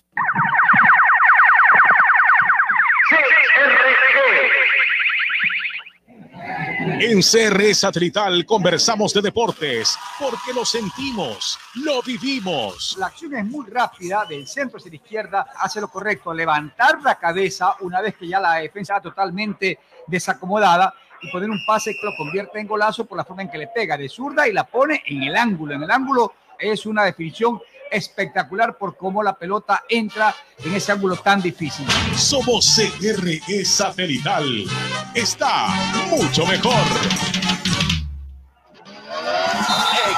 En 6.99 7.21
CR 7.21 7.75
Satelital 7.75 8.45
conversamos 8.45 9.13
de 9.13 9.21
deportes 9.21 9.97
porque 10.19 10.51
lo 10.53 10.65
sentimos, 10.65 11.57
lo 11.75 12.01
vivimos. 12.01 12.97
La 12.97 13.07
acción 13.07 13.35
es 13.35 13.45
muy 13.45 13.67
rápida, 13.67 14.25
del 14.25 14.47
centro 14.47 14.77
hacia 14.77 14.89
la 14.89 14.95
izquierda, 14.95 15.47
hace 15.57 15.79
lo 15.79 15.89
correcto, 15.89 16.33
levantar 16.33 17.01
la 17.03 17.15
cabeza 17.19 17.75
una 17.81 18.01
vez 18.01 18.15
que 18.17 18.27
ya 18.27 18.39
la 18.39 18.55
defensa 18.55 18.97
está 18.97 19.09
totalmente 19.09 19.79
desacomodada 20.07 20.93
y 21.22 21.32
poner 21.32 21.49
un 21.49 21.63
pase 21.65 21.93
que 21.93 22.05
lo 22.05 22.15
convierte 22.15 22.59
en 22.59 22.68
golazo 22.68 23.05
por 23.05 23.18
la 23.18 23.26
forma 23.26 23.43
en 23.43 23.49
que 23.49 23.57
le 23.57 23.68
pega 23.68 23.97
de 23.97 24.09
zurda 24.09 24.47
y 24.47 24.53
la 24.53 24.65
pone 24.65 25.03
en 25.05 25.24
el 25.24 25.36
ángulo. 25.36 25.74
En 25.74 25.84
el 25.84 25.91
ángulo 25.91 26.34
es 26.59 26.86
una 26.86 27.03
definición 27.03 27.59
espectacular 27.91 28.78
por 28.78 28.97
cómo 28.97 29.24
la 29.24 29.34
pelota 29.34 29.84
entra 29.89 30.36
en 30.63 30.74
ese 30.74 30.91
ángulo 30.91 31.15
tan 31.15 31.41
difícil. 31.41 31.86
Somos 32.15 32.80
CRE 32.99 33.65
Satelital. 33.65 34.65
Está 35.13 35.68
mucho 36.09 36.45
mejor. 36.45 36.74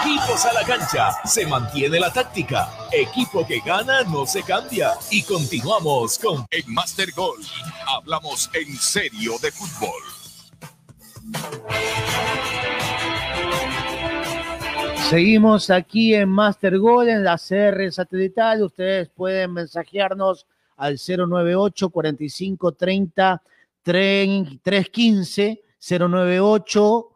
Equipos 0.02 0.45
a 0.45 0.54
la 0.54 0.64
cancha, 0.64 1.12
se 1.26 1.45
mantiene 1.45 2.00
la 2.00 2.12
táctica. 2.12 2.70
Equipo 2.91 3.45
que 3.45 3.60
gana 3.60 4.04
no 4.04 4.26
se 4.26 4.43
cambia. 4.43 4.93
Y 5.12 5.24
continuamos 5.24 6.18
con 6.18 6.45
En 6.50 6.74
Master 6.74 7.12
Goal. 7.12 7.39
Hablamos 7.88 8.50
en 8.54 8.78
serio 8.78 9.34
de 9.41 9.52
fútbol. 9.52 10.18
Seguimos 15.09 15.71
aquí 15.71 16.13
en 16.13 16.30
Master 16.30 16.77
Goal, 16.77 17.09
en 17.09 17.23
la 17.23 17.38
CR 17.38 17.91
satelital. 17.91 18.61
Ustedes 18.61 19.09
pueden 19.09 19.53
mensajearnos 19.53 20.45
al 20.77 20.99
098 20.99 21.89
45 21.89 22.73
30 22.73 23.41
315 23.82 25.63
098 25.80 27.09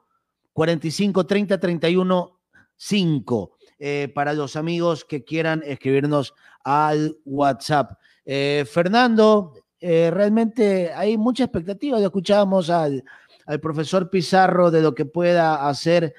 45 0.53 1.25
30 1.25 1.59
31 1.59 2.39
5 2.75 3.51
eh, 3.77 4.11
para 4.15 4.33
los 4.33 4.55
amigos 4.55 5.05
que 5.05 5.23
quieran 5.23 5.61
escribirnos 5.63 6.33
al 6.63 7.17
WhatsApp. 7.25 7.99
Eh, 8.25 8.65
Fernando, 8.67 9.53
eh, 9.79 10.09
realmente 10.11 10.91
hay 10.93 11.17
mucha 11.17 11.43
expectativa. 11.43 11.99
Ya 11.99 12.05
escuchábamos 12.05 12.69
al, 12.69 13.03
al 13.45 13.59
profesor 13.59 14.09
Pizarro 14.09 14.71
de 14.71 14.81
lo 14.81 14.95
que 14.95 15.05
pueda 15.05 15.67
hacer 15.67 16.13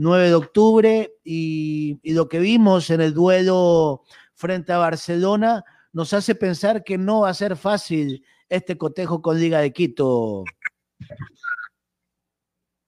9 0.00 0.28
de 0.28 0.34
octubre 0.34 1.14
y, 1.24 2.00
lo 2.14 2.28
que 2.28 2.38
vimos 2.38 2.88
en 2.88 3.02
el 3.02 3.12
duelo 3.12 4.02
frente 4.34 4.72
a 4.72 4.78
Barcelona 4.78 5.62
nos 5.92 6.14
hace 6.14 6.34
pensar 6.34 6.82
que 6.84 6.96
no 6.96 7.20
va 7.20 7.28
a 7.28 7.34
ser 7.34 7.54
fácil 7.54 8.24
este 8.48 8.78
cotejo 8.78 9.20
con 9.20 9.38
Liga 9.38 9.58
de 9.58 9.72
Quito. 9.74 10.44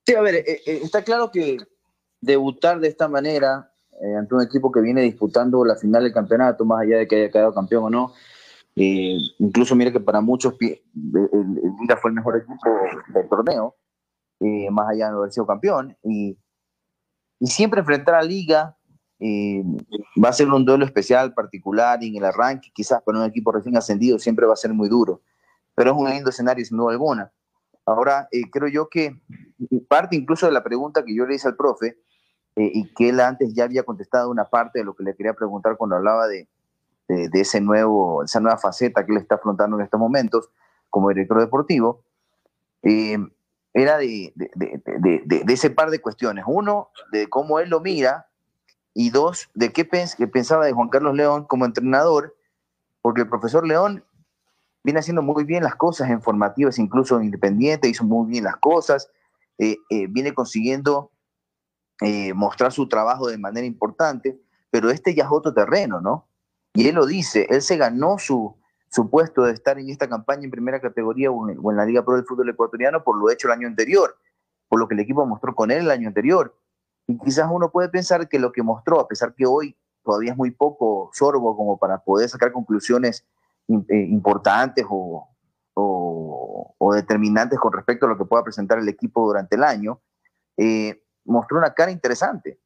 Sí, 0.07 0.14
a 0.14 0.22
ver, 0.22 0.36
eh, 0.36 0.45
eh, 0.64 0.80
está 0.82 1.05
claro 1.05 1.30
que 1.30 1.59
debutar 2.20 2.80
de 2.80 2.88
esta 2.88 3.09
manera 3.09 3.70
eh, 4.03 4.16
ante 4.16 4.34
un 4.34 4.43
equipo 4.43 4.72
que 4.72 4.80
viene 4.80 5.03
disputando 5.03 5.66
la 5.66 5.76
final 5.76 6.05
del 6.05 6.14
campeonato, 6.14 6.64
más 6.64 6.80
allá 6.80 6.97
de 6.97 7.07
que 7.07 7.16
haya 7.16 7.30
quedado 7.30 7.53
campeón 7.53 7.84
o 7.84 7.90
no, 7.90 8.14
incluso 8.74 9.76
mire 9.76 9.93
que 9.93 10.01
para 10.01 10.22
muchos 10.22 10.55
el 10.61 10.80
Liga 11.78 11.99
fue 11.99 12.11
el 12.11 12.14
mejor 12.14 12.38
equipo 12.38 12.70
del 13.09 13.28
torneo, 13.28 13.76
más 14.70 14.88
allá 14.90 15.09
de 15.09 15.16
haber 15.16 15.32
sido 15.32 15.47
campeón, 15.47 15.97
y 16.03 16.36
siempre 17.40 17.80
enfrentar 17.80 18.14
a 18.14 18.22
Liga 18.22 18.76
eh, 19.18 19.62
va 20.22 20.28
a 20.30 20.32
ser 20.32 20.49
un 20.49 20.64
duelo 20.64 20.84
especial, 20.84 21.32
particular, 21.34 22.03
y 22.03 22.09
en 22.09 22.16
el 22.16 22.24
arranque, 22.24 22.70
quizás 22.74 23.03
para 23.03 23.18
un 23.18 23.24
equipo 23.24 23.53
recién 23.53 23.76
ascendido, 23.76 24.18
siempre 24.18 24.47
va 24.47 24.53
a 24.53 24.57
ser 24.57 24.72
muy 24.72 24.88
duro. 24.88 25.22
Pero 25.74 25.93
es 25.93 25.97
un 25.97 26.11
lindo 26.11 26.30
escenario, 26.30 26.64
sin 26.64 26.76
duda 26.76 26.93
alguna. 26.93 27.32
Ahora, 27.86 28.28
eh, 28.30 28.51
creo 28.51 28.68
yo 28.68 28.88
que 28.88 29.20
parte 29.88 30.16
incluso 30.16 30.47
de 30.47 30.53
la 30.53 30.62
pregunta 30.62 31.05
que 31.05 31.14
yo 31.14 31.26
le 31.26 31.36
hice 31.36 31.49
al 31.49 31.57
profe, 31.57 31.99
eh, 32.57 32.70
y 32.74 32.93
que 32.95 33.09
él 33.09 33.20
antes 33.20 33.55
ya 33.55 33.64
había 33.64 33.82
contestado 33.82 34.30
una 34.30 34.45
parte 34.45 34.80
de 34.80 34.84
lo 34.84 34.95
que 34.95 35.05
le 35.05 35.14
quería 35.14 35.34
preguntar 35.34 35.76
cuando 35.76 35.97
hablaba 35.97 36.26
de, 36.26 36.49
de, 37.09 37.28
de 37.28 37.40
ese 37.40 37.61
nuevo, 37.61 38.24
esa 38.24 38.40
nueva 38.40 38.59
faceta 38.59 39.07
que 39.07 39.12
él 39.12 39.18
está 39.18 39.36
afrontando 39.36 39.76
en 39.78 39.84
estos 39.84 39.99
momentos 39.99 40.51
como 40.90 41.09
director 41.09 41.40
deportivo. 41.40 42.05
Era 43.75 43.97
de, 43.99 44.33
de, 44.35 45.23
de, 45.25 45.53
ese 45.53 45.70
par 45.70 45.91
de 45.91 46.01
cuestiones. 46.01 46.45
Uno, 46.47 46.91
de 47.11 47.29
cómo 47.29 47.59
él 47.59 47.70
lo 47.70 47.81
mira, 47.81 48.27
y 48.95 49.11
dos, 49.11 49.49
de 49.55 49.73
qué 49.73 49.85
pens 49.85 50.14
que 50.14 50.27
pensaba 50.27 50.66
de 50.66 50.73
Juan 50.73 50.89
Carlos 50.89 51.14
León 51.14 51.47
como 51.47 51.64
entrenador, 51.64 52.37
porque 53.01 53.23
el 53.23 53.29
profesor 53.29 53.66
León 53.66 54.05
viene 54.85 55.01
haciendo 55.01 55.23
muy 55.23 55.45
bien 55.45 55.62
las 55.62 55.77
cosas 55.77 56.11
en 56.11 56.23
formativas, 56.23 56.79
incluso 56.79 57.16
en 57.16 57.25
Independiente, 57.25 57.89
hizo 57.89 58.05
muy 58.05 58.29
bien 58.29 58.45
las 58.45 58.57
cosas, 58.57 59.11
eh, 59.59 59.77
eh, 59.91 60.07
viene 60.09 60.35
consiguiendo 60.35 61.12
eh, 62.01 62.35
mostrar 62.35 62.73
su 62.73 62.89
trabajo 62.89 63.29
de 63.29 63.39
manera 63.39 63.66
importante, 63.66 64.39
pero 64.70 64.91
este 64.91 65.14
ya 65.14 65.25
es 65.25 65.31
otro 65.31 65.55
terreno, 65.55 66.01
¿no? 66.01 66.29
Y 66.75 66.89
él 66.89 66.97
lo 66.97 67.07
dice, 67.07 67.47
él 67.51 67.62
se 67.62 67.77
ganó 67.77 68.18
su, 68.18 68.57
su 68.93 69.09
puesto 69.09 69.45
de 69.45 69.53
estar 69.53 69.78
en 69.78 69.88
esta 69.88 70.07
campaña 70.07 70.45
en 70.45 70.51
primera 70.51 70.78
categoría 70.78 71.30
o 71.30 71.49
en, 71.49 71.76
la 71.76 71.86
Liga 71.86 72.05
Pro 72.05 72.14
del 72.14 72.26
Fútbol 72.26 72.51
Ecuatoriano 72.51 73.03
por 73.03 73.18
lo 73.18 73.30
hecho 73.30 73.49
el 73.49 73.55
año 73.55 73.66
anterior, 73.66 74.18
por 74.68 74.78
lo 74.78 74.86
que 74.86 74.95
el 74.95 75.01
equipo 75.01 75.24
mostró 75.24 75.55
con 75.55 75.70
él 75.70 75.84
el 75.84 75.90
año 75.90 76.09
anterior. 76.09 76.55
Y 77.07 77.18
quizás 77.18 77.49
uno 77.51 77.70
puede 77.70 77.88
pensar 77.88 78.28
que 78.28 78.38
lo 78.38 78.53
que 78.53 78.62
mostró, 78.62 79.01
a 79.01 79.09
pesar 79.09 79.34
que 79.34 79.47
hoy 79.47 79.74
todavía 80.05 80.32
es 80.32 80.36
muy 80.36 80.51
poco 80.51 81.11
sorbo 81.14 81.57
como 81.57 81.78
para 81.78 82.05
poder 82.05 82.28
sacar 82.28 82.53
conclusiones 82.53 83.24
eh, 83.68 84.07
importantes 84.11 84.84
o, 84.88 85.28
determinantes 86.95 87.59
con 87.59 87.72
respecto 87.72 88.05
a 88.05 88.11
lo 88.11 88.18
que 88.18 88.26
pueda 88.26 88.45
presentar 88.45 88.78
el 88.78 88.86
equipo 88.86 89.24
durante 89.24 89.57
el 89.57 89.64
año, 89.64 90.03
eh, 90.59 91.03
mostró 91.24 91.57
una 91.57 91.72
cara 91.72 91.90
interesante 91.90 92.61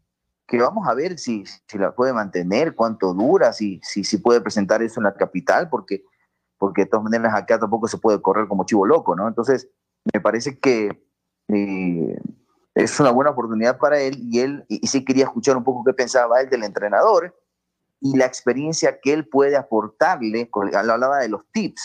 que 0.48 0.58
vamos 0.58 0.88
a 0.88 0.94
ver 0.94 1.16
si, 1.18 1.44
si 1.46 1.78
la 1.78 1.94
puede 1.94 2.12
mantener, 2.12 2.74
cuánto 2.74 3.14
dura, 3.14 3.52
si, 3.52 3.80
si, 3.84 4.02
si 4.02 4.18
puede 4.18 4.40
presentar 4.40 4.82
eso 4.82 4.98
en 4.98 5.04
la 5.04 5.14
capital, 5.14 5.68
porque 5.68 6.04
porque 6.58 6.82
de 6.82 6.86
todas 6.88 7.04
maneras 7.04 7.34
acá 7.34 7.58
tampoco 7.58 7.88
se 7.88 7.98
puede 7.98 8.20
correr 8.20 8.48
como 8.48 8.64
chivo 8.64 8.86
loco, 8.86 9.14
¿no? 9.14 9.28
Entonces, 9.28 9.68
me 10.12 10.20
parece 10.20 10.58
que 10.58 11.02
eh, 11.48 12.18
es 12.74 13.00
una 13.00 13.10
buena 13.10 13.30
oportunidad 13.30 13.78
para 13.78 14.00
él 14.00 14.18
y 14.20 14.40
él, 14.40 14.64
y, 14.68 14.84
y, 14.84 14.86
sí 14.86 15.04
quería 15.04 15.24
escuchar 15.24 15.56
un 15.56 15.64
poco 15.64 15.84
qué 15.84 15.92
pensaba 15.92 16.40
él 16.40 16.50
del 16.50 16.64
entrenador 16.64 17.34
y 18.00 18.16
la 18.16 18.26
experiencia 18.26 19.00
que 19.00 19.12
él 19.12 19.28
puede 19.28 19.56
aportarle, 19.56 20.50
hablaba 20.74 21.18
de 21.18 21.28
los 21.28 21.42
tips 21.52 21.82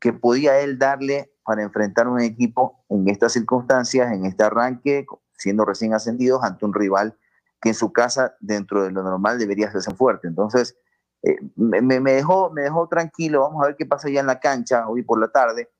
que 0.00 0.12
podía 0.12 0.60
él 0.60 0.78
darle 0.78 1.32
para 1.44 1.62
enfrentar 1.62 2.08
un 2.08 2.20
equipo 2.20 2.84
en 2.88 3.08
estas 3.08 3.32
circunstancias, 3.32 4.12
en 4.12 4.24
este 4.26 4.44
arranque, 4.44 5.06
siendo 5.36 5.64
recién 5.64 5.94
ascendidos 5.94 6.42
ante 6.42 6.64
un 6.64 6.74
rival 6.74 7.18
que 7.60 7.70
en 7.70 7.74
su 7.74 7.92
casa, 7.92 8.36
dentro 8.40 8.84
de 8.84 8.90
lo 8.90 9.02
normal, 9.02 9.38
debería 9.38 9.70
ser 9.70 9.94
fuerte. 9.96 10.28
Entonces, 10.28 10.76
eh, 11.24 11.38
me, 11.56 11.80
me, 11.80 12.12
dejó, 12.12 12.50
me 12.50 12.62
dejó 12.62 12.86
tranquilo. 12.88 13.40
Vamos 13.40 13.62
a 13.62 13.66
ver 13.66 13.76
qué 13.76 13.86
pasa 13.86 14.08
ya 14.10 14.20
en 14.20 14.26
la 14.26 14.40
cancha 14.40 14.88
hoy 14.88 15.02
por 15.02 15.18
la 15.18 15.28
tarde, 15.28 15.70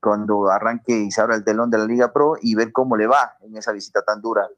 cuando 0.00 0.50
arranque 0.50 0.92
y 0.92 1.10
se 1.10 1.20
abra 1.20 1.36
el 1.36 1.44
telón 1.44 1.70
de 1.70 1.78
la 1.78 1.84
Liga 1.86 2.12
Pro 2.12 2.36
y 2.40 2.54
ver 2.54 2.72
cómo 2.72 2.96
le 2.96 3.06
va 3.06 3.34
en 3.42 3.56
esa 3.56 3.72
visita 3.72 4.02
tan 4.02 4.20
dura 4.20 4.48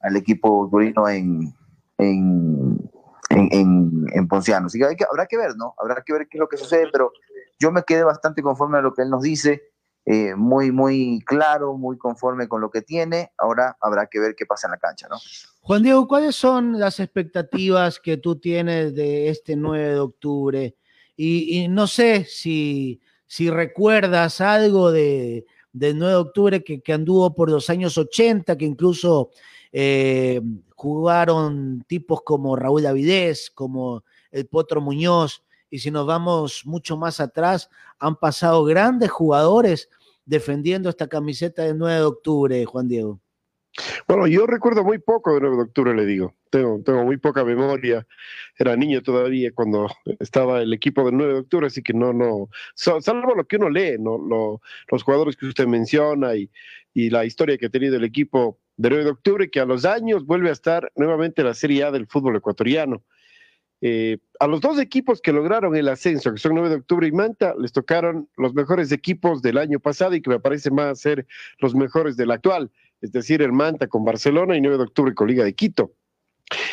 al 0.00 0.16
equipo 0.16 0.68
turino 0.70 1.08
en, 1.08 1.52
en, 1.98 2.90
en, 3.30 3.48
en, 3.52 4.06
en 4.12 4.28
Ponciano. 4.28 4.66
Así 4.66 4.78
que, 4.78 4.86
hay 4.86 4.96
que 4.96 5.04
habrá 5.04 5.26
que 5.26 5.36
ver, 5.36 5.56
¿no? 5.56 5.74
Habrá 5.78 6.02
que 6.04 6.12
ver 6.12 6.28
qué 6.28 6.38
es 6.38 6.40
lo 6.40 6.48
que 6.48 6.56
sucede, 6.56 6.88
pero 6.92 7.12
yo 7.58 7.72
me 7.72 7.82
quedé 7.82 8.04
bastante 8.04 8.42
conforme 8.42 8.78
a 8.78 8.82
lo 8.82 8.94
que 8.94 9.02
él 9.02 9.10
nos 9.10 9.22
dice. 9.22 9.62
Eh, 10.10 10.34
muy, 10.34 10.72
muy 10.72 11.22
claro, 11.26 11.76
muy 11.76 11.98
conforme 11.98 12.48
con 12.48 12.62
lo 12.62 12.70
que 12.70 12.80
tiene. 12.80 13.30
Ahora 13.36 13.76
habrá 13.78 14.06
que 14.06 14.18
ver 14.18 14.34
qué 14.34 14.46
pasa 14.46 14.66
en 14.66 14.70
la 14.70 14.78
cancha, 14.78 15.06
¿no? 15.06 15.18
Juan 15.60 15.82
Diego, 15.82 16.08
¿cuáles 16.08 16.34
son 16.34 16.80
las 16.80 16.98
expectativas 16.98 18.00
que 18.00 18.16
tú 18.16 18.36
tienes 18.36 18.94
de 18.94 19.28
este 19.28 19.54
9 19.54 19.84
de 19.84 19.98
octubre? 19.98 20.74
Y, 21.14 21.68
no 21.68 21.86
sé 21.86 22.24
si, 22.24 23.02
si 23.26 23.50
recuerdas 23.50 24.40
algo 24.40 24.90
de, 24.90 25.44
del 25.74 25.98
9 25.98 26.12
de 26.12 26.18
octubre 26.18 26.64
que, 26.64 26.80
que, 26.80 26.92
anduvo 26.94 27.34
por 27.34 27.50
los 27.50 27.68
años 27.68 27.98
80, 27.98 28.56
que 28.56 28.64
incluso 28.64 29.28
eh, 29.72 30.40
jugaron 30.74 31.84
tipos 31.86 32.22
como 32.22 32.56
Raúl 32.56 32.86
Avidez, 32.86 33.50
como 33.50 34.04
el 34.30 34.46
Potro 34.46 34.80
Muñoz, 34.80 35.42
y 35.68 35.80
si 35.80 35.90
nos 35.90 36.06
vamos 36.06 36.62
mucho 36.64 36.96
más 36.96 37.20
atrás, 37.20 37.68
han 37.98 38.16
pasado 38.16 38.64
grandes 38.64 39.10
jugadores 39.10 39.90
defendiendo 40.28 40.90
esta 40.90 41.08
camiseta 41.08 41.64
del 41.64 41.78
9 41.78 41.94
de 41.96 42.02
octubre, 42.02 42.64
Juan 42.66 42.86
Diego. 42.86 43.20
Bueno, 44.06 44.26
yo 44.26 44.46
recuerdo 44.46 44.84
muy 44.84 44.98
poco 44.98 45.34
de 45.34 45.40
9 45.40 45.56
de 45.56 45.62
octubre, 45.62 45.94
le 45.94 46.04
digo. 46.04 46.34
Tengo, 46.50 46.82
tengo 46.84 47.04
muy 47.04 47.16
poca 47.16 47.44
memoria. 47.44 48.06
Era 48.58 48.76
niño 48.76 49.02
todavía 49.02 49.52
cuando 49.54 49.88
estaba 50.20 50.60
el 50.62 50.72
equipo 50.72 51.04
del 51.04 51.16
9 51.16 51.32
de 51.32 51.40
octubre, 51.40 51.66
así 51.66 51.82
que 51.82 51.94
no, 51.94 52.12
no, 52.12 52.48
salvo 52.74 53.34
lo 53.34 53.46
que 53.46 53.56
uno 53.56 53.70
lee, 53.70 53.96
¿no? 53.98 54.18
los 54.90 55.02
jugadores 55.02 55.36
que 55.36 55.46
usted 55.46 55.66
menciona 55.66 56.34
y, 56.36 56.50
y 56.92 57.10
la 57.10 57.24
historia 57.24 57.56
que 57.56 57.66
ha 57.66 57.70
tenido 57.70 57.96
el 57.96 58.04
equipo 58.04 58.58
del 58.76 58.92
9 58.92 59.04
de 59.04 59.10
octubre, 59.10 59.50
que 59.50 59.60
a 59.60 59.64
los 59.64 59.84
años 59.84 60.26
vuelve 60.26 60.50
a 60.50 60.52
estar 60.52 60.92
nuevamente 60.96 61.42
en 61.42 61.48
la 61.48 61.54
Serie 61.54 61.84
A 61.84 61.90
del 61.90 62.06
fútbol 62.06 62.36
ecuatoriano. 62.36 63.02
Eh, 63.80 64.18
a 64.40 64.46
los 64.48 64.60
dos 64.60 64.78
equipos 64.80 65.20
que 65.20 65.32
lograron 65.32 65.76
el 65.76 65.88
ascenso, 65.88 66.32
que 66.32 66.38
son 66.38 66.54
9 66.54 66.68
de 66.68 66.74
octubre 66.76 67.06
y 67.06 67.12
Manta, 67.12 67.54
les 67.58 67.72
tocaron 67.72 68.28
los 68.36 68.54
mejores 68.54 68.90
equipos 68.90 69.40
del 69.40 69.58
año 69.58 69.78
pasado 69.78 70.14
y 70.14 70.20
que 70.20 70.30
me 70.30 70.40
parece 70.40 70.70
más 70.70 71.00
ser 71.00 71.26
los 71.60 71.74
mejores 71.74 72.16
del 72.16 72.32
actual, 72.32 72.70
es 73.00 73.12
decir, 73.12 73.40
el 73.40 73.52
Manta 73.52 73.86
con 73.86 74.04
Barcelona 74.04 74.56
y 74.56 74.60
9 74.60 74.78
de 74.78 74.82
octubre 74.82 75.14
con 75.14 75.28
Liga 75.28 75.44
de 75.44 75.54
Quito. 75.54 75.92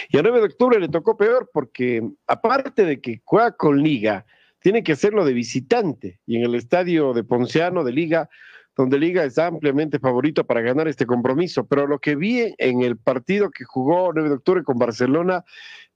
Y 0.09 0.17
a 0.17 0.23
9 0.23 0.39
de 0.39 0.45
octubre 0.45 0.79
le 0.79 0.89
tocó 0.89 1.17
peor 1.17 1.49
porque 1.53 2.01
aparte 2.27 2.85
de 2.85 3.01
que 3.01 3.21
juega 3.23 3.51
con 3.51 3.83
Liga, 3.83 4.25
tiene 4.59 4.83
que 4.83 4.93
hacerlo 4.93 5.25
de 5.25 5.33
visitante 5.33 6.21
y 6.25 6.37
en 6.37 6.43
el 6.43 6.55
estadio 6.55 7.13
de 7.13 7.23
Ponciano 7.23 7.83
de 7.83 7.91
Liga 7.91 8.29
donde 8.75 8.99
Liga 8.99 9.23
es 9.23 9.37
ampliamente 9.37 9.99
favorito 9.99 10.45
para 10.45 10.61
ganar 10.61 10.87
este 10.87 11.05
compromiso. 11.05 11.65
Pero 11.65 11.87
lo 11.87 11.99
que 11.99 12.15
vi 12.15 12.53
en 12.57 12.81
el 12.81 12.97
partido 12.97 13.49
que 13.49 13.63
jugó 13.63 14.11
9 14.13 14.29
de 14.29 14.35
octubre 14.35 14.63
con 14.63 14.77
Barcelona 14.77 15.43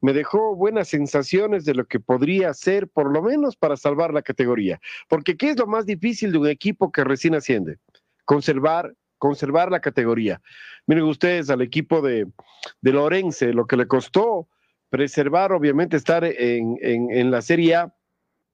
me 0.01 0.13
dejó 0.13 0.55
buenas 0.55 0.87
sensaciones 0.87 1.65
de 1.65 1.73
lo 1.73 1.85
que 1.85 1.99
podría 1.99 2.53
ser, 2.53 2.87
por 2.87 3.11
lo 3.11 3.21
menos 3.21 3.57
para 3.57 3.75
salvar 3.75 4.13
la 4.13 4.21
categoría. 4.21 4.79
Porque 5.09 5.35
¿qué 5.35 5.49
es 5.51 5.57
lo 5.57 5.67
más 5.67 5.85
difícil 5.85 6.31
de 6.31 6.37
un 6.37 6.47
equipo 6.47 6.91
que 6.91 7.03
recién 7.03 7.35
asciende? 7.35 7.77
Conservar 8.25 8.93
conservar 9.19 9.69
la 9.69 9.81
categoría. 9.81 10.41
Miren 10.87 11.03
ustedes 11.03 11.49
al 11.49 11.61
equipo 11.61 12.01
de, 12.01 12.25
de 12.81 12.91
Lorense, 12.93 13.53
lo 13.53 13.67
que 13.67 13.75
le 13.77 13.85
costó 13.85 14.47
preservar, 14.89 15.51
obviamente, 15.51 15.97
estar 15.97 16.23
en, 16.23 16.77
en, 16.81 17.11
en 17.11 17.29
la 17.29 17.41
Serie 17.41 17.75
A 17.75 17.93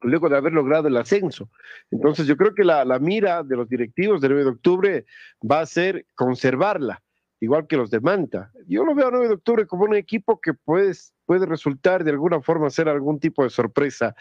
luego 0.05 0.29
de 0.29 0.37
haber 0.37 0.53
logrado 0.53 0.87
el 0.87 0.97
ascenso. 0.97 1.49
Entonces 1.91 2.27
yo 2.27 2.37
creo 2.37 2.53
que 2.53 2.63
la, 2.63 2.85
mira 2.99 3.43
de 3.43 3.55
los 3.55 3.67
directivos 3.67 4.21
del 4.21 4.31
9 4.31 4.43
de 4.43 4.51
octubre 4.51 5.05
va 5.49 5.61
a 5.61 5.65
ser 5.65 6.05
conservarla, 6.15 7.03
igual 7.39 7.67
que 7.67 7.77
los 7.77 7.89
de 7.89 7.99
Manta. 7.99 8.51
Yo 8.67 8.85
lo 8.85 8.95
veo 8.95 9.07
a 9.07 9.11
9 9.11 9.27
de 9.27 9.33
octubre 9.33 9.67
como 9.67 9.85
un 9.85 9.95
equipo 9.95 10.39
que 10.39 10.53
puede, 10.53 10.93
puede 11.25 11.45
resultar 11.45 12.03
de 12.03 12.11
alguna 12.11 12.41
forma 12.41 12.69
ser 12.69 12.89
algún 12.89 13.19
tipo 13.19 13.43
de 13.43 13.49
sorpresa. 13.49 14.15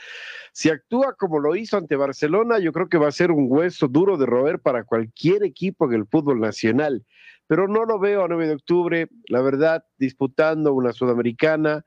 Si 0.52 0.70
actúa 0.70 1.14
como 1.14 1.38
lo 1.38 1.56
hizo 1.56 1.76
ante 1.76 1.96
Barcelona, 1.96 2.58
yo 2.58 2.72
creo 2.72 2.88
que 2.88 2.98
va 2.98 3.08
a 3.08 3.12
ser 3.12 3.30
un 3.30 3.46
hueso 3.48 3.88
duro 3.88 4.16
de 4.16 4.26
roer 4.26 4.60
para 4.60 4.84
cualquier 4.84 5.44
equipo 5.44 5.86
en 5.86 5.94
el 6.00 6.06
fútbol 6.06 6.40
nacional. 6.40 7.04
Pero 7.46 7.68
no 7.68 7.84
lo 7.84 7.98
veo 7.98 8.24
a 8.24 8.28
9 8.28 8.46
de 8.46 8.54
octubre, 8.54 9.08
la 9.28 9.42
verdad, 9.42 9.84
disputando 9.98 10.72
una 10.72 10.92
sudamericana 10.92 11.84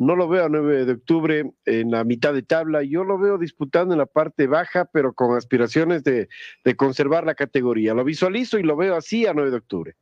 no 0.00 0.16
lo 0.16 0.28
veo 0.28 0.46
a 0.46 0.48
9 0.48 0.86
de 0.86 0.92
octubre 0.92 1.52
en 1.66 1.90
la 1.90 2.04
mitad 2.04 2.32
de 2.32 2.42
tabla, 2.42 2.82
yo 2.82 3.04
lo 3.04 3.18
veo 3.18 3.36
disputando 3.36 3.92
en 3.92 3.98
la 3.98 4.06
parte 4.06 4.46
baja, 4.46 4.86
pero 4.86 5.12
con 5.12 5.36
aspiraciones 5.36 6.02
de, 6.04 6.28
conservar 6.74 7.26
la 7.26 7.34
categoría. 7.34 7.92
Lo 7.92 8.02
visualizo 8.02 8.58
y 8.58 8.62
lo 8.62 8.76
veo 8.76 8.96
así 8.96 9.26
a 9.26 9.34
9 9.34 9.50
de 9.50 9.56
octubre. 9.58 9.96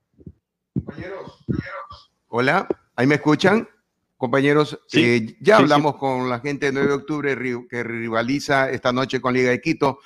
Compañeros, 0.72 1.44
hola, 2.28 2.68
¿ahí 2.94 3.08
me 3.08 3.16
escuchan? 3.16 3.68
Compañeros, 4.16 4.78
eh, 4.92 5.36
ya 5.40 5.56
hablamos 5.56 5.96
con 5.96 6.28
la 6.28 6.38
gente 6.38 6.66
de 6.66 6.72
9 6.72 6.88
de 6.88 6.94
octubre 6.94 7.36
que 7.68 7.82
rivaliza 7.82 8.70
esta 8.70 8.92
noche 8.92 9.20
con 9.20 9.34
Liga 9.34 9.50
de 9.50 9.60
Quito. 9.60 9.98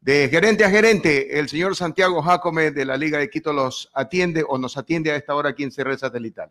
De 0.00 0.30
gerente 0.30 0.64
a 0.64 0.70
gerente, 0.70 1.38
el 1.38 1.50
señor 1.50 1.76
Santiago 1.76 2.22
Jacome 2.22 2.70
de 2.70 2.86
la 2.86 2.96
Liga 2.96 3.18
de 3.18 3.28
Quito 3.28 3.52
los 3.52 3.90
atiende 3.92 4.42
o 4.48 4.56
nos 4.56 4.78
atiende 4.78 5.12
a 5.12 5.16
esta 5.16 5.34
hora 5.34 5.50
aquí 5.50 5.64
en 5.64 5.70
CR 5.70 5.98
Satelital. 5.98 6.50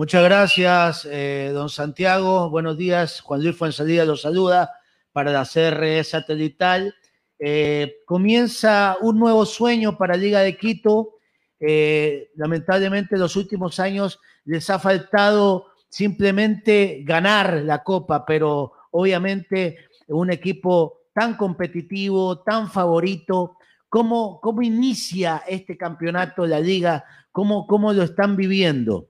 Muchas 0.00 0.24
gracias, 0.24 1.04
eh, 1.10 1.50
don 1.52 1.68
Santiago. 1.68 2.48
Buenos 2.48 2.78
días. 2.78 3.20
Juan 3.20 3.42
Luis 3.42 3.54
Fuenzalida 3.54 4.06
los 4.06 4.22
saluda 4.22 4.72
para 5.12 5.30
la 5.30 5.44
CRE 5.44 6.02
satelital. 6.04 6.94
Eh, 7.38 7.96
comienza 8.06 8.96
un 9.02 9.18
nuevo 9.18 9.44
sueño 9.44 9.98
para 9.98 10.16
Liga 10.16 10.40
de 10.40 10.56
Quito. 10.56 11.18
Eh, 11.60 12.30
lamentablemente, 12.36 13.16
en 13.16 13.20
los 13.20 13.36
últimos 13.36 13.78
años 13.78 14.18
les 14.46 14.70
ha 14.70 14.78
faltado 14.78 15.66
simplemente 15.90 17.02
ganar 17.04 17.60
la 17.62 17.82
Copa, 17.82 18.24
pero 18.24 18.72
obviamente 18.92 19.76
un 20.08 20.30
equipo 20.30 21.02
tan 21.12 21.36
competitivo, 21.36 22.38
tan 22.38 22.70
favorito. 22.70 23.58
¿Cómo, 23.90 24.40
cómo 24.40 24.62
inicia 24.62 25.42
este 25.46 25.76
campeonato 25.76 26.46
la 26.46 26.58
Liga? 26.58 27.04
¿Cómo, 27.32 27.66
cómo 27.66 27.92
lo 27.92 28.02
están 28.02 28.34
viviendo? 28.34 29.09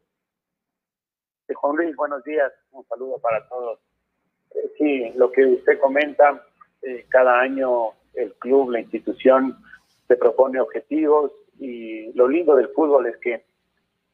Juan 1.55 1.77
Luis, 1.77 1.97
buenos 1.97 2.23
días, 2.25 2.53
un 2.73 2.85
saludo 2.87 3.19
para 3.19 3.47
todos. 3.49 3.79
Eh, 4.55 4.71
sí, 4.79 5.13
lo 5.17 5.31
que 5.31 5.45
usted 5.45 5.79
comenta, 5.79 6.45
eh, 6.83 7.07
cada 7.09 7.41
año 7.41 7.91
el 8.15 8.33
club, 8.35 8.71
la 8.71 8.81
institución 8.81 9.57
se 10.09 10.17
propone 10.17 10.61
objetivos 10.61 11.33
y 11.59 12.13
lo 12.15 12.29
lindo 12.29 12.57
del 12.57 12.69
fútbol 12.69 13.07
es 13.07 13.17
que 13.19 13.45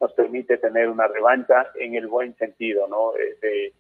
nos 0.01 0.13
permite 0.13 0.59
tener 0.59 0.89
una 0.89 1.07
revancha 1.09 1.71
en 1.77 1.95
el 1.95 2.07
buen 2.07 2.37
sentido, 2.37 2.87
¿no? 2.89 3.17
Eh, 3.17 3.73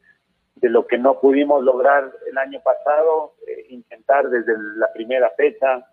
de, 0.57 0.69
lo 0.70 0.87
que 0.87 0.99
no 0.99 1.20
pudimos 1.20 1.62
lograr 1.62 2.12
el 2.28 2.39
año 2.39 2.61
pasado, 2.62 3.35
intentar 3.69 4.28
desde 4.28 4.55
la 4.77 4.93
primera 4.93 5.31
fecha, 5.37 5.87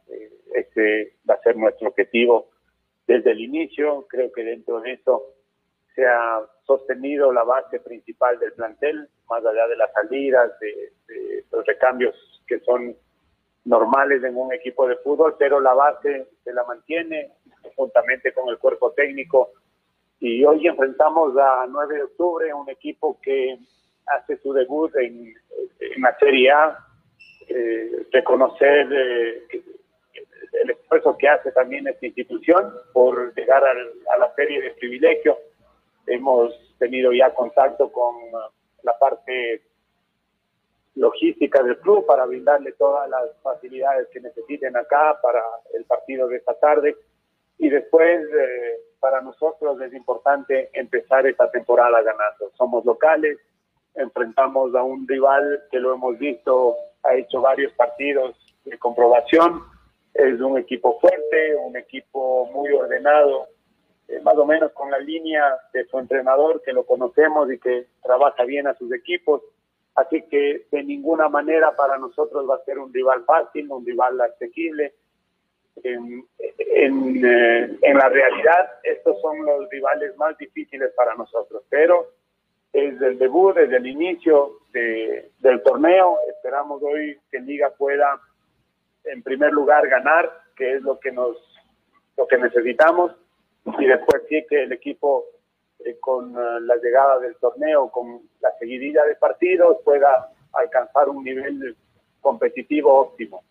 ese 0.56 1.14
va 1.30 1.36
a 1.36 1.42
ser 1.42 1.58
nuestro 1.58 1.90
objetivo 1.90 2.48
desde 3.06 3.32
el 3.32 3.42
inicio, 3.42 4.08
creo 4.10 4.32
que 4.32 4.44
dentro 4.44 4.80
de 4.82 4.94
eso 4.94 5.22
se 5.94 6.08
ha 6.08 6.42
sostenido 6.66 7.32
la 7.32 7.44
base 7.44 7.80
principal 7.80 8.40
del 8.40 8.54
plantel, 8.54 9.08
más 9.30 9.46
allá 9.46 9.68
de 9.68 9.76
las 9.76 9.92
salidas, 9.92 10.52
de, 10.60 10.94
los 11.52 11.66
recambios 11.66 12.16
que 12.48 12.60
son 12.62 12.96
normales 13.66 14.24
en 14.24 14.36
un 14.36 14.54
equipo 14.54 14.88
de 14.88 14.98
fútbol, 14.98 15.36
pero 15.38 15.60
la 15.60 15.74
base 15.74 16.28
se 16.44 16.54
la 16.54 16.64
mantiene 16.64 17.32
juntamente 17.76 18.34
con 18.34 18.50
el 18.50 18.58
cuerpo 18.58 18.92
técnico. 18.92 19.52
Y 20.20 20.44
hoy 20.46 20.68
enfrentamos 20.68 21.38
a 21.38 21.66
9 21.70 21.96
de 21.96 22.04
octubre, 22.04 22.54
un 22.54 22.70
equipo 22.70 23.20
que 23.22 23.58
hace 24.06 24.38
su 24.38 24.54
debut 24.54 24.94
en, 24.96 25.34
la 25.98 26.18
Serie 26.18 26.52
A, 26.52 26.78
eh, 27.48 28.08
reconocer 28.12 28.88
eh, 28.92 29.44
el 30.62 30.70
esfuerzo 30.72 31.18
que 31.18 31.28
hace 31.28 31.52
también 31.52 31.88
esta 31.88 32.06
institución 32.06 32.74
por 32.94 33.34
llegar 33.36 33.64
a 33.64 34.18
la 34.18 34.34
serie 34.36 34.62
de 34.62 34.72
privilegio 34.72 35.38
Hemos 36.08 36.54
tenido 36.78 37.12
ya 37.14 37.34
contacto 37.34 37.92
con 37.92 38.16
uh, 38.16 38.50
la 38.84 38.98
parte 38.98 39.62
logística 40.96 41.64
del 41.64 41.78
club 41.80 42.06
para 42.06 42.26
brindarle 42.26 42.74
todas 42.74 43.10
las 43.10 43.36
facilidades 43.42 44.08
que 44.10 44.20
necesiten 44.20 44.76
acá 44.78 45.18
para 45.22 45.42
el 45.74 45.86
partido 45.86 46.28
de 46.28 46.38
esta 46.38 46.54
tarde. 46.56 46.96
Y 47.58 47.70
después, 47.70 48.22
eh, 48.28 48.80
para 49.00 49.22
nosotros 49.22 49.82
es 49.82 49.94
importante 49.94 50.70
empezar 50.74 51.26
esta 51.28 51.50
temporada 51.52 52.02
ganando. 52.02 52.52
Somos 52.58 52.86
locales, 52.86 53.38
enfrentamos 53.96 54.74
a 54.76 54.84
un 54.84 55.08
rival 55.08 55.64
que 55.72 55.80
lo 55.80 55.94
hemos 55.94 56.18
visto, 56.18 56.76
ha 57.04 57.16
hecho 57.16 57.42
varios 57.42 57.74
partidos 57.74 58.36
de 58.66 58.78
comprobación. 58.78 59.62
Es 60.14 60.40
un 60.40 60.58
equipo 60.58 61.00
fuerte, 61.00 61.56
un 61.56 61.76
equipo 61.76 62.46
muy 62.54 62.72
ordenado, 62.72 63.48
eh, 64.08 64.20
más 64.22 64.36
o 64.38 64.46
menos 64.46 64.72
con 64.74 64.92
la 64.92 65.00
línea 65.00 65.58
de 65.72 65.86
su 65.86 65.98
entrenador, 65.98 66.62
que 66.64 66.74
lo 66.74 66.86
conocemos 66.86 67.52
y 67.52 67.60
que 67.60 67.88
trabaja 68.04 68.44
bien 68.44 68.68
a 68.68 68.76
sus 68.76 68.92
equipos. 68.92 69.42
Así 69.96 70.24
que 70.24 70.66
de 70.72 70.84
ninguna 70.84 71.30
manera 71.30 71.76
para 71.76 71.98
nosotros 71.98 72.50
va 72.50 72.56
a 72.56 72.66
ser 72.66 72.80
un 72.80 72.94
rival 72.94 73.24
fácil, 73.26 73.72
un 73.72 73.86
rival 73.86 74.20
asequible. 74.22 74.94
En, 75.84 76.26
eh, 76.40 77.78
en, 77.82 77.98
la 77.98 78.10
realidad, 78.10 78.72
estos 78.84 79.20
son 79.22 79.44
los 79.44 79.70
rivales 79.70 80.16
más 80.18 80.38
difíciles 80.38 80.92
para 80.96 81.16
nosotros, 81.16 81.64
pero 81.70 82.10
desde 82.72 83.08
el 83.08 83.18
debut, 83.18 83.56
desde 83.56 83.78
el 83.78 83.88
inicio 83.88 84.60
del 84.72 85.64
torneo, 85.64 86.18
esperamos 86.30 86.82
hoy 86.84 87.20
que 87.32 87.40
Liga 87.40 87.72
pueda, 87.78 88.20
en 89.06 89.24
primer 89.24 89.52
lugar, 89.52 89.88
ganar, 89.88 90.32
que 90.56 90.76
es 90.76 90.82
lo 90.82 91.00
que 91.00 91.12
nos 91.12 91.38
lo 92.18 92.28
que 92.28 92.38
necesitamos, 92.38 93.12
y 93.66 93.86
después 93.86 94.24
sí 94.30 94.44
que 94.50 94.64
el 94.64 94.72
equipo 94.72 95.26
eh, 95.80 95.98
con 96.00 96.32
eh, 96.32 96.62
la 96.62 96.76
llegada 96.76 97.20
del 97.20 97.36
torneo, 97.38 97.90
con 97.90 98.22
la 98.42 98.50
seguidilla 98.60 99.04
de 99.06 99.16
partidos, 99.16 99.78
pueda 99.84 100.32
alcanzar 100.54 101.10
un 101.10 101.24
nivel 101.24 101.76
competitivo 102.22 102.94
óptimo. 102.94 103.44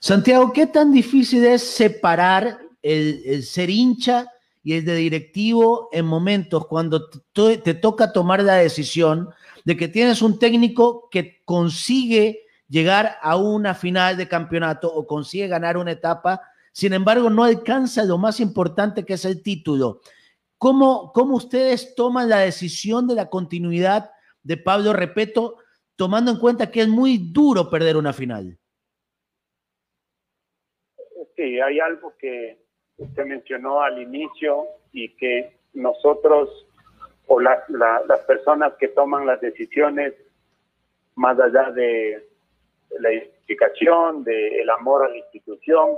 Santiago, 0.00 0.52
¿qué 0.52 0.66
tan 0.66 0.92
difícil 0.92 1.44
es 1.44 1.62
separar 1.62 2.58
el, 2.82 3.42
ser 3.42 3.70
hincha 3.70 4.32
y 4.62 4.74
el 4.74 4.84
de 4.84 4.94
directivo 4.94 5.88
en 5.92 6.06
momentos 6.06 6.66
cuando 6.66 7.08
te, 7.08 7.58
te 7.58 7.74
toca 7.74 8.12
tomar 8.12 8.42
la 8.42 8.54
decisión 8.54 9.28
de 9.64 9.76
que 9.76 9.88
tienes 9.88 10.22
un 10.22 10.38
técnico 10.38 11.08
que 11.10 11.42
consigue 11.44 12.46
llegar 12.68 13.16
a 13.20 13.36
una 13.36 13.74
final 13.74 14.16
de 14.16 14.28
campeonato 14.28 14.92
o 14.92 15.06
consigue 15.06 15.46
ganar 15.46 15.76
una 15.76 15.92
etapa, 15.92 16.40
sin 16.76 16.92
embargo 16.92 17.30
no 17.30 17.42
alcanza 17.42 18.04
lo 18.04 18.18
más 18.18 18.38
importante 18.38 19.06
que 19.06 19.14
es 19.14 19.24
el 19.24 19.42
título. 19.42 20.02
¿Cómo, 20.58 21.10
cómo 21.14 21.36
ustedes 21.36 21.94
toman 21.94 22.28
la 22.28 22.40
decisión 22.40 23.08
de 23.08 23.14
la 23.14 23.30
continuidad 23.30 24.10
de 24.42 24.58
Pablo 24.58 24.92
Repeto, 24.92 25.56
tomando 25.96 26.30
en 26.30 26.38
cuenta 26.38 26.70
que 26.70 26.82
es 26.82 26.88
muy 26.88 27.16
duro 27.32 27.70
perder 27.70 27.96
una 27.96 28.12
final? 28.12 28.58
Sí, 31.34 31.58
hay 31.58 31.80
algo 31.80 32.12
que 32.18 32.58
usted 32.98 33.24
mencionó 33.24 33.80
al 33.80 34.02
inicio 34.02 34.66
y 34.92 35.16
que 35.16 35.56
nosotros 35.72 36.66
o 37.26 37.40
las 37.40 38.20
personas 38.26 38.74
que 38.78 38.88
toman 38.88 39.24
las 39.24 39.40
decisiones 39.40 40.12
más 41.14 41.40
allá 41.40 41.70
de, 41.70 42.22
la 43.00 43.14
identificación, 43.14 44.24
del 44.24 44.68
amor 44.68 45.06
a 45.06 45.08
la 45.08 45.16
institución, 45.16 45.96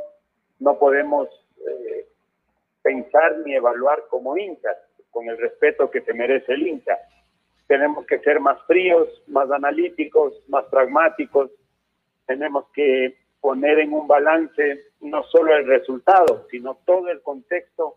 no 0.61 0.79
podemos 0.79 1.29
eh, 1.67 2.07
pensar 2.83 3.39
ni 3.45 3.55
evaluar 3.55 4.05
como 4.09 4.37
hinchas, 4.37 4.77
con 5.11 5.29
el 5.29 5.39
respeto 5.39 5.91
que 5.91 6.03
se 6.03 6.13
merece 6.13 6.53
el 6.53 6.67
hincha. 6.67 6.99
Tenemos 7.67 8.07
que 8.07 8.19
ser 8.21 8.41
más 8.41 8.61
fríos, 8.67 9.09
más 9.27 9.51
analíticos, 9.51 10.35
más 10.49 10.65
pragmáticos. 10.67 11.51
Tenemos 12.27 12.67
que 12.73 13.17
poner 13.41 13.79
en 13.79 13.93
un 13.93 14.07
balance 14.07 14.85
no 15.01 15.23
solo 15.25 15.55
el 15.55 15.67
resultado, 15.67 16.47
sino 16.51 16.79
todo 16.85 17.09
el 17.09 17.23
contexto 17.23 17.97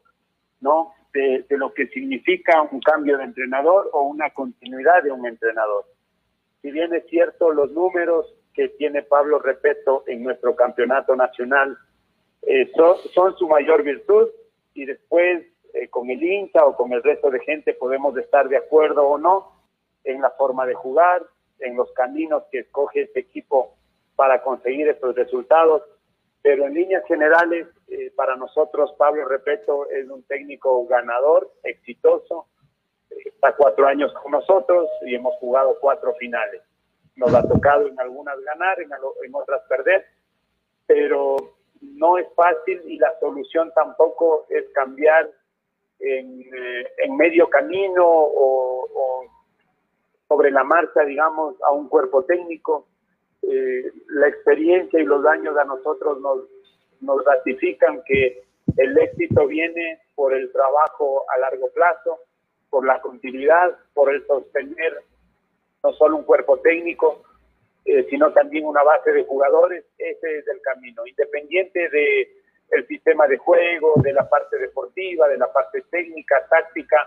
¿no? 0.60 0.94
de, 1.14 1.46
de 1.50 1.58
lo 1.58 1.74
que 1.74 1.88
significa 1.88 2.62
un 2.62 2.80
cambio 2.82 3.18
de 3.18 3.24
entrenador 3.24 3.90
o 3.94 4.04
una 4.04 4.30
continuidad 4.32 5.04
de 5.04 5.12
un 5.12 5.26
entrenador. 5.26 5.86
Si 6.62 6.72
bien 6.72 6.94
es 6.94 7.06
cierto, 7.08 7.52
los 7.52 7.72
números 7.72 8.34
que 8.54 8.70
tiene 8.70 9.04
Pablo 9.04 9.40
Repeto 9.40 10.04
en 10.08 10.24
nuestro 10.24 10.56
campeonato 10.56 11.16
nacional 11.16 11.78
eh, 12.44 12.72
son, 13.14 13.38
su 13.38 13.48
mayor 13.48 13.84
virtud 13.84 14.30
y 14.74 14.86
después 14.86 15.46
eh, 15.74 15.88
con 15.90 16.10
el 16.10 16.22
INTA 16.22 16.66
o 16.66 16.76
con 16.76 16.92
el 16.92 17.04
resto 17.04 17.30
de 17.30 17.40
gente 17.42 17.74
podemos 17.74 18.18
estar 18.18 18.50
de 18.50 18.58
acuerdo 18.58 19.08
o 19.08 19.18
no 19.18 19.52
en 20.04 20.22
la 20.22 20.32
forma 20.32 20.66
de 20.66 20.74
jugar, 20.74 21.24
en 21.60 21.76
los 21.76 21.92
caminos 21.94 22.44
que 22.52 22.60
escoge 22.60 23.04
este 23.04 23.20
equipo 23.20 23.76
para 24.16 24.42
conseguir 24.42 24.88
estos 24.88 25.16
resultados, 25.16 25.84
pero 26.42 26.66
en 26.66 26.74
líneas 26.74 27.04
generales 27.08 27.68
eh, 27.88 28.12
para 28.16 28.36
nosotros 28.36 28.92
Pablo 28.98 29.28
Repeto 29.28 29.88
es 29.92 30.10
un 30.10 30.24
técnico 30.24 30.86
ganador, 30.88 31.52
exitoso, 31.64 32.48
está 33.10 33.56
cuatro 33.56 33.86
años 33.86 34.12
con 34.14 34.32
nosotros 34.32 34.90
y 35.06 35.14
hemos 35.14 35.36
jugado 35.36 35.78
cuatro 35.80 36.14
finales. 36.16 36.62
Nos 37.16 37.34
ha 37.36 37.48
tocado 37.48 37.88
en 37.88 38.00
algunas 38.00 38.40
ganar, 38.42 38.80
en, 38.80 38.90
en 39.24 39.36
otras 39.36 39.62
perder, 39.68 40.06
pero 40.88 41.36
no 41.82 42.18
es 42.18 42.28
fácil 42.36 42.82
y 42.86 42.98
la 42.98 43.14
solución 43.20 43.72
tampoco 43.74 44.46
es 44.50 44.66
cambiar 44.74 45.30
en, 46.00 46.42
eh, 46.42 47.10
medio 47.10 47.50
camino 47.50 48.06
o, 48.06 48.88
sobre 50.28 50.52
la 50.52 50.64
marcha, 50.64 51.02
digamos, 51.02 51.56
a 51.64 51.72
un 51.72 51.90
cuerpo 51.90 52.24
técnico. 52.24 52.88
Eh, 53.42 53.92
la 54.08 54.28
experiencia 54.28 55.00
y 55.00 55.04
los 55.04 55.24
daños 55.24 55.58
a 55.58 55.66
nosotros 55.66 56.22
nos, 56.22 56.40
nos 57.02 57.24
ratifican 57.26 58.02
que 58.06 58.44
el 58.78 58.98
éxito 58.98 59.48
viene 59.48 60.00
por 60.16 60.34
el 60.34 60.52
trabajo 60.52 61.26
a 61.30 61.40
largo 61.40 61.70
plazo, 61.74 62.20
por 62.70 62.86
la 62.86 63.02
continuidad, 63.02 63.78
por 63.94 64.14
el 64.14 64.26
sostener 64.26 65.04
no 65.84 65.94
solo 65.94 66.18
un 66.18 66.24
cuerpo 66.24 66.58
técnico, 66.60 67.24
eh, 67.86 68.06
sino 68.10 68.32
también 68.34 68.66
una 68.66 68.84
base 68.84 69.12
de 69.12 69.24
jugadores, 69.26 69.86
ese 69.98 70.38
es 70.38 70.48
el 70.48 70.62
camino, 70.62 71.06
independiente 71.06 71.90
de 71.90 72.42
el 72.72 72.88
sistema 72.88 73.28
de 73.28 73.38
juego, 73.38 73.94
de 73.98 74.14
la 74.14 74.30
parte 74.30 74.58
deportiva, 74.58 75.28
de 75.28 75.38
la 75.38 75.52
parte 75.52 75.84
técnica, 75.90 76.48
táctica, 76.50 76.98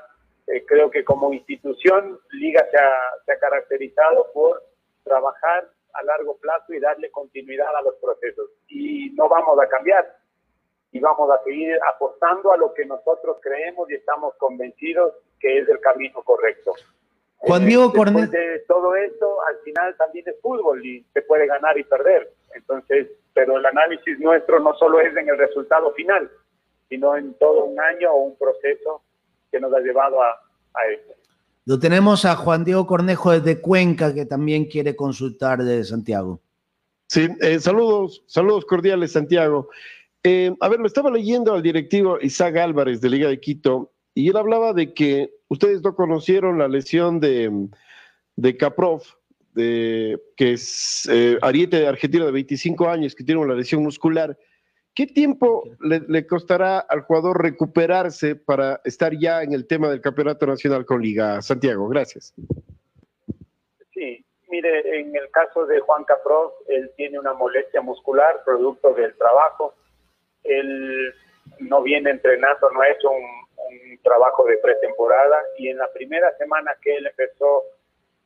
eh, 0.46 0.64
creo 0.66 0.90
que 0.90 1.04
como 1.04 1.32
institución 1.32 2.20
Liga 2.32 2.66
se 2.70 2.76
ha, 2.76 2.92
se 3.24 3.32
ha 3.32 3.38
caracterizado 3.38 4.30
por 4.34 4.62
trabajar 5.02 5.70
a 5.94 6.02
largo 6.02 6.36
plazo 6.36 6.74
y 6.74 6.80
darle 6.80 7.10
continuidad 7.10 7.74
a 7.74 7.82
los 7.82 7.94
procesos. 7.96 8.50
Y 8.68 9.10
no 9.14 9.28
vamos 9.28 9.58
a 9.58 9.68
cambiar 9.68 10.16
y 10.90 11.00
vamos 11.00 11.30
a 11.30 11.42
seguir 11.44 11.78
apostando 11.92 12.52
a 12.52 12.56
lo 12.56 12.74
que 12.74 12.84
nosotros 12.84 13.38
creemos 13.40 13.90
y 13.90 13.94
estamos 13.94 14.34
convencidos 14.36 15.14
que 15.40 15.58
es 15.58 15.68
el 15.68 15.80
camino 15.80 16.22
correcto. 16.22 16.72
Juan 17.38 17.66
Diego 17.66 17.92
Después 17.92 18.30
de 18.30 18.64
todo 18.66 18.96
esto, 18.96 19.36
al 19.48 19.56
final 19.64 19.94
también 19.98 20.24
es 20.28 20.40
fútbol 20.40 20.84
y 20.84 21.04
se 21.12 21.22
puede 21.22 21.46
ganar 21.46 21.78
y 21.78 21.84
perder. 21.84 22.32
Entonces, 22.54 23.08
pero 23.34 23.58
el 23.58 23.66
análisis 23.66 24.18
nuestro 24.18 24.60
no 24.60 24.74
solo 24.76 25.00
es 25.00 25.14
en 25.16 25.28
el 25.28 25.36
resultado 25.36 25.92
final, 25.92 26.30
sino 26.88 27.16
en 27.16 27.34
todo 27.34 27.64
un 27.64 27.78
año 27.78 28.12
o 28.12 28.24
un 28.24 28.36
proceso 28.36 29.02
que 29.50 29.60
nos 29.60 29.72
ha 29.74 29.80
llevado 29.80 30.22
a, 30.22 30.30
a 30.30 30.86
esto. 30.92 31.14
Lo 31.66 31.78
tenemos 31.78 32.24
a 32.24 32.36
Juan 32.36 32.64
Diego 32.64 32.86
Cornejo 32.86 33.32
desde 33.32 33.60
Cuenca, 33.60 34.12
que 34.14 34.26
también 34.26 34.66
quiere 34.66 34.94
consultar 34.94 35.62
de 35.62 35.82
Santiago. 35.84 36.40
Sí, 37.08 37.28
eh, 37.40 37.58
saludos, 37.60 38.22
saludos 38.26 38.64
cordiales, 38.64 39.12
Santiago. 39.12 39.68
Eh, 40.22 40.54
a 40.60 40.68
ver, 40.68 40.80
lo 40.80 40.86
estaba 40.86 41.10
leyendo 41.10 41.54
al 41.54 41.62
directivo 41.62 42.18
Isaac 42.20 42.56
Álvarez 42.56 43.00
de 43.00 43.10
Liga 43.10 43.28
de 43.28 43.40
Quito 43.40 43.92
y 44.14 44.28
él 44.28 44.36
hablaba 44.36 44.72
de 44.72 44.94
que 44.94 45.34
ustedes 45.48 45.82
no 45.82 45.94
conocieron 45.94 46.58
la 46.58 46.68
lesión 46.68 47.18
de, 47.18 47.50
de 48.36 48.56
Caprov, 48.56 49.02
de, 49.54 50.20
que 50.36 50.52
es 50.52 51.08
eh, 51.12 51.36
ariete 51.42 51.80
de 51.80 51.88
argentino 51.88 52.24
de 52.26 52.32
25 52.32 52.88
años, 52.88 53.14
que 53.14 53.24
tiene 53.24 53.40
una 53.40 53.54
lesión 53.54 53.82
muscular. 53.82 54.38
¿Qué 54.94 55.08
tiempo 55.08 55.64
le, 55.80 56.26
costará 56.26 56.78
al 56.78 57.00
jugador 57.00 57.42
recuperarse 57.42 58.36
para 58.36 58.80
estar 58.84 59.12
ya 59.18 59.42
en 59.42 59.52
el 59.52 59.66
tema 59.66 59.88
del 59.88 60.00
campeonato 60.00 60.46
nacional 60.46 60.86
con 60.86 61.02
Liga? 61.02 61.42
Santiago, 61.42 61.88
gracias. 61.88 62.32
Sí, 63.92 64.24
mire, 64.48 65.00
en 65.00 65.16
el 65.16 65.28
caso 65.32 65.66
de 65.66 65.80
Juan 65.80 66.04
Caprov, 66.04 66.52
él 66.68 66.92
tiene 66.96 67.18
una 67.18 67.32
molestia 67.32 67.80
muscular 67.80 68.42
producto 68.44 68.94
del 68.94 69.16
trabajo. 69.16 69.74
Él 70.44 71.12
no 71.58 71.82
viene 71.82 72.10
entrenando, 72.10 72.70
no 72.70 72.80
ha 72.80 72.88
hecho 72.88 73.10
un, 73.10 73.43
un 73.68 73.98
trabajo 74.02 74.44
de 74.44 74.58
pretemporada 74.58 75.42
y 75.58 75.68
en 75.68 75.78
la 75.78 75.92
primera 75.92 76.36
semana 76.36 76.74
que 76.82 76.96
él 76.96 77.06
empezó 77.06 77.64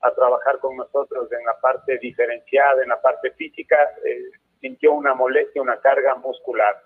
a 0.00 0.14
trabajar 0.14 0.58
con 0.60 0.76
nosotros 0.76 1.30
en 1.32 1.44
la 1.44 1.58
parte 1.60 1.98
diferenciada, 1.98 2.82
en 2.82 2.88
la 2.88 3.00
parte 3.00 3.30
física, 3.32 3.76
eh, 4.04 4.30
sintió 4.60 4.92
una 4.92 5.14
molestia, 5.14 5.62
una 5.62 5.80
carga 5.80 6.14
muscular. 6.16 6.76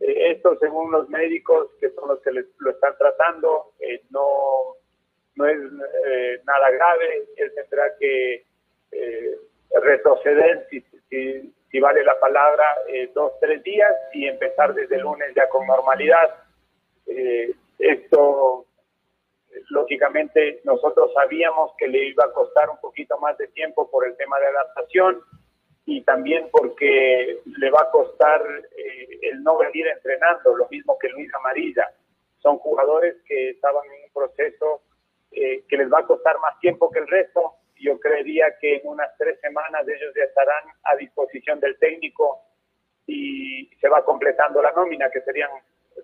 Eh, 0.00 0.32
esto, 0.32 0.56
según 0.58 0.90
los 0.90 1.08
médicos, 1.08 1.68
que 1.80 1.90
son 1.90 2.08
los 2.08 2.20
que 2.22 2.30
lo 2.32 2.70
están 2.70 2.96
tratando, 2.96 3.72
eh, 3.80 4.02
no, 4.10 4.76
no 5.36 5.46
es 5.46 5.58
nada 6.44 6.70
grave. 6.70 7.26
Él 7.36 7.52
tendrá 7.54 7.96
que 7.98 8.44
retroceder, 9.70 10.66
si, 10.70 10.80
si, 11.10 11.54
si, 11.70 11.80
vale 11.80 12.02
la 12.02 12.18
palabra, 12.18 12.64
dos, 13.14 13.32
tres 13.40 13.62
días 13.62 13.94
y 14.12 14.26
empezar 14.26 14.74
desde 14.74 14.96
el 14.96 15.02
lunes 15.02 15.32
ya 15.36 15.48
con 15.48 15.66
normalidad. 15.66 16.34
Esto, 17.78 18.66
lógicamente, 19.70 20.60
nosotros 20.64 21.12
sabíamos 21.14 21.72
que 21.78 21.88
le 21.88 22.08
iba 22.08 22.24
a 22.24 22.32
costar 22.32 22.68
un 22.70 22.78
poquito 22.78 23.18
más 23.18 23.38
de 23.38 23.48
tiempo 23.48 23.90
por 23.90 24.06
el 24.06 24.16
tema 24.16 24.38
de 24.40 24.46
adaptación 24.46 25.22
y 25.86 26.02
también 26.02 26.48
porque 26.50 27.40
le 27.44 27.70
va 27.70 27.82
a 27.82 27.90
costar 27.90 28.42
eh, 28.76 29.18
el 29.22 29.42
no 29.42 29.56
venir 29.56 29.86
entrenando, 29.86 30.54
lo 30.54 30.68
mismo 30.68 30.98
que 30.98 31.08
Luis 31.08 31.32
Amarilla. 31.34 31.88
Son 32.42 32.58
jugadores 32.58 33.16
que 33.26 33.50
estaban 33.50 33.84
en 33.86 34.04
un 34.04 34.12
proceso 34.12 34.82
eh, 35.30 35.64
que 35.68 35.76
les 35.76 35.90
va 35.90 36.00
a 36.00 36.06
costar 36.06 36.38
más 36.40 36.58
tiempo 36.60 36.90
que 36.90 36.98
el 36.98 37.06
resto. 37.06 37.54
Yo 37.80 37.98
creería 38.00 38.58
que 38.60 38.76
en 38.76 38.82
unas 38.84 39.16
tres 39.16 39.40
semanas 39.40 39.86
ellos 39.88 40.12
ya 40.14 40.24
estarán 40.24 40.64
a 40.82 40.96
disposición 40.96 41.58
del 41.60 41.78
técnico 41.78 42.42
y 43.06 43.70
se 43.80 43.88
va 43.88 44.04
completando 44.04 44.60
la 44.60 44.72
nómina, 44.72 45.10
que 45.10 45.22
serían 45.22 45.50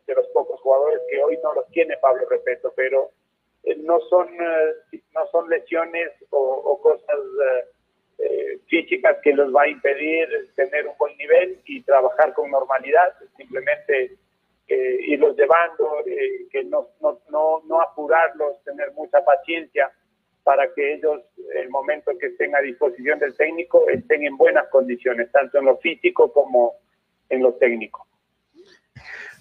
de 0.06 0.14
los 0.14 0.26
pocos 0.28 0.60
jugadores 0.60 1.00
que 1.10 1.22
hoy 1.22 1.38
no 1.42 1.54
los 1.54 1.66
tiene 1.68 1.96
Pablo 1.98 2.26
Repeto, 2.28 2.72
pero 2.76 3.10
eh, 3.64 3.76
no 3.76 4.00
son 4.10 4.28
eh, 4.28 5.00
no 5.14 5.26
son 5.28 5.48
lesiones 5.48 6.10
o, 6.30 6.78
cosas 6.82 7.18
eh, 8.18 8.58
físicas 8.66 9.16
que 9.22 9.32
los 9.32 9.54
va 9.54 9.62
a 9.62 9.68
impedir 9.68 10.28
tener 10.54 10.86
un 10.86 10.96
buen 10.98 11.16
nivel 11.16 11.60
y 11.64 11.82
trabajar 11.82 12.34
con 12.34 12.50
normalidad, 12.50 13.14
simplemente 13.36 14.16
irlos 14.66 15.36
llevando, 15.36 16.02
que 16.50 16.64
no, 16.64 16.88
no, 17.00 17.20
no, 17.28 17.62
no 17.66 17.80
apurarlos, 17.82 18.62
tener 18.64 18.92
mucha 18.92 19.22
paciencia 19.22 19.92
para 20.42 20.72
que 20.72 20.94
ellos, 20.94 21.22
el 21.54 21.68
momento 21.68 22.12
que 22.18 22.26
estén 22.28 22.54
a 22.56 22.60
disposición 22.60 23.18
del 23.18 23.36
técnico, 23.36 23.88
estén 23.88 24.24
en 24.24 24.36
buenas 24.36 24.68
condiciones, 24.68 25.30
tanto 25.32 25.58
en 25.58 25.66
lo 25.66 25.76
físico 25.78 26.32
como 26.32 26.74
en 27.28 27.42
lo 27.42 27.54
técnico. 27.54 28.06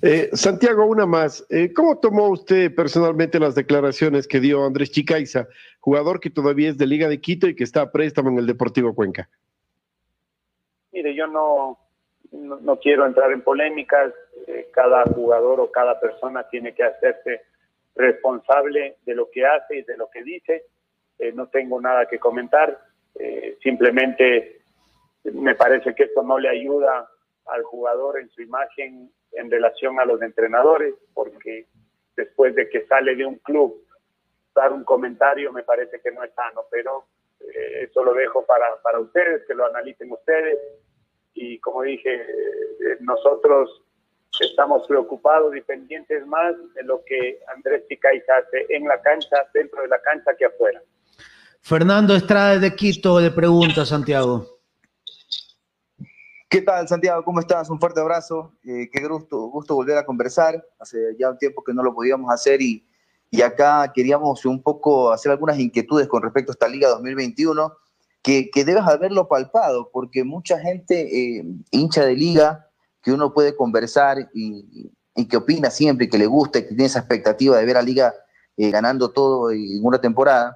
Eh, 0.06 0.30
Santiago, 0.34 0.86
una 0.86 1.06
más. 1.06 1.46
Eh, 1.50 1.72
¿Cómo 1.74 1.98
tomó 1.98 2.28
usted 2.28 2.76
personalmente 2.76 3.40
las 3.40 3.56
declaraciones 3.56 4.28
que 4.28 4.42
dio 4.42 4.66
Andrés 4.66 4.92
Chicaiza, 4.92 5.48
jugador 5.80 6.20
que 6.20 6.30
todavía 6.30 6.70
es 6.70 6.78
de 6.78 6.86
Liga 6.86 7.08
de 7.08 7.22
Quito 7.22 7.48
y 7.48 7.56
que 7.56 7.64
está 7.64 7.84
a 7.84 7.92
préstamo 7.92 8.30
en 8.30 8.40
el 8.40 8.46
Deportivo 8.46 8.94
Cuenca? 8.94 9.30
mire, 10.92 11.16
yo 11.16 11.26
no, 11.28 11.80
no, 12.34 12.80
quiero 12.80 13.06
entrar 13.06 13.32
en 13.32 13.44
polémicas, 13.44 14.14
eh, 14.46 14.70
cada 14.74 15.04
jugador 15.06 15.62
o 15.62 15.72
cada 15.72 15.98
persona 16.02 16.50
tiene 16.50 16.76
que 16.76 16.84
hacerse 16.84 17.44
responsable 17.96 18.98
de 19.06 19.16
lo 19.16 19.32
que 19.32 19.46
hace 19.46 19.78
y 19.78 19.82
de 19.84 19.96
lo 19.96 20.10
que 20.10 20.22
dice. 20.22 20.66
Eh, 21.18 21.32
no 21.32 21.48
tengo 21.48 21.80
nada 21.80 22.08
que 22.08 22.20
comentar, 22.20 22.78
simplemente 23.62 24.64
me 25.24 25.56
parece 25.56 25.96
que 25.96 26.04
esto 26.04 26.24
no 26.24 26.38
le 26.40 26.50
ayuda 26.50 27.08
al 27.46 27.64
jugador 27.64 28.20
en 28.20 28.30
su 28.32 28.42
imagen 28.42 29.10
en 29.36 29.50
relación 29.50 30.00
a 30.00 30.06
los 30.06 30.22
entrenadores, 30.22 30.94
porque 31.14 31.68
después 32.16 32.56
de 32.56 32.70
que 32.70 32.86
sale 32.86 33.16
de 33.16 33.26
un 33.26 33.36
club, 33.40 33.86
dar 34.54 34.72
un 34.72 34.84
comentario 34.84 35.52
me 35.52 35.64
parece 35.64 36.00
que 36.02 36.12
no 36.12 36.24
es 36.24 36.34
sano, 36.34 36.62
pero 36.70 37.06
eh, 37.40 37.88
eso 37.90 38.04
lo 38.04 38.14
dejo 38.14 38.46
para, 38.46 38.66
para 38.82 39.00
ustedes, 39.00 39.44
que 39.48 39.54
lo 39.54 39.66
analicen 39.66 40.12
ustedes. 40.12 40.58
Y 41.34 41.60
como 41.60 41.82
dije, 41.82 42.14
eh, 42.14 42.98
nosotros 43.00 43.82
estamos 44.40 44.88
preocupados 44.88 45.56
y 45.56 45.62
pendientes 45.62 46.26
más 46.28 46.56
de 46.74 46.84
lo 46.84 47.04
que 47.06 47.40
Andrés 47.56 47.88
Ticais 47.88 48.24
hace 48.30 48.66
en 48.70 48.88
la 48.88 49.02
cancha, 49.02 49.38
dentro 49.54 49.82
de 49.82 49.88
la 49.88 50.02
cancha 50.02 50.36
que 50.38 50.46
afuera. 50.46 50.82
Fernando 51.62 52.16
Estrada 52.16 52.60
de 52.60 52.76
Quito 52.76 53.20
le 53.20 53.32
pregunta, 53.32 53.86
Santiago. 53.86 54.53
¿Qué 56.54 56.62
tal, 56.62 56.88
Santiago? 56.88 57.24
¿Cómo 57.24 57.40
estás? 57.40 57.68
Un 57.72 57.80
fuerte 57.80 58.00
abrazo. 58.00 58.54
Eh, 58.64 58.88
qué 58.94 59.08
gusto, 59.08 59.48
gusto 59.48 59.74
volver 59.74 59.98
a 59.98 60.06
conversar. 60.06 60.64
Hace 60.78 61.16
ya 61.18 61.32
un 61.32 61.38
tiempo 61.40 61.64
que 61.64 61.74
no 61.74 61.82
lo 61.82 61.96
podíamos 61.96 62.32
hacer 62.32 62.62
y, 62.62 62.86
y 63.32 63.42
acá 63.42 63.92
queríamos 63.92 64.46
un 64.46 64.62
poco 64.62 65.12
hacer 65.12 65.32
algunas 65.32 65.58
inquietudes 65.58 66.08
con 66.08 66.22
respecto 66.22 66.52
a 66.52 66.54
esta 66.54 66.68
Liga 66.68 66.90
2021, 66.90 67.74
que, 68.22 68.52
que 68.52 68.64
debes 68.66 68.84
haberlo 68.84 69.28
palpado, 69.28 69.90
porque 69.92 70.24
mucha 70.24 70.60
gente 70.60 71.40
eh, 71.40 71.44
hincha 71.72 72.06
de 72.06 72.14
liga 72.14 72.70
que 73.02 73.12
uno 73.12 73.34
puede 73.34 73.56
conversar 73.56 74.30
y, 74.36 74.92
y, 75.16 75.26
que 75.26 75.38
opina 75.38 75.72
siempre, 75.72 76.08
que 76.08 76.20
le 76.20 76.28
gusta, 76.28 76.62
que 76.62 76.68
tiene 76.68 76.86
esa 76.86 77.00
expectativa 77.00 77.58
de 77.58 77.66
ver 77.66 77.78
a 77.78 77.82
Liga 77.82 78.14
eh, 78.58 78.70
ganando 78.70 79.10
todo 79.10 79.50
en 79.50 79.84
una 79.84 80.00
temporada, 80.00 80.56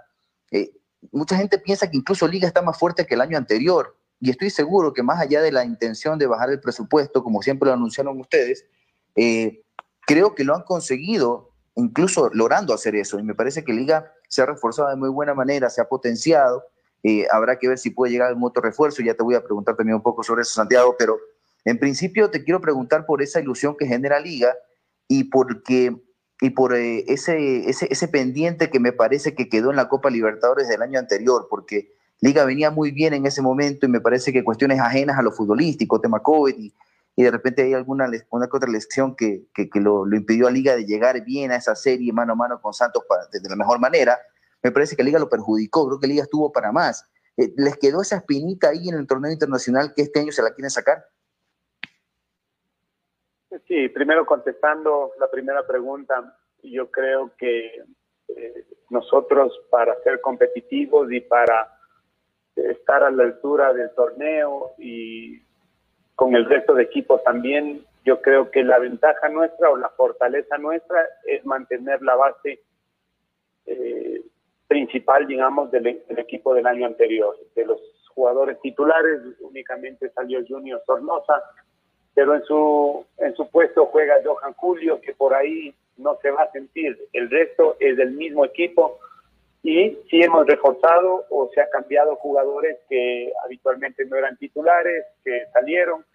mucha 1.12 1.38
gente 1.38 1.58
piensa 1.58 1.90
que 1.90 1.98
incluso 1.98 2.28
Liga 2.28 2.48
está 2.48 2.62
más 2.62 2.78
fuerte 2.78 3.08
que 3.08 3.16
el 3.16 3.22
año 3.22 3.36
anterior 3.36 3.97
y 4.20 4.32
estoy 4.32 4.50
seguro 4.50 4.94
que 4.94 5.04
más 5.04 5.20
allá 5.20 5.42
de 5.42 5.52
la 5.52 5.64
intención 5.64 6.18
de 6.18 6.28
bajar 6.28 6.50
el 6.50 6.60
presupuesto, 6.60 7.24
como 7.24 7.42
siempre 7.42 7.68
lo 7.68 7.74
anunciaron 7.74 8.20
ustedes, 8.20 8.66
eh, 9.16 9.62
creo 10.06 10.34
que 10.34 10.44
lo 10.44 10.56
han 10.56 10.64
conseguido, 10.64 11.52
incluso 11.76 12.30
logrando 12.34 12.74
hacer 12.74 12.96
eso. 12.96 13.20
Y 13.20 13.24
me 13.24 13.36
parece 13.36 13.64
que 13.64 13.74
Liga 13.74 14.12
se 14.28 14.42
ha 14.42 14.46
reforzado 14.46 14.90
de 14.90 14.96
muy 14.96 15.10
buena 15.10 15.34
manera, 15.34 15.70
se 15.70 15.82
ha 15.82 15.88
potenciado. 15.88 16.64
Eh, 17.04 17.28
habrá 17.32 17.60
que 17.60 17.68
ver 17.68 17.78
si 17.78 17.92
puede 17.92 18.12
llegar 18.12 18.30
algún 18.30 18.46
otro 18.46 18.62
refuerzo. 18.62 19.04
Ya 19.04 19.14
te 19.14 19.24
voy 19.24 19.36
a 19.36 19.44
preguntar 19.44 19.76
también 19.76 19.96
un 19.96 20.04
poco 20.04 20.24
sobre 20.24 20.42
eso, 20.42 20.54
Santiago. 20.54 20.96
Pero 20.98 21.20
en 21.66 21.78
principio 21.78 22.32
te 22.32 22.44
quiero 22.44 22.60
preguntar 22.60 23.06
por 23.06 23.22
esa 23.22 23.40
ilusión 23.40 23.76
que 23.78 23.86
genera 23.86 24.20
Liga 24.20 24.56
y 25.08 25.26
porque 25.26 25.96
y 26.40 26.52
por 26.52 26.76
eh, 26.76 27.04
ese, 27.08 27.68
ese, 27.70 27.88
ese 27.90 28.08
pendiente 28.08 28.70
que 28.70 28.80
me 28.80 28.92
parece 28.92 29.34
que 29.34 29.50
quedó 29.50 29.72
en 29.72 29.76
la 29.76 29.90
Copa 29.90 30.12
Libertadores 30.12 30.68
del 30.68 30.84
año 30.84 31.00
anterior, 31.00 31.48
porque 31.50 31.97
Liga 32.20 32.46
venía 32.46 32.72
muy 32.72 32.92
bien 32.92 33.14
en 33.14 33.26
ese 33.26 33.42
momento 33.42 33.86
y 33.86 33.90
me 33.90 34.02
parece 34.02 34.34
que 34.34 34.44
cuestiones 34.44 34.80
ajenas 34.80 35.18
a 35.18 35.22
lo 35.22 35.32
futbolístico, 35.32 36.02
tema 36.02 36.22
COVID 36.22 36.56
y, 36.58 36.74
de 37.16 37.32
repente 37.32 37.64
hay 37.64 37.74
alguna 37.74 38.08
una 38.30 38.48
otra 38.52 38.70
lección 38.70 39.16
que, 39.16 39.48
que, 39.54 39.68
lo, 39.80 40.06
impidió 40.16 40.48
a 40.48 40.52
Liga 40.52 40.76
de 40.76 40.86
llegar 40.86 41.24
bien 41.26 41.52
a 41.52 41.56
esa 41.56 41.74
serie 41.74 42.14
mano 42.14 42.34
a 42.34 42.36
mano 42.36 42.62
con 42.62 42.74
Santos 42.74 43.04
de, 43.32 43.50
la 43.50 43.56
mejor 43.56 43.80
manera. 43.80 44.20
Me 44.62 44.72
parece 44.72 44.96
que 44.96 45.04
Liga 45.04 45.18
lo 45.18 45.28
perjudicó, 45.28 45.88
creo 45.88 46.00
que 46.00 46.06
Liga 46.06 46.24
estuvo 46.24 46.52
para 46.52 46.72
más. 46.72 47.10
Eh, 47.36 47.54
¿Les 47.58 47.76
quedó 47.78 48.04
esa 48.04 48.18
espinita 48.18 48.70
ahí 48.70 48.90
en 48.90 48.96
el 48.96 49.08
torneo 49.08 49.32
internacional 49.32 49.94
que 49.96 50.04
este 50.04 50.20
año 50.20 50.32
se 50.32 50.44
la 50.44 50.54
quieren 50.54 50.70
sacar? 50.70 51.06
Sí, 53.68 53.90
primero 53.90 54.26
contestando 54.26 55.12
la 55.20 55.30
primera 55.32 55.66
pregunta, 55.66 56.38
yo 56.62 56.92
creo 56.92 57.32
que 57.38 57.84
eh, 58.28 58.68
nosotros 58.90 59.54
para 59.72 59.96
ser 60.04 60.22
competitivos 60.22 61.12
y 61.12 61.22
para 61.22 61.77
estar 62.58 63.04
a 63.04 63.12
la 63.12 63.24
altura 63.24 63.74
del 63.74 63.90
torneo 63.92 64.72
y 64.78 65.42
con 66.16 66.36
el 66.36 66.46
resto 66.46 66.74
de 66.74 66.84
equipos 66.84 67.24
también. 67.24 67.82
Yo 68.04 68.22
creo 68.22 68.50
que 68.52 68.64
la 68.64 68.80
ventaja 68.80 69.30
nuestra 69.30 69.70
o 69.70 69.78
la 69.78 69.90
fortaleza 69.90 70.58
nuestra 70.58 71.06
es 71.26 71.46
mantener 71.46 72.02
la 72.02 72.16
base 72.16 72.62
eh, 73.66 74.22
principal, 74.68 75.28
digamos, 75.28 75.72
del, 75.72 75.88
equipo 75.88 76.54
del 76.54 76.68
año 76.68 76.86
anterior. 76.86 77.36
De 77.56 77.66
los 77.66 77.80
jugadores 78.14 78.60
titulares 78.62 79.22
únicamente 79.42 80.10
salió 80.10 80.40
Junior 80.48 80.82
Sornosa, 80.86 81.44
pero 82.14 82.34
en 82.34 82.44
su, 82.44 83.06
en 83.18 83.36
su 83.36 83.50
puesto 83.50 83.86
juega 83.88 84.16
Johan 84.24 84.54
Julio, 84.54 85.00
que 85.02 85.14
por 85.14 85.34
ahí 85.34 85.76
no 85.98 86.18
se 86.22 86.32
va 86.32 86.44
a 86.44 86.52
sentir. 86.52 86.98
El 87.14 87.30
resto 87.30 87.76
es 87.80 87.98
del 87.98 88.12
mismo 88.12 88.46
equipo 88.46 89.00
y 89.68 90.00
sí 90.10 90.22
hemos 90.22 90.48
reforzado 90.48 91.26
o 91.30 91.52
se 91.54 91.60
ha 91.60 91.70
cambiado 91.70 92.16
jugadores 92.16 92.78
que 92.88 93.34
habitualmente 93.44 94.06
no 94.06 94.16
eran 94.16 94.38
titulares, 94.38 95.04
que 95.26 95.46
salieron 95.52 96.06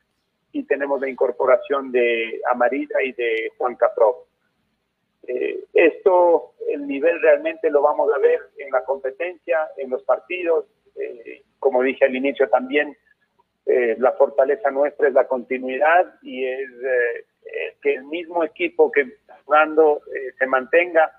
y 0.52 0.62
tenemos 0.62 0.98
la 1.02 1.10
incorporación 1.10 1.92
de 1.92 2.40
Amarilla 2.50 3.02
y 3.04 3.12
de 3.12 3.52
Juan 3.58 3.76
Capro. 3.76 4.24
Eh, 5.28 5.64
esto, 5.74 6.54
el 6.66 6.86
nivel 6.86 7.20
realmente 7.20 7.68
lo 7.70 7.82
vamos 7.82 8.10
a 8.14 8.18
ver 8.20 8.40
en 8.56 8.70
la 8.70 8.82
competencia, 8.84 9.68
en 9.76 9.90
los 9.90 10.02
partidos. 10.04 10.64
Eh, 10.96 11.42
como 11.58 11.82
dije 11.82 12.06
al 12.06 12.16
inicio 12.16 12.48
también, 12.48 12.96
eh, 13.66 13.96
la 13.98 14.12
fortaleza 14.12 14.70
nuestra 14.70 15.08
es 15.08 15.12
la 15.12 15.28
continuidad 15.28 16.14
y 16.22 16.46
es 16.46 16.70
que 17.82 17.94
el 17.96 18.04
mismo 18.04 18.44
equipo 18.44 18.90
que 18.90 19.02
está 19.02 19.36
jugando 19.44 20.00
se 20.38 20.46
mantenga 20.46 21.12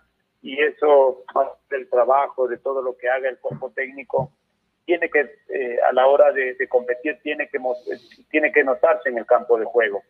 y 0.43 0.61
eso, 0.61 1.23
del 1.69 1.89
trabajo, 1.89 2.49
de 2.49 2.57
todo 2.57 2.81
lo 2.81 2.97
que 2.97 3.09
haga 3.09 3.29
el 3.29 3.39
cuerpo 3.39 3.71
técnico, 3.71 4.29
tiene 4.85 5.09
que, 5.09 5.21
eh, 5.47 5.77
a 5.89 5.93
la 5.93 6.05
hora 6.05 6.33
de, 6.33 6.57
competir, 6.67 7.17
tiene 7.23 7.47
que, 7.47 7.57
tiene 8.29 8.51
que 8.51 8.63
notarse 8.65 9.07
en 9.07 9.17
el 9.17 9.25
campo 9.25 9.57
de 9.57 9.63
juego. 9.63 10.03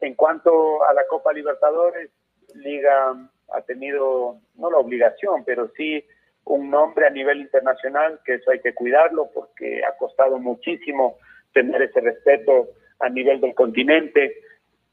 En 0.00 0.14
cuanto 0.14 0.84
a 0.84 0.92
la 0.92 1.06
Copa 1.06 1.32
Libertadores, 1.32 2.10
Liga 2.54 3.16
ha 3.52 3.62
tenido, 3.62 4.38
no 4.56 4.70
la 4.70 4.76
obligación, 4.76 5.44
pero 5.46 5.70
sí 5.76 6.04
un 6.44 6.70
nombre 6.70 7.06
a 7.06 7.10
nivel 7.10 7.40
internacional, 7.40 8.20
que 8.22 8.34
eso 8.34 8.50
hay 8.50 8.60
que 8.60 8.74
cuidarlo 8.74 9.30
porque 9.32 9.82
ha 9.82 9.96
costado 9.96 10.38
muchísimo 10.38 11.16
tener 11.54 11.80
ese 11.80 12.00
respeto 12.00 12.68
a 12.98 13.08
nivel 13.08 13.40
del 13.40 13.54
continente 13.54 14.36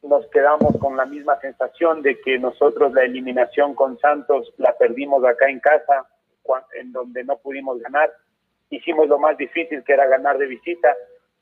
nos 0.04 0.28
quedamos 0.30 0.78
con 0.80 0.96
la 0.96 1.06
misma 1.06 1.40
sensación 1.40 2.02
de 2.02 2.20
que 2.22 2.38
nosotros 2.38 2.94
la 2.94 3.04
eliminación 3.04 3.76
con 3.76 4.00
Santos 4.00 4.54
la 4.58 4.76
perdimos 4.78 5.24
acá 5.26 5.50
en 5.50 5.60
casa, 5.60 6.08
en 6.74 6.92
donde 6.92 7.24
no 7.24 7.38
pudimos 7.38 7.80
ganar. 7.80 8.12
Hicimos 8.70 9.08
lo 9.08 9.20
más 9.20 9.38
difícil 9.38 9.84
que 9.84 9.94
era 9.94 10.08
ganar 10.08 10.38
de 10.38 10.48
visita, 10.48 10.96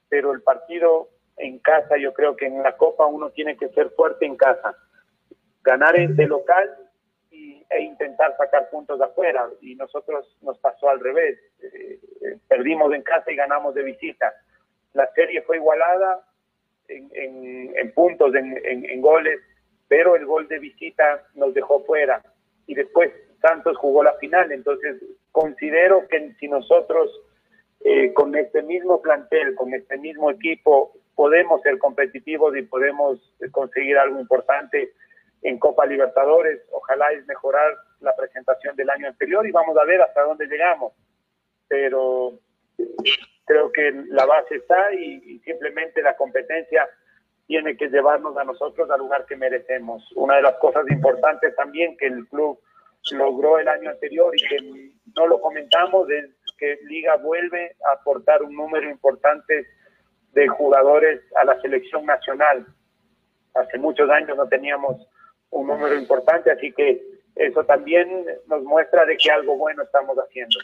pero 0.10 0.32
el 0.32 0.41
partido 0.41 1.10
en 1.38 1.60
casa, 1.60 1.98
yo 1.98 2.14
creo 2.14 2.36
que 2.36 2.45
en 2.45 2.64
la 2.64 2.77
Copa 2.77 3.06
uno 3.06 3.30
tiene 3.32 3.57
que 3.57 3.69
ser 3.69 3.90
fuerte 3.91 4.26
en 4.26 4.38
casa, 4.38 4.76
ganar 5.64 5.95
de 5.95 6.27
local 6.27 6.77
e 7.32 7.82
intentar 7.82 8.36
sacar 8.38 8.69
puntos 8.69 8.99
de 8.99 9.06
afuera. 9.06 9.48
Y 9.61 9.76
nosotros 9.76 10.38
nos 10.41 10.57
pasó 10.60 10.90
al 10.90 10.99
revés, 10.99 11.38
eh, 11.61 11.99
eh, 12.22 12.38
perdimos 12.48 12.94
en 12.94 13.02
casa 13.02 13.32
y 13.32 13.36
ganamos 13.36 13.76
de 13.76 13.84
visita. 13.84 14.34
La 14.94 15.11
serie 15.14 15.41
fue 15.41 15.57
igualada, 15.57 16.26
en, 16.88 17.91
puntos, 17.94 18.34
en, 18.36 19.02
goles, 19.02 19.40
pero 19.88 20.16
el 20.16 20.26
gol 20.26 20.48
de 20.48 20.60
visita 20.60 21.24
nos 21.36 21.53
dejó 21.53 21.84
fuera. 21.86 22.22
Y 22.68 22.76
después 22.76 23.12
Santos 23.41 23.78
jugó 23.78 24.03
la 24.03 24.14
final. 24.14 24.52
Entonces, 24.52 25.02
considero 25.32 26.07
que 26.07 26.34
si 26.40 26.48
nosotros 26.48 27.12
eh, 27.84 28.14
con 28.14 28.36
este 28.36 28.64
mismo 28.64 29.02
plantel, 29.02 29.56
con 29.56 29.74
este 29.74 29.98
mismo 29.98 30.32
equipo, 30.32 30.94
podemos 31.16 31.62
ser 31.62 31.78
competitivos 31.78 32.56
y 32.57 32.64
podemos 32.64 33.20
conseguir 33.52 33.98
algo 33.98 34.20
importante 34.20 34.91
en 35.44 35.60
Copa 35.60 35.86
Libertadores. 35.86 36.62
Ojalá 36.72 37.12
es 37.12 37.26
mejorar 37.28 37.76
la 38.02 38.16
presentación 38.16 38.76
del 38.76 38.90
año 38.90 39.07
anterior 39.07 39.48
y 39.48 39.52
vamos 39.52 39.78
a 39.78 39.86
ver 39.86 40.02
hasta 40.02 40.24
dónde 40.24 40.48
llegamos. 40.48 40.94
Pero 41.68 42.40
creo 43.45 43.72
que 43.72 43.91
la 44.09 44.26
base 44.26 44.55
está 44.55 44.93
y, 44.93 45.39
simplemente 45.39 46.01
la 46.01 46.15
competencia 46.15 46.88
tiene 47.47 47.77
que 47.77 47.89
llevarnos 47.89 48.35
a 48.38 48.43
nosotros 48.43 48.89
al 48.89 48.99
lugar 48.99 49.26
que 49.26 49.35
merecemos. 49.35 50.03
Una 50.15 50.38
de 50.38 50.41
las 50.41 50.55
cosas 50.55 50.84
importantes 50.89 51.55
también 51.55 51.95
que 51.97 52.07
el 52.07 52.27
club 52.27 52.59
logró 53.11 53.59
el 53.59 53.67
año 53.67 53.91
anterior 53.91 54.34
y 54.35 54.47
que 54.47 54.91
no 55.15 55.27
lo 55.27 55.39
comentamos 55.39 56.09
es 56.09 56.31
que 56.57 56.80
Liga 56.85 57.17
vuelve 57.17 57.76
a 57.88 57.93
aportar 57.93 58.41
un 58.41 58.55
número 58.55 58.89
importante 58.89 59.67
de 60.34 60.47
jugadores 60.47 61.22
a 61.35 61.45
la 61.45 61.61
selección 61.61 62.05
nacional. 62.05 62.65
Hace 63.53 63.77
muchos 63.77 64.09
años 64.09 64.35
no 64.35 64.47
teníamos 64.47 65.07
un 65.51 65.67
número 65.67 65.95
importante, 65.95 66.51
así 66.51 66.72
que 66.73 67.01
eso 67.35 67.63
también 67.65 68.26
nos 68.47 68.63
muestra 68.63 69.05
de 69.05 69.17
que 69.17 69.30
algo 69.30 69.55
bueno 69.55 69.84
estamos 69.84 70.17
haciendo. 70.17 70.57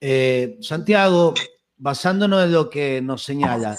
Eh, 0.00 0.56
Santiago, 0.60 1.34
basándonos 1.76 2.44
en 2.44 2.52
lo 2.52 2.70
que 2.70 3.00
nos 3.02 3.22
señala, 3.22 3.78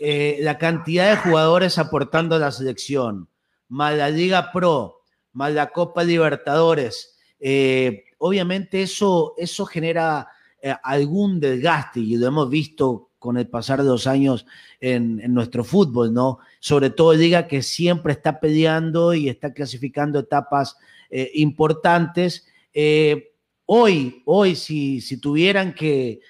eh, 0.00 0.38
la 0.40 0.58
cantidad 0.58 1.10
de 1.10 1.16
jugadores 1.16 1.78
aportando 1.78 2.36
a 2.36 2.38
la 2.38 2.52
selección, 2.52 3.28
más 3.68 3.96
la 3.96 4.10
Liga 4.10 4.52
Pro, 4.52 5.00
más 5.32 5.52
la 5.52 5.70
Copa 5.70 6.04
Libertadores, 6.04 7.16
eh, 7.40 8.04
obviamente 8.18 8.82
eso, 8.82 9.34
eso 9.36 9.64
genera 9.64 10.28
eh, 10.60 10.74
algún 10.82 11.40
desgaste 11.40 12.00
y 12.00 12.16
lo 12.16 12.26
hemos 12.26 12.50
visto 12.50 13.10
con 13.18 13.36
el 13.36 13.48
pasar 13.48 13.82
de 13.82 13.88
los 13.88 14.06
años 14.06 14.46
en, 14.80 15.20
en, 15.20 15.32
nuestro 15.32 15.64
fútbol, 15.64 16.12
¿no? 16.12 16.38
Sobre 16.60 16.90
todo 16.90 17.14
Liga 17.14 17.46
que 17.46 17.62
siempre 17.62 18.12
está 18.12 18.40
peleando 18.40 19.14
y 19.14 19.28
está 19.28 19.52
clasificando 19.52 20.18
etapas 20.18 20.76
importantes. 21.34 22.46
Hoy, 23.66 24.22
hoy, 24.24 24.56
si, 24.56 25.00
si 25.00 25.18
tuvieran 25.18 25.74
que, 25.74 26.20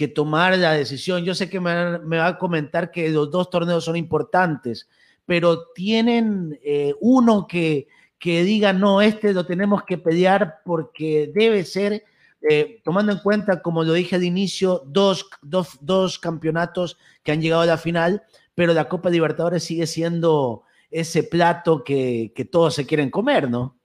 que, 0.00 0.08
tomar 0.08 0.56
la 0.56 0.72
decisión, 0.72 1.24
yo 1.24 1.34
sé 1.34 1.50
que 1.50 1.60
me, 1.60 1.98
me, 1.98 2.16
va 2.16 2.28
a 2.28 2.38
comentar 2.38 2.90
que 2.90 3.10
los 3.10 3.30
dos 3.30 3.50
torneos 3.50 3.84
son 3.84 3.96
importantes, 3.96 4.88
pero 5.26 5.66
tienen 5.74 6.58
eh, 6.62 6.94
uno 7.00 7.46
que, 7.46 7.86
que 8.18 8.42
diga, 8.42 8.72
no, 8.72 9.02
este 9.02 9.32
lo 9.32 9.44
tenemos 9.44 9.84
que 9.84 9.98
pelear 9.98 10.60
porque 10.64 11.30
debe 11.34 11.64
ser 11.64 12.04
eh, 12.42 12.80
tomando 12.82 13.12
en 13.12 13.18
cuenta, 13.18 13.60
como 13.60 13.84
lo 13.84 13.92
dije 13.92 14.16
al 14.16 14.24
inicio, 14.24 14.82
dos, 14.86 15.28
dos, 15.42 15.78
dos, 15.82 16.18
campeonatos 16.18 16.98
que 17.22 17.32
han 17.32 17.42
llegado 17.42 17.62
a 17.62 17.66
la 17.66 17.76
final, 17.76 18.22
pero 18.54 18.72
la 18.72 18.88
Copa 18.88 19.10
Libertadores 19.10 19.64
sigue 19.64 19.86
siendo 19.86 20.64
ese 20.90 21.22
plato 21.22 21.84
que, 21.84 22.32
que 22.34 22.46
todos 22.46 22.74
se 22.74 22.86
quieren 22.86 23.10
comer, 23.10 23.50
¿no? 23.50 23.76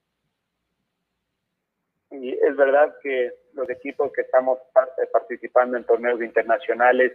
Es 2.10 2.56
verdad 2.56 2.94
que 3.04 3.45
los 3.56 3.70
equipos 3.70 4.12
que 4.14 4.22
estamos 4.22 4.60
eh, 4.60 5.08
participando 5.12 5.78
en 5.78 5.84
torneos 5.86 6.22
internacionales 6.22 7.14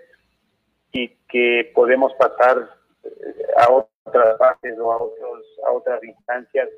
y 0.93 1.09
que 1.29 1.71
podemos 1.75 2.13
pasar 2.15 2.69
eh, 3.05 3.47
a 3.57 3.71
otras 3.71 4.39
fases 4.39 4.79
o 4.79 4.93
a, 4.93 5.73
otras 5.73 6.03
instancias 6.03 6.69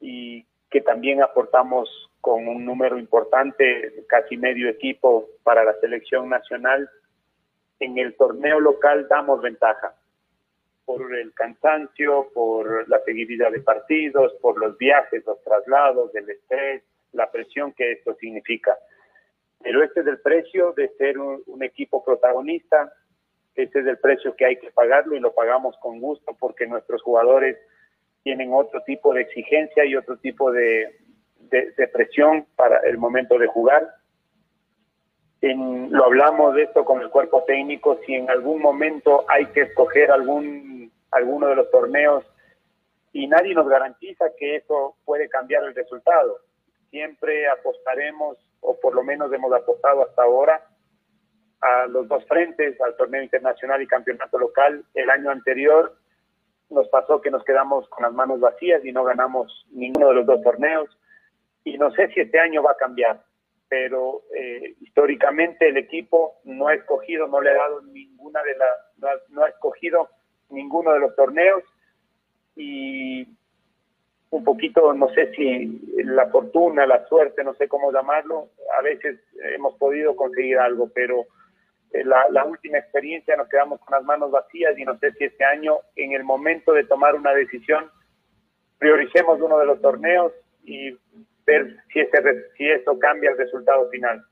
y 0.00 0.44
que 0.70 0.80
también 0.80 1.22
aportamos 1.22 1.88
con 2.20 2.48
un 2.48 2.64
número 2.64 2.98
importante, 2.98 4.04
casi 4.08 4.36
medio 4.36 4.68
equipo 4.68 5.28
para 5.42 5.64
la 5.64 5.74
selección 5.80 6.28
nacional. 6.28 6.88
En 7.78 7.98
el 7.98 8.14
torneo 8.16 8.60
local 8.60 9.08
damos 9.08 9.40
ventaja 9.40 9.94
por 10.84 11.14
el 11.14 11.32
cansancio, 11.34 12.28
por 12.34 12.88
la 12.88 13.00
seguidilla 13.04 13.50
de 13.50 13.60
partidos, 13.60 14.32
por 14.42 14.58
los 14.58 14.76
viajes, 14.76 15.24
los 15.24 15.42
traslados, 15.42 16.14
el 16.14 16.28
estrés, 16.28 16.82
la 17.12 17.30
presión 17.30 17.72
que 17.72 17.92
esto 17.92 18.14
significa. 18.14 18.76
Pero 19.62 19.82
este 19.82 20.00
es 20.00 20.06
el 20.06 20.20
precio 20.20 20.72
de 20.72 20.88
ser 20.96 21.18
un, 21.18 21.62
equipo 21.62 22.02
protagonista, 22.02 22.92
este 23.54 23.80
es 23.80 23.86
el 23.86 23.98
precio 23.98 24.34
que 24.34 24.46
hay 24.46 24.56
que 24.56 24.70
pagarlo 24.70 25.14
y 25.14 25.20
lo 25.20 25.34
pagamos 25.34 25.76
con 25.78 26.00
gusto 26.00 26.34
porque 26.38 26.66
nuestros 26.66 27.02
jugadores 27.02 27.58
tienen 28.22 28.52
otro 28.52 28.82
tipo 28.82 29.12
de 29.12 29.22
exigencia 29.22 29.84
y 29.84 29.96
otro 29.96 30.16
tipo 30.18 30.50
de, 30.50 30.96
de, 31.50 31.88
presión 31.88 32.46
para 32.56 32.78
el 32.78 32.96
momento 32.96 33.38
de 33.38 33.46
jugar. 33.48 33.94
Lo 35.42 36.04
hablamos 36.04 36.54
de 36.54 36.64
esto 36.64 36.84
con 36.84 37.00
el 37.00 37.10
cuerpo 37.10 37.44
técnico, 37.44 37.98
si 38.06 38.14
en 38.14 38.30
algún 38.30 38.60
momento 38.62 39.24
hay 39.28 39.46
que 39.46 39.62
escoger 39.62 40.10
algún 40.10 40.92
alguno 41.10 41.48
de 41.48 41.56
los 41.56 41.70
torneos 41.70 42.24
y 43.12 43.26
nadie 43.26 43.54
nos 43.54 43.68
garantiza 43.68 44.26
que 44.38 44.56
eso 44.56 44.96
puede 45.04 45.28
cambiar 45.28 45.64
el 45.64 45.74
resultado. 45.74 46.38
Siempre 46.90 47.48
apostaremos, 47.48 48.36
o 48.60 48.78
por 48.78 48.94
lo 48.94 49.02
menos 49.02 49.32
hemos 49.32 49.52
apostado 49.52 50.02
hasta 50.02 50.22
ahora, 50.22 50.66
a 51.60 51.86
los 51.86 52.08
dos 52.08 52.24
frentes, 52.26 52.80
al 52.80 52.96
torneo 52.96 53.22
internacional 53.22 53.82
y 53.82 53.86
campeonato 53.86 54.38
local. 54.38 54.84
El 54.94 55.10
año 55.10 55.30
anterior 55.30 55.96
nos 56.70 56.88
pasó 56.88 57.20
que 57.20 57.30
nos 57.30 57.44
quedamos 57.44 57.88
con 57.88 58.04
las 58.04 58.12
manos 58.12 58.40
vacías 58.40 58.84
y 58.84 58.92
no 58.92 59.04
ganamos 59.04 59.66
ninguno 59.70 60.08
de 60.08 60.14
los 60.14 60.26
dos 60.26 60.42
torneos. 60.42 60.88
Y 61.64 61.76
no 61.76 61.90
sé 61.92 62.08
si 62.08 62.20
este 62.20 62.40
año 62.40 62.62
va 62.62 62.72
a 62.72 62.76
cambiar, 62.76 63.22
pero 63.68 64.22
eh, 64.34 64.74
históricamente 64.80 65.68
el 65.68 65.76
equipo 65.76 66.40
no 66.44 66.68
ha 66.68 66.74
escogido, 66.74 67.26
no 67.28 67.40
le 67.40 67.50
ha 67.50 67.54
dado 67.54 67.82
ninguna 67.82 68.42
de 68.42 68.56
las, 68.56 68.70
no 68.96 69.08
ha, 69.08 69.12
no 69.28 69.44
ha 69.44 69.48
escogido 69.48 70.08
ninguno 70.48 70.92
de 70.92 71.00
los 71.00 71.14
torneos 71.14 71.62
y 72.56 73.26
un 74.30 74.44
poquito, 74.44 74.92
no 74.92 75.08
sé 75.10 75.32
si 75.34 75.80
la 76.04 76.28
fortuna, 76.28 76.86
la 76.86 77.06
suerte, 77.08 77.42
no 77.42 77.54
sé 77.54 77.68
cómo 77.68 77.92
llamarlo, 77.92 78.50
a 78.78 78.82
veces 78.82 79.18
hemos 79.54 79.74
podido 79.74 80.14
conseguir 80.14 80.58
algo, 80.58 80.88
pero 80.94 81.26
eh, 81.92 82.04
la, 82.04 82.26
la, 82.30 82.44
última 82.44 82.78
experiencia 82.78 83.36
nos 83.36 83.48
quedamos 83.48 83.80
con 83.80 83.96
las 83.96 84.04
manos 84.04 84.30
vacías 84.30 84.78
y 84.78 84.84
no 84.84 84.96
sé 84.98 85.12
si 85.12 85.24
este 85.24 85.44
año, 85.44 85.78
en 85.96 86.12
el 86.12 86.22
momento 86.22 86.72
de 86.72 86.84
tomar 86.84 87.16
una 87.16 87.32
decisión, 87.32 87.90
prioricemos 88.78 89.40
uno 89.40 89.58
de 89.58 89.66
los 89.66 89.80
torneos 89.80 90.32
y 90.62 90.96
ver 91.44 91.76
si, 91.92 91.98
ese, 91.98 92.18
si 92.56 92.68
eso 92.68 92.96
cambia 93.00 93.30
el 93.30 93.36
resultado 93.36 93.88
final. 93.90 94.24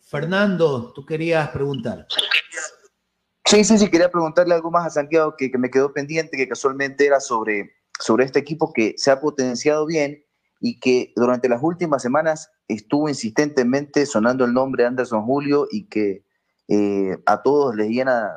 Fernando, 0.00 0.92
tú 0.92 1.06
querías 1.06 1.48
preguntar. 1.50 2.06
Sí, 3.44 3.62
sí, 3.62 3.78
sí, 3.78 3.90
quería 3.90 4.10
preguntarle 4.10 4.54
algo 4.54 4.70
más 4.70 4.86
a 4.86 4.90
Santiago 4.90 5.36
que, 5.36 5.50
que 5.50 5.58
me 5.58 5.70
quedó 5.70 5.92
pendiente, 5.92 6.36
que 6.36 6.48
casualmente 6.48 7.06
era 7.06 7.20
sobre, 7.20 7.77
sobre 8.08 8.24
este 8.24 8.38
equipo 8.38 8.72
que 8.72 8.94
se 8.96 9.10
ha 9.10 9.20
potenciado 9.20 9.84
bien 9.84 10.24
y 10.60 10.80
que 10.80 11.12
durante 11.14 11.46
las 11.46 11.62
últimas 11.62 12.00
semanas 12.00 12.50
estuvo 12.66 13.06
insistentemente 13.06 14.06
sonando 14.06 14.46
el 14.46 14.54
nombre 14.54 14.82
de 14.82 14.88
Anderson 14.88 15.26
Julio 15.26 15.68
y 15.70 15.88
que 15.88 16.24
eh, 16.68 17.18
a 17.26 17.42
todos 17.42 17.76
les 17.76 17.90
llena 17.90 18.30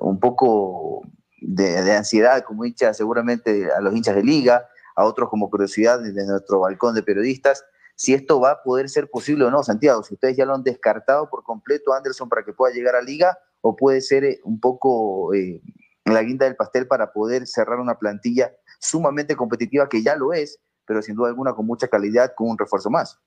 un 0.00 0.20
poco 0.20 1.02
de, 1.40 1.82
de, 1.82 1.92
ansiedad 1.92 2.44
como 2.44 2.64
hincha, 2.64 2.94
seguramente 2.94 3.72
a 3.72 3.80
los 3.80 3.96
hinchas 3.96 4.14
de 4.14 4.22
liga, 4.22 4.68
a 4.94 5.04
otros 5.04 5.28
como 5.28 5.50
curiosidad 5.50 6.00
desde 6.00 6.24
nuestro 6.24 6.60
balcón 6.60 6.94
de 6.94 7.02
periodistas, 7.02 7.64
si 7.96 8.14
esto 8.14 8.38
va 8.38 8.52
a 8.52 8.62
poder 8.62 8.88
ser 8.88 9.10
posible 9.10 9.44
o 9.44 9.50
no, 9.50 9.64
Santiago, 9.64 10.04
si 10.04 10.14
ustedes 10.14 10.36
ya 10.36 10.46
lo 10.46 10.54
han 10.54 10.62
descartado 10.62 11.28
por 11.28 11.42
completo 11.42 11.92
Anderson 11.94 12.28
para 12.28 12.44
que 12.44 12.52
pueda 12.52 12.72
llegar 12.72 12.94
a 12.94 13.02
liga 13.02 13.36
o 13.60 13.74
puede 13.74 14.02
ser 14.02 14.22
eh, 14.22 14.40
un 14.44 14.60
poco 14.60 15.34
eh, 15.34 15.60
la 16.04 16.22
guinda 16.22 16.46
del 16.46 16.54
pastel 16.54 16.86
para 16.86 17.12
poder 17.12 17.48
cerrar 17.48 17.80
una 17.80 17.98
plantilla 17.98 18.52
sumamente 18.80 19.36
competitiva 19.36 19.88
que 19.88 20.02
ya 20.02 20.16
lo 20.16 20.32
es, 20.32 20.58
pero 20.86 21.02
sin 21.02 21.14
duda 21.14 21.28
alguna 21.28 21.52
con 21.52 21.66
mucha 21.66 21.88
calidad, 21.88 22.34
con 22.34 22.50
un 22.50 22.58
refuerzo 22.58 22.90
más. 22.90 23.20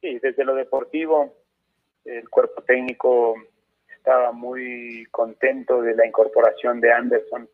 Sí, 0.00 0.18
desde 0.20 0.44
lo 0.44 0.54
deportivo, 0.54 1.32
el 2.04 2.28
cuerpo 2.28 2.62
técnico 2.62 3.34
estaba 3.94 4.32
muy 4.32 5.06
contento 5.12 5.80
de 5.82 5.94
la 5.94 6.06
incorporación 6.06 6.80
de 6.80 6.92
Anderson 6.92 7.48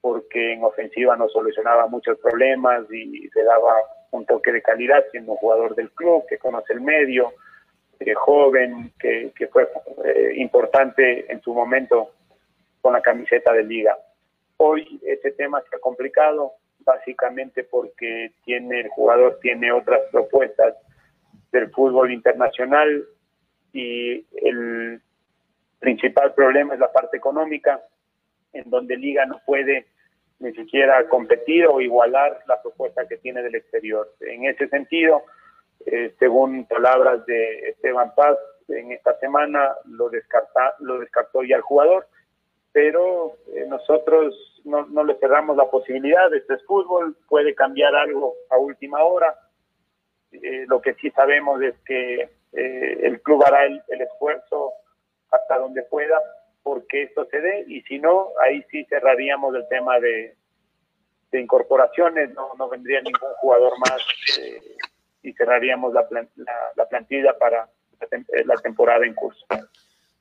porque 0.00 0.52
en 0.52 0.64
ofensiva 0.64 1.16
nos 1.16 1.32
solucionaba 1.32 1.86
muchos 1.86 2.18
problemas 2.18 2.84
y 2.90 3.28
le 3.34 3.44
daba 3.44 3.74
un 4.10 4.24
toque 4.26 4.52
de 4.52 4.62
calidad 4.62 5.04
siendo 5.10 5.32
un 5.32 5.38
jugador 5.38 5.74
del 5.74 5.90
club 5.90 6.24
que 6.28 6.38
conoce 6.38 6.74
el 6.74 6.80
medio, 6.80 7.32
joven, 8.14 8.92
que, 8.98 9.32
que 9.34 9.46
fue 9.48 9.68
eh, 10.04 10.32
importante 10.36 11.30
en 11.32 11.40
su 11.40 11.54
momento 11.54 12.10
con 12.80 12.92
la 12.92 13.00
camiseta 13.00 13.52
de 13.52 13.64
liga. 13.64 13.96
Hoy 14.56 15.00
ese 15.04 15.32
tema 15.32 15.60
se 15.68 15.76
ha 15.76 15.80
complicado 15.80 16.52
básicamente 16.80 17.64
porque 17.64 18.32
tiene 18.44 18.80
el 18.80 18.88
jugador 18.88 19.38
tiene 19.40 19.72
otras 19.72 20.00
propuestas 20.12 20.74
del 21.50 21.70
fútbol 21.70 22.12
internacional 22.12 23.04
y 23.72 24.26
el 24.42 25.00
principal 25.78 26.34
problema 26.34 26.74
es 26.74 26.80
la 26.80 26.92
parte 26.92 27.16
económica, 27.16 27.80
en 28.52 28.68
donde 28.70 28.96
Liga 28.96 29.26
no 29.26 29.40
puede 29.44 29.86
ni 30.38 30.52
siquiera 30.52 31.08
competir 31.08 31.66
o 31.66 31.80
igualar 31.80 32.40
la 32.46 32.60
propuesta 32.60 33.06
que 33.06 33.16
tiene 33.18 33.42
del 33.42 33.54
exterior. 33.54 34.12
En 34.20 34.44
ese 34.44 34.68
sentido, 34.68 35.22
eh, 35.86 36.14
según 36.18 36.66
palabras 36.66 37.24
de 37.26 37.70
Esteban 37.70 38.14
Paz, 38.14 38.36
en 38.68 38.92
esta 38.92 39.18
semana 39.18 39.74
lo, 39.84 40.08
descarta, 40.08 40.74
lo 40.80 40.98
descartó 40.98 41.42
ya 41.42 41.56
el 41.56 41.62
jugador, 41.62 42.06
pero 42.74 43.36
eh, 43.54 43.66
nosotros 43.68 44.34
no, 44.64 44.84
no, 44.86 45.04
le 45.04 45.14
cerramos 45.20 45.56
la 45.56 45.70
posibilidad, 45.70 46.34
este 46.34 46.54
es 46.54 46.64
fútbol, 46.64 47.16
puede 47.28 47.54
cambiar 47.54 47.94
algo 47.94 48.34
a 48.50 48.58
última 48.58 49.04
hora. 49.04 49.32
Eh, 50.32 50.64
lo 50.66 50.82
que 50.82 50.94
sí 50.94 51.08
sabemos 51.12 51.62
es 51.62 51.76
que 51.86 52.22
eh, 52.52 52.98
el 53.02 53.22
club 53.22 53.44
hará 53.46 53.66
el, 53.66 53.80
esfuerzo 53.88 54.72
hasta 55.30 55.56
donde 55.58 55.84
pueda 55.84 56.20
porque 56.64 57.04
esto 57.04 57.26
se 57.26 57.40
dé 57.40 57.64
y 57.68 57.80
si 57.82 58.00
no, 58.00 58.30
ahí 58.42 58.64
sí 58.72 58.84
cerraríamos 58.86 59.54
el 59.54 59.68
tema 59.68 60.00
de, 60.00 60.34
de 61.30 61.40
incorporaciones, 61.40 62.34
no, 62.34 62.68
vendría 62.68 63.00
ningún 63.02 63.34
jugador 63.36 63.78
más 63.78 64.02
eh, 64.40 64.60
y 65.22 65.32
cerraríamos 65.34 65.94
la, 65.94 66.08
plan, 66.08 66.28
la, 66.34 66.72
la 66.74 66.88
plantilla 66.88 67.38
para 67.38 67.68
la, 68.00 68.44
la 68.46 68.56
temporada 68.56 69.06
en 69.06 69.14
curso. 69.14 69.46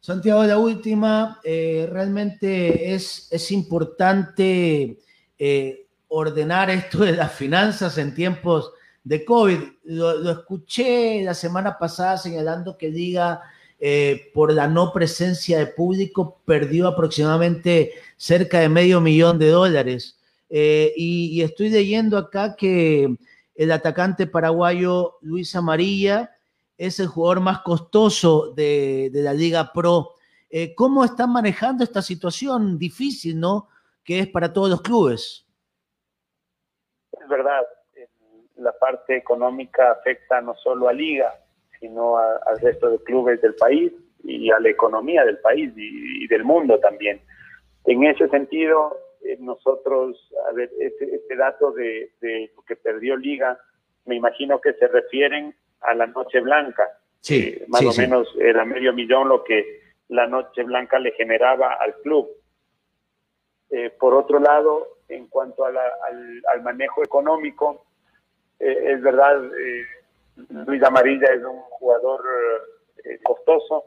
Santiago, 0.03 0.43
la 0.43 0.57
última, 0.57 1.39
eh, 1.45 1.87
realmente 1.89 2.93
es, 2.93 3.29
es 3.31 3.51
importante 3.51 4.99
eh, 5.39 5.87
ordenar 6.09 6.69
esto 6.69 7.05
de 7.05 7.13
las 7.13 7.31
finanzas 7.31 7.97
en 7.97 8.13
tiempos 8.13 8.73
de 9.01 9.23
COVID. 9.23 9.59
Lo, 9.85 10.29
escuché 10.29 11.23
la 11.23 11.33
semana 11.33 11.77
pasada 11.77 12.17
señalando 12.17 12.77
que 12.77 12.91
diga 12.91 13.43
eh, 13.79 14.29
por 14.33 14.51
la 14.51 14.67
no 14.67 14.91
presencia 14.91 15.57
de 15.57 15.67
público, 15.67 16.41
perdió 16.43 16.89
aproximadamente 16.89 17.93
cerca 18.17 18.59
de 18.59 18.67
medio 18.67 18.99
millón 18.99 19.39
de 19.39 19.51
dólares. 19.51 20.17
Eh, 20.49 20.91
y, 20.97 21.41
estoy 21.43 21.69
leyendo 21.69 22.17
acá 22.17 22.57
que 22.57 23.15
el 23.55 23.71
atacante 23.71 24.27
paraguayo 24.27 25.13
Luis 25.21 25.55
Amarilla 25.55 26.32
es 26.77 26.99
el 26.99 27.07
jugador 27.07 27.41
más 27.41 27.59
costoso 27.59 28.53
de, 28.53 29.09
la 29.13 29.33
Liga 29.33 29.71
Pro. 29.73 30.11
Eh, 30.49 30.73
¿Cómo 30.75 31.03
están 31.03 31.31
manejando 31.31 31.83
esta 31.83 32.01
situación 32.01 32.77
difícil, 32.77 33.39
no? 33.39 33.69
Que 34.03 34.19
es 34.19 34.27
para 34.27 34.51
todos 34.51 34.69
los 34.69 34.81
clubes. 34.81 35.47
Es 37.11 37.27
verdad, 37.27 37.61
la 38.57 38.71
parte 38.77 39.15
económica 39.15 39.91
afecta 39.91 40.41
no 40.41 40.55
solo 40.55 40.87
a 40.87 40.93
Liga, 40.93 41.33
sino 41.79 42.17
al 42.17 42.59
resto 42.61 42.89
de 42.89 43.03
clubes 43.03 43.41
del 43.41 43.55
país 43.55 43.91
y 44.23 44.49
a 44.51 44.59
la 44.59 44.69
economía 44.69 45.25
del 45.25 45.39
país 45.39 45.71
y, 45.75 46.27
del 46.27 46.43
mundo 46.43 46.79
también. 46.79 47.21
En 47.85 48.03
ese 48.05 48.29
sentido, 48.29 48.97
eh, 49.21 49.37
nosotros, 49.39 50.17
a 50.49 50.53
ver, 50.53 50.71
este, 50.79 51.15
este 51.15 51.35
dato 51.35 51.71
de, 51.71 52.11
lo 52.55 52.63
que 52.63 52.75
perdió 52.77 53.17
Liga, 53.17 53.59
me 54.05 54.15
imagino 54.15 54.61
que 54.61 54.73
se 54.73 54.87
refieren 54.87 55.55
a 55.83 55.93
la 55.93 56.07
Noche 56.07 56.39
Blanca. 56.39 56.83
Sí, 57.19 57.61
más 57.67 57.83
o 57.85 58.01
menos 58.01 58.27
era 58.39 58.65
medio 58.65 58.93
millón 58.93 59.29
lo 59.29 59.43
que 59.43 59.81
la 60.09 60.27
Noche 60.27 60.63
Blanca 60.63 60.99
le 60.99 61.11
generaba 61.11 61.73
al 61.73 61.95
club. 62.01 62.29
Eh, 63.69 63.89
por 63.97 64.13
otro 64.13 64.39
lado, 64.39 64.99
en 65.07 65.27
cuanto 65.27 65.65
al, 65.65 65.77
al, 65.77 66.61
manejo 66.61 67.03
económico, 67.03 67.85
eh, 68.59 68.93
es 68.93 69.01
verdad, 69.01 69.41
Luis 70.49 70.83
Amarilla 70.83 71.27
es 71.33 71.43
un 71.43 71.61
jugador 71.61 72.21
eh, 73.03 73.19
costoso. 73.21 73.83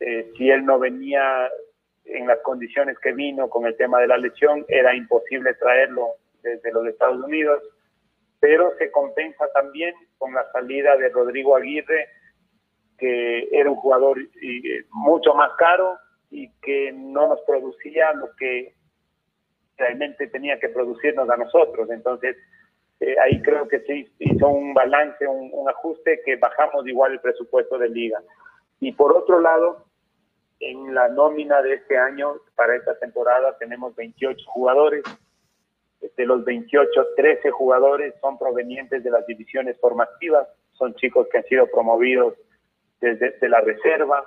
Eh, 0.00 0.32
si 0.36 0.50
él 0.50 0.64
no 0.64 0.78
venía 0.78 1.50
en 2.04 2.26
las 2.26 2.40
condiciones 2.40 2.98
que 2.98 3.12
vino 3.12 3.48
con 3.48 3.66
el 3.66 3.76
tema 3.76 4.00
de 4.00 4.08
la 4.08 4.16
lesión, 4.16 4.64
era 4.68 4.94
imposible 4.94 5.54
traerlo 5.54 6.14
desde 6.42 6.72
los 6.72 6.86
Estados 6.86 7.22
Unidos, 7.22 7.62
pero 8.40 8.74
se 8.78 8.90
compensa 8.90 9.46
también 9.52 9.94
con 10.22 10.32
la 10.34 10.48
salida 10.52 10.96
de 10.96 11.08
Rodrigo 11.08 11.56
Aguirre, 11.56 12.06
que 12.96 13.48
era 13.50 13.68
un 13.68 13.74
jugador 13.74 14.20
eh, 14.20 14.84
mucho 14.90 15.34
más 15.34 15.50
caro 15.58 15.98
y 16.30 16.48
que 16.62 16.92
no 16.92 17.26
nos 17.26 17.40
producía 17.40 18.12
lo 18.12 18.30
que 18.36 18.72
realmente 19.76 20.28
tenía 20.28 20.60
que 20.60 20.68
producirnos 20.68 21.28
a 21.28 21.36
nosotros. 21.36 21.90
Entonces, 21.90 22.36
eh, 23.00 23.16
ahí 23.18 23.42
creo 23.42 23.66
que 23.66 23.80
se 23.80 24.08
hizo 24.20 24.46
un 24.46 24.74
balance, 24.74 25.26
un, 25.26 25.68
ajuste 25.68 26.20
que 26.24 26.36
bajamos 26.36 26.86
igual 26.86 27.14
el 27.14 27.20
presupuesto 27.20 27.76
de 27.78 27.88
liga. 27.88 28.22
Y 28.78 28.92
por 28.92 29.12
otro 29.16 29.40
lado, 29.40 29.86
en 30.60 30.94
la 30.94 31.08
nómina 31.08 31.62
de 31.62 31.74
este 31.74 31.98
año, 31.98 32.34
para 32.54 32.76
esta 32.76 32.96
temporada, 33.00 33.58
tenemos 33.58 33.96
28 33.96 34.38
jugadores. 34.46 35.02
De 36.16 36.26
los 36.26 36.44
28, 36.44 36.90
13 37.16 37.50
jugadores 37.50 38.14
son 38.20 38.38
provenientes 38.38 39.02
de 39.04 39.10
las 39.10 39.26
divisiones 39.26 39.78
formativas, 39.80 40.48
son 40.72 40.94
chicos 40.94 41.28
que 41.30 41.38
han 41.38 41.44
sido 41.44 41.66
promovidos 41.68 42.34
desde 43.00 43.48
la 43.48 43.60
reserva. 43.60 44.24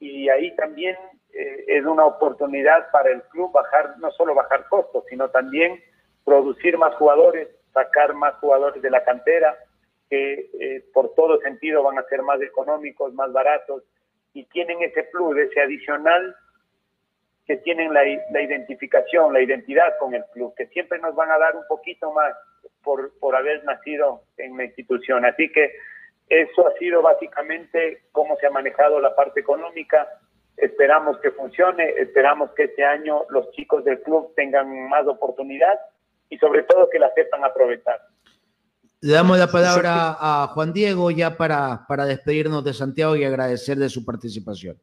Y 0.00 0.28
ahí 0.28 0.54
también 0.56 0.96
eh, 1.32 1.64
es 1.66 1.84
una 1.84 2.04
oportunidad 2.04 2.90
para 2.90 3.10
el 3.10 3.22
club 3.24 3.52
bajar, 3.52 3.98
no 3.98 4.10
solo 4.12 4.34
bajar 4.34 4.66
costos, 4.68 5.04
sino 5.08 5.28
también 5.30 5.80
producir 6.24 6.76
más 6.78 6.94
jugadores, 6.96 7.48
sacar 7.72 8.14
más 8.14 8.34
jugadores 8.36 8.82
de 8.82 8.90
la 8.90 9.04
cantera, 9.04 9.56
que 10.10 10.50
eh, 10.60 10.84
por 10.92 11.14
todo 11.14 11.38
sentido 11.40 11.82
van 11.82 11.98
a 11.98 12.04
ser 12.04 12.22
más 12.22 12.40
económicos, 12.40 13.12
más 13.14 13.32
baratos, 13.32 13.82
y 14.32 14.44
tienen 14.46 14.82
ese 14.82 15.04
plus, 15.04 15.36
ese 15.38 15.60
adicional, 15.60 16.34
que 17.48 17.56
tienen 17.56 17.94
la, 17.94 18.02
la 18.30 18.42
identificación, 18.42 19.32
la 19.32 19.40
identidad 19.40 19.96
con 19.98 20.14
el 20.14 20.22
club, 20.34 20.54
que 20.54 20.66
siempre 20.66 20.98
nos 20.98 21.14
van 21.14 21.30
a 21.30 21.38
dar 21.38 21.56
un 21.56 21.66
poquito 21.66 22.12
más 22.12 22.34
por, 22.84 23.18
por 23.18 23.34
haber 23.34 23.64
nacido 23.64 24.22
en 24.36 24.54
la 24.58 24.64
institución. 24.64 25.24
Así 25.24 25.50
que 25.50 25.72
eso 26.28 26.68
ha 26.68 26.78
sido 26.78 27.00
básicamente 27.00 28.02
cómo 28.12 28.36
se 28.36 28.46
ha 28.46 28.50
manejado 28.50 29.00
la 29.00 29.16
parte 29.16 29.40
económica. 29.40 30.06
Esperamos 30.58 31.18
que 31.20 31.30
funcione, 31.30 31.88
esperamos 31.96 32.50
que 32.52 32.64
este 32.64 32.84
año 32.84 33.24
los 33.30 33.50
chicos 33.52 33.82
del 33.82 34.02
club 34.02 34.34
tengan 34.36 34.86
más 34.90 35.06
oportunidad 35.06 35.80
y 36.28 36.36
sobre 36.36 36.64
todo 36.64 36.90
que 36.90 36.98
la 36.98 37.10
sepan 37.14 37.44
aprovechar. 37.44 37.98
Le 39.00 39.14
damos 39.14 39.38
la 39.38 39.46
palabra 39.46 40.16
a 40.20 40.48
Juan 40.48 40.74
Diego 40.74 41.10
ya 41.10 41.38
para, 41.38 41.86
para 41.88 42.04
despedirnos 42.04 42.62
de 42.62 42.74
Santiago 42.74 43.16
y 43.16 43.24
agradecer 43.24 43.78
de 43.78 43.88
su 43.88 44.04
participación. 44.04 44.78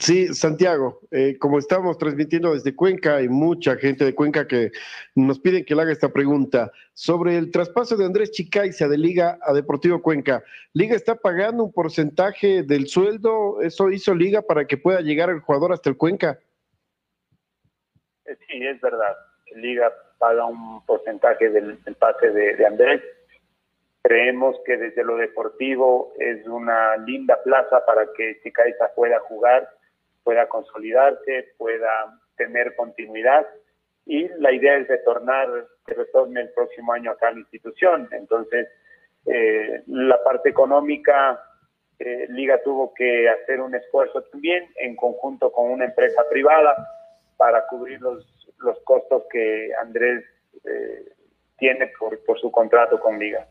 Sí, 0.00 0.28
Santiago, 0.28 1.00
eh, 1.10 1.36
como 1.38 1.58
estamos 1.58 1.98
transmitiendo 1.98 2.54
desde 2.54 2.74
Cuenca, 2.74 3.16
hay 3.16 3.28
mucha 3.28 3.76
gente 3.76 4.02
de 4.02 4.14
Cuenca 4.14 4.48
que 4.48 4.70
nos 5.14 5.38
piden 5.38 5.62
que 5.62 5.74
le 5.74 5.82
haga 5.82 5.92
esta 5.92 6.10
pregunta 6.10 6.72
sobre 6.94 7.36
el 7.36 7.50
traspaso 7.50 7.98
de 7.98 8.06
Andrés 8.06 8.30
Chicaiza 8.30 8.88
de 8.88 8.96
Liga 8.96 9.38
a 9.42 9.52
Deportivo 9.52 10.00
Cuenca. 10.00 10.42
¿Liga 10.72 10.96
está 10.96 11.16
pagando 11.16 11.64
un 11.64 11.72
porcentaje 11.72 12.62
del 12.62 12.86
sueldo? 12.86 13.60
¿Eso 13.60 13.90
hizo 13.90 14.14
Liga 14.14 14.40
para 14.40 14.64
que 14.64 14.78
pueda 14.78 15.02
llegar 15.02 15.28
el 15.28 15.40
jugador 15.40 15.74
hasta 15.74 15.90
el 15.90 15.98
Cuenca? 15.98 16.38
Sí, 18.24 18.66
es 18.66 18.80
verdad. 18.80 19.14
Liga 19.54 19.92
paga 20.18 20.46
un 20.46 20.82
porcentaje 20.86 21.50
del, 21.50 21.76
pase 21.98 22.30
de, 22.30 22.64
Andrés. 22.64 23.02
Creemos 24.00 24.56
que 24.64 24.78
desde 24.78 25.04
lo 25.04 25.18
deportivo 25.18 26.14
es 26.18 26.46
una 26.46 26.96
linda 26.96 27.38
plaza 27.42 27.84
para 27.84 28.06
que 28.16 28.40
Chicaiza 28.42 28.94
pueda 28.94 29.20
jugar, 29.20 29.68
pueda 30.30 30.48
consolidarse, 30.48 31.54
pueda 31.58 32.20
tener 32.36 32.74
continuidad 32.76 33.46
y 34.06 34.28
la 34.38 34.52
idea 34.52 34.76
es 34.76 34.88
retornar, 34.88 35.48
que 35.86 35.94
retorne 35.94 36.42
el 36.42 36.50
próximo 36.50 36.92
año 36.92 37.10
acá 37.10 37.28
a 37.28 37.32
la 37.32 37.40
institución. 37.40 38.08
Entonces, 38.12 38.68
eh, 39.26 39.82
la 39.86 40.22
parte 40.22 40.48
económica, 40.50 41.42
eh, 41.98 42.26
Liga 42.30 42.62
tuvo 42.62 42.94
que 42.94 43.28
hacer 43.28 43.60
un 43.60 43.74
esfuerzo 43.74 44.22
también 44.22 44.70
en 44.76 44.96
conjunto 44.96 45.50
con 45.52 45.70
una 45.70 45.84
empresa 45.84 46.22
privada 46.30 46.76
para 47.36 47.66
cubrir 47.66 48.00
los 48.00 48.40
los 48.60 48.78
costos 48.80 49.24
que 49.30 49.70
Andrés 49.80 50.24
eh, 50.64 51.12
tiene 51.58 51.90
por, 51.98 52.40
su 52.40 52.50
contrato 52.50 53.00
con 53.00 53.18
Liga. 53.18 53.46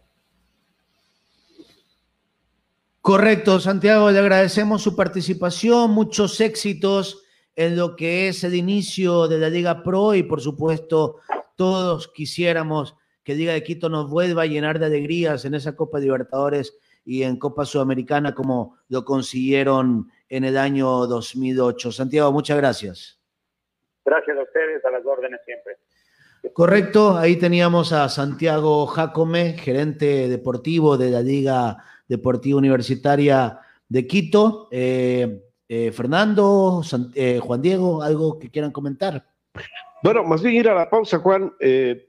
Correcto, 3.09 3.59
Santiago, 3.59 4.11
le 4.11 4.19
agradecemos 4.19 4.83
su 4.83 4.95
participación, 4.95 5.89
muchos 5.89 6.39
éxitos 6.41 7.25
en 7.55 7.75
lo 7.75 7.95
que 7.95 8.27
es 8.27 8.43
el 8.43 8.53
inicio 8.53 9.27
de 9.27 9.39
la 9.39 9.49
Liga 9.49 9.81
Pro 9.81 10.13
y 10.13 10.21
por 10.21 10.41
supuesto 10.41 11.15
todos 11.55 12.07
quisiéramos 12.09 12.95
que 13.23 13.33
Liga 13.33 13.53
de 13.53 13.63
Quito 13.63 13.89
nos 13.89 14.11
vuelva 14.11 14.43
a 14.43 14.45
llenar 14.45 14.77
de 14.77 14.85
alegrías 14.85 15.43
en 15.45 15.55
esa 15.55 15.75
Copa 15.75 15.97
Libertadores 15.97 16.77
y 17.03 17.23
en 17.23 17.39
Copa 17.39 17.65
Sudamericana 17.65 18.35
como 18.35 18.77
lo 18.89 19.03
consiguieron 19.03 20.11
en 20.29 20.43
el 20.43 20.55
año 20.55 21.07
2008. 21.07 21.91
Santiago, 21.91 22.31
muchas 22.31 22.57
gracias. 22.57 23.19
Gracias 24.05 24.37
a 24.37 24.43
ustedes, 24.43 24.85
a 24.85 24.91
las 24.91 25.03
órdenes 25.03 25.39
siempre. 25.45 25.77
Correcto, 26.53 27.17
ahí 27.17 27.37
teníamos 27.37 27.91
a 27.91 28.07
Santiago 28.07 28.85
Jacome, 28.85 29.53
gerente 29.53 30.29
deportivo 30.29 30.95
de 30.95 31.09
la 31.09 31.21
Liga 31.21 31.77
Deportiva 32.09 32.57
Universitaria 32.57 33.59
de 33.87 34.07
Quito. 34.07 34.67
Eh, 34.71 35.41
eh, 35.69 35.91
Fernando, 35.91 36.81
eh, 37.13 37.39
Juan 37.41 37.61
Diego, 37.61 38.01
¿algo 38.01 38.39
que 38.39 38.49
quieran 38.49 38.71
comentar? 38.71 39.25
Bueno, 40.03 40.23
más 40.23 40.41
bien 40.41 40.55
ir 40.55 40.67
a 40.67 40.73
la 40.73 40.89
pausa, 40.89 41.19
Juan. 41.19 41.53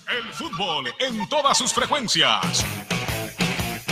El 0.10 0.32
fútbol 0.32 0.88
en 1.00 1.28
todas 1.28 1.58
sus 1.58 1.74
frecuencias. 1.74 2.66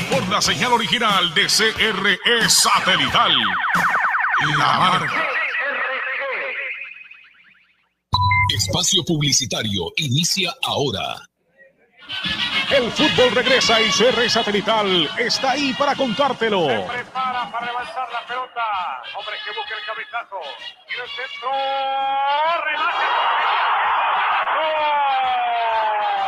Por 0.09 0.25
la 0.29 0.41
señal 0.41 0.71
original 0.71 1.33
de 1.33 1.47
CRE 1.47 2.49
Satelital. 2.49 3.33
La 4.57 4.79
marca. 4.79 5.27
Espacio 8.55 9.03
publicitario 9.03 9.91
inicia 9.97 10.55
ahora. 10.63 11.17
El 12.71 12.91
fútbol 12.91 13.31
regresa 13.33 13.79
y 13.79 13.89
CR 13.91 14.29
Satelital 14.29 15.09
está 15.17 15.51
ahí 15.51 15.73
para 15.73 15.95
contártelo. 15.95 16.67
Se 16.67 16.79
prepara 16.79 17.51
para 17.51 17.67
avanzar 17.67 18.07
la 18.11 18.25
pelota. 18.27 18.61
Hombre 19.17 19.35
que 19.45 19.51
busca 19.51 19.75
el 19.75 19.85
cabezazo. 19.85 20.41
Y 20.89 20.93
el 20.99 21.09
centro. 21.09 21.51
Remate. 22.65 23.05
¡Qué 24.55 26.24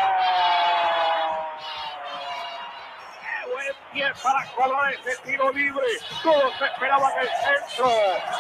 pie 3.98 4.14
para 4.22 4.46
cobrar 4.56 4.94
ese 4.94 5.18
tiro 5.26 5.52
libre! 5.52 5.88
Todos 6.24 6.54
esperaban 6.62 7.12
el 7.20 7.28
centro 7.28 7.90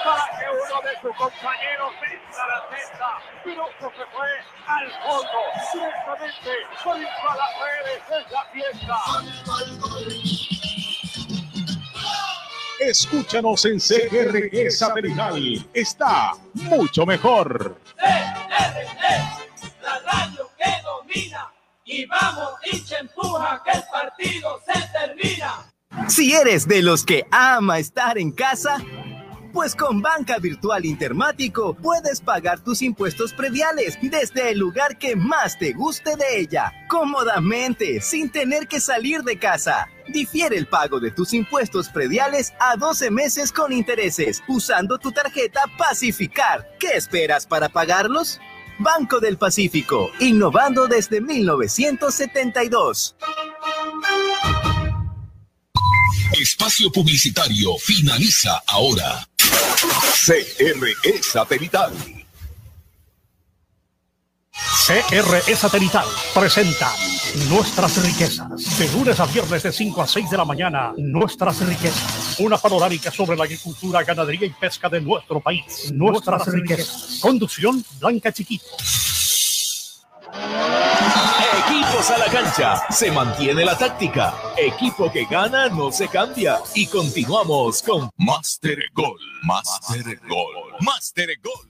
para 0.04 0.26
que 0.38 0.46
uno 0.54 0.82
de 0.82 0.94
sus 1.02 1.16
compañeros 1.18 1.94
entra 2.04 2.48
la 2.48 2.60
cesta. 2.70 3.10
Pero 3.44 3.70
esto 3.70 3.92
se 3.98 4.06
fue 4.16 4.30
al 4.68 4.92
fondo. 5.04 5.40
Directamente 5.74 6.52
por 6.84 6.96
a 6.96 7.36
las 7.36 7.54
redes. 7.66 8.00
Es 8.10 8.32
la 8.32 8.44
fiesta. 8.54 8.98
Escúchanos 12.80 13.66
en 13.66 13.80
CRE 13.80 14.72
Satelital. 14.72 15.68
Está 15.74 16.34
mucho 16.54 17.06
mejor. 17.06 17.80
La 19.82 20.00
radio 20.00 20.52
que 20.58 20.82
domina. 20.84 21.57
Y 21.90 22.06
vamos, 22.06 22.50
hincha 22.70 23.00
empuja, 23.00 23.64
que 23.64 23.72
el 23.78 23.84
partido 23.90 24.62
se 24.66 24.88
termina. 24.92 25.72
Si 26.10 26.34
eres 26.34 26.68
de 26.68 26.82
los 26.82 27.06
que 27.06 27.26
ama 27.32 27.80
estar 27.80 28.18
en 28.18 28.32
casa, 28.34 28.78
pues 29.54 29.74
con 29.74 30.02
Banca 30.02 30.38
Virtual 30.38 30.86
Intermático 30.86 31.76
puedes 31.76 32.20
pagar 32.20 32.60
tus 32.60 32.82
impuestos 32.82 33.32
prediales 33.32 33.98
desde 34.02 34.52
el 34.52 34.60
lugar 34.60 34.98
que 34.98 35.16
más 35.16 35.58
te 35.58 35.72
guste 35.72 36.18
de 36.18 36.40
ella, 36.40 36.74
cómodamente, 36.90 38.02
sin 38.02 38.30
tener 38.30 38.68
que 38.68 38.82
salir 38.82 39.24
de 39.24 39.40
casa. 39.40 39.88
Difiere 40.10 40.58
el 40.58 40.68
pago 40.68 41.00
de 41.00 41.12
tus 41.12 41.34
impuestos 41.34 41.88
prediales 41.88 42.54
a 42.60 42.76
12 42.76 43.12
meses 43.12 43.54
con 43.54 43.72
intereses 43.72 44.44
usando 44.50 44.98
tu 44.98 45.14
tarjeta 45.14 45.62
Pacificar. 45.78 46.68
¿Qué 46.80 46.90
esperas 46.98 47.48
para 47.48 47.70
pagarlos? 47.70 48.42
Banco 48.80 49.20
del 49.20 49.38
Pacífico, 49.38 50.12
innovando 50.20 50.88
desde 50.88 51.22
1972. 51.22 53.16
Espacio 56.40 56.92
publicitario 56.92 57.78
finaliza 57.78 58.62
ahora. 58.68 59.28
CRE 60.26 61.24
Satelital. 61.24 62.17
CRE 64.88 65.56
Satelital 65.56 66.06
presenta 66.34 66.92
Nuestras 67.50 68.04
Riquezas. 68.04 68.80
De 68.80 68.92
lunes 68.92 69.20
a 69.20 69.26
viernes 69.26 69.64
de 69.64 69.72
5 69.72 70.02
a 70.02 70.08
6 70.08 70.30
de 70.30 70.38
la 70.38 70.46
mañana, 70.46 70.94
Nuestras 70.98 71.60
Riquezas. 71.60 72.40
Una 72.40 72.58
panorámica 72.58 73.12
sobre 73.12 73.38
la 73.38 73.44
agricultura, 73.44 74.04
ganadería 74.04 74.48
y 74.48 74.50
pesca 74.52 74.90
de 74.90 75.02
nuestro 75.02 75.40
país. 75.40 75.92
Nuestras, 75.94 76.48
Riquezas. 76.48 77.20
Conducción 77.22 77.84
Blanca 78.00 78.32
Chiquito. 78.32 78.66
Equipos 81.68 82.12
a 82.12 82.18
la 82.18 82.26
cancha. 82.26 82.82
Se 82.90 83.12
mantiene 83.12 83.64
la 83.64 83.78
táctica. 83.78 84.34
Equipo 84.58 85.12
que 85.12 85.26
gana 85.26 85.70
no 85.70 85.92
se 85.92 86.08
cambia. 86.08 86.60
Y 86.74 86.88
continuamos 86.88 87.84
con 87.84 88.10
Master 88.18 88.80
Gol. 88.94 89.20
Master 89.44 90.20
Gol. 90.28 90.74
Master 90.80 91.30
Gol. 91.44 91.68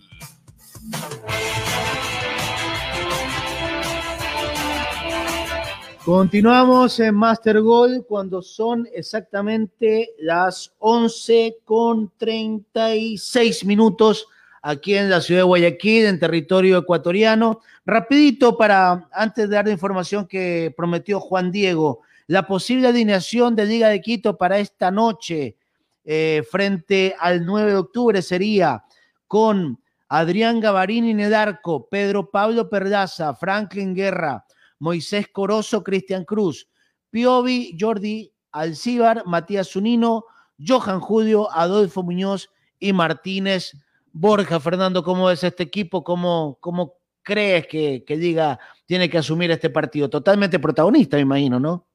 Continuamos 6.07 7.01
en 7.01 7.15
Master 7.15 7.59
Goal 7.59 8.05
cuando 8.07 8.41
son 8.41 8.87
exactamente 8.93 10.11
las 10.19 10.73
11 10.79 11.57
con 11.65 12.13
36 12.17 13.65
minutos 13.65 14.25
aquí 14.61 14.95
en 14.95 15.09
la 15.09 15.19
ciudad 15.19 15.41
de 15.41 15.47
Guayaquil, 15.47 16.05
en 16.05 16.17
territorio 16.17 16.77
ecuatoriano. 16.77 17.59
Rapidito 17.85 18.57
para, 18.57 19.09
antes 19.11 19.49
de 19.49 19.55
dar 19.57 19.65
la 19.65 19.73
información 19.73 20.25
que 20.25 20.73
prometió 20.77 21.19
Juan 21.19 21.51
Diego, 21.51 21.99
la 22.27 22.47
posible 22.47 22.87
alineación 22.87 23.53
de 23.53 23.65
Liga 23.65 23.89
de 23.89 23.99
Quito 23.99 24.37
para 24.37 24.59
esta 24.59 24.89
noche 24.89 25.57
eh, 26.05 26.41
frente 26.49 27.17
al 27.19 27.45
9 27.45 27.71
de 27.71 27.77
octubre 27.77 28.21
sería 28.21 28.81
con 29.27 29.77
Adrián 30.07 30.61
Gavarini 30.61 31.11
en 31.11 31.19
el 31.19 31.33
arco, 31.33 31.89
Pedro 31.89 32.31
Pablo 32.31 32.69
Perdaza, 32.69 33.35
Franklin 33.35 33.93
Guerra, 33.93 34.45
Moisés 34.79 35.27
Corozo, 35.27 35.83
Cristian 35.83 36.25
Cruz, 36.25 36.69
Piovi, 37.09 37.75
Jordi 37.79 38.31
Alcíbar, 38.51 39.23
Matías 39.25 39.71
Zunino, 39.71 40.25
Johan 40.59 40.99
Julio, 40.99 41.51
Adolfo 41.51 42.03
Muñoz 42.03 42.49
y 42.79 42.93
Martínez 42.93 43.73
Borja. 44.11 44.59
Fernando, 44.59 45.03
¿cómo 45.03 45.29
es 45.29 45.43
este 45.43 45.63
equipo? 45.63 46.03
¿Cómo, 46.03 46.57
cómo 46.59 46.95
crees 47.21 47.67
que, 47.67 48.03
que 48.05 48.17
diga 48.17 48.59
tiene 48.85 49.09
que 49.09 49.17
asumir 49.17 49.51
este 49.51 49.69
partido? 49.69 50.09
Totalmente 50.09 50.59
protagonista, 50.59 51.17
me 51.17 51.21
imagino, 51.21 51.59
¿no? 51.59 51.87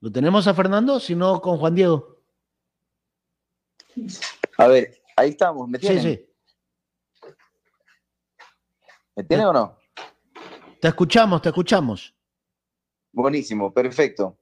¿Lo 0.00 0.10
tenemos 0.10 0.46
a 0.46 0.54
Fernando? 0.54 0.98
Si 0.98 1.14
no, 1.14 1.40
con 1.42 1.58
Juan 1.58 1.74
Diego. 1.74 2.22
A 4.56 4.66
ver, 4.66 5.02
ahí 5.16 5.30
estamos. 5.30 5.68
¿Me 5.68 5.78
Sí, 5.78 6.00
sí. 6.00 6.29
¿Me 9.28 9.46
o 9.46 9.52
no? 9.52 9.76
Te 10.80 10.88
escuchamos, 10.88 11.42
te 11.42 11.48
escuchamos. 11.48 12.14
Buenísimo, 13.12 13.72
perfecto. 13.72 14.36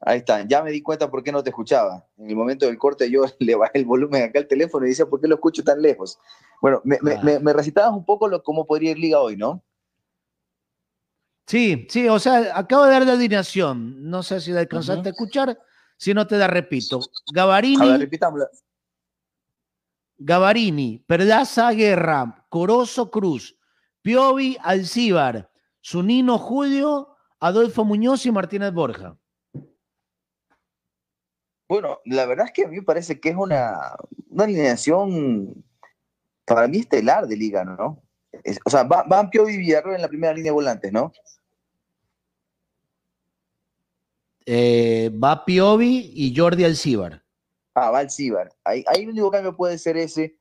Ahí 0.00 0.18
está. 0.18 0.46
Ya 0.46 0.62
me 0.62 0.70
di 0.70 0.82
cuenta 0.82 1.10
por 1.10 1.22
qué 1.22 1.32
no 1.32 1.42
te 1.42 1.50
escuchaba. 1.50 2.06
En 2.16 2.30
el 2.30 2.36
momento 2.36 2.66
del 2.66 2.78
corte 2.78 3.10
yo 3.10 3.22
le 3.38 3.54
bajé 3.54 3.78
el 3.78 3.84
volumen 3.84 4.22
acá 4.22 4.38
al 4.38 4.46
teléfono 4.46 4.86
y 4.86 4.90
decía, 4.90 5.06
¿por 5.06 5.20
qué 5.20 5.28
lo 5.28 5.36
escucho 5.36 5.64
tan 5.64 5.82
lejos? 5.82 6.18
Bueno, 6.60 6.80
me, 6.84 6.98
me 7.40 7.52
recitabas 7.52 7.92
un 7.92 8.04
poco 8.04 8.28
lo, 8.28 8.42
cómo 8.42 8.66
podría 8.66 8.90
ir 8.92 8.98
Liga 8.98 9.20
hoy, 9.20 9.36
¿no? 9.36 9.62
Sí, 11.48 11.86
sí, 11.88 12.06
o 12.08 12.18
sea, 12.18 12.58
acabo 12.58 12.84
de 12.84 12.90
dar 12.90 13.06
la 13.06 13.14
alineación. 13.14 14.10
No 14.10 14.22
sé 14.22 14.38
si 14.38 14.52
la 14.52 14.60
alcanzaste 14.60 15.08
a 15.08 15.12
escuchar. 15.12 15.58
Si 15.96 16.12
no 16.12 16.26
te 16.26 16.36
la 16.36 16.46
repito. 16.46 17.00
Gavarini. 17.32 17.88
A 17.88 17.92
ver, 17.92 18.00
repitámosla. 18.00 18.48
Gavarini, 20.18 20.98
Perlaza 21.06 21.70
Guerra, 21.72 22.44
Corozo 22.48 23.10
Cruz, 23.10 23.56
Piovi 24.02 24.56
Alcíbar, 24.62 25.50
Zunino 25.84 26.38
Julio, 26.38 27.16
Adolfo 27.40 27.84
Muñoz 27.84 28.26
y 28.26 28.32
Martínez 28.32 28.72
Borja. 28.72 29.16
Bueno, 31.68 31.98
la 32.06 32.26
verdad 32.26 32.46
es 32.46 32.52
que 32.52 32.64
a 32.64 32.68
mí 32.68 32.76
me 32.76 32.82
parece 32.82 33.20
que 33.20 33.28
es 33.28 33.36
una, 33.36 33.76
una 34.30 34.44
alineación 34.44 35.64
para 36.46 36.66
mí 36.66 36.78
estelar 36.78 37.26
de 37.26 37.36
liga, 37.36 37.64
¿no? 37.64 38.02
Es- 38.42 38.58
o 38.64 38.70
sea, 38.70 38.84
va- 38.84 39.04
van 39.06 39.28
Piovi 39.30 39.52
y 39.54 39.58
Villarroel 39.58 39.96
en 39.96 40.02
la 40.02 40.08
primera 40.08 40.32
línea 40.32 40.50
de 40.50 40.54
volantes, 40.54 40.92
¿no? 40.92 41.12
Eh, 44.46 45.10
va 45.22 45.44
Piovi 45.44 46.10
y 46.14 46.34
Jordi 46.34 46.64
Alcíbar. 46.64 47.22
Ah, 47.80 47.90
va. 47.90 48.00
Ahí, 48.64 48.84
ahí 48.86 49.02
el 49.02 49.10
único 49.10 49.30
cambio 49.30 49.56
puede 49.56 49.78
ser 49.78 49.96
ese. 49.96 50.36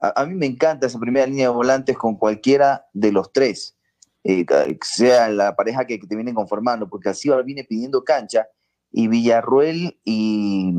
A, 0.00 0.24
mí 0.24 0.34
me 0.34 0.46
encanta 0.46 0.86
esa 0.86 0.98
primera 0.98 1.26
línea 1.26 1.48
de 1.48 1.54
volantes 1.54 1.96
con 1.96 2.16
cualquiera 2.16 2.86
de 2.94 3.12
los 3.12 3.32
tres, 3.32 3.76
eh, 4.24 4.46
sea 4.82 5.28
la 5.28 5.54
pareja 5.54 5.84
que, 5.86 5.98
te 5.98 6.16
vienen 6.16 6.34
conformando, 6.34 6.88
porque 6.88 7.10
Alcíbar 7.10 7.44
viene 7.44 7.64
pidiendo 7.64 8.02
cancha 8.02 8.48
y 8.90 9.08
Villarruel 9.08 10.00
y, 10.04 10.74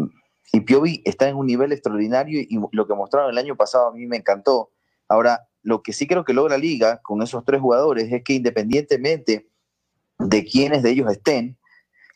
y 0.51 0.61
Piovi 0.61 1.03
están 1.05 1.29
en 1.29 1.35
un 1.35 1.45
nivel 1.45 1.71
extraordinario 1.71 2.41
y 2.41 2.59
lo 2.71 2.87
que 2.87 2.95
mostraron 2.95 3.29
el 3.29 3.37
año 3.37 3.55
pasado 3.55 3.89
a 3.89 3.93
mí 3.93 4.07
me 4.07 4.17
encantó. 4.17 4.71
Ahora, 5.07 5.47
lo 5.61 5.83
que 5.83 5.93
sí 5.93 6.07
creo 6.07 6.25
que 6.25 6.33
logra 6.33 6.57
Liga 6.57 6.99
con 7.03 7.21
esos 7.21 7.45
tres 7.45 7.61
jugadores 7.61 8.11
es 8.11 8.23
que 8.23 8.33
independientemente 8.33 9.51
de 10.17 10.45
quiénes 10.45 10.81
de 10.81 10.89
ellos 10.89 11.11
estén, 11.11 11.59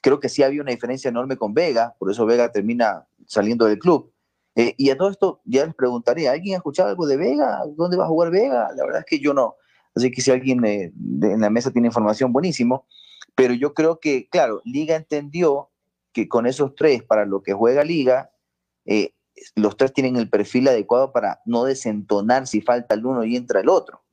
creo 0.06 0.20
que 0.20 0.30
sí 0.30 0.44
había 0.44 0.62
una 0.62 0.70
diferencia 0.70 1.10
enorme 1.10 1.36
con 1.36 1.56
Vega, 1.56 1.96
por 1.98 2.12
eso 2.12 2.28
Vega 2.28 2.52
termina 2.52 3.08
saliendo 3.26 3.66
del 3.66 3.80
club. 3.80 4.14
Eh, 4.56 4.76
y 4.78 4.92
a 4.92 4.98
todo 4.98 5.10
esto 5.10 5.42
ya 5.46 5.66
les 5.66 5.74
preguntaré, 5.74 6.30
¿alguien 6.30 6.54
ha 6.54 6.58
escuchado 6.58 6.90
algo 6.90 7.08
de 7.08 7.18
Vega? 7.18 7.62
¿Dónde 7.76 7.98
va 7.98 8.04
a 8.06 8.08
jugar 8.08 8.30
Vega? 8.30 8.70
La 8.76 8.86
verdad 8.86 9.00
es 9.00 9.06
que 9.08 9.18
yo 9.18 9.34
no. 9.34 9.56
Así 9.96 10.12
que 10.12 10.22
si 10.22 10.30
alguien 10.30 10.64
eh, 10.64 10.92
de- 10.94 11.32
en 11.32 11.42
la 11.42 11.50
mesa 11.50 11.72
tiene 11.72 11.88
información, 11.88 12.32
buenísimo. 12.32 12.86
Pero 13.34 13.56
yo 13.56 13.74
creo 13.74 14.00
que, 14.00 14.30
claro, 14.30 14.62
Liga 14.64 14.96
entendió 14.96 15.72
que 16.14 16.30
con 16.30 16.46
esos 16.46 16.76
tres, 16.76 17.02
para 17.02 17.26
lo 17.26 17.42
que 17.42 17.54
juega 17.54 17.84
Liga, 17.84 18.30
eh, 18.86 19.16
los 19.56 19.76
tres 19.76 19.92
tienen 19.92 20.18
el 20.18 20.30
perfil 20.30 20.68
adecuado 20.68 21.14
para 21.14 21.42
no 21.46 21.64
desentonar 21.64 22.46
si 22.46 22.62
falta 22.62 22.94
el 22.94 23.04
uno 23.08 23.24
y 23.24 23.36
entra 23.36 23.60
el 23.60 23.70
otro. 23.70 24.04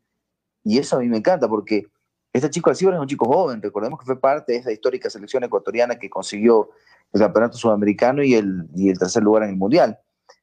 Y 0.65 0.79
eso 0.79 0.97
a 0.97 1.01
mí 1.01 1.09
me 1.11 1.19
encanta 1.19 1.49
porque 1.51 1.89
este 2.33 2.49
chico 2.49 2.71
Alcibar 2.71 2.95
es 2.95 3.01
un 3.01 3.07
chico 3.07 3.27
joven, 3.27 3.61
recordemos 3.61 3.99
que 4.01 4.07
fue 4.07 4.19
parte 4.19 4.53
de 4.53 4.59
esa 4.59 4.73
histórica 4.73 5.11
selección 5.11 5.45
ecuatoriana 5.45 5.99
que 5.99 6.09
consiguió 6.09 6.71
el 7.13 7.21
campeonato 7.21 7.59
sudamericano 7.59 8.23
y 8.23 8.35
el, 8.35 8.69
y 8.75 8.89
el 8.89 8.99
tercer 8.99 9.23
lugar 9.23 9.43
en 9.43 9.51
el 9.51 9.57
mundial. 9.57 9.99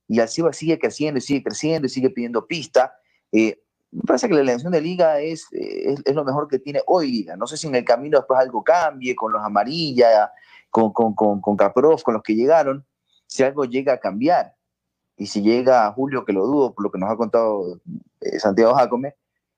Y 0.07 0.19
Alcibar 0.19 0.53
sigue 0.53 0.77
creciendo 0.77 1.19
sigue 1.19 1.43
creciendo 1.43 1.87
sigue 1.87 2.09
pidiendo 2.09 2.45
pista. 2.45 2.93
Eh, 3.31 3.59
me 3.91 4.01
parece 4.03 4.27
que 4.27 4.35
la 4.35 4.41
elección 4.41 4.71
de 4.71 4.81
liga 4.81 5.19
es, 5.19 5.47
es, 5.51 5.99
es, 6.05 6.15
lo 6.15 6.23
mejor 6.23 6.47
que 6.47 6.59
tiene 6.59 6.81
hoy 6.85 7.11
liga. 7.11 7.35
No 7.35 7.47
sé 7.47 7.57
si 7.57 7.67
en 7.67 7.73
el 7.73 7.83
camino 7.83 8.19
después 8.19 8.39
algo 8.39 8.63
cambie 8.63 9.15
con 9.15 9.31
los 9.31 9.43
amarillas, 9.43 10.29
con, 10.69 10.93
con, 10.93 11.15
con, 11.15 11.41
con 11.41 11.57
con 11.57 12.13
los 12.13 12.23
que 12.23 12.35
llegaron, 12.35 12.85
si 13.25 13.41
algo 13.43 13.65
llega 13.65 13.93
a 13.93 13.99
cambiar. 13.99 14.53
Y 15.17 15.25
si 15.25 15.41
llega 15.41 15.91
Julio, 15.91 16.23
que 16.23 16.33
lo 16.33 16.45
dudo 16.45 16.73
por 16.73 16.83
lo 16.83 16.91
que 16.91 16.99
nos 16.99 17.09
ha 17.11 17.17
contado 17.17 17.81
eh, 18.21 18.39
Santiago 18.39 18.75
Jacome, 18.75 19.15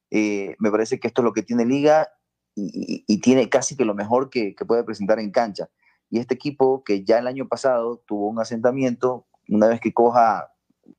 eh, 0.10 0.56
me 0.60 0.72
parece 0.72 0.99
que 0.99 1.08
esto 1.08 1.22
es 1.22 1.26
lo 1.26 1.34
que 1.34 1.44
tiene 1.44 1.66
liga 1.66 2.10
y, 2.56 3.19
tiene 3.22 3.49
casi 3.49 3.76
que 3.76 3.86
lo 3.86 3.95
mejor 3.95 4.30
que, 4.30 4.56
puede 4.68 4.84
presentar 4.84 5.19
en 5.19 5.32
cancha. 5.32 5.69
Y 6.10 6.19
este 6.19 6.34
equipo 6.34 6.84
que 6.84 7.03
ya 7.03 7.19
el 7.19 7.28
año 7.28 7.48
pasado 7.48 8.03
tuvo 8.06 8.28
un 8.28 8.40
asentamiento, 8.40 9.26
una 9.48 9.68
vez 9.68 9.80
que 9.80 9.94
coja, 9.94 10.52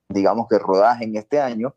digamos 0.09 0.47
que 0.49 0.59
rodaje 0.59 1.05
en 1.05 1.17
este 1.17 1.41
año, 1.41 1.75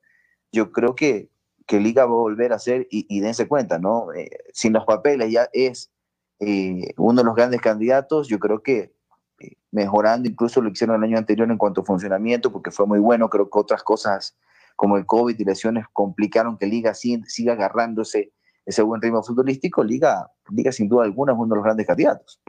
yo 0.51 0.71
creo 0.71 0.95
que, 0.95 1.29
que 1.67 1.79
Liga 1.79 2.05
va 2.05 2.11
a 2.11 2.15
volver 2.15 2.53
a 2.53 2.59
ser, 2.59 2.87
y, 2.89 3.05
y 3.09 3.19
dense 3.19 3.47
cuenta, 3.47 3.79
¿no? 3.79 4.13
Eh, 4.13 4.29
sin 4.53 4.73
los 4.73 4.85
papeles 4.85 5.31
ya 5.31 5.49
es 5.51 5.91
eh, 6.39 6.93
uno 6.97 7.21
de 7.21 7.25
los 7.25 7.35
grandes 7.35 7.61
candidatos, 7.61 8.27
yo 8.27 8.39
creo 8.39 8.61
que 8.61 8.93
eh, 9.39 9.57
mejorando 9.71 10.29
incluso 10.29 10.61
lo 10.61 10.69
que 10.69 10.73
hicieron 10.73 10.97
el 10.97 11.03
año 11.03 11.17
anterior 11.17 11.49
en 11.49 11.57
cuanto 11.57 11.81
a 11.81 11.85
funcionamiento, 11.85 12.51
porque 12.51 12.71
fue 12.71 12.85
muy 12.85 12.99
bueno, 12.99 13.29
creo 13.29 13.49
que 13.49 13.59
otras 13.59 13.83
cosas 13.83 14.37
como 14.75 14.97
el 14.97 15.05
COVID 15.05 15.39
y 15.39 15.45
lesiones 15.45 15.85
complicaron 15.93 16.57
que 16.57 16.67
Liga 16.67 16.93
siga 16.93 17.53
agarrándose 17.53 18.33
ese 18.65 18.81
buen 18.81 19.01
ritmo 19.01 19.21
futbolístico, 19.21 19.83
Liga, 19.83 20.29
Liga 20.49 20.71
sin 20.71 20.89
duda 20.89 21.03
alguna 21.03 21.33
es 21.33 21.37
uno 21.37 21.49
de 21.49 21.55
los 21.55 21.63
grandes 21.63 21.87
candidatos. 21.87 22.41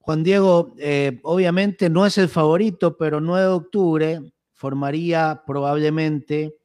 Juan 0.00 0.22
Diego, 0.22 0.74
eh, 0.78 1.20
obviamente 1.22 1.88
no 1.88 2.04
es 2.04 2.18
el 2.18 2.28
favorito, 2.28 2.96
pero 2.96 3.20
9 3.20 3.42
de 3.42 3.48
octubre 3.48 4.32
formaría 4.52 5.42
probablemente 5.46 6.56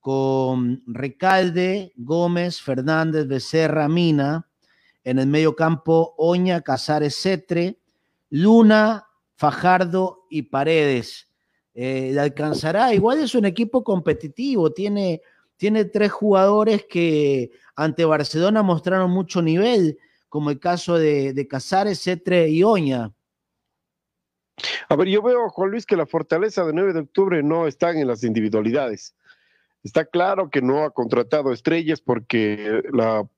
con 0.00 0.82
Recalde, 0.86 1.92
Gómez, 1.96 2.62
Fernández, 2.62 3.26
Becerra, 3.26 3.86
Mina, 3.86 4.48
en 5.04 5.18
el 5.18 5.26
medio 5.26 5.54
campo 5.54 6.14
Oña, 6.16 6.62
Casares, 6.62 7.16
Cetre, 7.16 7.78
Luna, 8.30 9.06
Fajardo 9.34 10.26
y 10.30 10.42
Paredes. 10.42 11.28
Eh, 11.74 12.10
¿Le 12.12 12.20
alcanzará? 12.20 12.94
Igual 12.94 13.20
es 13.20 13.34
un 13.34 13.44
equipo 13.44 13.84
competitivo, 13.84 14.72
tiene, 14.72 15.22
tiene 15.60 15.84
tres 15.84 16.10
jugadores 16.10 16.86
que 16.88 17.50
ante 17.76 18.06
Barcelona 18.06 18.62
mostraron 18.62 19.10
mucho 19.10 19.42
nivel 19.42 19.98
como 20.30 20.48
el 20.48 20.58
caso 20.58 20.96
de, 20.96 21.34
de 21.34 21.46
Casares, 21.46 22.02
Cetre 22.02 22.48
y 22.48 22.62
Oña. 22.62 23.12
A 24.88 24.96
ver, 24.96 25.08
yo 25.08 25.20
veo, 25.20 25.50
Juan 25.50 25.70
Luis, 25.70 25.84
que 25.84 25.96
la 25.96 26.06
fortaleza 26.06 26.64
de 26.64 26.72
9 26.72 26.94
de 26.94 27.00
octubre 27.00 27.42
no 27.42 27.66
está 27.66 27.90
en 27.90 28.06
las 28.06 28.24
individualidades. 28.24 29.14
Está 29.82 30.04
claro 30.04 30.50
que 30.50 30.60
no 30.60 30.84
ha 30.84 30.90
contratado 30.90 31.52
estrellas 31.52 32.02
porque 32.02 32.82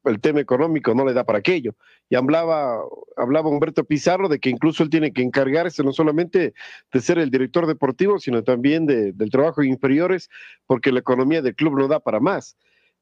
el 0.05 0.21
tema 0.21 0.41
económico 0.41 0.93
no 0.93 1.05
le 1.05 1.13
da 1.13 1.25
para 1.25 1.39
aquello. 1.39 1.77
Y 2.11 2.17
hablaba, 2.17 2.81
hablaba 3.17 3.49
Humberto 3.49 3.85
Pizarro 3.85 4.29
de 4.29 4.41
que 4.41 4.51
incluso 4.51 4.83
él 4.83 4.91
tiene 4.91 5.13
que 5.13 5.23
encargarse 5.23 5.85
no 5.85 5.93
solamente 5.93 6.53
de 6.93 7.01
ser 7.01 7.19
el 7.19 7.31
director 7.31 7.67
deportivo, 7.69 8.19
sino 8.19 8.43
también 8.43 8.87
de, 8.87 9.13
del 9.13 9.31
trabajo 9.31 9.61
de 9.61 9.69
inferiores, 9.69 10.29
porque 10.67 10.91
la 10.91 10.99
economía 10.99 11.43
del 11.43 11.55
club 11.55 11.79
no 11.79 11.87
da 11.87 12.01
para 12.01 12.19
más. 12.19 12.57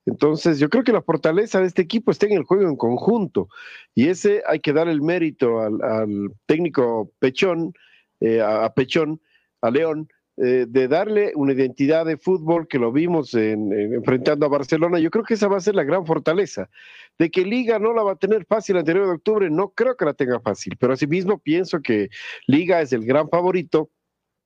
Entonces, 0.06 0.58
yo 0.58 0.68
creo 0.68 0.84
que 0.84 0.92
la 0.92 1.02
fortaleza 1.02 1.60
de 1.60 1.66
este 1.66 1.82
equipo 1.82 2.10
está 2.10 2.26
en 2.26 2.32
el 2.32 2.44
juego 2.44 2.68
en 2.68 2.76
conjunto. 2.76 3.48
Y 3.94 4.08
ese 4.08 4.42
hay 4.46 4.60
que 4.60 4.72
dar 4.72 4.88
el 4.88 5.00
mérito 5.00 5.60
al, 5.60 6.32
técnico 6.46 7.10
Pechón, 7.18 7.72
eh, 8.20 8.40
a 8.42 8.72
Pechón, 8.74 9.20
a 9.62 9.70
León, 9.70 10.08
eh, 10.42 10.64
de 10.66 10.88
darle 10.88 11.32
una 11.34 11.52
identidad 11.52 12.06
de 12.06 12.16
fútbol 12.16 12.66
que 12.66 12.78
lo 12.78 12.90
vimos 12.90 13.34
en, 13.34 13.70
en, 13.72 13.92
enfrentando 13.92 14.46
a 14.46 14.48
Barcelona, 14.48 14.98
yo 14.98 15.10
creo 15.10 15.22
que 15.22 15.34
esa 15.34 15.48
va 15.48 15.58
a 15.58 15.60
ser 15.60 15.74
la 15.74 15.84
gran 15.84 16.06
fortaleza. 16.06 16.70
De 17.18 17.30
que 17.30 17.44
Liga 17.44 17.78
no 17.78 17.92
la 17.92 18.02
va 18.02 18.12
a 18.12 18.16
tener 18.16 18.46
fácil 18.46 18.76
el 18.76 18.80
anterior 18.80 19.06
de 19.06 19.12
octubre, 19.12 19.50
no 19.50 19.68
creo 19.70 19.98
que 19.98 20.06
la 20.06 20.14
tenga 20.14 20.40
fácil, 20.40 20.78
pero 20.78 20.94
asimismo 20.94 21.38
pienso 21.38 21.82
que 21.82 22.08
Liga 22.46 22.80
es 22.80 22.94
el 22.94 23.04
gran 23.04 23.28
favorito 23.28 23.90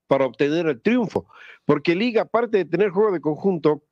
para 0.09 0.27
obtener 0.27 0.66
el 0.66 0.83
triunfo, 0.83 1.29
porque 1.65 1.95
Liga, 1.95 2.23
aparte 2.23 2.59
de 2.59 2.65
tener 2.65 2.91
juego 2.91 3.12
de 3.12 3.21
conjunto, 3.21 3.85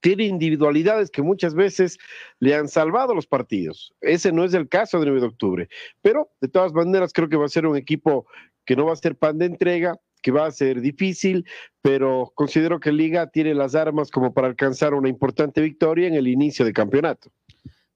tiene 0.00 0.24
individualidades 0.24 1.08
que 1.08 1.22
muchas 1.22 1.54
veces 1.54 1.98
le 2.40 2.56
han 2.56 2.66
salvado 2.66 3.14
los 3.14 3.28
partidos. 3.28 3.94
Ese 4.00 4.32
no 4.32 4.42
es 4.42 4.54
el 4.54 4.68
caso 4.68 4.98
de 4.98 5.06
9 5.06 5.20
de 5.20 5.26
octubre, 5.28 5.68
pero 6.02 6.30
de 6.40 6.48
todas 6.48 6.72
maneras 6.72 7.12
creo 7.12 7.28
que 7.28 7.36
va 7.36 7.46
a 7.46 7.48
ser 7.48 7.64
un 7.64 7.76
equipo 7.76 8.26
que 8.66 8.74
no 8.74 8.86
va 8.86 8.92
a 8.92 8.96
ser 8.96 9.16
pan 9.16 9.38
de 9.38 9.46
entrega, 9.46 10.00
que 10.24 10.32
va 10.32 10.46
a 10.46 10.50
ser 10.50 10.80
difícil, 10.80 11.44
pero 11.82 12.32
considero 12.34 12.80
que 12.80 12.90
Liga 12.90 13.28
tiene 13.28 13.54
las 13.54 13.74
armas 13.74 14.10
como 14.10 14.32
para 14.32 14.48
alcanzar 14.48 14.94
una 14.94 15.10
importante 15.10 15.60
victoria 15.60 16.08
en 16.08 16.14
el 16.14 16.26
inicio 16.26 16.64
del 16.64 16.72
campeonato. 16.72 17.30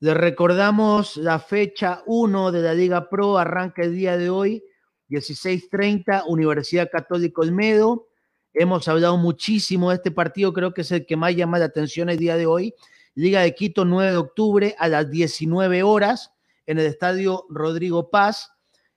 Le 0.01 0.13
recordamos 0.13 1.17
la 1.17 1.39
fecha 1.39 2.03
1 2.05 2.53
de 2.53 2.61
la 2.61 2.75
Liga 2.75 3.09
Pro, 3.09 3.39
arranca 3.39 3.83
el 3.83 3.97
día 3.97 4.19
de 4.19 4.29
hoy, 4.29 4.63
16:30, 5.09 6.25
Universidad 6.29 6.91
Católica 6.93 7.41
Olmedo. 7.41 8.09
Hemos 8.53 8.87
hablado 8.89 9.17
muchísimo 9.17 9.89
de 9.89 9.97
este 9.97 10.11
partido, 10.11 10.53
creo 10.53 10.75
que 10.75 10.83
es 10.83 10.93
el 10.93 11.07
que 11.07 11.17
más 11.17 11.35
llama 11.35 11.59
la 11.59 11.65
atención 11.65 12.11
el 12.11 12.19
día 12.19 12.37
de 12.37 12.45
hoy. 12.45 12.75
Liga 13.15 13.41
de 13.41 13.55
Quito, 13.55 13.87
9 13.87 14.11
de 14.11 14.17
octubre 14.19 14.77
a 14.79 14.87
las 14.89 15.11
19 15.11 15.83
horas 15.83 16.31
en 16.67 16.79
el 16.79 16.85
estadio 16.85 17.47
Rodrigo 17.49 18.11
Paz. 18.11 18.53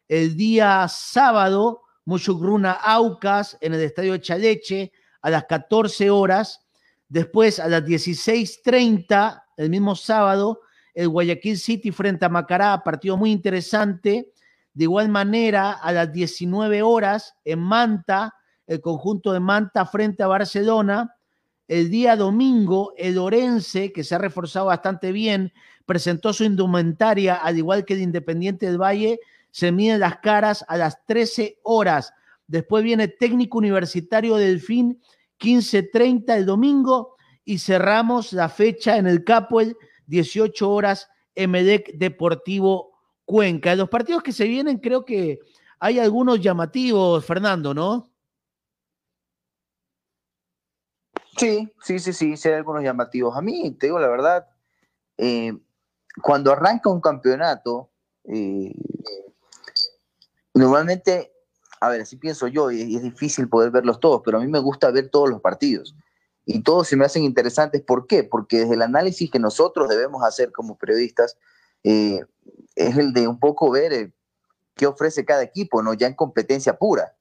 El 0.09 0.35
día 0.35 0.85
sábado, 0.89 1.83
Mushugruna 2.05 2.71
Aucas 2.71 3.57
en 3.61 3.73
el 3.73 3.81
estadio 3.81 4.17
Chaleche 4.17 4.91
a 5.21 5.29
las 5.29 5.45
14 5.45 6.09
horas. 6.09 6.65
Después 7.07 7.59
a 7.59 7.67
las 7.67 7.83
16:30, 7.85 9.43
el 9.57 9.69
mismo 9.69 9.95
sábado, 9.95 10.61
el 10.93 11.09
Guayaquil 11.09 11.57
City 11.57 11.91
frente 11.91 12.25
a 12.25 12.29
Macará, 12.29 12.81
partido 12.83 13.17
muy 13.17 13.31
interesante. 13.31 14.31
De 14.73 14.83
igual 14.85 15.09
manera, 15.09 15.73
a 15.73 15.91
las 15.91 16.11
19 16.11 16.81
horas 16.81 17.35
en 17.43 17.59
Manta, 17.59 18.33
el 18.67 18.79
conjunto 18.79 19.33
de 19.33 19.39
Manta 19.39 19.85
frente 19.85 20.23
a 20.23 20.27
Barcelona. 20.27 21.15
El 21.67 21.89
día 21.89 22.15
domingo, 22.15 22.93
el 22.97 23.17
Orense, 23.17 23.91
que 23.91 24.03
se 24.03 24.15
ha 24.15 24.17
reforzado 24.17 24.67
bastante 24.67 25.11
bien, 25.11 25.53
presentó 25.85 26.33
su 26.33 26.43
indumentaria, 26.43 27.35
al 27.35 27.57
igual 27.57 27.85
que 27.85 27.93
el 27.93 28.01
Independiente 28.01 28.65
del 28.65 28.81
Valle, 28.81 29.19
se 29.51 29.71
miden 29.71 29.99
las 29.99 30.17
caras 30.17 30.65
a 30.67 30.77
las 30.77 31.05
13 31.05 31.59
horas. 31.63 32.13
Después 32.47 32.83
viene 32.83 33.07
Técnico 33.07 33.57
Universitario 33.57 34.35
Delfín, 34.35 35.01
15.30 35.39 36.35
el 36.37 36.45
domingo, 36.45 37.15
y 37.43 37.59
cerramos 37.59 38.33
la 38.33 38.49
fecha 38.49 38.97
en 38.97 39.07
el 39.07 39.23
Capuel, 39.23 39.77
18 40.07 40.69
horas, 40.69 41.09
Emelec 41.35 41.93
Deportivo 41.93 42.93
Cuenca. 43.25 43.75
Los 43.75 43.89
partidos 43.89 44.23
que 44.23 44.31
se 44.31 44.45
vienen, 44.45 44.77
creo 44.77 45.05
que 45.05 45.39
hay 45.79 45.99
algunos 45.99 46.39
llamativos, 46.39 47.25
Fernando, 47.25 47.73
¿no? 47.73 48.11
Sí, 51.37 51.71
sí, 51.81 51.99
sí, 51.99 52.13
sí, 52.13 52.37
sí, 52.37 52.49
hay 52.49 52.55
algunos 52.55 52.83
llamativos. 52.83 53.35
A 53.35 53.41
mí, 53.41 53.71
te 53.71 53.87
digo 53.87 53.99
la 53.99 54.09
verdad, 54.09 54.47
eh, 55.17 55.53
cuando 56.21 56.51
arranca 56.51 56.89
un 56.89 57.01
campeonato, 57.01 57.89
eh, 58.25 58.73
normalmente, 60.53 61.33
a 61.79 61.89
ver, 61.89 62.01
así 62.01 62.17
pienso 62.17 62.47
yo, 62.47 62.71
y 62.71 62.95
es 62.95 63.01
difícil 63.01 63.49
poder 63.49 63.71
verlos 63.71 63.99
todos, 63.99 64.21
pero 64.23 64.37
a 64.37 64.41
mí 64.41 64.47
me 64.47 64.59
gusta 64.59 64.91
ver 64.91 65.09
todos 65.09 65.29
los 65.29 65.41
partidos. 65.41 65.95
Y 66.45 66.63
todos 66.63 66.87
se 66.87 66.95
me 66.95 67.05
hacen 67.05 67.23
interesantes. 67.23 67.81
¿Por 67.81 68.07
qué? 68.07 68.23
Porque 68.23 68.59
desde 68.59 68.73
el 68.73 68.81
análisis 68.81 69.29
que 69.29 69.39
nosotros 69.39 69.89
debemos 69.89 70.23
hacer 70.23 70.51
como 70.51 70.77
periodistas, 70.77 71.37
eh, 71.83 72.19
es 72.75 72.97
el 72.97 73.13
de 73.13 73.27
un 73.27 73.39
poco 73.39 73.69
ver 73.69 73.93
eh, 73.93 74.11
qué 74.75 74.87
ofrece 74.87 75.23
cada 75.23 75.43
equipo, 75.43 75.83
¿no? 75.83 75.93
Ya 75.93 76.07
en 76.07 76.15
competencia 76.15 76.77
pura. 76.77 77.15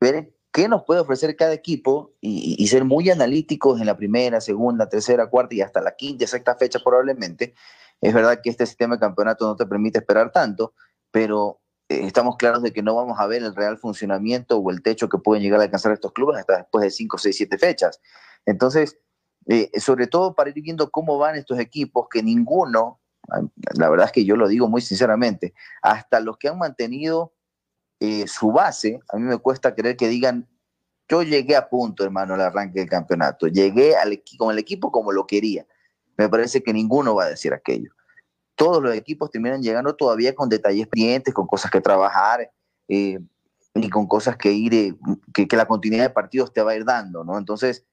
Ver 0.00 0.34
qué 0.52 0.68
nos 0.68 0.84
puede 0.84 1.00
ofrecer 1.00 1.36
cada 1.36 1.52
equipo 1.52 2.12
y, 2.20 2.56
y, 2.58 2.66
ser 2.68 2.84
muy 2.84 3.08
analíticos 3.10 3.80
en 3.80 3.86
la 3.86 3.96
primera, 3.96 4.40
segunda, 4.40 4.88
tercera, 4.88 5.28
cuarta 5.28 5.54
y 5.54 5.60
hasta 5.60 5.80
la 5.80 5.94
quinta, 5.94 6.26
sexta 6.26 6.56
fecha 6.56 6.80
probablemente. 6.84 7.54
Es 8.00 8.12
verdad 8.12 8.40
que 8.42 8.50
este 8.50 8.66
sistema 8.66 8.96
de 8.96 9.00
campeonato 9.00 9.46
no 9.46 9.56
te 9.56 9.66
permite 9.66 9.98
esperar 9.98 10.32
tanto, 10.32 10.74
pero 11.10 11.60
estamos 11.90 12.36
claros 12.36 12.62
de 12.62 12.72
que 12.72 12.82
no 12.82 12.94
vamos 12.94 13.18
a 13.18 13.26
ver 13.26 13.42
el 13.42 13.54
real 13.54 13.78
funcionamiento 13.78 14.58
o 14.58 14.70
el 14.70 14.82
techo 14.82 15.08
que 15.08 15.18
pueden 15.18 15.42
llegar 15.42 15.60
a 15.60 15.64
alcanzar 15.64 15.92
estos 15.92 16.12
clubes 16.12 16.38
hasta 16.38 16.58
después 16.58 16.82
de 16.82 16.90
cinco, 16.90 17.18
seis, 17.18 17.36
siete 17.36 17.58
fechas. 17.58 18.00
Entonces, 18.46 18.98
eh, 19.46 19.70
sobre 19.80 20.06
todo 20.06 20.34
para 20.34 20.50
ir 20.50 20.62
viendo 20.62 20.90
cómo 20.90 21.18
van 21.18 21.36
estos 21.36 21.58
equipos, 21.58 22.06
que 22.10 22.22
ninguno, 22.22 23.00
la 23.74 23.90
verdad 23.90 24.06
es 24.06 24.12
que 24.12 24.24
yo 24.24 24.36
lo 24.36 24.48
digo 24.48 24.68
muy 24.68 24.80
sinceramente, 24.80 25.54
hasta 25.82 26.20
los 26.20 26.38
que 26.38 26.48
han 26.48 26.58
mantenido 26.58 27.32
eh, 27.98 28.26
su 28.26 28.52
base, 28.52 29.00
a 29.08 29.16
mí 29.16 29.24
me 29.24 29.38
cuesta 29.38 29.74
creer 29.74 29.96
que 29.96 30.08
digan 30.08 30.48
yo 31.10 31.24
llegué 31.24 31.56
a 31.56 31.68
punto, 31.68 32.04
hermano, 32.04 32.34
al 32.34 32.40
arranque 32.40 32.78
del 32.78 32.88
campeonato. 32.88 33.48
Llegué 33.48 33.96
al, 33.96 34.22
con 34.38 34.52
el 34.52 34.60
equipo 34.60 34.92
como 34.92 35.10
lo 35.10 35.26
quería. 35.26 35.66
Me 36.16 36.28
parece 36.28 36.62
que 36.62 36.72
ninguno 36.72 37.16
va 37.16 37.24
a 37.24 37.30
decir 37.30 37.52
aquello. 37.52 37.90
Todos 38.60 38.82
los 38.82 38.94
equipos 38.94 39.30
terminan 39.30 39.62
llegando 39.62 39.96
todavía 39.96 40.34
con 40.34 40.50
detalles 40.50 40.86
pendientes, 40.86 41.32
con 41.32 41.46
cosas 41.46 41.70
que 41.70 41.80
trabajar 41.80 42.50
eh, 42.88 43.18
y 43.74 43.88
con 43.88 44.06
cosas 44.06 44.36
que 44.36 44.52
ir, 44.52 44.74
eh, 44.74 44.94
que, 45.32 45.56
la 45.56 45.64
continuidad 45.64 46.02
de 46.02 46.10
partidos 46.10 46.52
te 46.52 46.60
va 46.60 46.72
a 46.72 46.76
ir 46.76 46.84
dando, 46.84 47.24
¿no? 47.24 47.38
Entonces, 47.38 47.86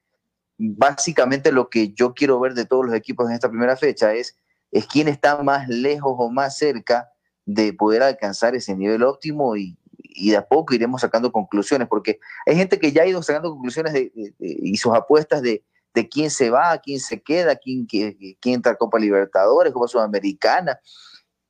básicamente 0.57 1.53
lo 1.53 1.69
que 1.69 1.94
yo 1.94 2.14
quiero 2.14 2.38
ver 2.41 2.53
de 2.53 2.65
todos 2.65 2.85
los 2.85 2.94
equipos 2.95 3.30
en 3.30 3.35
esta 3.35 3.48
primera 3.48 3.77
fecha 3.77 4.14
es, 4.14 4.35
es 4.69 4.85
quién 4.88 5.07
está 5.07 5.41
más 5.41 5.69
lejos 5.69 6.14
o 6.18 6.30
más 6.30 6.57
cerca 6.57 7.07
de 7.45 7.72
poder 7.72 8.03
alcanzar 8.03 8.53
ese 8.53 8.76
nivel 8.76 9.03
óptimo 9.03 9.56
y, 9.56 9.77
y 9.98 10.31
de 10.31 10.35
a 10.35 10.45
poco 10.45 10.73
iremos 10.73 10.99
sacando 10.99 11.31
conclusiones, 11.31 11.88
porque 11.88 12.19
hay 12.45 12.57
gente 12.57 12.77
que 12.77 12.91
ya 12.91 13.03
ha 13.03 13.07
ido 13.07 13.23
sacando 13.23 13.52
conclusiones 13.52 13.94
de, 13.94 14.11
y 14.38 14.76
sus 14.76 14.94
apuestas 14.94 15.41
de, 15.41 15.64
quién 16.10 16.30
se 16.30 16.50
va, 16.50 16.78
quién 16.80 17.00
se 17.00 17.22
queda, 17.22 17.56
quién, 17.56 17.86
quién, 17.86 18.16
entra 18.44 18.74
a 18.74 18.76
Copa 18.76 19.00
Libertadores, 19.00 19.74
Copa 19.74 19.88
Sudamericana, 19.88 20.80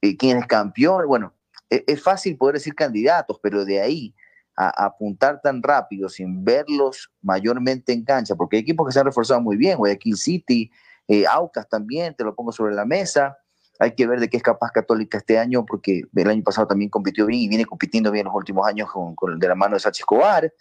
eh, 0.01 0.15
quién 0.15 0.37
es 0.37 0.47
campeón. 0.47 1.05
Bueno, 1.07 1.33
es, 1.69 1.83
es, 1.87 2.01
fácil 2.01 2.37
poder 2.37 2.55
decir 2.55 2.75
candidatos, 2.75 3.39
pero 3.41 3.65
de 3.65 3.81
ahí 3.81 4.15
a, 4.57 4.85
apuntar 4.85 5.39
tan 5.41 5.61
rápido 5.61 6.09
sin 6.09 6.43
verlos 6.43 7.11
mayormente 7.21 7.93
en 7.93 8.03
cancha, 8.03 8.35
porque 8.35 8.57
hay 8.57 8.63
equipos 8.63 8.87
que 8.87 8.91
se 8.91 8.99
han 8.99 9.05
reforzado 9.05 9.39
muy 9.39 9.55
bien, 9.55 9.77
Guayaquil 9.77 10.17
City, 10.17 10.71
eh, 11.07 11.25
Aucas 11.25 11.69
también, 11.69 12.15
te 12.15 12.23
lo 12.23 12.35
pongo 12.35 12.51
sobre 12.51 12.75
la 12.75 12.83
mesa. 12.83 13.37
Hay 13.79 13.93
que 13.93 14.07
ver 14.07 14.19
de 14.19 14.27
qué 14.27 14.37
es 14.37 14.43
capaz 14.43 14.71
Católica 14.71 15.19
este 15.19 15.37
año, 15.37 15.63
porque 15.65 16.01
el 16.13 16.29
año 16.29 16.43
pasado 16.43 16.67
también 16.67 16.89
compitió 16.89 17.27
bien 17.27 17.41
y 17.41 17.47
viene 17.47 17.65
compitiendo 17.65 18.11
bien 18.11 18.25
en 18.25 18.31
los 18.31 18.35
últimos 18.35 18.67
años 18.67 18.91
con, 18.91 19.15
con 19.15 19.37
de 19.37 19.47
la 19.47 19.55
mano 19.55 19.75
de 19.75 19.79
Sachi 19.79 20.01
Escobar. 20.01 20.51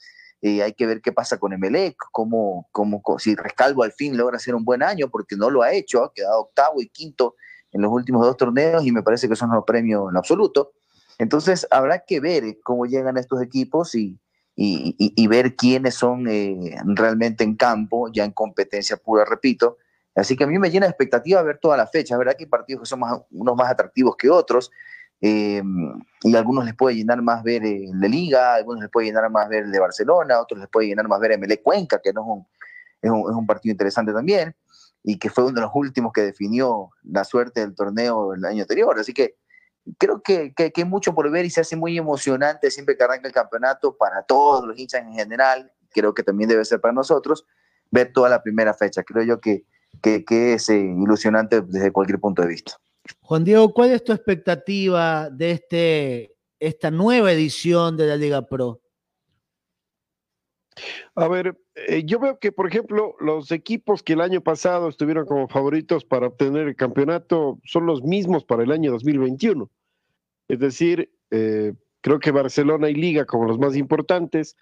Eh, 0.43 0.63
hay 0.63 0.75
que 0.75 0.87
ver 0.87 1.01
qué 1.01 1.13
pasa 1.13 1.39
con 1.39 1.53
Emelec, 1.53 1.97
cómo, 2.13 2.69
cómo, 2.73 3.03
si 3.19 3.35
Rescalvo 3.35 3.83
al 3.83 3.93
fin 3.93 4.17
logra 4.17 4.37
hacer 4.37 4.55
un 4.55 4.65
buen 4.65 4.83
año, 4.83 5.09
porque 5.09 5.37
no 5.37 5.51
lo 5.51 5.63
ha 5.63 5.73
hecho, 5.73 6.05
ha 6.05 6.13
quedado 6.13 6.41
octavo 6.41 6.81
y 6.81 6.89
quinto 6.89 7.35
en 7.73 7.83
los 7.83 7.91
últimos 7.91 8.25
dos 8.25 8.37
torneos 8.37 8.85
y 8.85 8.93
me 8.93 9.03
parece 9.03 9.29
que 9.29 9.37
son 9.37 9.51
los 9.51 9.65
premios 9.65 10.11
en 10.11 10.17
absoluto. 10.17 10.73
Entonces 11.19 11.67
habrá 11.71 12.01
que 12.01 12.21
ver 12.21 12.45
cómo 12.63 12.87
llegan 12.87 13.17
estos 13.17 13.43
equipos 13.43 13.95
y, 13.95 14.19
y, 14.55 14.95
y, 14.99 15.13
y 15.17 15.27
ver 15.27 15.57
quiénes 15.57 15.95
son 15.95 16.29
eh, 16.29 16.77
realmente 16.85 17.43
en 17.43 17.57
campo, 17.57 18.11
ya 18.13 18.25
en 18.25 18.33
competencia 18.33 18.97
pura, 18.97 19.25
repito, 19.25 19.79
Así 20.17 20.35
que 20.35 20.45
a 20.45 20.47
mí 20.47 20.59
me 20.59 20.71
llena 20.71 20.87
de 20.87 20.91
expectativa 20.91 21.43
ver 21.43 21.59
toda 21.59 21.77
la 21.77 21.87
fecha. 21.87 22.15
Es 22.15 22.19
verdad 22.19 22.35
que 22.37 22.45
hay 22.45 22.51
partidos 22.51 22.83
que 22.83 22.87
son 22.87 23.01
más, 23.01 23.21
unos 23.31 23.55
más 23.55 23.71
atractivos 23.71 24.17
que 24.17 24.31
otros. 24.31 24.73
Eh, 25.21 25.63
y 26.23 26.35
a 26.35 26.39
algunos 26.39 26.65
les 26.65 26.75
puede 26.75 26.97
llenar 26.97 27.23
más 27.23 27.43
ver 27.43 27.65
el 27.65 27.99
de 27.99 28.09
Liga, 28.09 28.53
a 28.53 28.55
algunos 28.57 28.83
les 28.83 28.91
puede 28.91 29.07
llenar 29.07 29.31
más 29.31 29.49
ver 29.49 29.65
el 29.65 29.73
de 29.73 29.79
Barcelona, 29.79 30.35
a 30.37 30.43
otros 30.43 30.61
les 30.61 30.69
puede 30.69 30.89
llenar 30.89 31.09
más 31.09 31.21
ver 31.21 31.39
MLE 31.39 31.63
Cuenca, 31.63 32.01
que 32.03 32.13
no 32.13 32.21
es 32.23 32.27
un, 32.27 32.47
es 33.03 33.11
un, 33.11 33.31
es 33.31 33.37
un 33.37 33.47
partido 33.47 33.73
interesante 33.73 34.13
también, 34.13 34.55
y 35.03 35.19
que 35.19 35.31
fue 35.31 35.45
uno 35.45 35.55
de 35.55 35.61
los 35.63 35.71
últimos 35.75 36.13
que 36.13 36.23
definió 36.23 36.91
la 37.05 37.25
suerte 37.25 37.61
del 37.61 37.75
torneo 37.75 38.35
el 38.35 38.45
año 38.45 38.63
anterior. 38.63 38.99
Así 38.99 39.15
que 39.15 39.37
creo 39.99 40.21
que, 40.21 40.53
que, 40.55 40.73
que 40.73 40.83
hay 40.83 40.89
mucho 40.89 41.15
por 41.15 41.31
ver 41.31 41.45
y 41.45 41.51
se 41.51 41.61
hace 41.61 41.77
muy 41.77 41.97
emocionante 41.97 42.71
siempre 42.71 42.97
que 42.97 43.05
arranca 43.05 43.29
el 43.29 43.35
campeonato 43.35 43.97
para 43.97 44.23
todos 44.23 44.67
los 44.67 44.79
hinchas 44.79 45.03
en 45.03 45.13
general. 45.13 45.73
Creo 45.91 46.13
que 46.13 46.23
también 46.23 46.49
debe 46.49 46.65
ser 46.65 46.81
para 46.81 46.93
nosotros 46.93 47.47
ver 47.91 48.13
toda 48.13 48.29
la 48.29 48.43
primera 48.43 48.75
fecha. 48.75 49.05
Creo 49.05 49.23
yo 49.23 49.41
que 49.41 49.65
que, 50.03 50.25
que 50.25 50.55
es 50.55 50.69
eh, 50.69 50.79
ilusionante 50.79 51.61
desde 51.61 51.93
cualquier 51.93 52.21
punto 52.21 52.43
de 52.43 52.49
vista. 52.49 52.75
Juan 53.21 53.45
Diego, 53.45 53.73
¿cuál 53.73 53.93
es 53.93 54.05
tu 54.05 54.13
expectativa 54.13 55.31
de 55.31 55.51
este, 55.51 56.37
esta 56.59 56.91
nueva 56.91 57.33
edición 57.33 57.97
de 57.97 58.07
la 58.07 58.17
Liga 58.17 58.47
Pro? 58.47 58.81
A 61.15 61.29
ver, 61.29 61.57
eh, 61.75 62.03
yo 62.05 62.19
veo 62.19 62.39
que, 62.39 62.53
por 62.53 62.67
ejemplo, 62.67 63.15
los 63.21 63.51
equipos 63.51 64.03
que 64.03 64.13
el 64.13 64.21
año 64.21 64.43
pasado 64.43 64.89
estuvieron 64.89 65.27
como 65.27 65.49
favoritos 65.49 66.05
para 66.05 66.27
obtener 66.27 66.69
el 66.69 66.77
campeonato 66.77 67.59
son 67.65 67.87
los 67.87 68.03
mismos 68.03 68.45
para 68.45 68.63
el 68.63 68.73
año 68.73 68.93
2021. 68.93 69.71
Es 70.49 70.59
decir, 70.59 71.11
eh, 71.31 71.73
creo 72.03 72.21
que 72.21 72.31
Barcelona 72.31 72.91
y 72.91 72.95
Liga 72.95 73.25
como 73.25 73.47
los 73.47 73.59
más 73.59 73.77
importantes, 73.77 74.57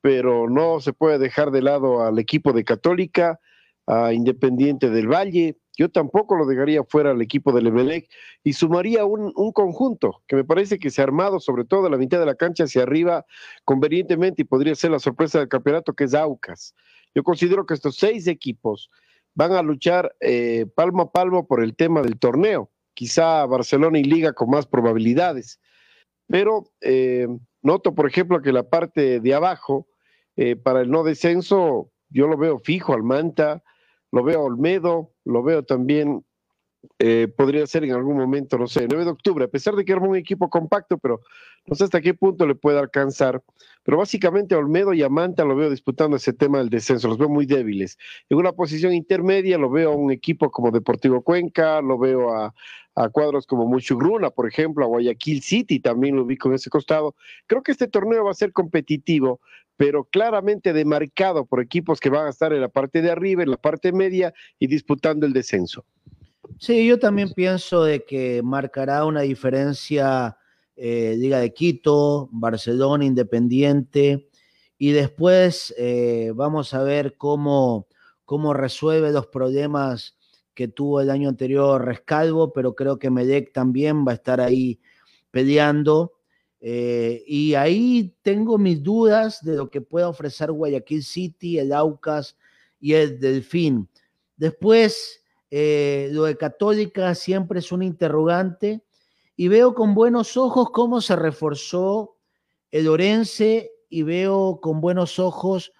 pero 0.00 0.50
no 0.50 0.80
se 0.80 0.92
puede 0.92 1.18
dejar 1.18 1.50
de 1.50 1.62
lado 1.62 2.02
al 2.02 2.18
equipo 2.18 2.52
de 2.52 2.64
Católica, 2.64 3.40
a 3.86 4.12
Independiente 4.12 4.90
del 4.90 5.08
Valle. 5.08 5.56
Yo 5.76 5.90
tampoco 5.90 6.36
lo 6.36 6.46
dejaría 6.46 6.84
fuera 6.84 7.10
al 7.10 7.20
equipo 7.20 7.52
del 7.52 7.66
Emelec 7.66 8.08
y 8.44 8.52
sumaría 8.52 9.04
un, 9.04 9.32
un, 9.34 9.52
conjunto 9.52 10.22
que 10.28 10.36
me 10.36 10.44
parece 10.44 10.78
que 10.78 10.90
se 10.90 11.00
ha 11.00 11.04
armado, 11.04 11.40
sobre 11.40 11.64
todo 11.64 11.86
a 11.86 11.90
la 11.90 11.96
mitad 11.96 12.20
de 12.20 12.26
la 12.26 12.36
cancha 12.36 12.64
hacia 12.64 12.82
arriba, 12.82 13.26
convenientemente 13.64 14.42
y 14.42 14.44
podría 14.44 14.74
ser 14.74 14.92
la 14.92 15.00
sorpresa 15.00 15.40
del 15.40 15.48
campeonato, 15.48 15.92
que 15.92 16.04
es 16.04 16.14
Aucas. 16.14 16.74
Yo 17.14 17.22
considero 17.22 17.66
que 17.66 17.74
estos 17.74 17.96
seis 17.96 18.26
equipos 18.26 18.90
van 19.34 19.52
a 19.52 19.62
luchar 19.62 20.14
eh, 20.20 20.66
palmo 20.74 21.02
a 21.02 21.12
palmo 21.12 21.46
por 21.46 21.62
el 21.62 21.74
tema 21.76 22.02
del 22.02 22.18
torneo. 22.18 22.70
Quizá 22.94 23.44
Barcelona 23.46 23.98
y 23.98 24.04
Liga 24.04 24.32
con 24.32 24.50
más 24.50 24.66
probabilidades. 24.66 25.60
Pero 26.28 26.70
eh, 26.80 27.26
noto, 27.62 27.94
por 27.94 28.06
ejemplo, 28.06 28.40
que 28.40 28.52
la 28.52 28.68
parte 28.68 29.20
de 29.20 29.34
abajo, 29.34 29.88
eh, 30.36 30.56
para 30.56 30.80
el 30.80 30.90
no 30.90 31.02
descenso, 31.02 31.90
yo 32.08 32.28
lo 32.28 32.36
veo 32.36 32.58
fijo 32.58 32.94
al 32.94 33.02
Manta, 33.02 33.62
lo 34.14 34.22
veo 34.22 34.38
a 34.38 34.44
Olmedo, 34.44 35.10
lo 35.24 35.42
veo 35.42 35.64
también, 35.64 36.24
eh, 37.00 37.26
podría 37.36 37.66
ser 37.66 37.82
en 37.82 37.90
algún 37.90 38.16
momento, 38.16 38.56
no 38.56 38.68
sé, 38.68 38.86
9 38.88 39.06
de 39.06 39.10
octubre, 39.10 39.44
a 39.44 39.48
pesar 39.48 39.74
de 39.74 39.84
que 39.84 39.90
era 39.90 40.00
un 40.00 40.14
equipo 40.14 40.48
compacto, 40.48 40.98
pero 40.98 41.20
no 41.66 41.74
sé 41.74 41.82
hasta 41.82 42.00
qué 42.00 42.14
punto 42.14 42.46
le 42.46 42.54
puede 42.54 42.78
alcanzar. 42.78 43.42
Pero 43.82 43.98
básicamente 43.98 44.54
a 44.54 44.58
Olmedo 44.58 44.94
y 44.94 45.02
a 45.02 45.08
Manta 45.08 45.44
lo 45.44 45.56
veo 45.56 45.68
disputando 45.68 46.16
ese 46.16 46.32
tema 46.32 46.58
del 46.58 46.70
descenso, 46.70 47.08
los 47.08 47.18
veo 47.18 47.28
muy 47.28 47.44
débiles. 47.44 47.98
En 48.28 48.38
una 48.38 48.52
posición 48.52 48.92
intermedia 48.92 49.58
lo 49.58 49.68
veo 49.68 49.90
a 49.90 49.96
un 49.96 50.12
equipo 50.12 50.48
como 50.52 50.70
Deportivo 50.70 51.20
Cuenca, 51.22 51.82
lo 51.82 51.98
veo 51.98 52.32
a, 52.32 52.54
a 52.94 53.08
cuadros 53.08 53.48
como 53.48 53.66
Muchugruna, 53.66 54.30
por 54.30 54.46
ejemplo, 54.46 54.84
a 54.84 54.88
Guayaquil 54.88 55.42
City 55.42 55.80
también 55.80 56.14
lo 56.14 56.22
ubico 56.22 56.48
en 56.48 56.54
ese 56.54 56.70
costado. 56.70 57.16
Creo 57.48 57.64
que 57.64 57.72
este 57.72 57.88
torneo 57.88 58.24
va 58.24 58.30
a 58.30 58.34
ser 58.34 58.52
competitivo, 58.52 59.40
pero 59.76 60.04
claramente 60.04 60.72
demarcado 60.72 61.46
por 61.46 61.60
equipos 61.60 62.00
que 62.00 62.10
van 62.10 62.26
a 62.26 62.30
estar 62.30 62.52
en 62.52 62.60
la 62.60 62.68
parte 62.68 63.02
de 63.02 63.10
arriba, 63.10 63.42
en 63.42 63.50
la 63.50 63.56
parte 63.56 63.92
media 63.92 64.32
y 64.58 64.66
disputando 64.66 65.26
el 65.26 65.32
descenso. 65.32 65.84
Sí, 66.58 66.86
yo 66.86 66.98
también 66.98 67.32
pienso 67.32 67.84
de 67.84 68.04
que 68.04 68.42
marcará 68.42 69.04
una 69.04 69.22
diferencia 69.22 70.36
eh, 70.76 71.14
Liga 71.18 71.38
de 71.38 71.52
Quito, 71.52 72.28
Barcelona, 72.32 73.04
Independiente, 73.04 74.28
y 74.78 74.92
después 74.92 75.74
eh, 75.78 76.32
vamos 76.34 76.74
a 76.74 76.82
ver 76.82 77.16
cómo, 77.16 77.86
cómo 78.24 78.54
resuelve 78.54 79.12
los 79.12 79.26
problemas 79.28 80.16
que 80.54 80.68
tuvo 80.68 81.00
el 81.00 81.10
año 81.10 81.28
anterior 81.28 81.84
Rescalvo, 81.84 82.52
pero 82.52 82.74
creo 82.74 82.98
que 82.98 83.10
Medec 83.10 83.52
también 83.52 84.04
va 84.06 84.12
a 84.12 84.16
estar 84.16 84.40
ahí 84.40 84.80
peleando. 85.30 86.13
Eh, 86.66 87.22
y 87.26 87.52
ahí 87.56 88.16
tengo 88.22 88.56
mis 88.56 88.82
dudas 88.82 89.44
de 89.44 89.54
lo 89.54 89.68
que 89.68 89.82
pueda 89.82 90.08
ofrecer 90.08 90.50
Guayaquil 90.50 91.04
City, 91.04 91.58
el 91.58 91.74
Aucas 91.74 92.38
y 92.80 92.94
el 92.94 93.20
Delfín. 93.20 93.86
Después, 94.38 95.22
eh, 95.50 96.08
lo 96.12 96.24
de 96.24 96.38
Católica 96.38 97.14
siempre 97.14 97.58
es 97.58 97.70
un 97.70 97.82
interrogante 97.82 98.82
y 99.36 99.48
veo 99.48 99.74
con 99.74 99.92
buenos 99.92 100.38
ojos 100.38 100.70
cómo 100.70 101.02
se 101.02 101.16
reforzó 101.16 102.16
el 102.70 102.88
Orense 102.88 103.70
y 103.90 104.02
veo 104.02 104.58
con 104.62 104.80
buenos 104.80 105.18
ojos 105.18 105.70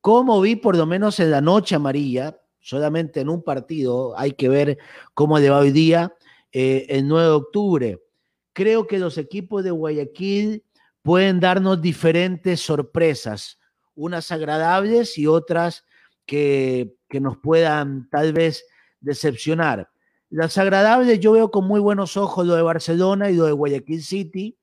cómo 0.00 0.40
vi 0.40 0.56
por 0.56 0.78
lo 0.78 0.86
menos 0.86 1.20
en 1.20 1.30
la 1.30 1.42
noche 1.42 1.74
amarilla, 1.74 2.40
solamente 2.58 3.20
en 3.20 3.28
un 3.28 3.42
partido, 3.42 4.18
hay 4.18 4.32
que 4.32 4.48
ver 4.48 4.78
cómo 5.12 5.38
le 5.38 5.50
va 5.50 5.58
hoy 5.58 5.72
día, 5.72 6.16
eh, 6.52 6.86
el 6.88 7.06
9 7.06 7.26
de 7.26 7.34
octubre 7.34 8.02
creo 8.52 8.86
que 8.86 8.98
los 8.98 9.18
equipos 9.18 9.64
de 9.64 9.70
Guayaquil 9.70 10.64
pueden 11.02 11.40
darnos 11.40 11.80
diferentes 11.80 12.60
sorpresas, 12.60 13.58
unas 13.94 14.30
agradables 14.30 15.18
y 15.18 15.26
otras 15.26 15.84
que, 16.26 16.94
que 17.08 17.20
nos 17.20 17.36
puedan 17.38 18.08
tal 18.10 18.32
vez 18.32 18.64
decepcionar. 19.00 19.90
Las 20.30 20.56
agradables 20.56 21.20
yo 21.20 21.32
veo 21.32 21.50
con 21.50 21.66
muy 21.66 21.80
buenos 21.80 22.16
ojos 22.16 22.46
lo 22.46 22.54
de 22.54 22.62
Barcelona 22.62 23.30
y 23.30 23.36
lo 23.36 23.44
de 23.44 23.52
Guayaquil 23.52 24.02
City. 24.02 24.56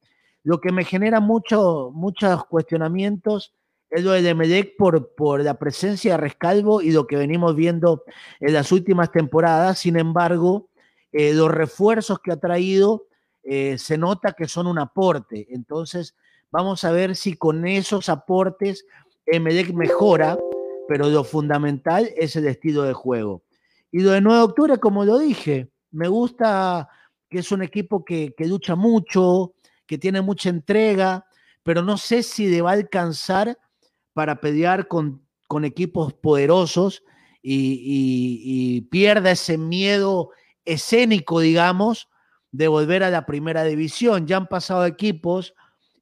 Lo 0.43 0.61
que 0.61 0.71
me 0.71 0.83
genera 0.83 1.19
mucho, 1.19 1.91
muchos 1.93 2.45
cuestionamientos 2.45 3.53
es 3.91 4.03
lo 4.03 4.11
de 4.11 4.27
Emelec 4.27 4.75
por, 4.77 5.13
por 5.15 5.43
la 5.43 5.59
presencia 5.59 6.13
de 6.13 6.17
Rescalvo 6.17 6.81
y 6.81 6.91
lo 6.91 7.07
que 7.07 7.17
venimos 7.17 7.55
viendo 7.55 8.03
en 8.39 8.53
las 8.53 8.71
últimas 8.71 9.11
temporadas. 9.11 9.79
Sin 9.79 9.97
embargo, 9.97 10.69
eh, 11.11 11.33
los 11.33 11.51
refuerzos 11.51 12.19
que 12.19 12.31
ha 12.31 12.39
traído 12.39 13.07
eh, 13.43 13.77
se 13.77 13.97
nota 13.97 14.33
que 14.33 14.47
son 14.47 14.67
un 14.67 14.79
aporte. 14.79 15.47
Entonces, 15.49 16.15
vamos 16.51 16.83
a 16.83 16.91
ver 16.91 17.15
si 17.15 17.35
con 17.35 17.65
esos 17.67 18.09
aportes 18.09 18.85
Emelec 19.25 19.73
mejora, 19.73 20.37
pero 20.87 21.09
lo 21.09 21.23
fundamental 21.23 22.09
es 22.15 22.35
el 22.35 22.47
estilo 22.47 22.83
de 22.83 22.93
juego. 22.93 23.43
Y 23.91 24.01
lo 24.01 24.11
de 24.11 24.21
9 24.21 24.37
de 24.37 24.43
octubre, 24.43 24.77
como 24.77 25.05
lo 25.05 25.19
dije, 25.19 25.71
me 25.91 26.07
gusta 26.07 26.89
que 27.29 27.39
es 27.39 27.51
un 27.51 27.61
equipo 27.61 28.03
que, 28.03 28.33
que 28.35 28.47
lucha 28.47 28.75
mucho, 28.75 29.53
que 29.85 29.97
tiene 29.97 30.21
mucha 30.21 30.49
entrega, 30.49 31.25
pero 31.63 31.81
no 31.83 31.97
sé 31.97 32.23
si 32.23 32.47
le 32.47 32.61
va 32.61 32.71
a 32.71 32.73
alcanzar 32.73 33.57
para 34.13 34.41
pelear 34.41 34.87
con, 34.87 35.23
con 35.47 35.65
equipos 35.65 36.13
poderosos 36.13 37.03
y, 37.41 38.81
pierda 38.91 39.31
ese 39.31 39.57
miedo 39.57 40.31
escénico, 40.65 41.39
digamos, 41.39 42.09
de 42.51 42.67
volver 42.67 43.03
a 43.03 43.09
la 43.09 43.26
primera 43.26 43.63
división. 43.63 44.27
Ya 44.27 44.38
han 44.38 44.47
pasado 44.47 44.85
equipos 44.85 45.53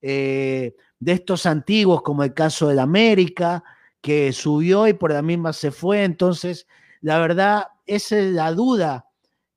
eh, 0.01 0.75
de 0.99 1.11
estos 1.11 1.45
antiguos, 1.45 2.01
como 2.01 2.23
el 2.23 2.33
caso 2.33 2.67
del 2.67 2.79
América, 2.79 3.63
que 4.01 4.31
subió 4.33 4.87
y 4.87 4.93
por 4.93 5.11
la 5.11 5.21
misma 5.21 5.53
se 5.53 5.71
fue. 5.71 6.03
Entonces, 6.03 6.67
la 7.01 7.19
verdad, 7.19 7.67
esa 7.85 8.17
es 8.17 8.33
la 8.33 8.51
duda 8.51 9.07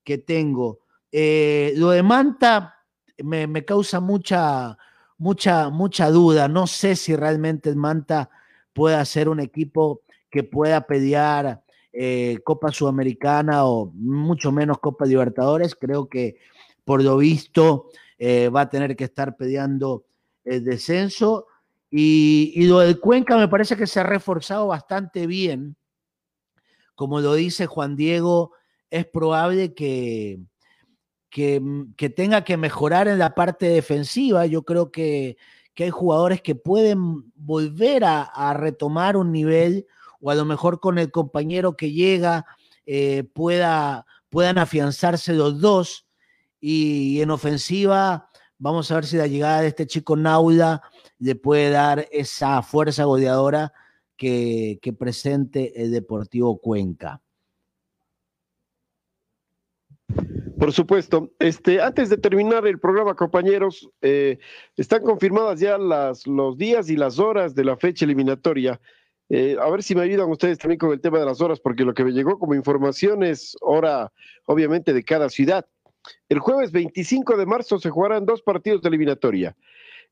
que 0.05 0.19
tengo. 0.19 0.81
Eh, 1.13 1.73
lo 1.77 1.91
de 1.91 2.03
Manta 2.03 2.77
me, 3.19 3.47
me, 3.47 3.65
causa 3.65 4.01
mucha, 4.01 4.77
mucha, 5.19 5.71
mucha 5.71 6.11
duda. 6.11 6.49
No 6.49 6.67
sé 6.67 6.97
si 6.97 7.15
realmente 7.17 7.69
el 7.69 7.77
Manta 7.77 8.31
pueda 8.73 9.05
ser 9.05 9.29
un 9.29 9.41
equipo 9.41 10.03
que 10.31 10.45
pueda 10.45 10.87
pelear 10.87 11.63
eh, 11.93 12.39
Copa 12.45 12.71
Sudamericana 12.71 13.65
o 13.65 13.91
mucho 13.95 14.53
menos 14.53 14.79
Copa 14.79 15.05
Libertadores. 15.05 15.75
Creo 15.75 16.09
que 16.09 16.37
por 16.85 17.03
lo 17.03 17.17
visto 17.17 17.89
eh, 18.19 18.49
va 18.49 18.63
a 18.63 18.71
tener 18.71 18.97
que 18.97 19.05
estar 19.05 19.37
peleando 19.37 20.05
el 20.45 20.65
descenso. 20.65 21.47
Y, 21.91 22.67
lo 22.67 22.81
del 22.81 23.01
Cuenca 23.01 23.37
me 23.37 23.49
parece 23.49 23.77
que 23.77 23.87
se 23.87 24.01
ha 24.01 24.05
reforzado 24.05 24.69
bastante 24.69 25.27
bien. 25.27 25.77
Como 26.95 27.21
lo 27.21 27.35
dice 27.35 27.67
Juan 27.67 27.97
Diego, 27.97 28.53
es 28.91 29.07
probable 29.07 29.75
que, 29.75 30.41
que, 31.31 31.61
tenga 32.15 32.45
que 32.45 32.57
mejorar 32.57 33.09
en 33.09 33.19
la 33.19 33.35
parte 33.35 33.67
defensiva. 33.67 34.47
Yo 34.47 34.63
creo 34.63 34.91
que, 34.91 35.37
que 35.75 35.85
hay 35.85 35.91
jugadores 35.91 36.43
que 36.43 36.55
pueden 36.55 37.33
volver 37.35 38.05
a, 38.05 38.23
a 38.23 38.55
retomar 38.55 39.17
un 39.17 39.33
nivel 39.33 39.87
o 40.21 40.31
a 40.31 40.35
lo 40.35 40.45
mejor 40.45 40.81
con 40.81 40.99
el 40.99 41.11
compañero 41.11 41.77
que 41.77 41.93
llega 41.93 42.47
eh, 42.87 43.25
pueda, 43.35 44.07
puedan 44.29 44.59
afianzarse 44.59 45.33
los 45.33 45.61
dos. 45.61 46.07
Y, 46.61 47.21
en 47.21 47.31
ofensiva, 47.31 48.31
vamos 48.59 48.91
a 48.91 48.97
ver 48.97 49.07
si 49.07 49.17
la 49.17 49.27
llegada 49.27 49.63
de 49.63 49.69
este 49.69 49.87
chico 49.87 50.17
Naula 50.17 50.83
le 51.19 51.35
puede 51.35 51.71
dar 51.71 52.07
esa 52.13 52.63
fuerza 52.63 53.05
goleadora 53.05 53.73
que, 54.17 54.79
que 54.83 54.93
presente 54.93 55.83
el 55.83 55.91
Deportivo 55.91 56.59
Cuenca. 56.59 57.23
Por 60.59 60.73
supuesto. 60.73 61.31
Este, 61.39 61.81
antes 61.81 62.11
de 62.11 62.19
terminar 62.19 62.67
el 62.67 62.79
programa, 62.79 63.15
compañeros, 63.15 63.89
eh, 64.03 64.39
están 64.77 65.03
confirmadas 65.03 65.59
ya 65.59 65.79
las, 65.79 66.27
los 66.27 66.59
días 66.59 66.91
y 66.91 66.97
las 66.97 67.19
horas 67.19 67.55
de 67.55 67.65
la 67.65 67.77
fecha 67.79 68.05
eliminatoria. 68.05 68.79
Eh, 69.31 69.57
a 69.59 69.71
ver 69.71 69.83
si 69.83 69.95
me 69.95 70.03
ayudan 70.03 70.29
ustedes 70.29 70.59
también 70.59 70.79
con 70.79 70.93
el 70.93 71.01
tema 71.01 71.19
de 71.19 71.25
las 71.25 71.41
horas, 71.41 71.61
porque 71.61 71.85
lo 71.85 71.95
que 71.95 72.05
me 72.05 72.13
llegó 72.13 72.39
como 72.39 72.55
información 72.55 73.23
es 73.23 73.57
hora, 73.63 74.13
obviamente, 74.45 74.93
de 74.93 75.03
cada 75.03 75.31
ciudad. 75.31 75.67
El 76.29 76.39
jueves 76.39 76.73
25 76.73 77.37
de 77.37 77.47
marzo 77.47 77.79
se 77.79 77.91
jugarán 77.91 78.27
dos 78.27 78.43
partidos 78.43 78.83
de 78.83 78.89
eliminatoria. 78.89 79.57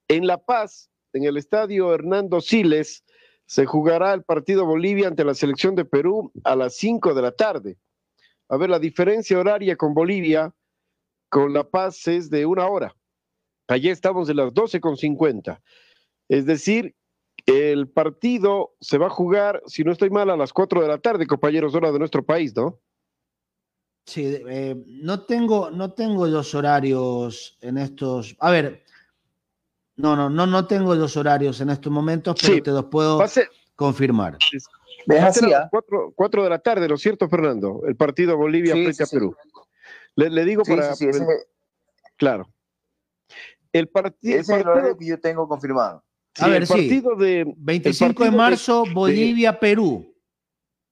En 0.08 0.26
La 0.26 0.38
Paz, 0.38 0.90
en 1.12 1.24
el 1.24 1.36
estadio 1.36 1.94
Hernando 1.94 2.40
Siles, 2.40 3.04
se 3.46 3.64
jugará 3.64 4.12
el 4.12 4.24
partido 4.24 4.66
Bolivia 4.66 5.08
ante 5.08 5.24
la 5.24 5.34
selección 5.34 5.74
de 5.74 5.84
Perú 5.84 6.30
a 6.44 6.54
las 6.54 6.76
5 6.76 7.14
de 7.14 7.22
la 7.22 7.32
tarde. 7.32 7.78
A 8.48 8.56
ver, 8.56 8.68
la 8.68 8.78
diferencia 8.78 9.38
horaria 9.38 9.76
con 9.76 9.94
Bolivia, 9.94 10.54
con 11.30 11.52
La 11.52 11.64
Paz 11.64 12.06
es 12.08 12.28
de 12.30 12.44
una 12.44 12.66
hora. 12.66 12.94
Allí 13.66 13.88
estamos 13.90 14.28
de 14.28 14.34
las 14.34 14.52
12 14.52 14.80
con 14.80 14.96
50. 14.96 15.62
Es 16.28 16.46
decir, 16.46 16.94
el 17.46 17.88
partido 17.88 18.74
se 18.80 18.98
va 18.98 19.06
a 19.06 19.10
jugar, 19.10 19.62
si 19.66 19.84
no 19.84 19.92
estoy 19.92 20.10
mal, 20.10 20.28
a 20.28 20.36
las 20.36 20.52
4 20.52 20.82
de 20.82 20.88
la 20.88 20.98
tarde, 20.98 21.26
compañeros, 21.26 21.74
hora 21.74 21.90
de 21.90 21.98
nuestro 21.98 22.24
país, 22.24 22.54
¿no? 22.54 22.78
Sí, 24.08 24.42
eh, 24.48 24.74
no, 24.86 25.26
tengo, 25.26 25.70
no 25.70 25.92
tengo 25.92 26.26
los 26.26 26.54
horarios 26.54 27.58
en 27.60 27.76
estos. 27.76 28.34
A 28.40 28.50
ver, 28.50 28.82
no, 29.96 30.16
no, 30.16 30.30
no, 30.30 30.46
no 30.46 30.66
tengo 30.66 30.94
los 30.94 31.14
horarios 31.18 31.60
en 31.60 31.68
estos 31.68 31.92
momentos, 31.92 32.34
pero 32.40 32.62
te 32.62 32.70
los 32.70 32.86
puedo 32.86 33.22
confirmar. 33.76 34.38
Va 35.10 35.26
a 35.26 35.32
ser 35.32 35.44
a 35.44 35.48
las 35.48 35.70
4, 35.70 36.42
de 36.42 36.48
la 36.48 36.58
tarde, 36.58 36.88
¿no 36.88 36.94
es 36.94 37.02
cierto, 37.02 37.28
Fernando? 37.28 37.82
El 37.86 37.96
partido 37.96 38.34
Bolivia 38.38 38.72
frente 38.72 39.02
a 39.02 39.06
Perú. 39.06 39.36
Le, 40.16 40.44
digo 40.46 40.62
para. 40.62 40.94
Claro. 42.16 42.48
El, 43.74 43.88
partido. 43.88 44.40
Ese 44.40 44.54
es 44.54 44.60
el 44.60 44.68
horario 44.68 44.96
que 44.96 45.06
yo 45.06 45.20
tengo 45.20 45.46
confirmado 45.46 46.02
a 46.40 46.48
ver, 46.48 46.62
el 46.62 46.68
partido 46.68 47.16
de 47.16 47.52
25 47.56 48.24
de 48.24 48.30
marzo, 48.30 48.84
Bolivia-Perú. 48.92 50.14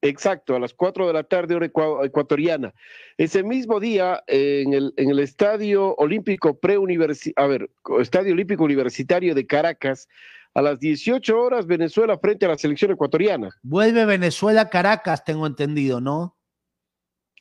Exacto, 0.01 0.55
a 0.55 0.59
las 0.59 0.73
4 0.73 1.07
de 1.07 1.13
la 1.13 1.23
tarde, 1.23 1.55
hora 1.55 1.65
ecuatoriana. 2.05 2.73
Ese 3.17 3.43
mismo 3.43 3.79
día, 3.79 4.23
en 4.27 4.73
el, 4.73 4.93
en 4.97 5.09
el 5.09 5.19
Estadio 5.19 5.95
Olímpico 5.95 6.59
Preuniversitario, 6.59 7.43
a 7.43 7.47
ver, 7.47 7.69
Estadio 7.99 8.33
Olímpico 8.33 8.63
Universitario 8.63 9.33
de 9.33 9.47
Caracas, 9.47 10.07
a 10.53 10.61
las 10.61 10.79
18 10.79 11.39
horas, 11.39 11.67
Venezuela 11.67 12.17
frente 12.17 12.45
a 12.45 12.49
la 12.49 12.57
selección 12.57 12.91
ecuatoriana. 12.91 13.49
Vuelve 13.63 14.05
Venezuela-Caracas, 14.05 15.23
tengo 15.23 15.45
entendido, 15.45 15.99
¿no? 15.99 16.35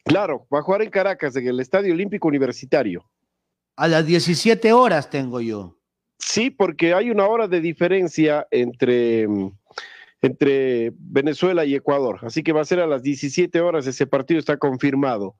Claro, 0.05 0.47
va 0.53 0.61
a 0.61 0.63
jugar 0.63 0.83
en 0.83 0.91
Caracas, 0.91 1.35
en 1.37 1.49
el 1.49 1.61
Estadio 1.61 1.93
Olímpico 1.93 2.29
Universitario. 2.29 3.05
A 3.77 3.89
las 3.89 4.07
17 4.07 4.73
horas 4.73 5.11
tengo 5.11 5.41
yo. 5.41 5.77
Sí, 6.19 6.51
porque 6.51 6.95
hay 6.95 7.11
una 7.11 7.27
hora 7.27 7.49
de 7.49 7.61
diferencia 7.61 8.47
entre, 8.51 9.27
entre 10.23 10.93
Venezuela 10.97 11.65
y 11.65 11.75
Ecuador, 11.75 12.21
así 12.23 12.43
que 12.43 12.53
va 12.53 12.63
a 12.63 12.65
ser 12.65 12.81
a 12.81 12.87
las 12.87 13.03
17 13.03 13.61
horas, 13.61 13.87
ese 13.87 14.07
partido 14.07 14.41
está 14.41 14.57
confirmado. 14.57 15.37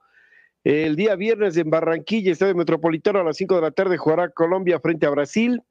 El 0.67 0.97
día 0.97 1.15
viernes 1.15 1.57
en 1.57 1.71
Barranquilla, 1.71 2.33
Estadio 2.33 2.57
Metropolitano, 2.57 3.21
a 3.21 3.25
las 3.25 3.37
5 3.37 3.55
de 3.55 3.61
la 3.61 3.71
tarde 3.71 3.99
jugará 3.99 4.31
Colombia 4.31 4.81
frente 4.81 5.07
a 5.07 5.11
Brasil. 5.11 5.63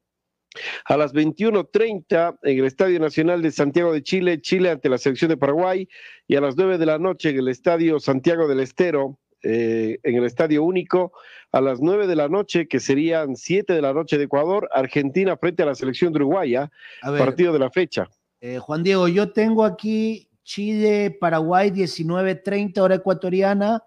A 0.86 0.96
las 0.96 1.12
21.30 1.12 2.38
en 2.42 2.58
el 2.58 2.64
Estadio 2.64 2.98
Nacional 2.98 3.42
de 3.42 3.50
Santiago 3.50 3.92
de 3.92 4.02
Chile, 4.02 4.40
Chile 4.40 4.70
ante 4.70 4.88
la 4.88 4.96
selección 4.96 5.28
de 5.28 5.36
Paraguay. 5.36 5.86
Y 6.26 6.36
a 6.36 6.40
las 6.40 6.56
9 6.56 6.78
de 6.78 6.86
la 6.86 6.98
noche 6.98 7.28
en 7.28 7.38
el 7.38 7.48
Estadio 7.48 8.00
Santiago 8.00 8.48
del 8.48 8.60
Estero, 8.60 9.18
eh, 9.42 9.98
en 10.02 10.14
el 10.14 10.24
Estadio 10.24 10.64
Único 10.64 11.12
a 11.52 11.60
las 11.60 11.82
9 11.82 12.06
de 12.06 12.16
la 12.16 12.28
noche, 12.28 12.66
que 12.66 12.80
serían 12.80 13.36
7 13.36 13.74
de 13.74 13.82
la 13.82 13.92
noche 13.92 14.16
de 14.16 14.24
Ecuador, 14.24 14.66
Argentina 14.72 15.36
frente 15.36 15.62
a 15.62 15.66
la 15.66 15.74
selección 15.74 16.14
de 16.14 16.20
Uruguaya, 16.20 16.70
partido 17.02 17.52
de 17.52 17.58
la 17.58 17.70
fecha. 17.70 18.08
Eh, 18.46 18.60
Juan 18.60 18.84
Diego, 18.84 19.08
yo 19.08 19.32
tengo 19.32 19.64
aquí 19.64 20.30
Chile, 20.44 21.10
Paraguay 21.18 21.70
19.30 21.70 22.78
hora 22.78 22.94
ecuatoriana 22.94 23.82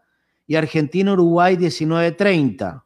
y 0.45 0.56
Argentina, 0.56 1.14
Uruguay 1.14 1.56
19.30. 1.56 2.84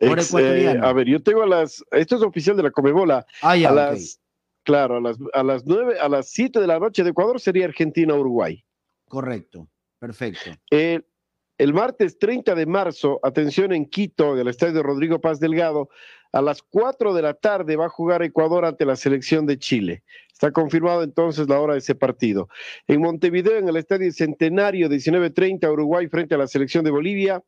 Hora 0.00 0.22
ecuatoriana. 0.22 0.88
a 0.88 0.92
ver, 0.92 1.06
yo 1.06 1.22
tengo 1.22 1.44
a 1.44 1.46
las, 1.46 1.84
esto 1.92 2.16
es 2.16 2.22
oficial 2.22 2.56
de 2.56 2.64
la 2.64 2.72
Comebola, 2.72 3.24
ah, 3.42 3.52
a 3.52 3.70
las, 3.70 4.20
claro, 4.64 4.96
a 4.96 5.00
las, 5.00 5.18
a 5.32 5.44
las 5.44 5.64
9, 5.64 6.00
a 6.00 6.08
las 6.08 6.30
7 6.30 6.58
de 6.58 6.66
la 6.66 6.80
noche 6.80 7.04
de 7.04 7.10
Ecuador 7.10 7.38
sería 7.38 7.66
Argentina, 7.66 8.14
Uruguay. 8.14 8.64
Correcto, 9.06 9.68
perfecto. 10.00 10.50
Eh, 10.72 11.00
el 11.58 11.74
martes 11.74 12.18
30 12.18 12.56
de 12.56 12.66
marzo, 12.66 13.20
atención 13.22 13.72
en 13.72 13.86
Quito, 13.86 14.34
del 14.34 14.48
estadio 14.48 14.82
Rodrigo 14.82 15.20
Paz 15.20 15.38
Delgado, 15.38 15.90
a 16.32 16.40
las 16.40 16.62
4 16.62 17.12
de 17.14 17.22
la 17.22 17.34
tarde 17.34 17.76
va 17.76 17.86
a 17.86 17.90
jugar 17.90 18.22
Ecuador 18.22 18.64
ante 18.64 18.86
la 18.86 18.96
selección 18.96 19.46
de 19.46 19.58
Chile. 19.58 20.02
Está 20.32 20.50
confirmado 20.50 21.02
entonces 21.02 21.48
la 21.48 21.60
hora 21.60 21.74
de 21.74 21.80
ese 21.80 21.94
partido. 21.94 22.48
En 22.88 23.00
Montevideo, 23.00 23.58
en 23.58 23.68
el 23.68 23.76
estadio 23.76 24.10
Centenario, 24.10 24.88
19.30, 24.88 25.70
Uruguay 25.70 26.08
frente 26.08 26.34
a 26.34 26.38
la 26.38 26.46
selección 26.46 26.84
de 26.84 26.90
Bolivia. 26.90 27.42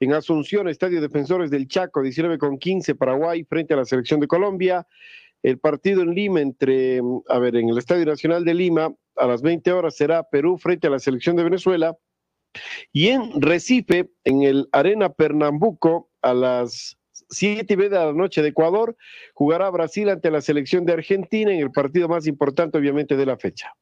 En 0.00 0.12
Asunción, 0.12 0.68
Estadio 0.68 1.00
Defensores 1.00 1.50
del 1.50 1.68
Chaco, 1.68 2.02
19 2.02 2.38
con 2.38 2.58
15, 2.58 2.94
Paraguay 2.94 3.44
frente 3.44 3.74
a 3.74 3.78
la 3.78 3.84
selección 3.84 4.20
de 4.20 4.26
Colombia. 4.26 4.86
El 5.42 5.58
partido 5.58 6.02
en 6.02 6.14
Lima 6.14 6.40
entre, 6.40 7.00
a 7.28 7.38
ver, 7.38 7.56
en 7.56 7.68
el 7.68 7.78
Estadio 7.78 8.04
Nacional 8.04 8.44
de 8.44 8.54
Lima, 8.54 8.92
a 9.16 9.26
las 9.26 9.42
20 9.42 9.72
horas 9.72 9.96
será 9.96 10.24
Perú 10.24 10.58
frente 10.58 10.88
a 10.88 10.90
la 10.90 10.98
selección 10.98 11.36
de 11.36 11.44
Venezuela. 11.44 11.96
Y 12.92 13.08
en 13.08 13.40
Recife, 13.40 14.10
en 14.24 14.42
el 14.42 14.68
Arena 14.72 15.10
Pernambuco, 15.10 16.10
a 16.22 16.34
las 16.34 16.98
siete 17.28 17.74
y 17.74 17.76
media 17.76 18.00
de 18.00 18.06
la 18.06 18.12
noche 18.12 18.42
de 18.42 18.48
Ecuador, 18.48 18.96
jugará 19.34 19.70
Brasil 19.70 20.08
ante 20.08 20.30
la 20.30 20.40
selección 20.40 20.84
de 20.84 20.94
Argentina 20.94 21.52
en 21.52 21.60
el 21.60 21.70
partido 21.70 22.08
más 22.08 22.26
importante, 22.26 22.78
obviamente, 22.78 23.16
de 23.16 23.26
la 23.26 23.36
fecha. 23.36 23.72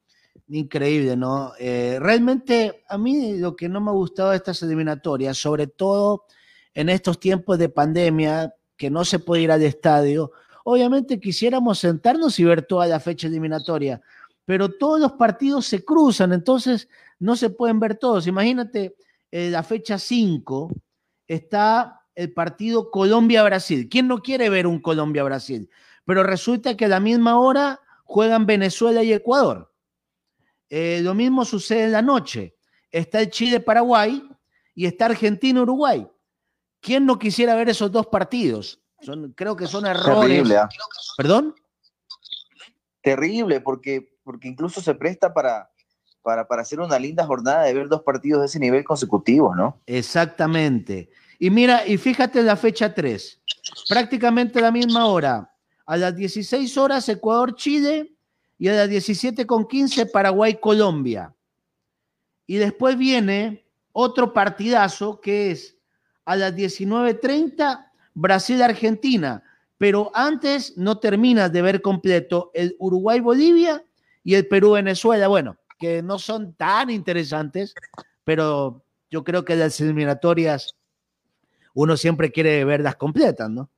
Increíble, 0.49 1.15
¿no? 1.15 1.53
Eh, 1.59 1.97
realmente 1.99 2.83
a 2.87 2.97
mí 2.97 3.37
lo 3.37 3.55
que 3.55 3.67
no 3.67 3.81
me 3.81 3.89
ha 3.89 3.93
gustado 3.93 4.31
de 4.31 4.37
estas 4.37 4.61
eliminatorias, 4.61 5.37
sobre 5.37 5.67
todo 5.67 6.25
en 6.73 6.89
estos 6.89 7.19
tiempos 7.19 7.57
de 7.57 7.69
pandemia, 7.69 8.53
que 8.77 8.89
no 8.89 9.05
se 9.05 9.19
puede 9.19 9.43
ir 9.43 9.51
al 9.51 9.63
estadio, 9.63 10.31
obviamente 10.65 11.19
quisiéramos 11.19 11.79
sentarnos 11.79 12.39
y 12.39 12.43
ver 12.43 12.63
toda 12.63 12.85
la 12.85 12.99
fecha 12.99 13.27
eliminatoria, 13.27 14.01
pero 14.43 14.69
todos 14.69 14.99
los 14.99 15.13
partidos 15.13 15.65
se 15.65 15.83
cruzan, 15.83 16.33
entonces 16.33 16.89
no 17.19 17.35
se 17.35 17.49
pueden 17.49 17.79
ver 17.79 17.95
todos. 17.95 18.27
Imagínate, 18.27 18.95
eh, 19.31 19.49
la 19.49 19.63
fecha 19.63 19.97
5 19.97 20.69
está 21.27 22.01
el 22.15 22.33
partido 22.33 22.89
Colombia-Brasil. 22.91 23.87
¿Quién 23.89 24.07
no 24.07 24.21
quiere 24.21 24.49
ver 24.49 24.67
un 24.67 24.79
Colombia-Brasil? 24.79 25.69
Pero 26.05 26.23
resulta 26.23 26.77
que 26.77 26.85
a 26.85 26.89
la 26.89 26.99
misma 26.99 27.39
hora 27.39 27.81
juegan 28.03 28.45
Venezuela 28.45 29.03
y 29.03 29.13
Ecuador. 29.13 29.73
Eh, 30.69 31.01
lo 31.03 31.13
mismo 31.13 31.45
sucede 31.45 31.85
en 31.85 31.91
la 31.91 32.01
noche. 32.01 32.55
Está 32.91 33.21
el 33.21 33.29
Chile-Paraguay 33.29 34.27
y 34.73 34.85
está 34.85 35.07
Argentina-Uruguay. 35.07 36.07
¿Quién 36.79 37.05
no 37.05 37.19
quisiera 37.19 37.55
ver 37.55 37.69
esos 37.69 37.91
dos 37.91 38.07
partidos? 38.07 38.81
Son, 39.01 39.33
creo 39.33 39.55
que 39.55 39.67
son 39.67 39.85
errores. 39.85 40.29
Terrible, 40.29 40.57
¿ah? 40.57 40.69
¿Perdón? 41.17 41.55
Terrible, 43.01 43.61
porque, 43.61 44.17
porque 44.23 44.47
incluso 44.47 44.81
se 44.81 44.95
presta 44.95 45.33
para, 45.33 45.69
para, 46.21 46.47
para 46.47 46.61
hacer 46.61 46.79
una 46.79 46.97
linda 46.97 47.25
jornada 47.25 47.63
de 47.63 47.73
ver 47.73 47.87
dos 47.87 48.01
partidos 48.01 48.41
de 48.41 48.47
ese 48.47 48.59
nivel 48.59 48.83
consecutivos, 48.83 49.55
¿no? 49.55 49.81
Exactamente. 49.85 51.09
Y 51.39 51.49
mira, 51.49 51.85
y 51.85 51.97
fíjate 51.97 52.41
la 52.43 52.55
fecha 52.55 52.93
3, 52.93 53.41
prácticamente 53.89 54.61
la 54.61 54.71
misma 54.71 55.07
hora. 55.07 55.51
A 55.85 55.97
las 55.97 56.15
16 56.15 56.77
horas 56.77 57.07
Ecuador-Chile 57.09 58.15
y 58.57 58.67
a 58.69 58.73
las 58.73 58.89
17 58.89 59.45
con 59.45 59.67
15 59.67 60.07
Paraguay-Colombia. 60.07 61.35
Y 62.47 62.55
después 62.55 62.97
viene 62.97 63.65
otro 63.91 64.33
partidazo 64.33 65.19
que 65.21 65.51
es 65.51 65.77
a 66.25 66.35
las 66.35 66.55
19.30 66.55 67.91
Brasil-Argentina. 68.13 69.43
Pero 69.77 70.09
antes 70.13 70.77
no 70.77 70.99
terminas 70.99 71.51
de 71.51 71.61
ver 71.61 71.81
completo 71.81 72.51
el 72.53 72.75
Uruguay-Bolivia 72.79 73.83
y 74.23 74.35
el 74.35 74.47
Perú-Venezuela. 74.47 75.27
Bueno, 75.27 75.57
que 75.77 76.01
no 76.01 76.17
son 76.17 76.53
tan 76.53 76.89
interesantes, 76.89 77.73
pero 78.23 78.83
yo 79.11 79.23
creo 79.23 79.43
que 79.43 79.55
las 79.55 79.79
eliminatorias 79.81 80.75
uno 81.75 81.97
siempre 81.97 82.31
quiere 82.31 82.65
verlas 82.65 82.95
completas, 82.95 83.49
¿no? 83.49 83.69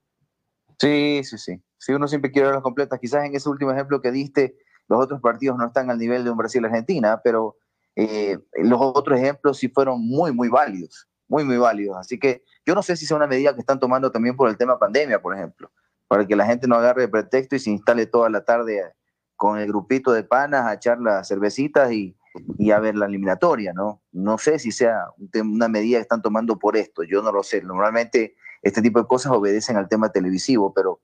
Sí, 0.79 1.21
sí, 1.23 1.37
sí. 1.37 1.61
Sí, 1.79 1.93
uno 1.93 2.07
siempre 2.07 2.31
quiere 2.31 2.47
verlas 2.47 2.63
completas. 2.63 2.99
Quizás 2.99 3.25
en 3.25 3.35
ese 3.35 3.49
último 3.49 3.71
ejemplo 3.71 4.01
que 4.01 4.11
diste, 4.11 4.55
los 4.87 5.03
otros 5.03 5.19
partidos 5.19 5.57
no 5.57 5.65
están 5.65 5.89
al 5.89 5.97
nivel 5.97 6.23
de 6.23 6.29
un 6.29 6.37
Brasil-Argentina, 6.37 7.19
pero 7.23 7.57
eh, 7.95 8.37
los 8.53 8.79
otros 8.79 9.19
ejemplos 9.19 9.57
sí 9.57 9.67
fueron 9.67 9.99
muy, 9.99 10.31
muy 10.31 10.47
válidos, 10.47 11.07
muy, 11.27 11.43
muy 11.43 11.57
válidos. 11.57 11.97
Así 11.97 12.19
que 12.19 12.43
yo 12.65 12.75
no 12.75 12.83
sé 12.83 12.95
si 12.95 13.07
sea 13.07 13.17
una 13.17 13.27
medida 13.27 13.53
que 13.53 13.61
están 13.61 13.79
tomando 13.79 14.11
también 14.11 14.35
por 14.35 14.47
el 14.47 14.57
tema 14.57 14.77
pandemia, 14.77 15.19
por 15.19 15.35
ejemplo, 15.35 15.71
para 16.07 16.25
que 16.27 16.35
la 16.35 16.45
gente 16.45 16.67
no 16.67 16.75
agarre 16.75 17.07
pretexto 17.07 17.55
y 17.55 17.59
se 17.59 17.71
instale 17.71 18.05
toda 18.05 18.29
la 18.29 18.45
tarde 18.45 18.93
con 19.35 19.57
el 19.57 19.67
grupito 19.67 20.11
de 20.11 20.23
panas 20.23 20.65
a 20.65 20.75
echar 20.75 20.99
las 20.99 21.27
cervecitas 21.27 21.91
y, 21.91 22.15
y 22.57 22.72
a 22.72 22.80
ver 22.80 22.95
la 22.95 23.05
eliminatoria, 23.05 23.73
¿no? 23.73 24.01
No 24.11 24.38
sé 24.38 24.59
si 24.59 24.72
sea 24.72 25.07
una 25.41 25.68
medida 25.68 25.97
que 25.97 26.03
están 26.03 26.22
tomando 26.22 26.57
por 26.57 26.77
esto, 26.77 27.03
yo 27.03 27.22
no 27.22 27.31
lo 27.31 27.43
sé. 27.43 27.61
Normalmente 27.61 28.35
este 28.61 28.81
tipo 28.81 28.99
de 28.99 29.07
cosas 29.07 29.31
obedecen 29.31 29.77
al 29.77 29.88
tema 29.88 30.11
televisivo, 30.11 30.73
pero, 30.73 31.01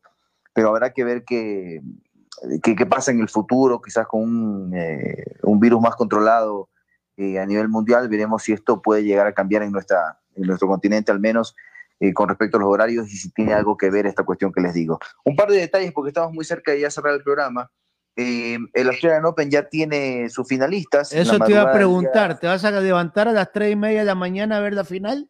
pero 0.54 0.70
habrá 0.70 0.94
que 0.94 1.04
ver 1.04 1.24
qué, 1.24 1.82
qué, 2.62 2.86
pasa 2.86 3.12
en 3.12 3.20
el 3.20 3.30
futuro, 3.30 3.82
quizás 3.82 4.08
con 4.08 4.22
un, 4.22 4.74
eh, 4.76 5.38
un 5.44 5.60
virus 5.60 5.82
más 5.82 5.96
controlado 5.96 6.70
eh, 7.18 7.40
a 7.40 7.46
nivel 7.46 7.70
mundial, 7.70 8.10
veremos 8.10 8.44
si 8.44 8.54
esto 8.54 8.82
puede 8.82 9.04
llegar 9.04 9.28
a 9.28 9.34
cambiar 9.34 9.64
en, 9.64 9.72
nuestra, 9.72 10.20
en 10.36 10.48
nuestro 10.48 10.68
continente 10.68 11.12
al 11.12 11.20
menos. 11.20 11.56
eh, 12.00 12.14
con 12.14 12.28
respecto 12.28 12.58
a 12.58 12.60
los 12.60 12.70
horarios 12.70 13.08
y 13.08 13.16
si 13.16 13.32
tiene 13.32 13.54
algo 13.54 13.78
que 13.78 13.90
ver 13.90 14.06
esta 14.06 14.24
cuestión 14.24 14.52
que 14.52 14.60
les 14.60 14.74
digo. 14.74 15.00
Un 15.24 15.36
par 15.36 15.50
de 15.50 15.58
detalles 15.58 15.94
porque 15.94 16.10
estamos 16.10 16.34
muy 16.34 16.44
cerca 16.44 16.74
de 16.74 16.82
ya 16.82 16.92
cerrar 16.92 17.14
el 17.14 17.24
programa. 17.24 17.72
Eh, 18.16 18.58
el 18.74 18.88
Australian 18.90 19.26
Open 19.26 19.50
ya 19.50 19.68
tiene 19.70 20.30
sus 20.30 20.48
finalistas. 20.48 21.12
Eso 21.12 21.40
te 21.40 21.52
iba 21.52 21.62
a 21.64 21.72
preguntar, 21.72 22.40
¿te 22.40 22.48
vas 22.48 22.64
a 22.64 22.72
levantar 22.72 23.28
a 23.28 23.32
las 23.32 23.52
3 23.52 23.72
y 23.72 23.76
media 23.76 24.00
de 24.00 24.06
la 24.06 24.16
mañana 24.16 24.58
a 24.58 24.60
ver 24.60 24.74
la 24.74 24.84
final? 24.84 25.30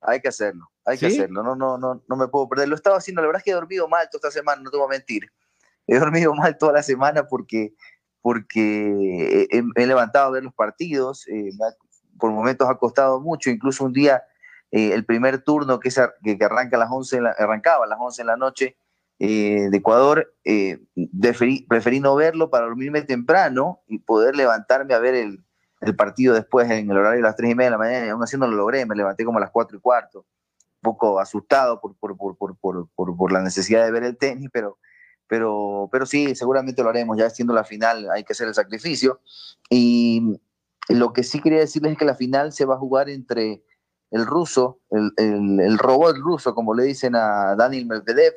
Hay 0.00 0.20
que 0.20 0.28
hacerlo, 0.28 0.68
hay 0.84 0.98
que 0.98 1.08
¿Sí? 1.10 1.18
hacerlo. 1.18 1.42
No, 1.42 1.54
no, 1.54 1.78
no, 1.78 2.02
no 2.08 2.16
me 2.16 2.28
puedo 2.28 2.48
perder. 2.48 2.68
Lo 2.68 2.74
estaba 2.74 2.96
haciendo, 2.96 3.22
la 3.22 3.28
verdad 3.28 3.38
es 3.40 3.44
que 3.44 3.50
he 3.52 3.54
dormido 3.54 3.88
mal 3.88 4.08
toda 4.10 4.28
esta 4.28 4.40
semana, 4.40 4.62
no 4.62 4.70
te 4.70 4.76
voy 4.76 4.86
a 4.86 4.90
mentir. 4.90 5.30
He 5.86 5.98
dormido 5.98 6.34
mal 6.34 6.58
toda 6.58 6.72
la 6.72 6.82
semana 6.82 7.28
porque, 7.28 7.74
porque 8.20 9.46
he, 9.50 9.62
he 9.76 9.86
levantado 9.86 10.26
a 10.26 10.30
ver 10.30 10.42
los 10.44 10.54
partidos. 10.54 11.26
eh, 11.28 11.50
me 11.56 11.66
ha- 11.66 11.76
por 12.18 12.30
momentos 12.32 12.68
ha 12.68 12.76
costado 12.78 13.20
mucho. 13.20 13.50
Incluso 13.50 13.84
un 13.84 13.92
día, 13.92 14.22
eh, 14.72 14.92
el 14.92 15.04
primer 15.04 15.42
turno 15.42 15.78
que, 15.78 15.88
a- 16.00 16.12
que, 16.24 16.36
que 16.36 16.44
arranca 16.44 16.76
a 16.76 16.80
las 16.80 16.88
11 16.90 17.18
en 17.18 17.24
la- 17.24 17.30
arrancaba 17.38 17.84
a 17.84 17.88
las 17.88 17.98
11 18.00 18.22
en 18.22 18.26
la 18.28 18.36
noche 18.36 18.76
eh, 19.18 19.68
de 19.70 19.76
Ecuador, 19.78 20.34
eh, 20.44 20.78
preferí, 21.18 21.64
preferí 21.66 22.00
no 22.00 22.14
verlo 22.14 22.50
para 22.50 22.66
dormirme 22.66 23.00
temprano 23.02 23.80
y 23.86 23.98
poder 23.98 24.36
levantarme 24.36 24.92
a 24.92 24.98
ver 24.98 25.14
el, 25.14 25.44
el 25.80 25.96
partido 25.96 26.34
después 26.34 26.70
en 26.70 26.90
el 26.90 26.96
horario 26.98 27.16
de 27.16 27.22
las 27.22 27.36
3 27.36 27.52
y 27.52 27.54
media 27.54 27.68
de 27.68 27.70
la 27.72 27.78
mañana. 27.78 28.06
Y 28.06 28.08
aún 28.10 28.22
así 28.22 28.36
no 28.36 28.46
lo 28.46 28.56
logré, 28.56 28.84
me 28.84 28.94
levanté 28.94 29.24
como 29.24 29.38
a 29.38 29.40
las 29.40 29.50
4 29.50 29.78
y 29.78 29.80
cuarto, 29.80 30.20
un 30.20 30.80
poco 30.82 31.18
asustado 31.18 31.80
por, 31.80 31.96
por, 31.96 32.16
por, 32.36 32.88
por, 32.94 33.32
la 33.32 33.42
necesidad 33.42 33.84
de 33.84 33.90
ver 33.90 34.04
el 34.04 34.18
tenis, 34.18 34.50
pero, 34.52 34.78
pero, 35.26 35.88
pero 35.90 36.04
sí, 36.04 36.34
seguramente 36.34 36.82
lo 36.82 36.90
haremos. 36.90 37.16
Ya 37.16 37.30
siendo 37.30 37.54
la 37.54 37.64
final, 37.64 38.10
hay 38.10 38.22
que 38.22 38.34
hacer 38.34 38.48
el 38.48 38.54
sacrificio. 38.54 39.20
Y 39.70 40.38
lo 40.90 41.14
que 41.14 41.22
sí 41.22 41.40
quería 41.40 41.60
decirles 41.60 41.92
es 41.92 41.98
que 41.98 42.04
la 42.04 42.14
final 42.14 42.52
se 42.52 42.66
va 42.66 42.74
a 42.74 42.78
jugar 42.78 43.08
entre 43.08 43.64
el 44.10 44.26
ruso, 44.26 44.80
el, 44.90 45.10
el, 45.16 45.60
el 45.60 45.78
robot 45.78 46.16
ruso, 46.18 46.54
como 46.54 46.74
le 46.74 46.84
dicen 46.84 47.16
a 47.16 47.56
Daniel 47.56 47.86
Medvedev, 47.86 48.34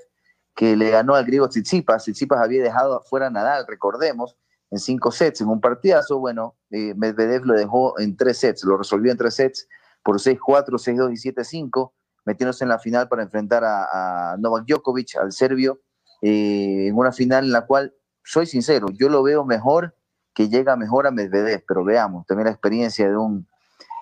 que 0.60 0.76
le 0.76 0.90
ganó 0.90 1.16
al 1.16 1.24
griego 1.24 1.48
Tsitsipas. 1.48 2.04
Tsitsipas 2.04 2.42
había 2.42 2.62
dejado 2.62 2.98
afuera 2.98 3.30
Nadal, 3.30 3.66
recordemos, 3.66 4.36
en 4.70 4.80
cinco 4.80 5.10
sets, 5.10 5.40
en 5.40 5.48
un 5.48 5.62
partidazo. 5.62 6.20
Bueno, 6.20 6.58
eh, 6.70 6.94
Medvedev 6.98 7.46
lo 7.46 7.54
dejó 7.54 7.98
en 7.98 8.18
tres 8.18 8.40
sets, 8.40 8.66
lo 8.66 8.78
resolvió 8.78 9.10
en 9.10 9.18
tres 9.18 9.36
sets 9.36 9.70
por 10.04 10.18
6-4, 10.18 10.66
6-2 10.68 11.14
y 11.14 11.32
7-5, 11.32 11.94
metiéndose 12.26 12.66
en 12.66 12.70
la 12.72 12.78
final 12.78 13.08
para 13.08 13.24
enfrentar 13.24 13.64
a, 13.64 14.34
a 14.34 14.38
Novak 14.38 14.66
Djokovic, 14.68 15.16
al 15.16 15.32
serbio, 15.32 15.80
eh, 16.22 16.88
en 16.88 16.98
una 16.98 17.14
final 17.14 17.46
en 17.46 17.54
la 17.54 17.66
cual, 17.66 17.96
soy 18.26 18.46
sincero, 18.46 18.88
yo 18.92 19.08
lo 19.08 19.24
veo 19.24 19.46
mejor, 19.46 19.96
que 20.34 20.50
llega 20.50 20.76
mejor 20.76 21.08
a 21.08 21.12
Medvedev, 21.12 21.64
pero 21.66 21.86
veamos, 21.86 22.26
también 22.26 22.48
la 22.48 22.52
experiencia 22.52 23.08
de 23.08 23.16
un, 23.16 23.48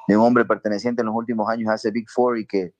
de 0.07 0.17
un 0.17 0.23
hombre 0.23 0.43
perteneciente 0.43 1.03
en 1.03 1.05
los 1.05 1.15
últimos 1.15 1.47
años 1.51 1.69
a 1.69 1.75
ese 1.75 1.91
Big 1.91 2.09
Four 2.09 2.39
y 2.39 2.47
que, 2.47 2.73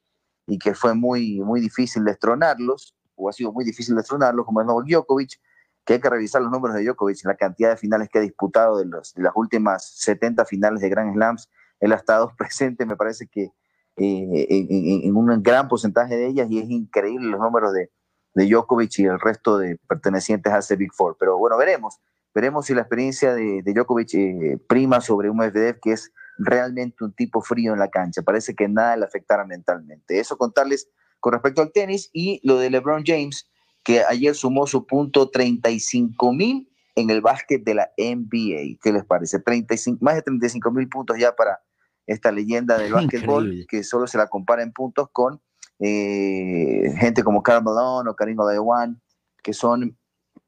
y 0.48 0.58
que 0.58 0.74
fue 0.74 0.96
muy, 0.96 1.42
muy 1.42 1.62
difícil 1.62 2.04
destronarlos, 2.04 2.97
o 3.18 3.30
ha 3.30 3.34
sido 3.34 3.52
muy 3.52 3.66
difícil 3.66 3.96
destronarlos, 3.96 4.46
como 4.46 4.62
es 4.62 4.68
Novak 4.68 4.88
Djokovic, 4.88 5.40
que 5.86 5.94
hay 5.94 6.02
que 6.02 6.10
revisar 6.10 6.42
los 6.42 6.52
números 6.52 6.76
de 6.76 6.84
Djokovic, 6.84 7.26
la 7.26 7.36
cantidad 7.36 7.70
de 7.72 7.78
finales 7.78 8.10
que 8.10 8.20
ha 8.20 8.22
disputado 8.22 8.78
de, 8.78 8.86
las 8.86 9.34
últimas 9.36 9.90
70 10.00 10.46
finales 10.46 10.82
de 10.82 10.90
Grand 10.90 11.14
Slams, 11.14 11.50
él 11.80 11.92
ha 11.92 11.96
estado 11.96 12.34
presente, 12.38 12.86
me 12.86 12.96
parece 12.96 13.28
que 13.28 13.52
eh, 13.96 14.48
en, 14.50 15.16
un 15.16 15.42
gran 15.42 15.68
porcentaje 15.68 16.16
de 16.16 16.28
ellas, 16.28 16.48
y 16.52 16.60
es 16.60 16.70
increíble 16.70 17.28
los 17.28 17.40
números 17.40 17.74
de, 17.74 17.90
de 18.36 18.50
Djokovic 18.50 19.00
y 19.00 19.06
el 19.06 19.20
resto 19.20 19.58
de 19.58 19.78
pertenecientes 19.88 20.54
a 20.54 20.60
ese 20.60 20.76
Big 20.76 20.94
Four. 20.94 21.18
Pero 21.20 21.38
bueno, 21.38 21.58
veremos, 21.58 22.00
veremos 22.36 22.66
si 22.66 22.76
la 22.76 22.82
experiencia 22.82 23.34
de, 23.34 23.64
de 23.64 23.74
Djokovic 23.74 24.14
eh, 24.14 24.60
prima 24.68 25.02
sobre 25.02 25.30
un 25.30 25.38
Medvedev 25.38 25.80
que 25.82 25.94
es 25.94 26.12
realmente 26.38 27.04
un 27.04 27.14
tipo 27.14 27.42
frío 27.42 27.74
en 27.74 27.80
la 27.80 27.90
cancha. 27.90 28.22
Parece 28.22 28.54
que 28.54 28.68
nada 28.68 28.96
le 28.98 29.06
afectará 29.06 29.46
mentalmente. 29.46 30.20
Eso 30.20 30.38
contarles 30.38 30.90
con 31.20 31.34
respecto 31.34 31.62
al 31.62 31.72
tenis 31.72 32.10
y 32.14 32.40
lo 32.44 32.58
de 32.58 32.70
LeBron 32.70 33.04
James, 33.06 33.50
que 33.84 34.04
ayer 34.04 34.36
sumó 34.36 34.68
su 34.68 34.86
punto 34.86 35.30
35 35.30 36.34
mil 36.34 36.70
en 36.96 37.10
el 37.10 37.22
básquet 37.22 37.64
de 37.64 37.76
la 37.76 37.92
NBA. 37.98 38.80
¿Qué 38.82 38.92
les 38.92 39.06
parece? 39.06 39.40
35, 39.40 40.00
más 40.02 40.16
de 40.16 40.24
35 40.24 40.72
mil 40.72 40.90
puntos 40.90 41.18
ya 41.18 41.36
para 41.36 41.60
esta 42.06 42.32
leyenda 42.32 42.78
del 42.78 42.94
básquetbol, 42.94 43.66
que 43.70 43.84
solo 43.84 44.08
se 44.08 44.18
la 44.18 44.28
compara 44.28 44.64
en 44.64 44.72
puntos 44.72 45.10
con 45.12 45.42
eh, 45.80 46.94
gente 46.98 47.24
como 47.24 47.44
Karl 47.44 47.64
Malone 47.64 48.10
o 48.10 48.16
Karim 48.16 48.40
Olajuwon, 48.40 49.02
que 49.44 49.54
son 49.54 49.98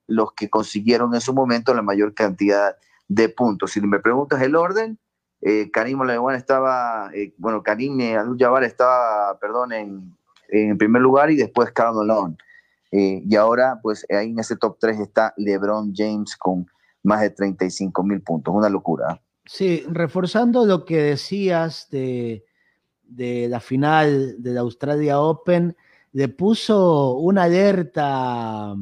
los 0.08 0.34
que 0.34 0.50
consiguieron 0.50 1.14
en 1.14 1.22
su 1.22 1.34
momento 1.34 1.74
la 1.74 1.82
mayor 1.82 2.14
cantidad 2.14 2.76
de 3.08 3.30
puntos. 3.30 3.72
Si 3.72 3.82
me 3.82 4.00
preguntas 4.00 4.42
el 4.42 4.56
orden, 4.56 5.00
eh, 5.42 5.70
Karim 5.72 6.02
Olajuwon 6.02 6.36
estaba, 6.36 7.12
eh, 7.14 7.34
bueno, 7.38 7.64
Karim 7.64 8.00
eh, 8.02 8.18
Abdul-Jabbar 8.18 8.64
estaba, 8.64 9.38
perdón, 9.40 9.72
en, 9.72 10.18
en 10.52 10.78
primer 10.78 11.02
lugar 11.02 11.32
y 11.32 11.36
después 11.36 11.72
Karl 11.72 11.96
Malone. 11.96 12.36
Eh, 12.92 13.22
y 13.26 13.36
ahora, 13.36 13.80
pues 13.82 14.06
ahí 14.10 14.32
en 14.32 14.40
ese 14.40 14.56
top 14.56 14.78
3 14.80 15.00
está 15.00 15.34
LeBron 15.38 15.94
James 15.96 16.36
con 16.36 16.66
más 17.04 17.22
de 17.22 17.30
35 17.30 18.04
mil 18.04 18.22
puntos. 18.22 18.54
Una 18.54 18.70
locura. 18.70 19.22
Sí, 19.46 19.84
reforzando 19.88 20.66
lo 20.66 20.86
que 20.86 21.02
decías 21.02 21.88
de, 21.90 22.46
de 23.04 23.48
la 23.50 23.60
final 23.60 24.42
de 24.42 24.52
la 24.54 24.62
Australia 24.62 25.20
Open, 25.20 25.76
le 26.12 26.28
puso 26.30 27.16
una 27.16 27.44
alerta 27.44 28.76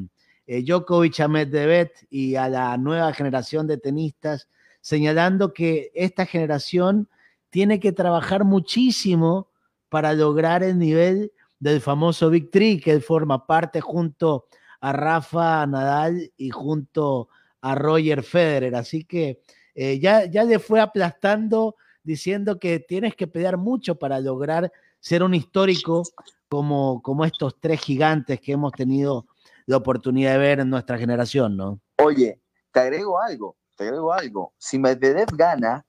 eh, 0.46 0.64
Djokovic 0.64 1.20
a 1.20 1.28
Medvedev 1.28 1.92
y 2.10 2.36
a 2.36 2.48
la 2.50 2.78
nueva 2.78 3.14
generación 3.14 3.68
de 3.68 3.78
tenistas, 3.78 4.48
señalando 4.82 5.54
que 5.54 5.92
esta 5.94 6.26
generación 6.26 7.10
tiene 7.50 7.80
que 7.80 7.92
trabajar 7.92 8.46
muchísimo 8.46 9.50
para 9.90 10.14
lograr 10.14 10.64
el 10.64 10.78
nivel 10.78 11.32
del 11.60 11.82
famoso 11.82 12.30
Big 12.30 12.52
Three, 12.52 12.80
que 12.80 12.92
él 12.92 13.02
forma 13.02 13.46
parte 13.46 13.82
junto 13.82 14.46
a 14.80 14.94
Rafa 14.94 15.66
Nadal 15.66 16.32
y 16.38 16.50
junto 16.50 17.30
a 17.62 17.76
Roger 17.76 18.24
Federer. 18.24 18.76
Así 18.76 19.04
que 19.04 19.42
eh, 19.76 20.00
ya, 20.00 20.26
ya 20.26 20.44
le 20.44 20.60
fue 20.60 20.80
aplastando 20.80 21.76
diciendo 22.04 22.60
que 22.60 22.80
tienes 22.80 23.16
que 23.16 23.28
pelear 23.28 23.58
mucho 23.58 23.96
para 23.96 24.20
lograr 24.20 24.72
ser 25.00 25.24
un 25.24 25.34
histórico 25.34 26.04
como, 26.48 27.02
como 27.02 27.26
estos 27.26 27.60
tres 27.60 27.82
gigantes 27.82 28.40
que 28.40 28.54
hemos 28.54 28.72
tenido 28.72 29.26
la 29.66 29.78
oportunidad 29.78 30.34
de 30.34 30.38
ver 30.38 30.60
en 30.62 30.70
nuestra 30.70 30.98
generación, 30.98 31.58
¿no? 31.58 31.82
Oye, 31.98 32.40
te 32.72 32.80
agrego 32.80 33.20
algo, 33.20 33.58
te 33.76 33.84
agrego 33.84 34.14
algo. 34.14 34.54
Si 34.58 34.80
Medvedev 34.80 35.28
gana, 35.34 35.86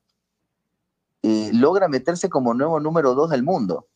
eh, 1.22 1.50
logra 1.52 1.88
meterse 1.88 2.28
como 2.28 2.54
nuevo 2.54 2.80
número 2.80 3.14
dos 3.14 3.30
del 3.30 3.44
mundo 3.44 3.86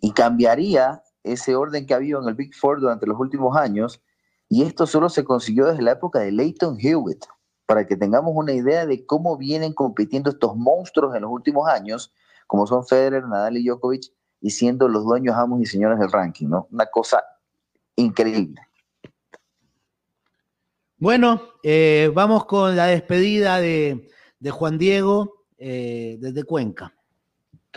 y, 0.00 0.12
cambiaría 0.12 1.02
ese 1.22 1.54
orden 1.54 1.86
que 1.86 1.94
ha 1.94 1.98
habido 1.98 2.22
en 2.22 2.28
el 2.28 2.34
Big 2.34 2.54
Four 2.54 2.80
durante 2.80 3.06
los 3.06 3.18
últimos 3.18 3.56
años. 3.56 4.02
Y 4.48 4.62
esto 4.62 4.86
solo 4.86 5.08
se 5.08 5.24
consiguió 5.24 5.66
desde 5.66 5.82
la 5.82 5.92
época 5.92 6.20
de 6.20 6.32
Leighton 6.32 6.76
Hewitt, 6.80 7.24
para 7.66 7.86
que 7.86 7.96
tengamos 7.96 8.32
una 8.34 8.52
idea 8.52 8.86
de 8.86 9.06
cómo 9.06 9.36
vienen 9.36 9.72
compitiendo 9.74 10.30
estos 10.30 10.56
monstruos 10.56 11.14
en 11.14 11.22
los 11.22 11.30
últimos 11.30 11.68
años, 11.68 12.12
como 12.46 12.66
son 12.66 12.84
Federer, 12.84 13.28
Nadal 13.28 13.56
y 13.56 13.64
Djokovic, 13.64 14.12
y 14.40 14.50
siendo 14.50 14.88
los 14.88 15.04
dueños, 15.04 15.36
amos 15.36 15.60
y 15.60 15.66
señores 15.66 15.98
del 15.98 16.10
ranking, 16.10 16.48
¿no? 16.48 16.66
Una 16.72 16.86
cosa 16.86 17.22
increíble. 17.96 18.60
Bueno, 20.96 21.42
eh, 21.62 22.10
vamos 22.12 22.44
con 22.46 22.74
la 22.74 22.86
despedida 22.86 23.60
de, 23.60 24.10
de 24.38 24.50
Juan 24.50 24.78
Diego 24.78 25.46
eh, 25.58 26.16
desde 26.20 26.44
Cuenca. 26.44 26.94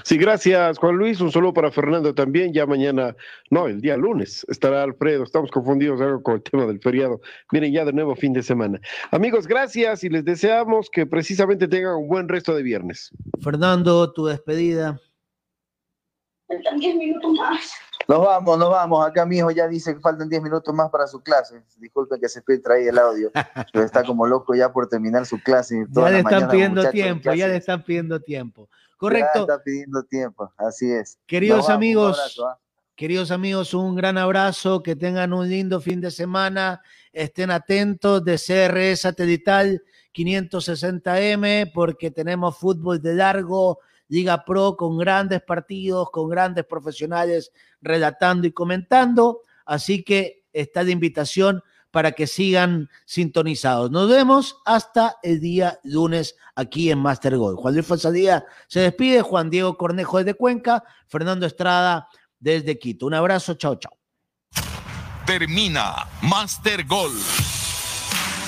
Sí, 0.03 0.18
gracias 0.18 0.80
Juan 0.80 0.95
Luis. 0.95 1.22
Un 1.22 1.32
saludo 1.32 1.53
para 1.53 1.72
Fernando 1.72 2.15
también. 2.15 2.52
Ya 2.52 2.65
mañana, 2.65 3.15
no, 3.52 3.68
el 3.68 3.80
día 3.80 3.95
lunes 3.95 4.44
estará 4.49 4.84
Alfredo. 4.84 5.24
Estamos 5.24 5.52
confundidos 5.52 6.02
algo 6.02 6.24
con 6.24 6.36
el 6.36 6.44
tema 6.44 6.65
del 6.65 6.80
feriado. 6.80 7.22
Miren, 7.52 7.72
ya 7.72 7.86
de 7.86 7.94
nuevo 7.94 8.15
fin 8.15 8.34
de 8.34 8.41
semana. 8.41 8.80
Amigos, 9.11 9.45
gracias 9.45 10.03
y 10.03 10.10
les 10.10 10.26
deseamos 10.26 10.90
que 10.90 11.06
precisamente 11.06 11.68
tengan 11.68 11.95
un 11.95 12.07
buen 12.07 12.28
resto 12.28 12.56
de 12.56 12.64
viernes. 12.64 13.11
Fernando, 13.41 14.11
tu 14.11 14.26
despedida. 14.26 14.99
Faltan 16.48 16.80
10 16.80 16.95
minutos 16.95 17.32
más. 17.34 17.74
Nos 18.07 18.20
vamos, 18.20 18.57
nos 18.57 18.70
vamos. 18.70 19.07
Acá 19.07 19.26
mi 19.26 19.38
hijo 19.38 19.52
ya 19.52 19.68
dice 19.68 19.94
que 19.94 20.02
faltan 20.02 20.28
10 20.28 20.41
minutos 20.41 20.74
más 20.74 20.90
para 20.90 21.07
su 21.07 21.22
clase. 21.22 21.64
Disculpen 21.78 22.20
que 22.20 22.28
se 22.28 22.41
filtra 22.41 22.76
ahí 22.76 22.88
el 22.88 22.98
audio, 22.98 23.32
pero 23.72 23.86
está 23.86 24.03
como 24.03 24.28
loco 24.28 24.53
ya 24.56 24.74
por 24.74 24.88
terminar 24.90 25.26
su 25.26 25.41
clase. 25.41 25.86
Ya 25.90 26.10
le 26.10 26.20
están 26.20 26.49
pidiendo 26.49 26.90
tiempo, 26.90 27.34
ya 27.34 27.48
le 27.48 27.57
están 27.57 27.84
pidiendo 27.84 28.20
tiempo. 28.20 28.68
Correcto. 29.04 29.46
Ya 29.46 29.54
está 29.54 29.62
pidiendo 29.62 30.04
tiempo, 30.04 30.54
así 30.56 30.90
es. 30.90 31.20
Queridos 31.26 31.70
amigos, 31.70 32.18
abrazo, 32.18 32.48
¿ah? 32.48 32.60
queridos 32.96 33.32
amigos, 33.32 33.74
un 33.74 33.96
gran 33.96 34.18
abrazo, 34.18 34.82
que 34.82 34.96
tengan 34.96 35.34
un 35.34 35.50
lindo 35.50 35.82
fin 35.82 36.00
de 36.00 36.10
semana, 36.10 36.82
estén 37.12 37.52
atentos 37.52 38.24
de 38.24 38.38
CRE 38.38 38.96
Satelital 38.96 39.84
560M, 40.16 41.74
porque 41.74 42.12
tenemos 42.12 42.58
fútbol 42.58 43.02
de 43.02 43.16
largo, 43.16 43.80
Liga 44.08 44.46
Pro 44.46 44.78
con 44.78 44.98
grandes 44.98 45.42
partidos, 45.42 46.10
con 46.10 46.30
grandes 46.30 46.64
profesionales 46.64 47.52
relatando 47.82 48.48
y 48.48 48.54
comentando, 48.54 49.42
así 49.66 50.02
que 50.02 50.46
está 50.54 50.82
la 50.82 50.92
invitación 50.92 51.62
para 51.94 52.14
que 52.14 52.26
sigan 52.26 52.90
sintonizados. 53.06 53.91
Nos 53.91 54.10
vemos 54.10 54.57
hasta 54.65 55.18
el 55.22 55.40
día 55.40 55.80
lunes 55.84 56.36
aquí 56.56 56.90
en 56.90 56.98
Master 56.98 57.38
Gold. 57.38 57.60
Juan 57.60 57.76
Luis 57.76 57.86
Fonsadía 57.86 58.44
se 58.68 58.80
despide, 58.80 59.22
Juan 59.22 59.52
Diego 59.52 59.78
Cornejo 59.78 60.18
desde 60.18 60.34
Cuenca, 60.34 60.84
Fernando 61.07 61.45
Estrada 61.45 62.07
desde 62.40 62.80
Quito. 62.80 63.06
Un 63.06 63.14
abrazo, 63.14 63.53
chao, 63.53 63.76
chao. 63.76 63.95
Termina 65.28 66.07
Master 66.24 66.84
Gol. 66.88 67.11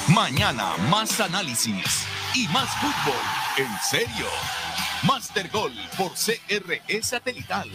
Mañana 0.07 0.72
más 0.89 1.19
análisis 1.19 2.07
y 2.34 2.47
más 2.47 2.67
fútbol. 2.77 3.22
En 3.57 3.69
serio. 3.88 4.26
Master 5.03 5.51
Gol 5.51 5.72
por 5.99 6.13
CRE 6.13 7.03
Satelital. 7.03 7.69